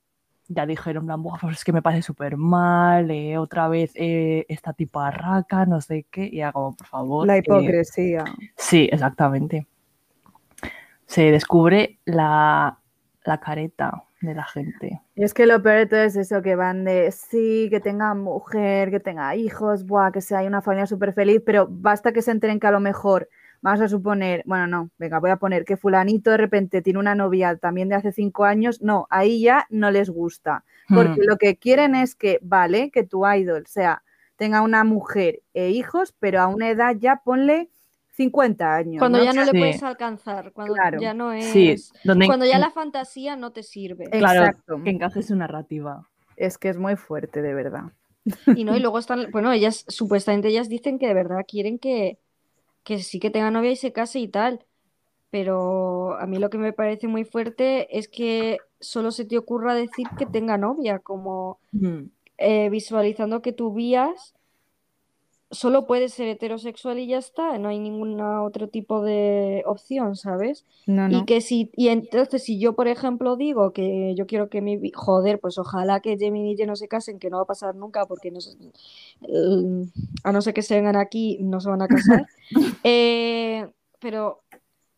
ya 0.48 0.66
dijeron, 0.66 1.06
plan, 1.06 1.22
pues 1.22 1.58
es 1.58 1.64
que 1.64 1.72
me 1.72 1.82
parece 1.82 2.02
súper 2.02 2.36
mal, 2.36 3.10
eh, 3.10 3.38
otra 3.38 3.68
vez 3.68 3.92
eh, 3.94 4.46
esta 4.48 4.72
tiparraca, 4.72 5.66
no 5.66 5.80
sé 5.80 6.06
qué, 6.10 6.28
y 6.32 6.40
por 6.52 6.86
favor. 6.86 7.26
La 7.26 7.38
hipocresía. 7.38 8.24
sí, 8.56 8.88
exactamente. 8.90 9.66
Se 11.06 11.30
descubre 11.30 12.00
la, 12.04 12.78
la 13.24 13.38
careta 13.38 14.05
de 14.20 14.34
la 14.34 14.44
gente. 14.44 15.00
Y 15.14 15.24
es 15.24 15.34
que 15.34 15.46
lo 15.46 15.62
peor 15.62 15.78
de 15.78 15.86
todo 15.86 16.00
es 16.00 16.16
eso, 16.16 16.42
que 16.42 16.56
van 16.56 16.84
de 16.84 17.10
sí, 17.12 17.68
que 17.70 17.80
tenga 17.80 18.14
mujer, 18.14 18.90
que 18.90 19.00
tenga 19.00 19.34
hijos, 19.36 19.84
buah, 19.86 20.10
que 20.10 20.20
sea 20.20 20.42
una 20.42 20.62
familia 20.62 20.86
súper 20.86 21.12
feliz, 21.12 21.42
pero 21.44 21.66
basta 21.68 22.12
que 22.12 22.22
se 22.22 22.30
enteren 22.30 22.58
que 22.58 22.66
a 22.66 22.70
lo 22.70 22.80
mejor, 22.80 23.28
vamos 23.60 23.80
a 23.80 23.88
suponer, 23.88 24.42
bueno, 24.46 24.66
no, 24.66 24.90
venga, 24.98 25.18
voy 25.18 25.30
a 25.30 25.36
poner 25.36 25.64
que 25.64 25.76
fulanito 25.76 26.30
de 26.30 26.38
repente 26.38 26.82
tiene 26.82 26.98
una 26.98 27.14
novia 27.14 27.56
también 27.56 27.88
de 27.88 27.96
hace 27.96 28.12
cinco 28.12 28.44
años, 28.44 28.80
no, 28.80 29.06
ahí 29.10 29.42
ya 29.42 29.66
no 29.70 29.90
les 29.90 30.08
gusta, 30.08 30.64
porque 30.88 31.20
hmm. 31.20 31.26
lo 31.26 31.36
que 31.36 31.56
quieren 31.56 31.94
es 31.94 32.14
que, 32.14 32.38
vale, 32.42 32.90
que 32.90 33.04
tu 33.04 33.26
idol 33.26 33.66
sea, 33.66 34.02
tenga 34.36 34.62
una 34.62 34.84
mujer 34.84 35.40
e 35.54 35.70
hijos, 35.70 36.14
pero 36.18 36.40
a 36.40 36.46
una 36.46 36.70
edad 36.70 36.96
ya 36.98 37.22
ponle 37.24 37.70
50 38.16 38.74
años. 38.74 38.98
Cuando 38.98 39.22
ya 39.22 39.34
no 39.34 39.44
le 39.44 39.52
puedes 39.52 39.82
alcanzar, 39.82 40.52
cuando 40.52 40.74
ya 40.98 41.12
no 41.12 41.32
es. 41.32 41.92
cuando 42.26 42.46
ya 42.46 42.58
la 42.58 42.70
fantasía 42.70 43.36
no 43.36 43.52
te 43.52 43.62
sirve. 43.62 44.06
Claro, 44.10 44.56
que 44.82 44.90
encajes 44.90 45.26
su 45.26 45.36
narrativa. 45.36 46.08
Es 46.36 46.58
que 46.58 46.70
es 46.70 46.78
muy 46.78 46.96
fuerte, 46.96 47.42
de 47.42 47.54
verdad. 47.54 47.92
Y 48.54 48.64
no, 48.64 48.76
y 48.76 48.80
luego 48.80 48.98
están, 48.98 49.30
bueno, 49.30 49.52
ellas, 49.52 49.84
supuestamente 49.88 50.48
ellas 50.48 50.68
dicen 50.68 50.98
que 50.98 51.06
de 51.06 51.14
verdad 51.14 51.44
quieren 51.46 51.78
que, 51.78 52.18
que 52.82 52.98
sí 52.98 53.20
que 53.20 53.30
tenga 53.30 53.50
novia 53.50 53.70
y 53.70 53.76
se 53.76 53.92
case 53.92 54.18
y 54.18 54.28
tal. 54.28 54.64
Pero 55.30 56.18
a 56.18 56.26
mí 56.26 56.38
lo 56.38 56.48
que 56.50 56.58
me 56.58 56.72
parece 56.72 57.08
muy 57.08 57.24
fuerte 57.24 57.98
es 57.98 58.08
que 58.08 58.58
solo 58.80 59.10
se 59.10 59.26
te 59.26 59.36
ocurra 59.36 59.74
decir 59.74 60.06
que 60.18 60.24
tenga 60.24 60.56
novia, 60.56 61.00
como 61.00 61.58
eh, 62.38 62.70
visualizando 62.70 63.42
que 63.42 63.52
tu 63.52 63.74
vías 63.74 64.35
solo 65.50 65.86
puedes 65.86 66.12
ser 66.12 66.28
heterosexual 66.28 66.98
y 66.98 67.06
ya 67.06 67.18
está, 67.18 67.56
no 67.58 67.68
hay 67.68 67.78
ningún 67.78 68.20
otro 68.20 68.68
tipo 68.68 69.02
de 69.02 69.62
opción, 69.66 70.16
¿sabes? 70.16 70.66
No, 70.86 71.08
no. 71.08 71.18
Y 71.18 71.24
que 71.24 71.40
si, 71.40 71.70
y 71.76 71.88
entonces 71.88 72.42
si 72.42 72.58
yo, 72.58 72.74
por 72.74 72.88
ejemplo, 72.88 73.36
digo 73.36 73.72
que 73.72 74.14
yo 74.16 74.26
quiero 74.26 74.48
que 74.48 74.60
mi, 74.60 74.90
joder, 74.92 75.38
pues 75.38 75.58
ojalá 75.58 76.00
que 76.00 76.16
Jamie 76.18 76.52
y 76.52 76.56
yo 76.56 76.66
no 76.66 76.74
se 76.74 76.88
casen, 76.88 77.18
que 77.18 77.30
no 77.30 77.36
va 77.36 77.44
a 77.44 77.46
pasar 77.46 77.76
nunca, 77.76 78.06
porque 78.06 78.30
no 78.30 78.40
a 80.24 80.32
no 80.32 80.42
ser 80.42 80.54
que 80.54 80.62
se 80.62 80.74
vengan 80.74 80.96
aquí, 80.96 81.38
no 81.40 81.60
se 81.60 81.70
van 81.70 81.82
a 81.82 81.88
casar. 81.88 82.26
Eh, 82.84 83.66
pero, 83.98 84.44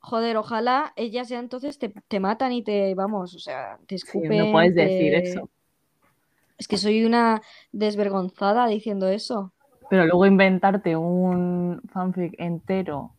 joder, 0.01 0.37
ojalá 0.37 0.93
ellas 0.97 1.31
ya 1.31 1.39
entonces 1.39 1.79
te, 1.79 2.20
matan 2.20 2.53
y 2.53 2.62
te, 2.62 2.95
vamos, 2.95 3.35
o 3.35 3.39
sea, 3.39 3.79
te 3.87 3.95
escupen. 3.95 4.37
no 4.37 4.53
puedes 4.53 4.75
decir 4.75 5.15
eso. 5.15 5.49
Es 6.59 6.69
que 6.69 6.77
soy 6.77 7.05
una 7.05 7.41
desvergonzada 7.73 8.66
diciendo 8.66 9.09
eso. 9.09 9.53
Pero 9.90 10.05
luego 10.05 10.27
inventarte 10.27 10.97
un 10.97 11.81
fanfic 11.90 12.35
entero 12.39 13.12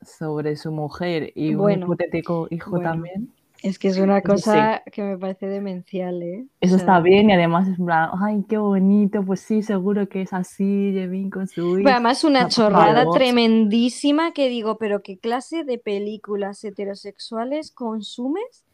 sobre 0.00 0.56
su 0.56 0.72
mujer 0.72 1.32
y 1.34 1.54
un 1.54 1.72
hipotético 1.72 2.48
hijo 2.50 2.78
también. 2.80 3.30
Es 3.62 3.78
que 3.78 3.88
es 3.88 3.98
una 3.98 4.22
cosa 4.22 4.82
que 4.90 5.02
me 5.02 5.16
parece 5.16 5.46
demencial, 5.46 6.20
¿eh? 6.20 6.46
Eso 6.60 6.74
está 6.74 6.98
bien 6.98 7.30
y 7.30 7.32
además 7.32 7.68
es 7.68 7.78
un 7.78 7.86
plan, 7.86 8.10
ay, 8.20 8.44
qué 8.48 8.58
bonito, 8.58 9.24
pues 9.24 9.38
sí, 9.38 9.62
seguro 9.62 10.08
que 10.08 10.22
es 10.22 10.32
así, 10.32 10.90
Jevin 10.92 11.30
con 11.30 11.46
su 11.46 11.78
hijo. 11.78 11.88
además 11.88 12.24
una 12.24 12.48
chorrada 12.48 13.08
tremendísima 13.10 14.32
que 14.32 14.48
digo, 14.48 14.78
pero 14.78 15.02
¿qué 15.02 15.16
clase 15.16 15.62
de 15.62 15.78
películas 15.78 16.64
heterosexuales 16.64 17.70
consumes 17.70 18.64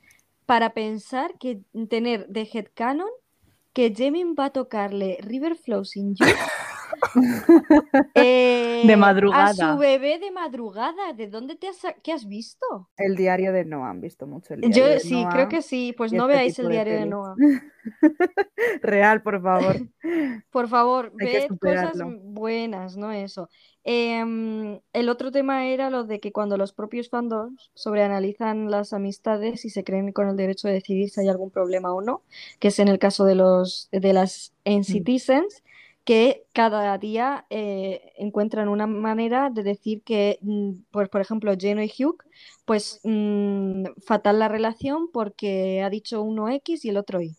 para 0.47 0.71
pensar 0.71 1.35
que 1.39 1.61
tener 1.91 2.27
de 2.29 2.49
headcanon 2.51 3.11
que 3.75 3.95
Jemin 3.95 4.35
va 4.39 4.47
a 4.47 4.51
tocarle 4.51 5.19
River 5.21 5.55
Flows 5.55 5.97
in 5.97 6.15
You 6.15 6.27
de 8.15 8.83
eh, 8.85 8.97
madrugada. 8.97 9.51
A 9.51 9.55
su 9.75 9.79
bebé 9.79 10.19
de 10.19 10.31
madrugada. 10.31 11.13
¿De 11.13 11.29
dónde 11.29 11.57
te 11.57 11.69
has, 11.69 11.79
qué 12.03 12.13
has 12.13 12.27
visto? 12.27 12.67
El 12.97 13.17
diario 13.17 13.53
de 13.53 13.65
Noah. 13.65 13.91
Han 13.91 14.01
visto 14.01 14.27
mucho 14.27 14.55
el 14.55 14.61
diario 14.61 14.95
Yo 14.95 15.01
sí, 15.01 15.25
creo 15.31 15.49
que 15.49 15.63
sí. 15.63 15.95
Pues 15.97 16.13
no 16.13 16.25
este 16.25 16.35
veáis 16.35 16.59
el 16.59 16.69
diario 16.69 16.95
de, 16.95 17.07
Noah. 17.07 17.35
Real, 18.83 19.23
por 19.23 19.43
favor. 19.43 19.77
Por 20.51 20.69
favor, 20.69 21.13
ved 21.15 21.49
cosas 21.61 21.99
buenas, 22.23 22.97
no 22.97 23.13
eso. 23.13 23.49
Em, 23.85 24.81
el 24.93 25.09
otro 25.09 25.31
tema 25.31 25.67
era 25.69 25.89
lo 25.89 26.05
de 26.05 26.21
que 26.21 26.33
cuando 26.33 26.57
los 26.57 26.73
propios 26.73 27.09
fandoms 27.09 27.71
sobreanalizan 27.75 28.71
las 28.71 28.93
amistades 28.93 29.65
y 29.65 29.71
se 29.71 29.85
creen 29.85 30.13
con 30.13 30.29
el 30.29 30.37
derecho 30.37 30.69
de 30.69 30.75
decidir 30.75 31.09
si 31.11 31.21
hay 31.21 31.29
algún 31.29 31.51
problema 31.51 31.93
o 31.95 32.03
no, 32.03 32.23
que 32.59 32.69
es 32.69 32.79
en 32.79 32.89
el 32.89 32.99
caso 32.99 33.25
de 33.25 33.35
los 33.35 33.89
de 33.91 34.13
las 34.13 34.53
mm. 34.65 34.71
Que 36.09 36.47
cada 36.55 36.97
día 36.97 37.45
eh, 37.51 38.15
encuentran 38.17 38.71
una 38.71 38.87
manera 38.87 39.51
de 39.51 39.63
decir 39.63 40.03
que, 40.05 40.39
mm, 40.41 40.85
pues, 40.91 41.11
por 41.11 41.21
ejemplo, 41.21 41.53
Geno 41.55 41.83
y 41.83 41.93
Hugh, 41.99 42.17
pues 42.65 43.01
mm, 43.05 43.85
fatal 44.07 44.39
la 44.39 44.49
relación 44.49 45.11
porque 45.13 45.83
ha 45.83 45.91
dicho 45.91 46.23
uno 46.23 46.49
X 46.49 46.87
y 46.87 46.89
el 46.89 46.97
otro 46.97 47.21
Y. 47.21 47.37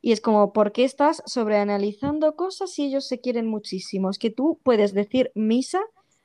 Y 0.00 0.12
es 0.12 0.22
como, 0.22 0.54
¿por 0.54 0.72
qué 0.72 0.84
estás 0.84 1.22
sobreanalizando 1.26 2.36
cosas 2.36 2.70
si 2.72 2.86
ellos 2.86 3.06
se 3.06 3.20
quieren 3.20 3.46
muchísimo? 3.46 4.08
Es 4.08 4.18
que 4.18 4.30
tú 4.30 4.58
puedes 4.62 4.94
decir 4.94 5.30
misa 5.34 5.82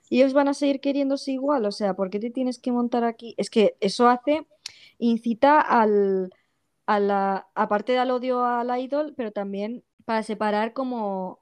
y 0.09 0.21
ellos 0.21 0.31
van 0.31 0.47
a 0.47 0.53
seguir 0.53 0.79
queriéndose 0.79 1.33
igual. 1.33 1.65
O 1.65 1.73
sea, 1.73 1.93
¿por 1.93 2.09
qué 2.09 2.19
te 2.21 2.29
tienes 2.29 2.57
que 2.57 2.71
montar 2.71 3.03
aquí? 3.03 3.35
Es 3.37 3.49
que 3.49 3.75
eso 3.81 4.07
hace, 4.07 4.47
incita 4.97 5.59
al, 5.59 6.29
a 6.85 7.01
la, 7.01 7.49
aparte 7.53 7.91
del 7.93 8.11
odio 8.11 8.45
al 8.45 8.79
idol, 8.79 9.13
pero 9.17 9.33
también 9.33 9.83
para 10.05 10.23
separar 10.23 10.71
como 10.73 11.41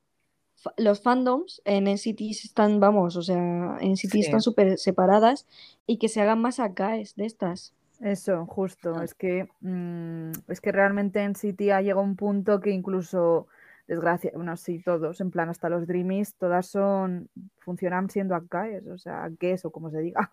los 0.77 1.01
fandoms 1.01 1.61
en 1.65 1.85
NCT 1.85 2.21
están, 2.21 2.79
vamos, 2.79 3.15
o 3.15 3.21
sea, 3.21 3.37
en 3.79 3.91
NCT 3.91 4.15
están 4.15 4.41
súper 4.41 4.77
separadas 4.77 5.45
y 5.85 5.97
que 5.97 6.09
se 6.09 6.21
hagan 6.21 6.41
más 6.41 6.59
AKs 6.59 7.15
de 7.15 7.25
estas. 7.25 7.73
Eso, 8.01 8.45
justo. 8.45 9.01
Es 9.01 9.13
que 9.13 9.47
mm, 9.61 10.31
es 10.47 10.61
que 10.61 10.71
realmente 10.71 11.23
en 11.23 11.35
City 11.35 11.71
ha 11.71 11.81
llegado 11.81 12.01
un 12.01 12.15
punto 12.15 12.59
que 12.59 12.69
incluso, 12.69 13.47
desgracia, 13.87 14.31
bueno, 14.35 14.55
sí, 14.57 14.79
todos, 14.83 15.19
en 15.21 15.31
plan, 15.31 15.49
hasta 15.49 15.69
los 15.69 15.87
Dreamies, 15.87 16.35
todas 16.35 16.67
son, 16.67 17.29
funcionan 17.59 18.09
siendo 18.09 18.35
AKs, 18.35 18.87
o 18.93 18.97
sea, 18.97 19.29
es 19.39 19.65
o 19.65 19.71
como 19.71 19.89
se 19.89 19.99
diga. 19.99 20.29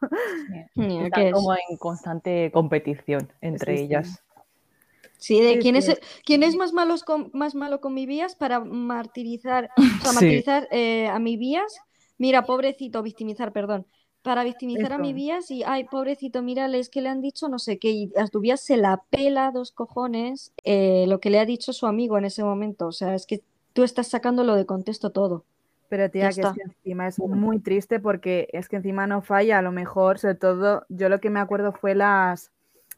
Están 0.76 1.30
como 1.30 1.54
en 1.54 1.76
constante 1.78 2.50
competición 2.52 3.28
entre 3.40 3.80
ellas. 3.80 4.22
Sí, 5.24 5.40
de 5.40 5.58
quién, 5.58 5.74
Es, 5.74 5.98
quién 6.22 6.42
es 6.42 6.54
más, 6.54 6.74
malos 6.74 7.02
con, 7.02 7.30
más 7.32 7.54
malo 7.54 7.80
con 7.80 7.94
mi 7.94 8.04
vías 8.04 8.36
para 8.36 8.60
martirizar, 8.60 9.70
o 10.06 10.12
martirizar 10.12 10.68
eh, 10.70 11.08
a 11.08 11.18
mi 11.18 11.38
vías. 11.38 11.78
Mira, 12.18 12.44
pobrecito, 12.44 13.02
victimizar, 13.02 13.50
perdón. 13.50 13.86
Para 14.20 14.44
victimizar 14.44 14.92
a 14.92 14.98
mi 14.98 15.14
vías 15.14 15.50
y, 15.50 15.62
ay, 15.62 15.84
pobrecito, 15.84 16.42
mírale, 16.42 16.78
es 16.78 16.90
que 16.90 17.00
le 17.00 17.08
han 17.08 17.22
dicho 17.22 17.48
no 17.48 17.58
sé 17.58 17.78
qué, 17.78 17.90
y 17.90 18.12
a 18.16 18.26
tu 18.26 18.40
vías 18.40 18.60
se 18.60 18.76
la 18.76 19.02
pela 19.08 19.50
dos 19.50 19.72
cojones 19.72 20.52
eh, 20.62 21.06
lo 21.08 21.20
que 21.20 21.30
le 21.30 21.38
ha 21.38 21.46
dicho 21.46 21.72
su 21.72 21.86
amigo 21.86 22.18
en 22.18 22.26
ese 22.26 22.44
momento. 22.44 22.86
O 22.86 22.92
sea, 22.92 23.14
es 23.14 23.24
que 23.24 23.42
tú 23.72 23.82
estás 23.82 24.08
sacándolo 24.08 24.56
de 24.56 24.66
contexto 24.66 25.10
todo. 25.10 25.46
Pero 25.88 26.10
tía, 26.10 26.30
que, 26.30 26.40
es 26.42 26.52
que 26.52 26.62
encima 26.62 27.08
es 27.08 27.18
muy 27.18 27.60
triste 27.60 27.98
porque 27.98 28.48
es 28.52 28.68
que 28.68 28.76
encima 28.76 29.06
no 29.06 29.22
falla, 29.22 29.58
a 29.58 29.62
lo 29.62 29.72
mejor, 29.72 30.18
sobre 30.18 30.34
todo, 30.34 30.84
yo 30.90 31.08
lo 31.08 31.20
que 31.20 31.30
me 31.30 31.40
acuerdo 31.40 31.72
fue 31.72 31.94
las, 31.94 32.50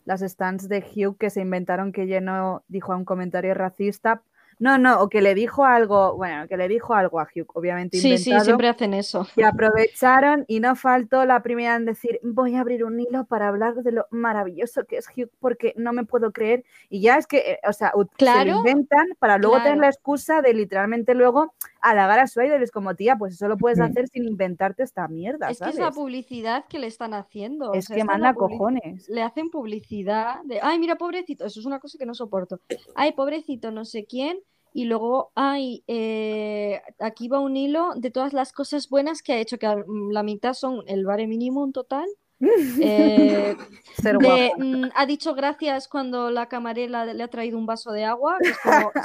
las 0.07 0.23
stands 0.23 0.69
de 0.69 0.79
Hugh 0.79 1.19
que 1.19 1.29
se 1.29 1.43
inventaron 1.43 1.93
que 1.93 2.07
llenó, 2.07 2.65
dijo 2.69 2.95
a 2.95 2.97
un 2.97 3.05
comentario 3.05 3.53
racista 3.53 4.23
no, 4.59 4.79
no, 4.79 5.03
o 5.03 5.11
que 5.11 5.21
le 5.21 5.35
dijo 5.35 5.67
algo, 5.67 6.17
bueno, 6.17 6.49
que 6.49 6.57
le 6.57 6.67
dijo 6.67 6.95
algo 6.95 7.21
a 7.21 7.25
Hugh, 7.25 7.47
obviamente 7.53 7.99
inventado. 7.99 8.25
Sí, 8.25 8.39
sí, 8.39 8.41
siempre 8.41 8.69
hacen 8.69 8.95
eso. 8.95 9.27
Y 9.37 9.43
aprovecharon 9.43 10.45
y 10.49 10.61
no 10.61 10.75
faltó 10.77 11.27
la 11.27 11.43
primera 11.43 11.77
en 11.77 11.85
decir, 11.85 12.21
voy 12.23 12.55
a 12.55 12.61
abrir 12.61 12.83
un 12.85 12.99
hilo 12.99 13.27
para 13.27 13.49
hablar 13.49 13.75
de 13.75 13.93
lo 13.93 14.07
maravilloso 14.11 14.85
que 14.85 14.97
es 14.97 15.09
Hugh 15.15 15.31
porque 15.41 15.75
no 15.77 15.93
me 15.93 16.05
puedo 16.05 16.33
creer. 16.33 16.65
Y 16.89 17.03
ya 17.03 17.19
es 17.19 17.27
que, 17.27 17.39
eh, 17.39 17.61
o 17.69 17.73
sea, 17.75 17.93
se 18.19 18.45
lo 18.47 18.57
inventan 18.57 19.07
para 19.19 19.37
luego 19.37 19.63
tener 19.63 19.77
la 19.77 19.89
excusa 19.89 20.41
de 20.41 20.55
literalmente 20.55 21.15
luego 21.15 21.53
halagar 21.91 22.19
a 22.19 22.27
su 22.27 22.41
idol. 22.41 22.63
Es 22.63 22.71
como, 22.71 22.95
tía, 22.95 23.17
pues 23.17 23.35
eso 23.35 23.49
lo 23.49 23.57
puedes 23.57 23.81
hacer 23.81 24.09
sin 24.09 24.25
inventarte 24.25 24.83
esta 24.83 25.09
mierda. 25.09 25.51
Es 25.51 25.59
que 25.59 25.71
es 25.71 25.79
la 25.79 25.93
publicidad 25.93 26.65
que 26.69 26.79
le 26.79 26.87
están 26.87 27.15
haciendo. 27.15 27.73
Es 27.73 27.89
que 27.89 28.05
manda 28.05 28.35
cojones. 28.35 29.09
Le 29.09 29.23
hacen 29.23 29.51
publicidad 29.51 30.43
de, 30.45 30.61
ay, 30.63 30.79
mira, 30.79 30.97
pobrecito, 30.97 31.45
eso 31.45 31.61
es 31.61 31.67
una 31.67 31.81
cosa 31.81 31.99
que 31.99 32.07
no 32.07 32.15
soporto. 32.15 32.61
Ay, 32.95 33.13
pobrecito, 33.13 33.71
no 33.71 33.85
sé 33.85 34.05
quién 34.05 34.39
y 34.77 34.85
luego 34.85 35.33
hay, 35.35 35.85
eh, 35.87 36.83
aquí 36.99 37.29
va 37.29 37.41
un 37.41 37.57
hilo 37.57 37.95
de 37.97 38.11
todas 38.11 38.35
las 38.35 38.53
cosas 38.53 38.91
buenas 38.91 39.23
que 39.23 39.33
ha 39.33 39.39
hecho, 39.39 39.57
que 39.57 39.75
la 40.11 40.23
mitad 40.23 40.53
son 40.53 40.83
el 40.87 41.07
bare 41.07 41.27
mínimo 41.27 41.65
en 41.65 41.73
total. 41.73 42.07
Eh, 42.39 43.57
mm, 44.59 44.85
ha 44.95 45.07
dicho 45.07 45.35
gracias 45.35 45.89
cuando 45.89 46.31
la 46.31 46.49
camarera 46.49 47.07
le 47.07 47.23
ha 47.23 47.29
traído 47.29 47.59
un 47.59 47.67
vaso 47.67 47.93
de 47.93 48.05
agua. 48.05 48.37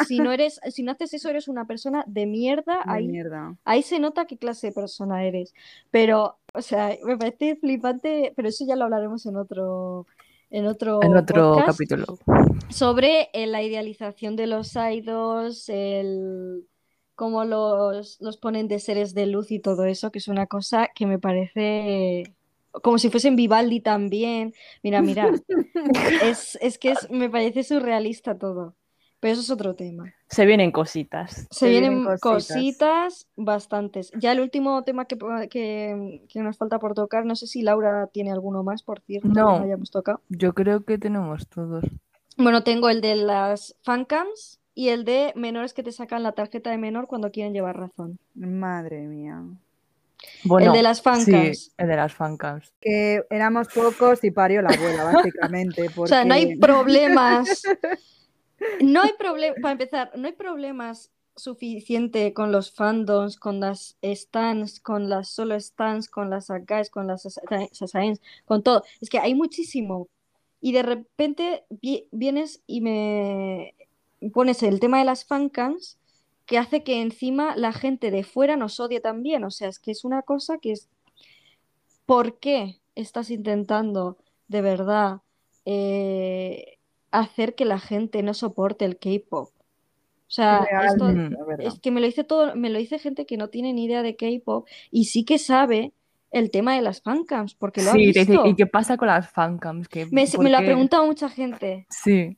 si 0.08 0.20
no 0.20 0.32
eres, 0.32 0.60
si 0.70 0.84
no 0.84 0.92
haces 0.92 1.14
eso, 1.14 1.30
eres 1.30 1.48
una 1.48 1.66
persona 1.66 2.04
de 2.08 2.26
mierda. 2.26 2.82
ahí, 2.86 3.10
ahí 3.64 3.84
se 3.84 4.00
nota 4.00 4.26
qué 4.26 4.38
clase 4.38 4.68
de 4.68 4.74
persona 4.74 5.24
eres. 5.24 5.54
Pero, 5.92 6.40
o 6.54 6.62
sea, 6.62 6.96
me 7.04 7.18
parece 7.18 7.56
flipante, 7.56 8.34
pero 8.36 8.50
eso 8.50 8.66
ya 8.66 8.76
lo 8.76 8.86
hablaremos 8.86 9.26
en 9.26 9.38
otro, 9.38 10.08
en 10.50 10.68
otro, 10.68 11.02
en 11.02 11.16
otro 11.16 11.58
capítulo. 11.66 12.06
Sobre 12.70 13.30
eh, 13.34 13.48
la 13.48 13.64
idealización 13.64 14.36
de 14.36 14.48
los 14.48 14.76
idols, 14.76 15.70
el 15.70 16.68
cómo 17.16 17.46
los, 17.46 18.20
los 18.20 18.38
ponen 18.38 18.68
de 18.68 18.80
seres 18.80 19.14
de 19.14 19.28
luz 19.28 19.52
y 19.52 19.60
todo 19.60 19.86
eso, 19.86 20.12
que 20.12 20.18
es 20.18 20.28
una 20.28 20.48
cosa 20.48 20.90
que 20.96 21.06
me 21.06 21.20
parece 21.20 22.34
como 22.82 22.98
si 22.98 23.10
fuesen 23.10 23.36
Vivaldi 23.36 23.80
también. 23.80 24.54
Mira, 24.84 25.02
mira, 25.02 25.32
es, 26.24 26.58
es 26.62 26.78
que 26.78 26.92
es, 26.92 27.10
me 27.10 27.30
parece 27.30 27.64
surrealista 27.64 28.38
todo. 28.38 28.76
Pero 29.22 29.34
eso 29.34 29.42
es 29.42 29.52
otro 29.52 29.76
tema. 29.76 30.12
Se 30.30 30.48
vienen 30.48 30.72
cositas. 30.72 31.48
Se, 31.52 31.70
vienen, 31.70 32.06
cositas. 32.20 33.28
bastantes. 33.36 34.12
Ya 34.20 34.32
el 34.32 34.40
último 34.40 34.84
tema 34.84 35.06
que, 35.06 35.16
que, 35.48 36.40
nos 36.42 36.58
falta 36.58 36.80
por 36.80 36.96
tocar, 36.96 37.24
no 37.24 37.36
sé 37.36 37.46
si 37.46 37.62
Laura 37.62 38.08
tiene 38.08 38.32
alguno 38.32 38.64
más, 38.64 38.82
por 38.82 39.00
cierto, 39.02 39.28
no, 39.28 39.60
que 39.60 39.66
hayamos 39.66 39.92
tocado. 39.92 40.22
Yo 40.30 40.54
creo 40.54 40.84
que 40.86 40.98
tenemos 40.98 41.48
todos. 41.48 41.86
Bueno, 42.36 42.64
tengo 42.64 42.90
el 42.90 43.02
de 43.02 43.16
las 43.16 43.76
fancams 43.84 44.60
y 44.74 44.90
el 44.90 45.06
de 45.06 45.34
menores 45.36 45.76
que 45.76 45.84
te 45.84 45.92
sacan 45.92 46.24
la 46.24 46.32
tarjeta 46.32 46.72
de 46.72 46.80
menor 46.80 47.06
cuando 47.06 47.30
quieren 47.30 47.54
llevar 47.54 47.78
razón. 47.78 48.18
Madre 48.34 49.02
mía. 49.02 49.44
El 50.60 50.72
de 50.72 50.84
las 50.84 51.02
fancams. 51.02 51.58
Sí, 51.58 51.72
el 51.78 51.88
de 51.88 51.96
las 51.96 52.14
fancams. 52.14 52.74
Que 52.80 53.24
éramos 53.30 53.68
pocos 53.70 54.24
y 54.24 54.32
parió 54.32 54.62
la 54.62 54.70
abuela, 54.70 55.04
básicamente. 55.14 55.90
O 55.96 56.08
sea, 56.08 56.26
no 56.26 56.34
hay 56.34 56.58
problemas. 56.58 57.64
No 58.80 59.02
hay 59.02 59.14
problema, 59.18 59.56
para 59.60 59.72
empezar, 59.72 60.12
no 60.16 60.28
hay 60.28 60.34
problemas 60.34 61.12
suficiente 61.36 62.34
con 62.34 62.52
los 62.52 62.72
fandoms, 62.72 63.38
con 63.38 63.60
las 63.60 63.98
stands, 64.04 64.80
con 64.80 65.10
las 65.10 65.30
solo 65.30 65.60
stands, 65.60 66.08
con 66.08 66.30
las 66.30 66.50
AKs, 66.52 66.90
con 66.90 67.08
las 67.08 67.26
assassins, 67.26 68.22
con 68.46 68.62
todo. 68.62 68.84
Es 69.00 69.10
que 69.10 69.20
hay 69.20 69.34
muchísimo. 69.34 70.10
Y 70.60 70.74
de 70.74 70.84
repente 70.84 71.64
vienes 72.12 72.62
y 72.68 72.82
me 72.82 73.74
pones 74.32 74.62
el 74.62 74.80
tema 74.80 75.00
de 75.00 75.06
las 75.06 75.26
fancams 75.26 75.98
que 76.46 76.58
hace 76.58 76.84
que 76.84 77.02
encima 77.02 77.56
la 77.56 77.72
gente 77.72 78.12
de 78.12 78.24
fuera 78.24 78.56
nos 78.58 78.80
odie 78.80 79.00
también. 79.00 79.44
O 79.44 79.52
sea, 79.52 79.68
es 79.70 79.80
que 79.80 79.92
es 79.92 80.04
una 80.04 80.22
cosa 80.22 80.58
que 80.58 80.74
es... 80.74 80.90
¿Por 82.06 82.40
qué 82.40 82.80
estás 82.96 83.30
intentando 83.30 84.18
de 84.48 84.62
verdad 84.62 85.22
eh, 85.66 86.78
hacer 87.12 87.56
que 87.56 87.66
la 87.66 87.80
gente 87.80 88.24
no 88.24 88.34
soporte 88.34 88.86
el 88.86 88.98
K-pop? 88.98 89.50
O 90.32 90.34
sea, 90.34 90.66
esto, 90.88 91.10
es 91.60 91.80
que 91.80 91.92
me 91.92 92.00
lo 92.00 92.06
dice 92.06 92.24
todo, 92.24 92.56
me 92.56 92.70
lo 92.70 92.80
dice 92.80 93.00
gente 93.00 93.26
que 93.26 93.36
no 93.36 93.50
tiene 93.50 93.74
ni 93.74 93.84
idea 93.84 94.02
de 94.02 94.16
K-pop 94.16 94.66
y 94.90 95.06
sí 95.06 95.26
que 95.26 95.38
sabe 95.38 95.92
el 96.32 96.50
tema 96.50 96.76
de 96.76 96.82
las 96.82 97.02
fancams, 97.02 97.54
porque 97.54 97.84
lo 97.84 97.92
ha 97.92 97.94
visto. 97.94 98.46
¿y 98.46 98.56
qué 98.56 98.66
pasa 98.66 98.96
con 98.96 99.10
las 99.10 99.30
fancams? 99.30 99.90
me, 100.10 100.26
me 100.40 100.50
lo 100.50 100.58
ha 100.58 100.62
preguntado 100.62 101.06
mucha 101.06 101.30
gente. 101.30 101.86
Sí. 101.90 102.38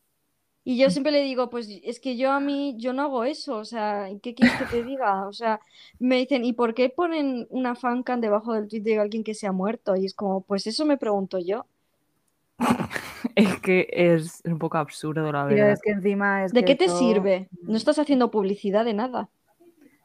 Y 0.65 0.77
yo 0.77 0.89
siempre 0.89 1.11
le 1.11 1.21
digo, 1.23 1.49
pues 1.49 1.67
es 1.83 1.99
que 1.99 2.15
yo 2.15 2.31
a 2.31 2.39
mí, 2.39 2.75
yo 2.77 2.93
no 2.93 3.03
hago 3.03 3.25
eso, 3.25 3.57
o 3.57 3.65
sea, 3.65 4.07
¿qué 4.21 4.33
quieres 4.33 4.57
que 4.57 4.65
te 4.65 4.83
diga? 4.83 5.27
O 5.27 5.33
sea, 5.33 5.59
me 5.99 6.17
dicen, 6.17 6.45
¿y 6.45 6.53
por 6.53 6.73
qué 6.73 6.89
ponen 6.89 7.47
una 7.49 7.75
fancam 7.75 8.21
debajo 8.21 8.53
del 8.53 8.67
tweet 8.69 8.81
de 8.81 8.99
alguien 8.99 9.23
que 9.23 9.33
se 9.33 9.45
ha 9.45 9.51
muerto? 9.51 9.95
Y 9.95 10.05
es 10.05 10.13
como, 10.13 10.41
pues 10.41 10.65
eso 10.67 10.85
me 10.85 10.97
pregunto 10.97 11.37
yo. 11.37 11.65
es 13.35 13.59
que 13.59 13.87
es, 13.91 14.41
un 14.45 14.57
poco 14.57 14.77
absurdo, 14.77 15.29
la 15.31 15.45
verdad. 15.45 15.71
es 15.71 15.81
que 15.81 15.91
encima 15.91 16.47
¿De 16.47 16.63
qué 16.63 16.75
te 16.75 16.87
sirve? 16.87 17.49
No 17.63 17.75
estás 17.75 17.99
haciendo 17.99 18.31
publicidad 18.31 18.85
de 18.85 18.93
nada. 18.93 19.29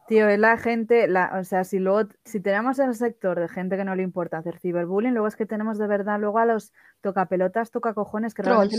Tío, 0.09 0.27
es 0.27 0.39
la 0.39 0.57
gente, 0.57 1.07
la, 1.07 1.37
o 1.39 1.43
sea, 1.43 1.63
si 1.63 1.77
luego, 1.77 2.09
si 2.25 2.39
tenemos 2.39 2.79
el 2.79 2.95
sector 2.95 3.39
de 3.39 3.47
gente 3.47 3.77
que 3.77 3.85
no 3.85 3.93
le 3.93 4.01
importa 4.01 4.39
hacer 4.39 4.57
ciberbullying, 4.57 5.13
luego 5.13 5.27
es 5.27 5.35
que 5.35 5.45
tenemos 5.45 5.77
de 5.77 5.85
verdad 5.85 6.19
luego 6.19 6.39
a 6.39 6.47
los 6.47 6.73
tocapelotas, 7.01 7.69
tocacojones, 7.69 8.33
que 8.33 8.41
realmente 8.41 8.75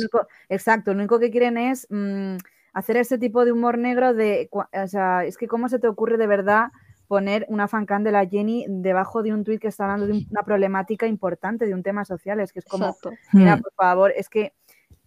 exacto, 0.49 0.93
lo 0.93 0.99
único 0.99 1.21
que 1.21 1.31
quieren 1.31 1.57
es 1.57 1.87
mm, 1.89 2.35
hacer 2.73 2.97
ese 2.97 3.17
tipo 3.17 3.45
de 3.45 3.53
humor 3.53 3.79
negro 3.79 4.13
de, 4.13 4.49
o 4.51 4.87
sea, 4.89 5.25
es 5.25 5.39
que 5.39 5.47
cómo 5.47 5.69
se 5.69 5.79
te 5.79 5.87
ocurre 5.87 6.17
de 6.17 6.27
verdad 6.27 6.73
poner 7.07 7.45
una 7.49 7.69
fancam 7.69 8.03
de 8.03 8.11
la 8.11 8.27
Jenny 8.27 8.67
debajo 8.69 9.23
de 9.23 9.33
un 9.33 9.45
tuit 9.45 9.61
que 9.61 9.69
está 9.69 9.85
hablando 9.85 10.09
de 10.09 10.27
una 10.31 10.43
problemática 10.43 11.07
importante, 11.07 11.67
de 11.67 11.75
un 11.75 11.85
tema 11.85 12.05
social. 12.05 12.39
Es 12.41 12.53
que 12.53 12.61
es 12.61 12.65
como, 12.65 12.97
mira, 13.33 13.57
hmm. 13.57 13.63
por 13.63 13.73
favor, 13.75 14.13
es 14.17 14.29
que, 14.29 14.53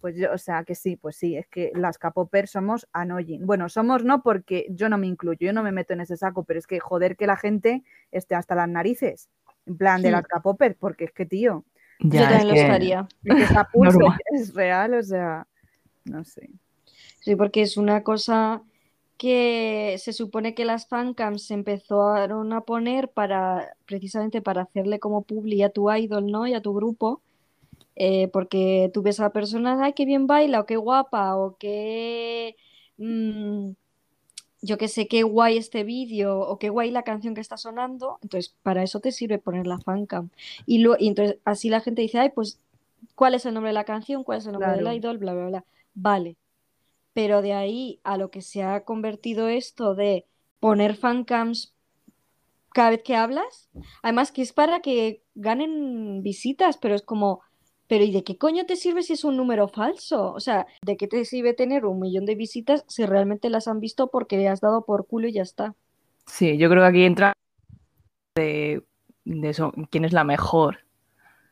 pues 0.04 0.16
yo, 0.16 0.30
o 0.34 0.36
sea, 0.36 0.64
que 0.64 0.74
sí, 0.74 0.96
pues 0.96 1.16
sí, 1.16 1.34
es 1.34 1.46
que 1.46 1.72
las 1.74 1.96
capopers 1.96 2.50
somos 2.50 2.86
annoying. 2.92 3.46
Bueno, 3.46 3.70
somos 3.70 4.04
no 4.04 4.22
porque 4.22 4.66
yo 4.68 4.90
no 4.90 4.98
me 4.98 5.06
incluyo, 5.06 5.38
yo 5.40 5.54
no 5.54 5.62
me 5.62 5.72
meto 5.72 5.94
en 5.94 6.02
ese 6.02 6.18
saco, 6.18 6.44
pero 6.44 6.58
es 6.58 6.66
que 6.66 6.78
joder 6.78 7.16
que 7.16 7.26
la 7.26 7.38
gente 7.38 7.82
esté 8.12 8.34
hasta 8.34 8.54
las 8.54 8.68
narices, 8.68 9.30
en 9.64 9.78
plan 9.78 10.02
de 10.02 10.10
las 10.10 10.26
capopers, 10.26 10.76
porque 10.78 11.04
es 11.04 11.12
que, 11.12 11.24
tío. 11.24 11.64
yo 12.00 12.20
también 12.20 12.48
lo 12.48 12.54
estaría. 12.54 13.08
Es, 13.24 13.50
es 14.50 14.54
real, 14.54 14.92
o 14.92 15.02
sea, 15.02 15.46
no 16.04 16.22
sé. 16.22 16.50
Sí, 17.20 17.34
porque 17.34 17.62
es 17.62 17.78
una 17.78 18.02
cosa 18.02 18.60
que 19.16 19.96
se 19.98 20.12
supone 20.12 20.54
que 20.54 20.66
las 20.66 20.86
fancams 20.86 21.46
se 21.46 21.54
empezaron 21.54 22.52
a 22.52 22.60
poner 22.60 23.08
para 23.08 23.74
precisamente 23.86 24.42
para 24.42 24.64
hacerle 24.64 24.98
como 24.98 25.22
publi 25.22 25.62
a 25.62 25.70
tu 25.70 25.90
idol, 25.90 26.26
¿no? 26.26 26.46
Y 26.46 26.52
a 26.52 26.60
tu 26.60 26.74
grupo, 26.74 27.22
eh, 27.96 28.28
porque 28.28 28.90
tú 28.92 29.02
ves 29.02 29.20
a 29.20 29.24
la 29.24 29.32
persona, 29.32 29.78
ay, 29.82 29.92
qué 29.92 30.04
bien 30.04 30.26
baila, 30.26 30.60
o 30.60 30.66
qué 30.66 30.76
guapa, 30.76 31.36
o 31.36 31.56
qué, 31.58 32.56
mm, 32.98 33.70
yo 34.62 34.78
qué 34.78 34.88
sé, 34.88 35.08
qué 35.08 35.22
guay 35.22 35.58
este 35.58 35.84
vídeo, 35.84 36.38
o 36.40 36.58
qué 36.58 36.70
guay 36.70 36.90
la 36.90 37.02
canción 37.02 37.34
que 37.34 37.40
está 37.40 37.56
sonando, 37.56 38.18
entonces 38.22 38.54
para 38.62 38.82
eso 38.82 39.00
te 39.00 39.12
sirve 39.12 39.38
poner 39.38 39.66
la 39.66 39.78
fancam. 39.78 40.30
Y, 40.66 40.78
lo, 40.78 40.96
y 40.98 41.08
entonces 41.08 41.38
así 41.44 41.68
la 41.68 41.80
gente 41.80 42.02
dice, 42.02 42.18
ay, 42.18 42.30
pues, 42.30 42.58
¿cuál 43.14 43.34
es 43.34 43.46
el 43.46 43.54
nombre 43.54 43.70
de 43.70 43.74
la 43.74 43.84
canción? 43.84 44.24
¿Cuál 44.24 44.38
es 44.38 44.46
el 44.46 44.52
nombre 44.52 44.72
del 44.72 44.92
idol? 44.92 45.18
Bla, 45.18 45.34
bla, 45.34 45.46
bla. 45.46 45.64
Vale, 45.94 46.36
pero 47.12 47.42
de 47.42 47.52
ahí 47.52 48.00
a 48.02 48.16
lo 48.16 48.30
que 48.30 48.42
se 48.42 48.62
ha 48.62 48.84
convertido 48.84 49.48
esto 49.48 49.94
de 49.94 50.26
poner 50.60 50.96
fancams 50.96 51.74
cada 52.72 52.90
vez 52.90 53.02
que 53.04 53.14
hablas, 53.14 53.70
además 54.02 54.32
que 54.32 54.42
es 54.42 54.52
para 54.52 54.80
que 54.80 55.22
ganen 55.36 56.22
visitas, 56.22 56.76
pero 56.76 56.96
es 56.96 57.02
como, 57.02 57.40
pero 57.88 58.04
¿y 58.04 58.12
de 58.12 58.24
qué 58.24 58.38
coño 58.38 58.66
te 58.66 58.76
sirve 58.76 59.02
si 59.02 59.14
es 59.14 59.24
un 59.24 59.36
número 59.36 59.68
falso? 59.68 60.32
O 60.32 60.40
sea, 60.40 60.66
¿de 60.82 60.96
qué 60.96 61.06
te 61.06 61.24
sirve 61.24 61.54
tener 61.54 61.84
un 61.84 62.00
millón 62.00 62.26
de 62.26 62.34
visitas 62.34 62.84
si 62.88 63.04
realmente 63.06 63.50
las 63.50 63.68
han 63.68 63.80
visto 63.80 64.08
porque 64.08 64.48
has 64.48 64.60
dado 64.60 64.84
por 64.84 65.06
culo 65.06 65.28
y 65.28 65.32
ya 65.32 65.42
está? 65.42 65.74
Sí, 66.26 66.56
yo 66.56 66.68
creo 66.70 66.82
que 66.82 66.88
aquí 66.88 67.04
entra 67.04 67.32
de, 68.36 68.82
eso, 69.24 69.72
quién 69.90 70.04
es 70.04 70.12
la 70.12 70.24
mejor. 70.24 70.78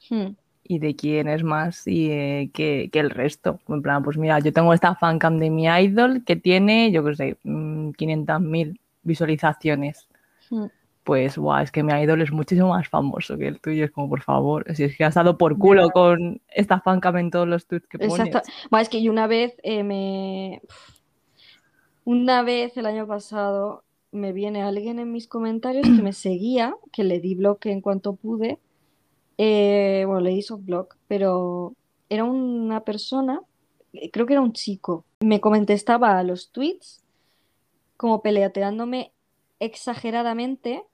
Hmm 0.08 0.34
y 0.64 0.78
de 0.78 0.96
quién 0.96 1.28
es 1.28 1.42
más 1.42 1.86
y, 1.86 2.10
eh, 2.10 2.50
que, 2.52 2.90
el 2.92 3.10
resto. 3.10 3.60
En 3.68 3.82
plan, 3.82 4.02
pues 4.02 4.16
mira, 4.16 4.38
yo 4.38 4.52
tengo 4.52 4.72
esta 4.72 4.94
fancam 4.94 5.38
de 5.38 5.50
mi 5.50 5.64
idol 5.64 6.24
que 6.24 6.36
tiene, 6.36 6.90
yo 6.92 7.04
qué 7.04 7.14
sé, 7.14 7.36
500.000 7.44 8.72
mm, 8.72 8.76
visualizaciones. 9.02 10.08
Hmm. 10.50 10.66
Pues, 11.04 11.36
guau, 11.36 11.62
es 11.62 11.72
que 11.72 11.82
mi 11.82 11.92
idol 11.92 12.22
es 12.22 12.30
muchísimo 12.30 12.68
más 12.68 12.88
famoso 12.88 13.36
que 13.36 13.48
el 13.48 13.60
tuyo. 13.60 13.84
Es 13.84 13.90
como, 13.90 14.08
por 14.08 14.22
favor, 14.22 14.64
si 14.74 14.84
es 14.84 14.96
que 14.96 15.04
has 15.04 15.14
dado 15.14 15.36
por 15.36 15.58
culo 15.58 15.90
con 15.90 16.40
esta 16.48 16.80
fancam 16.80 17.16
en 17.16 17.30
todos 17.30 17.48
los 17.48 17.66
tweets 17.66 17.88
que 17.88 17.98
pones. 17.98 18.26
Exacto. 18.26 18.48
es 18.78 18.88
que 18.88 19.02
yo 19.02 19.10
una 19.10 19.26
vez 19.26 19.54
eh, 19.62 19.82
me... 19.82 20.62
Una 22.04 22.42
vez 22.42 22.76
el 22.76 22.86
año 22.86 23.06
pasado 23.06 23.84
me 24.12 24.32
viene 24.32 24.62
alguien 24.62 24.98
en 24.98 25.10
mis 25.10 25.26
comentarios 25.26 25.86
que 25.86 26.02
me 26.02 26.12
seguía, 26.12 26.76
que 26.92 27.02
le 27.02 27.18
di 27.18 27.34
bloque 27.34 27.72
en 27.72 27.80
cuanto 27.80 28.14
pude, 28.14 28.58
eh, 29.38 30.04
bueno, 30.06 30.20
le 30.20 30.32
hizo 30.32 30.58
blog, 30.58 30.88
pero 31.08 31.74
era 32.08 32.24
una 32.24 32.84
persona, 32.84 33.40
creo 34.12 34.26
que 34.26 34.34
era 34.34 34.42
un 34.42 34.52
chico, 34.52 35.04
me 35.20 35.40
contestaba 35.40 36.18
a 36.18 36.22
los 36.22 36.50
tweets 36.50 37.02
como 37.96 38.20
peleateándome 38.20 39.12
exageradamente, 39.60 40.84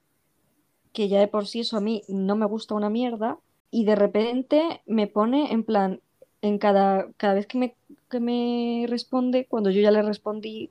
que 0.98 1.08
ya 1.08 1.20
de 1.20 1.28
por 1.28 1.46
sí 1.46 1.60
eso 1.60 1.76
a 1.76 1.80
mí 1.80 2.02
no 2.08 2.34
me 2.34 2.44
gusta 2.44 2.74
una 2.74 2.90
mierda, 2.90 3.38
y 3.70 3.84
de 3.84 3.94
repente 3.94 4.82
me 4.84 5.06
pone 5.06 5.52
en 5.52 5.62
plan, 5.62 6.00
en 6.42 6.58
cada, 6.58 7.06
cada 7.16 7.34
vez 7.34 7.46
que 7.46 7.56
me, 7.56 7.76
que 8.10 8.18
me 8.18 8.84
responde, 8.88 9.46
cuando 9.46 9.70
yo 9.70 9.80
ya 9.80 9.92
le 9.92 10.02
respondí, 10.02 10.70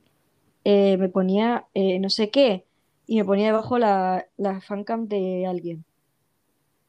eh, 0.64 0.98
me 0.98 1.08
ponía 1.08 1.64
no 1.74 2.10
sé 2.10 2.28
qué, 2.28 2.66
y 3.06 3.16
me 3.16 3.24
ponía 3.24 3.46
debajo 3.46 3.78
la, 3.78 4.26
la 4.36 4.60
fancam 4.60 5.08
de 5.08 5.46
alguien. 5.46 5.86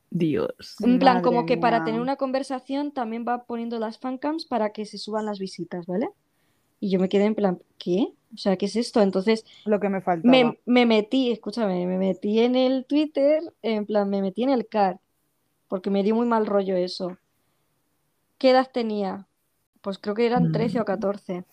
Dios. 0.10 0.76
En 0.82 1.00
plan, 1.00 1.22
como 1.22 1.46
que 1.46 1.56
para 1.56 1.86
tener 1.86 2.02
una 2.02 2.18
conversación 2.18 2.92
también 2.92 3.24
va 3.26 3.46
poniendo 3.46 3.80
las 3.80 4.00
fancams 4.00 4.44
para 4.44 4.74
que 4.74 4.84
se 4.86 4.98
suban 4.98 5.26
las 5.26 5.40
visitas, 5.40 5.86
¿vale? 5.86 6.10
Y 6.80 6.90
yo 6.90 7.00
me 7.00 7.10
quedé 7.10 7.26
en 7.26 7.36
plan, 7.36 7.62
¿qué? 7.78 8.14
O 8.34 8.38
sea, 8.38 8.58
¿qué 8.58 8.68
es 8.68 8.76
esto? 8.76 9.02
Entonces, 9.02 9.46
lo 9.66 9.80
que 9.80 9.90
me 9.90 10.02
faltaba. 10.02 10.32
Me, 10.32 10.60
me 10.66 10.86
metí, 10.86 11.32
escúchame, 11.32 11.86
me 11.86 11.98
metí 11.98 12.40
en 12.40 12.56
el 12.56 12.86
Twitter, 12.86 13.42
en 13.62 13.86
plan, 13.86 14.10
me 14.10 14.22
metí 14.22 14.44
en 14.44 14.52
el 14.52 14.68
CAR, 14.68 15.00
porque 15.68 15.90
me 15.90 16.04
dio 16.04 16.16
muy 16.16 16.28
mal 16.28 16.46
rollo 16.46 16.76
eso. 16.76 17.18
¿Qué 18.38 18.52
edad 18.52 18.70
tenía? 18.72 19.28
Pues 19.82 19.98
creo 19.98 20.16
que 20.16 20.26
eran 20.26 20.52
13 20.52 20.80
o 20.80 20.86
14. 20.86 21.44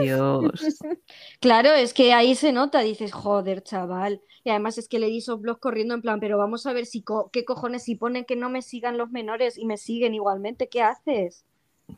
Dios. 0.00 0.50
Claro, 1.40 1.72
es 1.72 1.94
que 1.94 2.12
ahí 2.12 2.34
se 2.34 2.52
nota, 2.52 2.80
dices, 2.80 3.12
joder, 3.12 3.62
chaval. 3.62 4.20
Y 4.44 4.50
además 4.50 4.78
es 4.78 4.88
que 4.88 4.98
le 4.98 5.06
di 5.06 5.22
blog 5.38 5.58
corriendo 5.58 5.94
en 5.94 6.02
plan, 6.02 6.20
pero 6.20 6.38
vamos 6.38 6.66
a 6.66 6.72
ver 6.72 6.86
si 6.86 7.04
qué 7.32 7.44
cojones 7.44 7.84
si 7.84 7.94
ponen 7.94 8.24
que 8.24 8.36
no 8.36 8.50
me 8.50 8.62
sigan 8.62 8.98
los 8.98 9.10
menores 9.10 9.58
y 9.58 9.64
me 9.64 9.76
siguen 9.76 10.14
igualmente, 10.14 10.68
¿qué 10.68 10.82
haces? 10.82 11.44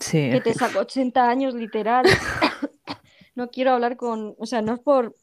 Sí. 0.01 0.31
Que 0.31 0.41
te 0.41 0.55
saco 0.55 0.81
80 0.81 1.29
años 1.29 1.55
literal. 1.55 2.05
no 3.35 3.51
quiero 3.51 3.73
hablar 3.73 3.97
con, 3.97 4.35
o 4.39 4.47
sea, 4.47 4.63
no 4.63 4.75
es 4.75 4.81
por 4.81 5.15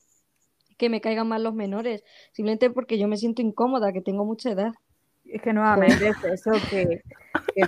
que 0.77 0.89
me 0.89 1.01
caigan 1.01 1.27
mal 1.27 1.43
los 1.43 1.53
menores, 1.53 2.03
simplemente 2.31 2.69
porque 2.69 2.97
yo 2.97 3.07
me 3.07 3.17
siento 3.17 3.41
incómoda, 3.41 3.91
que 3.91 4.01
tengo 4.01 4.25
mucha 4.25 4.51
edad. 4.51 4.71
Es 5.25 5.41
que 5.41 5.53
nuevamente 5.53 6.07
es 6.07 6.25
eso, 6.25 6.51
que, 6.71 7.03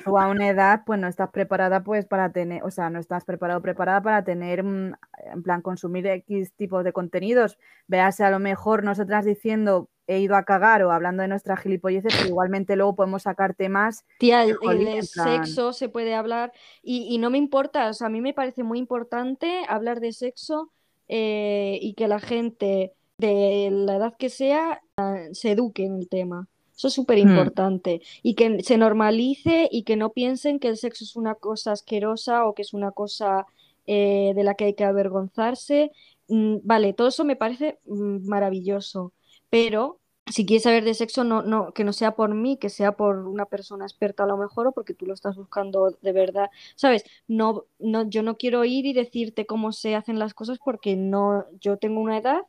tú 0.04 0.18
a 0.18 0.28
una 0.28 0.48
edad 0.50 0.82
pues 0.86 1.00
no 1.00 1.08
estás 1.08 1.30
preparada 1.30 1.84
pues 1.84 2.06
para 2.06 2.32
tener, 2.32 2.64
o 2.64 2.72
sea, 2.72 2.90
no 2.90 3.00
estás 3.00 3.26
preparado 3.26 3.62
preparada 3.62 4.02
para 4.02 4.24
tener, 4.24 4.64
mm, 4.64 4.94
en 5.34 5.44
plan, 5.44 5.62
consumir 5.62 6.08
X 6.08 6.54
tipos 6.54 6.84
de 6.84 6.94
contenidos. 6.94 7.60
Véase 7.88 8.24
a 8.24 8.32
lo 8.32 8.40
mejor 8.40 8.84
nosotras 8.84 9.26
diciendo 9.26 9.90
he 10.08 10.20
ido 10.20 10.36
a 10.36 10.44
cagar 10.44 10.84
o 10.84 10.92
hablando 10.92 11.22
de 11.22 11.30
nuestras 11.30 11.60
gilipolleces, 11.62 12.14
pero 12.16 12.30
igualmente 12.30 12.76
luego 12.76 12.96
podemos 12.96 13.24
sacar 13.24 13.56
temas. 13.56 14.06
Tía, 14.20 14.44
el, 14.44 15.04
sexo 15.04 15.74
se 15.74 15.90
puede 15.90 16.16
hablar 16.16 16.52
y, 16.82 17.18
no 17.18 17.30
me 17.30 17.38
importa, 17.38 17.90
o 17.90 17.94
sea, 17.94 18.08
a 18.08 18.10
mí 18.10 18.22
me 18.22 18.34
parece 18.34 18.64
muy 18.64 18.80
importante 18.80 19.64
hablar 19.68 20.00
de 20.00 20.14
sexo 20.14 20.72
eh, 21.08 21.78
y 21.82 21.94
que 21.94 22.08
la 22.08 22.20
gente 22.20 22.94
de 23.18 23.70
la 23.72 23.96
edad 23.96 24.16
que 24.18 24.30
sea 24.30 24.82
ah, 24.98 25.18
se 25.32 25.52
eduque 25.52 25.86
en 25.86 25.98
el 25.98 26.10
tema. 26.10 26.48
Eso 26.76 26.88
es 26.88 26.96
súper 26.96 27.20
importante. 27.20 28.02
Y 28.24 28.34
que 28.34 28.64
se 28.64 28.76
normalice 28.76 29.70
y 29.72 29.84
que 29.84 29.96
no 29.96 30.14
piensen 30.14 30.60
que 30.60 30.68
el 30.68 30.78
sexo 30.78 31.04
es 31.04 31.16
una 31.16 31.36
cosa 31.36 31.74
asquerosa 31.74 32.48
o 32.48 32.56
que 32.56 32.64
es 32.64 32.74
una 32.74 32.92
cosa 32.92 33.46
eh, 33.86 34.34
de 34.36 34.44
la 34.44 34.56
que 34.56 34.66
hay 34.66 34.74
que 34.74 34.84
avergonzarse. 34.84 35.92
Mm, 36.28 36.58
vale, 36.64 36.94
todo 36.94 37.10
eso 37.10 37.24
me 37.24 37.36
parece 37.36 37.78
mm, 37.86 38.28
maravilloso. 38.28 39.14
Pero 39.52 40.00
si 40.28 40.46
quieres 40.46 40.64
saber 40.64 40.86
de 40.86 40.94
sexo, 40.94 41.24
no, 41.24 41.44
no, 41.44 41.74
que 41.74 41.84
no 41.84 41.94
sea 41.94 42.16
por 42.16 42.34
mí, 42.34 42.58
que 42.58 42.70
sea 42.70 42.94
por 42.94 43.28
una 43.28 43.46
persona 43.46 43.86
experta 43.86 44.24
a 44.24 44.28
lo 44.28 44.38
mejor 44.38 44.68
o 44.68 44.72
porque 44.72 44.94
tú 44.94 45.06
lo 45.06 45.14
estás 45.14 45.36
buscando 45.36 45.98
de 46.02 46.12
verdad. 46.14 46.50
¿Sabes? 46.76 47.04
No, 47.28 47.66
yo 47.80 48.24
no 48.24 48.38
quiero 48.38 48.64
ir 48.66 48.86
y 48.86 48.94
decirte 48.94 49.46
cómo 49.46 49.74
se 49.74 49.96
hacen 49.96 50.20
las 50.20 50.34
cosas 50.34 50.60
porque 50.64 50.96
no, 50.96 51.46
yo 51.60 51.78
tengo 51.78 52.00
una 52.02 52.18
edad 52.18 52.42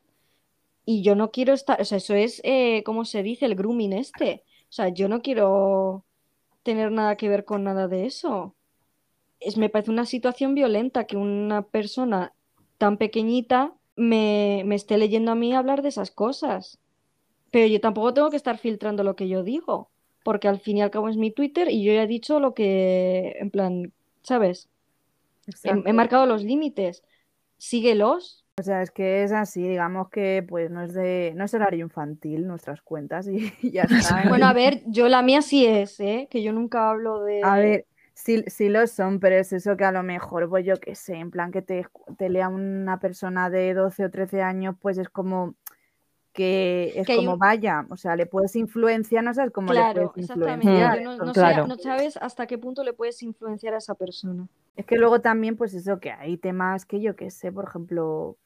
y 0.85 1.03
yo 1.03 1.15
no 1.15 1.31
quiero 1.31 1.53
estar, 1.53 1.81
o 1.81 1.85
sea, 1.85 1.97
eso 1.97 2.13
es, 2.15 2.41
eh, 2.45 2.83
¿cómo 2.85 3.05
se 3.05 3.23
dice? 3.23 3.45
El 3.45 3.55
grooming 3.55 3.93
este. 3.93 4.43
O 4.69 4.73
sea, 4.73 4.89
yo 4.89 5.09
no 5.09 5.21
quiero 5.21 6.05
tener 6.63 6.91
nada 6.91 7.17
que 7.17 7.29
ver 7.29 7.45
con 7.45 7.63
nada 7.63 7.87
de 7.87 8.05
eso. 8.05 8.55
Es, 9.39 9.57
me 9.57 9.69
parece 9.69 9.91
una 9.91 10.05
situación 10.05 10.55
violenta 10.55 11.05
que 11.05 11.17
una 11.17 11.63
persona 11.63 12.33
tan 12.77 12.97
pequeñita 12.97 13.73
me 13.95 14.63
esté 14.75 14.97
leyendo 14.97 15.31
a 15.31 15.35
mí 15.35 15.53
hablar 15.53 15.81
de 15.83 15.89
esas 15.89 16.11
cosas. 16.11 16.79
Pero 17.53 17.67
yo 17.67 17.79
tampoco 17.79 18.15
tengo 18.15 18.31
que 18.31 18.35
estar 18.35 18.57
filtrando 18.57 19.03
lo 19.03 19.15
que 19.15 19.27
yo 19.27 19.43
digo, 19.43 19.91
porque 20.23 20.47
al 20.47 20.59
fin 20.59 20.77
y 20.77 20.81
al 20.81 20.89
cabo 20.89 21.07
es 21.07 21.17
mi 21.17 21.29
Twitter 21.29 21.69
y 21.69 21.83
yo 21.83 21.93
ya 21.93 22.01
he 22.01 22.07
dicho 22.07 22.39
lo 22.39 22.55
que, 22.55 23.35
en 23.39 23.51
plan, 23.51 23.93
¿sabes? 24.23 24.69
He, 25.63 25.93
marcado 25.93 26.25
los 26.25 26.43
límites. 26.43 27.03
Síguelos. 27.59 28.43
O 28.59 28.63
sea, 28.63 28.81
es 28.81 28.89
que 28.89 29.21
es 29.21 29.31
así, 29.31 29.67
digamos 29.67 30.09
que 30.09 30.43
pues 30.49 30.71
no 30.71 30.81
es 30.81 30.95
de 30.95 31.33
no 31.35 31.45
es 31.45 31.53
horario 31.53 31.85
infantil 31.85 32.47
nuestras 32.47 32.81
cuentas 32.81 33.27
y, 33.27 33.53
ya 33.71 33.83
está. 33.83 34.27
bueno, 34.27 34.47
a 34.47 34.53
ver, 34.53 34.81
yo 34.87 35.07
la 35.07 35.21
mía 35.21 35.43
sí 35.43 35.67
es, 35.67 35.99
¿eh? 35.99 36.27
Que 36.31 36.41
yo 36.41 36.53
nunca 36.53 36.89
hablo 36.89 37.21
de. 37.21 37.43
A 37.43 37.57
ver, 37.57 37.85
sí, 38.15 38.43
sí 38.47 38.67
lo 38.67 38.87
son, 38.87 39.19
pero 39.19 39.35
es 39.35 39.53
eso 39.53 39.77
que 39.77 39.85
a 39.85 39.91
lo 39.91 40.01
mejor, 40.01 40.49
pues 40.49 40.65
yo 40.65 40.79
qué 40.79 40.95
sé, 40.95 41.17
en 41.17 41.29
plan 41.29 41.51
que 41.51 41.61
te, 41.61 41.85
te 42.17 42.29
lea 42.29 42.49
una 42.49 42.99
persona 42.99 43.51
de 43.51 43.75
12 43.75 44.05
o 44.05 44.09
13 44.09 44.41
años, 44.41 44.75
pues 44.81 44.97
es 44.97 45.09
como 45.09 45.53
que 46.33 46.93
es 46.95 47.07
como 47.07 47.37
vaya, 47.37 47.85
o 47.89 47.95
sea, 47.95 48.15
le 48.15 48.25
puedes 48.25 48.55
influenciar, 48.55 49.23
no 49.23 49.33
sabes 49.33 49.51
cómo 49.51 49.71
le 49.71 49.81
puedes 49.93 50.29
influenciar. 50.29 51.01
No, 51.03 51.17
no, 51.17 51.75
sabes 51.77 52.17
hasta 52.17 52.47
qué 52.47 52.57
punto 52.57 52.83
le 52.83 52.93
puedes 52.93 53.21
influenciar 53.21 53.75
a 53.75 53.77
esa 53.77 53.93
persona. 53.93 54.47
Es 54.75 54.85
que 54.85 54.97
luego 54.97 55.21
también, 55.21 55.55
pues 55.55 55.75
eso, 55.75 55.99
que 55.99 56.11
hay 56.11 56.37
temas 56.37 56.85
que 56.85 56.99
yo 56.99 57.15
qué 57.15 57.29
sé, 57.29 57.51
por 57.51 57.65
ejemplo, 57.65 58.37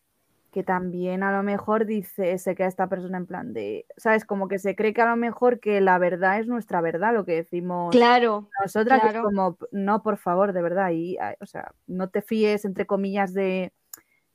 que 0.51 0.63
también 0.63 1.23
a 1.23 1.31
lo 1.31 1.43
mejor 1.43 1.85
dice, 1.85 2.37
se 2.37 2.55
queda 2.55 2.67
esta 2.67 2.87
persona 2.87 3.17
en 3.17 3.25
plan 3.25 3.53
de, 3.53 3.85
¿sabes? 3.95 4.25
Como 4.25 4.49
que 4.49 4.59
se 4.59 4.75
cree 4.75 4.93
que 4.93 5.01
a 5.01 5.09
lo 5.09 5.15
mejor 5.15 5.61
que 5.61 5.79
la 5.79 5.97
verdad 5.97 6.39
es 6.39 6.47
nuestra 6.47 6.81
verdad, 6.81 7.13
lo 7.13 7.23
que 7.23 7.35
decimos 7.35 7.91
claro, 7.91 8.49
nosotras, 8.61 9.01
que 9.01 9.17
es 9.17 9.21
como, 9.21 9.57
no, 9.71 10.03
por 10.03 10.17
favor, 10.17 10.51
de 10.51 10.61
verdad, 10.61 10.91
y, 10.91 11.17
o 11.39 11.45
sea, 11.45 11.71
no 11.85 12.09
te 12.09 12.21
fíes, 12.21 12.65
entre 12.65 12.85
comillas, 12.85 13.33
de 13.33 13.71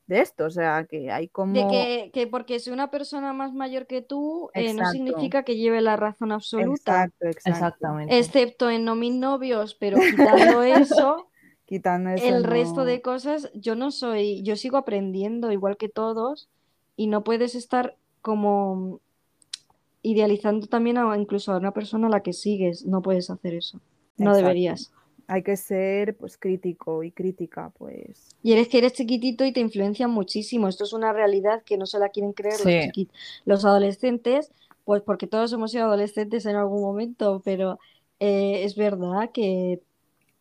de 0.07 0.21
esto, 0.21 0.47
o 0.47 0.51
sea, 0.51 0.85
que 0.85 1.11
hay 1.11 1.29
como... 1.29 1.53
De 1.53 2.11
que, 2.13 2.27
porque 2.27 2.59
si 2.59 2.71
una 2.71 2.91
persona 2.91 3.33
más 3.33 3.53
mayor 3.55 3.87
que 3.87 4.03
tú 4.03 4.51
eh, 4.55 4.75
no 4.75 4.91
significa 4.91 5.45
que 5.45 5.57
lleve 5.57 5.81
la 5.81 5.97
razón 5.97 6.33
absoluta. 6.33 7.05
Exacto, 7.05 7.27
exactamente. 7.49 8.19
Excepto 8.19 8.69
en 8.69 8.85
no 8.85 8.95
mis 8.95 9.15
novios, 9.15 9.75
pero 9.75 9.99
quitando 10.17 10.63
eso, 10.63 11.29
quitando 11.65 12.11
eso 12.11 12.25
el 12.25 12.45
resto 12.45 12.85
de 12.85 13.01
cosas, 13.01 13.51
yo 13.55 13.77
no 13.77 13.91
soy, 13.91 14.43
yo 14.43 14.57
sigo 14.57 14.77
aprendiendo 14.77 15.53
igual 15.53 15.77
que 15.77 15.89
todos 15.89 16.49
y 16.97 17.07
no 17.07 17.25
puedes 17.25 17.55
estar 17.55 17.97
como 18.21 19.01
idealizando 20.03 20.67
también 20.67 20.99
a, 20.99 21.17
incluso 21.17 21.53
a 21.53 21.59
una 21.59 21.73
persona 21.73 22.09
a 22.09 22.11
la 22.11 22.23
que 22.23 22.33
sigues, 22.33 22.85
no 22.85 23.03
puedes 23.03 23.31
hacer 23.31 23.55
eso, 23.55 23.81
no 24.17 24.35
deberías 24.35 24.93
hay 25.33 25.43
que 25.43 25.57
ser 25.57 26.15
pues 26.15 26.37
crítico 26.37 27.03
y 27.03 27.11
crítica, 27.11 27.73
pues. 27.79 28.37
Y 28.43 28.53
eres 28.53 28.69
que 28.69 28.79
eres 28.79 28.93
chiquitito 28.93 29.47
y 29.47 29.53
te 29.53 29.61
influencia 29.61 30.07
muchísimo. 30.07 30.69
Esto 30.69 30.85
es 30.85 30.93
una 30.93 31.15
realidad 31.15 31.63
que 31.65 31.79
no 31.79 31.87
se 31.87 31.99
la 31.99 32.11
quieren 32.11 32.35
creer 32.35 32.59
los, 32.63 33.09
los, 33.47 33.65
adolescentes, 33.65 34.53
pues 34.85 35.01
porque 35.01 35.27
todos 35.27 35.51
hemos 35.55 35.73
sido 35.73 35.85
adolescentes 35.85 36.45
en 36.45 36.57
algún 36.57 36.83
momento, 36.83 37.41
pero 37.47 37.79
eh, 38.21 38.65
es 38.65 38.77
verdad 38.77 39.31
que 39.33 39.81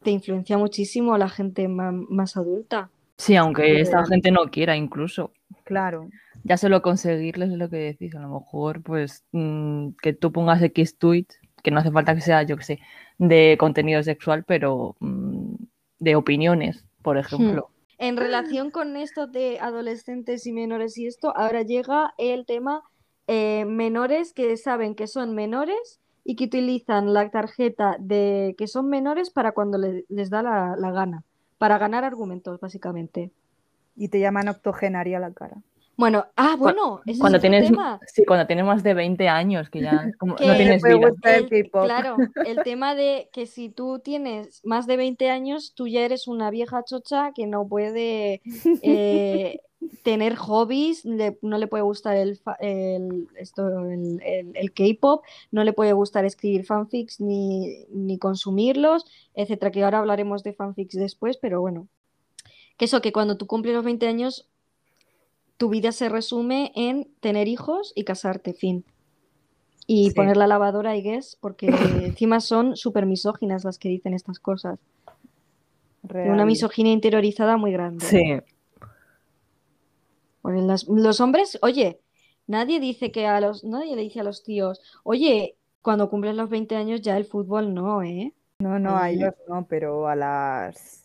te 0.03 0.11
influencia 0.11 0.57
muchísimo 0.57 1.17
la 1.17 1.29
gente 1.29 1.69
más, 1.69 2.35
adulta. 2.35 2.89
Sí, 3.15 3.37
aunque 3.37 3.79
esta 3.79 4.05
gente 4.05 4.29
no 4.29 4.51
quiera 4.51 4.75
incluso. 4.75 5.31
Claro. 5.63 6.09
Ya 6.43 6.57
solo 6.57 6.81
conseguirles 6.81 7.51
es 7.51 7.57
lo 7.57 7.69
que 7.69 7.77
decís. 7.77 8.13
A 8.15 8.19
lo 8.19 8.27
mejor, 8.27 8.81
pues, 8.81 9.23
mm, 9.31 9.91
que 10.01 10.11
tú 10.11 10.33
pongas 10.33 10.61
X 10.61 10.97
tweet, 10.97 11.27
que 11.63 11.71
no 11.71 11.79
hace 11.79 11.91
falta 11.91 12.15
que 12.15 12.21
sea, 12.21 12.43
yo 12.43 12.57
que 12.57 12.63
sé, 12.63 12.79
de 13.17 13.55
contenido 13.59 14.01
sexual, 14.03 14.43
pero 14.43 14.95
mm, 14.99 15.55
de 15.99 16.15
opiniones, 16.15 16.85
por 17.01 17.15
hmm. 17.15 17.19
ejemplo. 17.19 17.69
En 17.97 18.17
relación 18.17 18.71
con 18.71 18.97
esto 18.97 19.27
de 19.27 19.59
adolescentes 19.59 20.47
y 20.47 20.53
menores 20.53 20.97
y 20.97 21.05
esto, 21.05 21.37
ahora 21.37 21.61
llega 21.61 22.13
el 22.17 22.47
tema 22.47 22.81
eh, 23.27 23.65
menores 23.65 24.33
que 24.33 24.57
saben 24.57 24.95
que 24.95 25.05
son 25.05 25.35
menores 25.35 25.99
y 26.23 26.35
que 26.35 26.45
utilizan 26.45 27.13
la 27.13 27.29
tarjeta 27.29 27.97
de 27.99 28.55
que 28.57 28.67
son 28.67 28.89
menores 28.89 29.29
para 29.29 29.51
cuando 29.51 29.77
les 29.77 30.29
da 30.29 30.41
la, 30.41 30.75
la 30.77 30.91
gana, 30.91 31.23
para 31.59 31.77
ganar 31.77 32.03
argumentos, 32.03 32.59
básicamente. 32.59 33.31
Y 33.95 34.09
te 34.09 34.19
llaman 34.19 34.49
octogenaria 34.49 35.19
la 35.19 35.31
cara. 35.31 35.61
Bueno, 36.01 36.25
ah, 36.35 36.55
bueno, 36.57 36.99
cuando 37.19 37.39
tienes, 37.39 37.71
Sí, 38.07 38.25
cuando 38.25 38.47
tienes 38.47 38.65
más 38.65 38.81
de 38.81 38.95
20 38.95 39.29
años, 39.29 39.69
que 39.69 39.81
ya 39.81 40.09
no 40.19 40.35
tienes 40.35 40.81
vida. 40.81 41.11
claro, 41.71 42.17
el 42.43 42.57
tema 42.63 42.95
de 42.95 43.29
que 43.31 43.45
si 43.45 43.69
tú 43.69 43.99
tienes 43.99 44.65
más 44.65 44.87
de 44.87 44.97
20 44.97 45.29
años, 45.29 45.75
tú 45.75 45.87
ya 45.87 46.01
eres 46.01 46.27
una 46.27 46.49
vieja 46.49 46.83
chocha 46.83 47.33
que 47.35 47.45
no 47.45 47.67
puede 47.67 48.41
eh, 48.81 49.59
tener 50.03 50.37
hobbies, 50.37 51.05
no 51.05 51.59
le 51.59 51.67
puede 51.67 51.83
gustar 51.83 52.17
el, 52.17 52.39
esto, 53.35 53.69
el, 53.69 54.73
K-pop, 54.73 55.23
no 55.51 55.63
le 55.63 55.71
puede 55.71 55.93
gustar 55.93 56.25
escribir 56.25 56.65
fanfics 56.65 57.21
ni, 57.21 57.85
ni 57.91 58.17
consumirlos, 58.17 59.05
etcétera, 59.35 59.69
que 59.69 59.83
ahora 59.83 59.99
hablaremos 59.99 60.41
de 60.41 60.53
fanfics 60.53 60.95
después, 60.95 61.37
pero 61.37 61.61
bueno. 61.61 61.87
Que 62.77 62.85
eso, 62.85 63.01
que 63.01 63.11
cuando 63.11 63.37
tú 63.37 63.45
cumples 63.45 63.75
los 63.75 63.85
20 63.85 64.07
años 64.07 64.50
tu 65.61 65.69
vida 65.69 65.91
se 65.91 66.09
resume 66.09 66.71
en 66.73 67.07
tener 67.19 67.47
hijos 67.47 67.93
y 67.95 68.03
casarte, 68.03 68.53
fin. 68.53 68.83
Y 69.85 70.09
poner 70.09 70.35
la 70.35 70.47
lavadora, 70.47 70.95
y 70.95 71.03
guess, 71.03 71.37
porque 71.39 71.67
encima 72.03 72.39
son 72.39 72.75
súper 72.75 73.05
misóginas 73.05 73.63
las 73.63 73.77
que 73.77 73.87
dicen 73.87 74.15
estas 74.15 74.39
cosas. 74.39 74.79
Una 76.01 76.47
misoginia 76.47 76.91
interiorizada 76.91 77.57
muy 77.57 77.71
grande. 77.71 78.03
Sí. 78.03 78.39
los 80.43 81.21
hombres, 81.21 81.59
oye, 81.61 81.99
nadie 82.47 82.79
dice 82.79 83.11
que 83.11 83.27
a 83.27 83.39
los, 83.39 83.63
nadie 83.63 83.95
le 83.95 84.01
dice 84.01 84.21
a 84.21 84.23
los 84.23 84.41
tíos, 84.41 84.81
oye, 85.03 85.57
cuando 85.83 86.09
cumplen 86.09 86.37
los 86.37 86.49
20 86.49 86.75
años 86.75 87.01
ya 87.01 87.17
el 87.17 87.25
fútbol 87.25 87.71
no, 87.71 88.01
¿eh? 88.01 88.33
No, 88.57 88.79
no, 88.79 88.97
a 88.97 89.11
ellos 89.11 89.35
no, 89.47 89.67
pero 89.67 90.07
a 90.07 90.15
las 90.15 91.00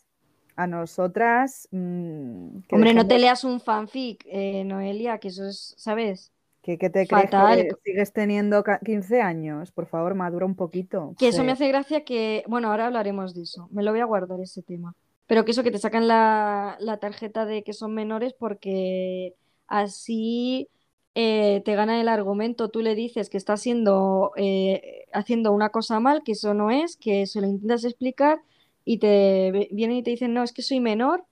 a 0.57 0.67
nosotras. 0.67 1.69
Mm, 1.71 2.59
Hombre, 2.73 2.95
no 2.95 3.07
te 3.07 3.19
leas 3.19 3.45
un 3.45 3.61
fanfic, 3.61 4.25
eh, 4.27 4.65
Noelia, 4.65 5.19
que 5.19 5.29
eso 5.29 5.47
es, 5.47 5.75
¿sabes? 5.77 6.33
¿Qué, 6.63 6.77
te 6.91 7.07
crees 7.07 7.31
que 7.31 7.77
sigues 7.85 8.13
teniendo 8.13 8.65
15 8.85 9.23
años? 9.23 9.71
Por 9.71 9.87
favor, 9.87 10.15
madura 10.15 10.47
un 10.47 10.57
poquito. 10.57 11.15
Que 11.17 11.29
eso 11.29 11.45
me 11.45 11.53
hace 11.53 11.69
gracia 11.69 12.05
que. 12.05 12.43
Bueno, 12.49 12.73
ahora 12.73 12.87
hablaremos 12.87 13.35
de 13.37 13.43
eso. 13.43 13.69
Me 13.71 13.85
lo 13.85 13.93
voy 13.93 14.01
a 14.01 14.05
guardar 14.05 14.41
ese 14.41 14.63
tema. 14.63 14.97
Pero 15.29 15.45
que 15.45 15.53
eso, 15.53 15.63
que 15.63 15.71
te 15.71 15.79
sacan 15.79 16.09
la, 16.09 16.99
tarjeta 17.01 17.47
de 17.47 17.63
que 17.63 17.73
son 17.73 17.95
menores 17.95 18.33
porque 18.33 19.35
así 19.69 20.69
eh, 21.15 21.63
te 21.65 21.77
gana 21.77 22.01
el 22.01 22.09
argumento. 22.09 22.69
Tú 22.69 22.81
le 22.81 22.97
dices 22.97 23.31
que 23.31 23.37
está 23.37 23.53
haciendo, 23.53 24.33
eh, 24.35 25.05
haciendo 25.13 25.53
una 25.53 25.69
cosa 25.69 26.01
mal, 26.01 26.25
que 26.25 26.33
eso 26.33 26.53
no 26.53 26.73
es, 26.73 26.97
que 26.97 27.27
se 27.27 27.41
lo 27.41 27.47
intentas 27.47 27.85
explicar 27.85 28.41
y 28.87 28.99
te 28.99 29.69
vienen 29.73 29.99
y 29.99 30.03
te 30.05 30.11
dicen, 30.11 30.33
no, 30.33 30.45
es 30.45 30.53
que 30.53 30.63
soy 30.63 30.79
menor, 30.79 31.25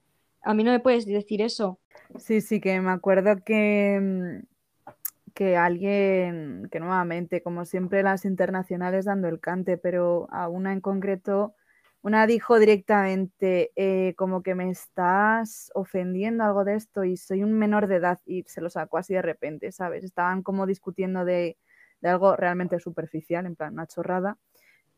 a 0.43 0.53
mí 0.53 0.63
no 0.63 0.71
me 0.71 0.81
puedes 0.81 1.05
decir 1.05 1.41
eso. 1.41 1.79
Sí, 2.19 2.41
sí, 2.41 2.59
que 2.59 2.79
me 2.81 2.91
acuerdo 2.91 3.43
que, 3.45 3.97
mm, 4.01 4.91
que 5.33 5.55
alguien, 5.55 6.67
que 6.69 6.81
nuevamente, 6.81 7.41
como 7.41 7.63
siempre 7.65 8.03
las 8.03 8.25
internacionales 8.25 9.05
dando 9.05 9.29
el 9.29 9.39
cante, 9.39 9.77
pero 9.77 10.27
a 10.31 10.49
una 10.49 10.73
en 10.73 10.81
concreto, 10.81 11.55
una 12.01 12.27
dijo 12.27 12.59
directamente 12.59 13.71
eh, 13.77 14.13
como 14.15 14.43
que 14.43 14.53
me 14.53 14.69
estás 14.69 15.71
ofendiendo 15.73 16.43
algo 16.43 16.65
de 16.65 16.75
esto 16.75 17.05
y 17.05 17.15
soy 17.15 17.41
un 17.41 17.53
menor 17.53 17.87
de 17.87 17.95
edad 17.95 18.19
y 18.25 18.43
se 18.43 18.59
lo 18.59 18.69
sacó 18.69 18.97
así 18.97 19.13
de 19.13 19.21
repente, 19.21 19.71
¿sabes? 19.71 20.03
Estaban 20.03 20.43
como 20.43 20.65
discutiendo 20.67 21.23
de, 21.23 21.57
de 22.01 22.09
algo 22.09 22.35
realmente 22.35 22.79
superficial, 22.79 23.45
en 23.45 23.55
plan 23.55 23.73
una 23.73 23.87
chorrada, 23.87 24.37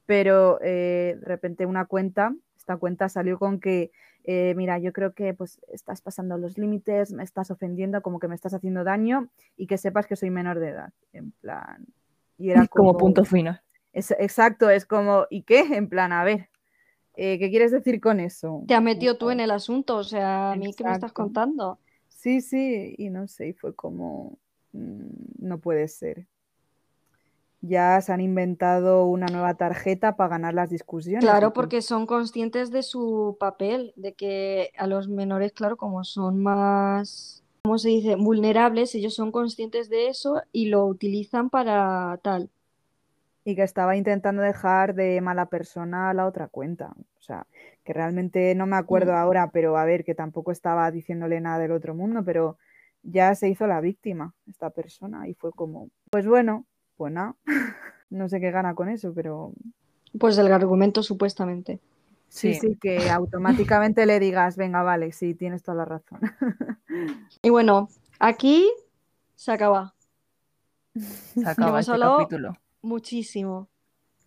pero 0.07 0.59
eh, 0.63 1.17
de 1.19 1.25
repente 1.25 1.67
una 1.67 1.85
cuenta 1.85 2.33
esta 2.67 2.75
cuenta 2.75 3.07
salió 3.07 3.39
con 3.39 3.61
que, 3.61 3.91
eh, 4.25 4.53
mira, 4.57 4.77
yo 4.77 4.91
creo 4.91 5.13
que 5.13 5.33
pues 5.33 5.61
estás 5.71 6.01
pasando 6.01 6.37
los 6.37 6.57
límites, 6.57 7.13
me 7.13 7.23
estás 7.23 7.49
ofendiendo, 7.49 8.01
como 8.01 8.19
que 8.19 8.27
me 8.27 8.35
estás 8.35 8.53
haciendo 8.53 8.83
daño 8.83 9.29
y 9.55 9.67
que 9.67 9.77
sepas 9.77 10.05
que 10.05 10.17
soy 10.17 10.31
menor 10.31 10.59
de 10.59 10.69
edad. 10.69 10.93
En 11.13 11.31
plan. 11.31 11.87
Y 12.37 12.49
era 12.49 12.67
como, 12.67 12.97
punto 12.97 13.23
final. 13.23 13.61
Es, 13.93 14.11
exacto, 14.11 14.69
es 14.69 14.85
como, 14.85 15.27
¿y 15.29 15.43
qué? 15.43 15.61
En 15.61 15.87
plan, 15.87 16.11
a 16.11 16.25
ver, 16.25 16.49
eh, 17.15 17.39
¿qué 17.39 17.49
quieres 17.49 17.71
decir 17.71 18.01
con 18.01 18.19
eso? 18.19 18.65
Te 18.67 18.75
has 18.75 18.83
metido 18.83 19.17
tú 19.17 19.29
en 19.29 19.39
el 19.39 19.51
asunto, 19.51 19.95
o 19.95 20.03
sea, 20.03 20.51
a 20.51 20.55
mí 20.57 20.73
qué 20.73 20.83
me 20.83 20.91
estás 20.91 21.13
contando. 21.13 21.79
Sí, 22.09 22.41
sí, 22.41 22.95
y 22.97 23.09
no 23.09 23.29
sé, 23.29 23.47
y 23.47 23.53
fue 23.53 23.73
como, 23.73 24.37
mm, 24.73 25.05
no 25.39 25.59
puede 25.59 25.87
ser 25.87 26.27
ya 27.61 27.99
se 28.01 28.13
han 28.13 28.21
inventado 28.21 29.05
una 29.05 29.27
nueva 29.27 29.55
tarjeta 29.55 30.15
para 30.15 30.29
ganar 30.29 30.53
las 30.53 30.69
discusiones. 30.69 31.23
Claro, 31.23 31.53
porque 31.53 31.81
son 31.81 32.05
conscientes 32.05 32.71
de 32.71 32.83
su 32.83 33.37
papel, 33.39 33.93
de 33.95 34.13
que 34.13 34.71
a 34.77 34.87
los 34.87 35.07
menores, 35.07 35.53
claro, 35.53 35.77
como 35.77 36.03
son 36.03 36.41
más 36.41 37.43
¿cómo 37.67 37.79
se 37.79 37.89
dice? 37.89 38.15
Vulnerables, 38.15 38.95
ellos 38.95 39.13
son 39.13 39.33
conscientes 39.33 39.89
de 39.89 40.07
eso 40.07 40.41
y 40.53 40.69
lo 40.69 40.85
utilizan 40.85 41.49
para 41.49 42.17
tal. 42.23 42.49
Y 43.43 43.57
que 43.57 43.63
estaba 43.63 43.97
intentando 43.97 44.41
dejar 44.41 44.95
de 44.95 45.19
mala 45.19 45.47
persona 45.47 46.09
a 46.09 46.13
la 46.13 46.27
otra 46.27 46.47
cuenta. 46.47 46.93
O 47.19 47.21
sea, 47.21 47.45
que 47.83 47.91
realmente 47.91 48.55
no 48.55 48.67
me 48.67 48.77
acuerdo 48.77 49.11
mm. 49.11 49.15
ahora, 49.15 49.51
pero 49.51 49.77
a 49.77 49.83
ver, 49.83 50.05
que 50.05 50.15
tampoco 50.15 50.53
estaba 50.53 50.89
diciéndole 50.91 51.41
nada 51.41 51.59
del 51.59 51.73
otro 51.73 51.93
mundo, 51.93 52.23
pero 52.23 52.57
ya 53.03 53.35
se 53.35 53.49
hizo 53.49 53.67
la 53.67 53.81
víctima 53.81 54.33
esta 54.47 54.69
persona 54.69 55.27
y 55.27 55.33
fue 55.33 55.51
como, 55.51 55.89
pues 56.09 56.25
bueno, 56.25 56.65
pues 56.97 57.13
nada, 57.13 57.35
no 58.09 58.27
sé 58.27 58.39
qué 58.41 58.51
gana 58.51 58.75
con 58.75 58.89
eso, 58.89 59.13
pero... 59.13 59.53
Pues 60.19 60.37
el 60.37 60.51
argumento 60.51 61.03
supuestamente. 61.03 61.79
Sí, 62.29 62.53
sí, 62.55 62.77
que 62.79 62.97
automáticamente 63.11 64.05
le 64.05 64.19
digas, 64.19 64.57
venga, 64.57 64.83
vale, 64.83 65.11
sí, 65.11 65.33
tienes 65.33 65.63
toda 65.63 65.77
la 65.77 65.85
razón. 65.85 66.19
y 67.41 67.49
bueno, 67.49 67.89
aquí 68.19 68.69
se 69.35 69.51
acaba. 69.51 69.93
Se 70.95 71.47
acaba 71.47 71.79
este 71.79 71.97
capítulo. 71.99 72.57
Muchísimo. 72.81 73.69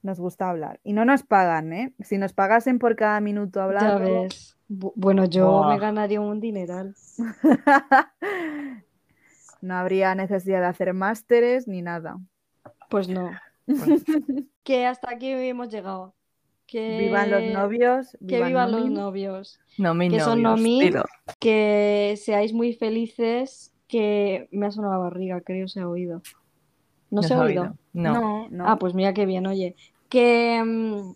Nos 0.03 0.19
gusta 0.19 0.49
hablar. 0.49 0.81
Y 0.83 0.95
no 0.95 1.05
nos 1.05 1.25
pagan, 1.25 1.73
¿eh? 1.73 1.93
Si 2.01 2.17
nos 2.17 2.33
pagasen 2.33 2.79
por 2.79 2.97
cada 2.97 3.21
minuto 3.21 3.61
hablar. 3.61 3.83
Ya 3.83 3.99
ves. 3.99 4.57
Bueno, 4.69 5.25
yo 5.27 5.65
me 5.65 5.79
ganaría 5.79 6.21
un 6.21 6.41
dineral. 6.41 6.95
no 9.61 9.75
habría 9.75 10.15
necesidad 10.15 10.61
de 10.61 10.67
hacer 10.67 10.95
másteres 10.95 11.69
ni 11.69 11.83
nada. 11.83 12.19
Pues 12.91 13.09
no. 13.09 13.31
que 14.65 14.85
hasta 14.85 15.11
aquí 15.13 15.31
hemos 15.31 15.71
llegado. 15.71 16.15
Que 16.67 16.99
vivan 16.99 17.31
los 17.31 17.43
novios. 17.53 18.17
que 18.29 18.45
vivan 18.45 18.73
los 18.73 18.91
novios. 18.91 19.61
No, 19.79 19.93
que 19.93 20.07
novios, 20.07 20.23
son 20.25 20.43
nomi, 20.43 20.93
que 21.39 22.15
seáis 22.17 22.53
muy 22.53 22.75
felices. 22.75 23.73
Que 23.89 24.49
me 24.53 24.67
ha 24.67 24.71
sonado 24.71 24.95
la 24.95 24.99
barriga, 25.01 25.41
creo 25.41 25.67
se 25.67 25.81
ha 25.81 25.89
oído. 25.89 26.23
¿No, 27.11 27.25
se 27.25 27.35
ha 27.35 27.41
oído? 27.41 27.75
No. 27.93 28.49
Ah, 28.61 28.79
pues 28.79 28.95
mira 28.95 29.15
qué 29.15 29.27
bien, 29.27 29.47
oye. 29.49 29.75
Que, 30.09 30.63
mm, 30.65 31.15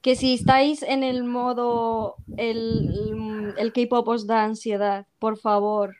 que 0.00 0.14
si 0.14 0.34
estáis 0.34 0.84
en 0.84 1.02
el 1.02 1.24
modo, 1.24 2.16
el, 2.36 3.54
el 3.58 3.72
K-pop 3.72 4.06
os 4.06 4.28
da 4.28 4.44
ansiedad, 4.44 5.06
por 5.18 5.38
favor, 5.38 5.96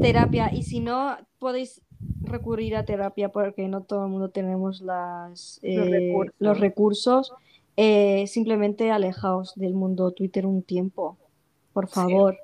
terapia. 0.00 0.54
Y 0.54 0.62
si 0.62 0.78
no, 0.78 1.16
podéis 1.40 1.82
recurrir 2.28 2.76
a 2.76 2.84
terapia 2.84 3.30
porque 3.30 3.68
no 3.68 3.82
todo 3.82 4.04
el 4.04 4.10
mundo 4.10 4.30
tenemos 4.30 4.80
las, 4.80 5.60
los 5.62 6.56
eh, 6.56 6.60
recursos. 6.60 7.32
Eh, 7.76 8.26
simplemente 8.26 8.90
alejaos 8.90 9.54
del 9.54 9.74
mundo 9.74 10.10
Twitter 10.12 10.46
un 10.46 10.62
tiempo, 10.62 11.16
por 11.72 11.88
favor. 11.88 12.36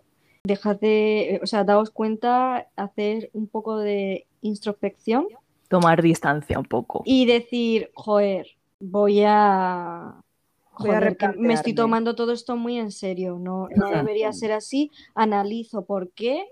Dejad 0.44 0.78
de, 0.78 1.40
o 1.42 1.46
sea, 1.46 1.64
daos 1.64 1.90
cuenta, 1.90 2.68
hacer 2.76 3.30
un 3.32 3.48
poco 3.48 3.78
de 3.78 4.26
introspección. 4.42 5.26
Tomar 5.68 6.02
distancia 6.02 6.58
un 6.58 6.66
poco. 6.66 7.02
Y 7.04 7.26
decir, 7.26 7.90
joder, 7.94 8.46
voy 8.78 9.22
a 9.22 10.14
me 11.36 11.54
estoy 11.54 11.74
tomando 11.74 12.14
todo 12.14 12.32
esto 12.32 12.56
muy 12.56 12.78
en 12.78 12.90
serio, 12.90 13.38
no, 13.38 13.68
no 13.76 13.90
debería 13.90 14.32
ser 14.32 14.52
así, 14.52 14.90
analizo 15.14 15.84
por 15.84 16.10
qué 16.10 16.46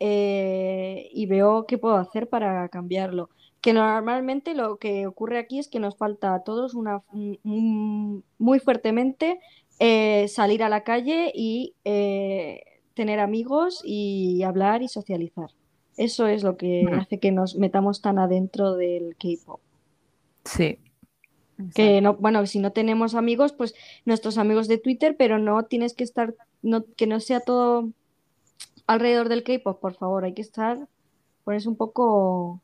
eh, 0.00 1.10
y 1.12 1.26
veo 1.26 1.66
qué 1.66 1.76
puedo 1.76 1.96
hacer 1.96 2.28
para 2.28 2.68
cambiarlo. 2.70 3.28
Que 3.60 3.74
normalmente 3.74 4.54
lo 4.54 4.78
que 4.78 5.06
ocurre 5.06 5.38
aquí 5.38 5.58
es 5.58 5.68
que 5.68 5.78
nos 5.78 5.96
falta 5.96 6.34
a 6.34 6.42
todos 6.42 6.74
una, 6.74 7.02
muy 7.12 8.58
fuertemente 8.60 9.38
eh, 9.78 10.26
salir 10.28 10.62
a 10.62 10.70
la 10.70 10.82
calle 10.82 11.30
y 11.34 11.74
eh, 11.84 12.62
tener 12.94 13.20
amigos 13.20 13.82
y 13.84 14.42
hablar 14.42 14.82
y 14.82 14.88
socializar. 14.88 15.50
Eso 15.98 16.26
es 16.26 16.42
lo 16.42 16.56
que 16.56 16.84
mm. 16.84 16.94
hace 16.94 17.18
que 17.18 17.32
nos 17.32 17.56
metamos 17.56 18.00
tan 18.00 18.18
adentro 18.18 18.76
del 18.76 19.16
K-pop. 19.16 19.60
Sí. 20.46 20.78
Que 21.74 22.00
no, 22.00 22.14
bueno, 22.14 22.46
si 22.46 22.58
no 22.58 22.72
tenemos 22.72 23.14
amigos, 23.14 23.52
pues 23.52 23.74
nuestros 24.06 24.38
amigos 24.38 24.66
de 24.66 24.78
Twitter, 24.78 25.16
pero 25.18 25.38
no 25.38 25.64
tienes 25.64 25.92
que 25.92 26.04
estar, 26.04 26.34
no, 26.62 26.86
que 26.96 27.06
no 27.06 27.20
sea 27.20 27.40
todo 27.40 27.90
alrededor 28.90 29.28
del 29.28 29.44
K-pop, 29.44 29.80
por 29.80 29.94
favor, 29.94 30.24
hay 30.24 30.34
que 30.34 30.42
estar, 30.42 30.76
ponerse 31.44 31.68
un 31.68 31.76
poco. 31.76 32.60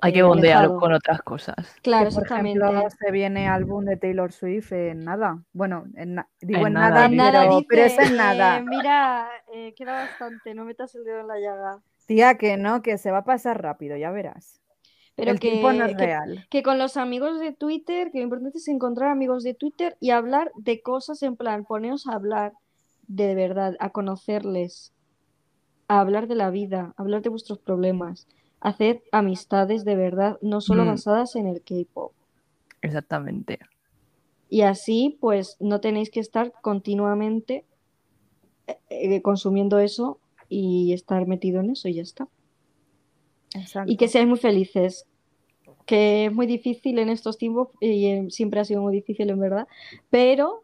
Hay 0.00 0.12
que 0.12 0.22
bondear 0.22 0.68
con 0.76 0.92
otras 0.92 1.20
cosas. 1.22 1.76
Claro, 1.82 2.10
por 2.10 2.22
exactamente. 2.22 2.64
Ejemplo, 2.64 2.88
se 2.90 3.10
viene 3.10 3.48
álbum 3.48 3.84
de 3.84 3.96
Taylor 3.96 4.32
Swift 4.32 4.72
en 4.72 5.00
nada. 5.00 5.42
Bueno, 5.52 5.84
en 5.96 6.24
digo 6.40 6.66
en, 6.66 6.72
nada, 6.72 7.10
pero, 7.68 7.82
es 7.82 7.98
en 7.98 8.16
nada. 8.16 8.58
Eh, 8.58 8.62
mira, 8.62 9.28
eh, 9.52 9.74
queda 9.74 10.04
bastante, 10.04 10.54
no 10.54 10.64
metas 10.64 10.94
el 10.94 11.04
dedo 11.04 11.20
en 11.20 11.28
la 11.28 11.38
llaga. 11.38 11.80
Tía, 12.06 12.38
que 12.38 12.56
no, 12.56 12.80
que 12.80 12.96
se 12.96 13.10
va 13.10 13.18
a 13.18 13.24
pasar 13.24 13.60
rápido, 13.60 13.96
ya 13.96 14.10
verás. 14.10 14.62
Pero 15.14 15.32
el 15.32 15.40
que, 15.40 15.50
tiempo 15.50 15.72
no 15.72 15.84
es 15.84 15.96
real. 15.98 16.46
Que 16.48 16.62
con 16.62 16.78
los 16.78 16.96
amigos 16.96 17.38
de 17.40 17.52
Twitter, 17.52 18.10
que 18.12 18.18
lo 18.18 18.24
importante 18.24 18.58
es 18.58 18.68
encontrar 18.68 19.10
amigos 19.10 19.42
de 19.42 19.52
Twitter 19.52 19.96
y 20.00 20.10
hablar 20.10 20.52
de 20.56 20.80
cosas 20.80 21.22
en 21.22 21.36
plan, 21.36 21.64
poneos 21.64 22.06
a 22.06 22.14
hablar 22.14 22.52
de 23.08 23.34
verdad, 23.34 23.74
a 23.80 23.90
conocerles, 23.90 24.94
a 25.88 26.00
hablar 26.00 26.28
de 26.28 26.34
la 26.34 26.50
vida, 26.50 26.94
a 26.96 27.02
hablar 27.02 27.22
de 27.22 27.30
vuestros 27.30 27.58
problemas, 27.58 28.28
hacer 28.60 29.02
amistades 29.12 29.84
de 29.84 29.96
verdad, 29.96 30.38
no 30.42 30.60
solo 30.60 30.84
mm. 30.84 30.88
basadas 30.88 31.36
en 31.36 31.46
el 31.46 31.62
K-pop. 31.62 32.12
Exactamente. 32.82 33.58
Y 34.48 34.62
así, 34.62 35.18
pues, 35.20 35.56
no 35.60 35.80
tenéis 35.80 36.10
que 36.10 36.20
estar 36.20 36.52
continuamente 36.62 37.64
eh, 38.66 38.76
eh, 38.88 39.22
consumiendo 39.22 39.78
eso 39.78 40.18
y 40.48 40.92
estar 40.92 41.26
metido 41.26 41.60
en 41.60 41.70
eso 41.70 41.88
y 41.88 41.94
ya 41.94 42.02
está. 42.02 42.28
Y 43.86 43.96
que 43.96 44.08
seáis 44.08 44.28
muy 44.28 44.38
felices, 44.38 45.06
que 45.86 46.26
es 46.26 46.32
muy 46.32 46.46
difícil 46.46 46.98
en 46.98 47.08
estos 47.08 47.38
tiempos 47.38 47.68
y 47.80 48.30
siempre 48.30 48.60
ha 48.60 48.64
sido 48.64 48.82
muy 48.82 48.92
difícil 48.92 49.30
en 49.30 49.40
verdad, 49.40 49.66
pero 50.10 50.62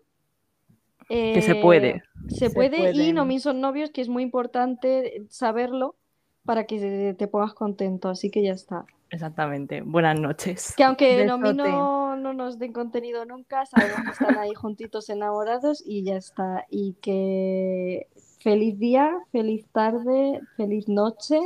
que 1.09 1.43
se 1.43 1.55
puede. 1.56 2.02
Se, 2.28 2.51
puede, 2.51 2.93
y 2.93 3.12
no 3.12 3.24
me 3.24 3.39
son 3.39 3.60
novios, 3.60 3.90
que 3.90 4.01
es 4.01 4.09
muy 4.09 4.22
importante 4.22 5.24
saberlo 5.28 5.97
para 6.44 6.64
que 6.64 7.14
te 7.16 7.28
pongas 7.28 7.55
contento, 7.55 8.09
así 8.09 8.31
que 8.31 8.43
ya 8.43 8.52
está. 8.52 8.86
Exactamente. 9.10 9.81
Buenas 9.82 10.18
noches. 10.18 10.74
Que 10.76 10.85
aunque 10.85 11.24
no, 11.24 11.39
no, 11.39 12.16
no 12.16 12.32
nos 12.32 12.59
den 12.59 12.72
contenido 12.72 13.24
nunca, 13.24 13.64
sabemos 13.66 14.01
que 14.05 14.10
están 14.10 14.39
ahí 14.39 14.55
juntitos 14.55 15.09
enamorados 15.09 15.82
y 15.86 16.02
ya 16.02 16.16
está. 16.16 16.66
Y 16.68 16.94
que 17.01 18.09
feliz 18.40 18.78
día, 18.78 19.16
feliz 19.31 19.66
tarde, 19.72 20.40
feliz 20.56 20.89
noche. 20.89 21.39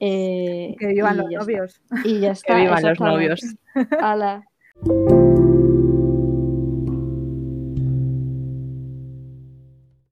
Eh, 0.00 0.74
que 0.78 0.86
vivan 0.86 1.18
los 1.18 1.30
novios. 1.30 1.80
Y 2.04 2.20
ya 2.20 2.32
está. 2.32 2.54
Que 2.54 2.62
vivan 2.62 2.82
los 2.82 2.98
novios. 2.98 3.40
Hala. 4.00 4.44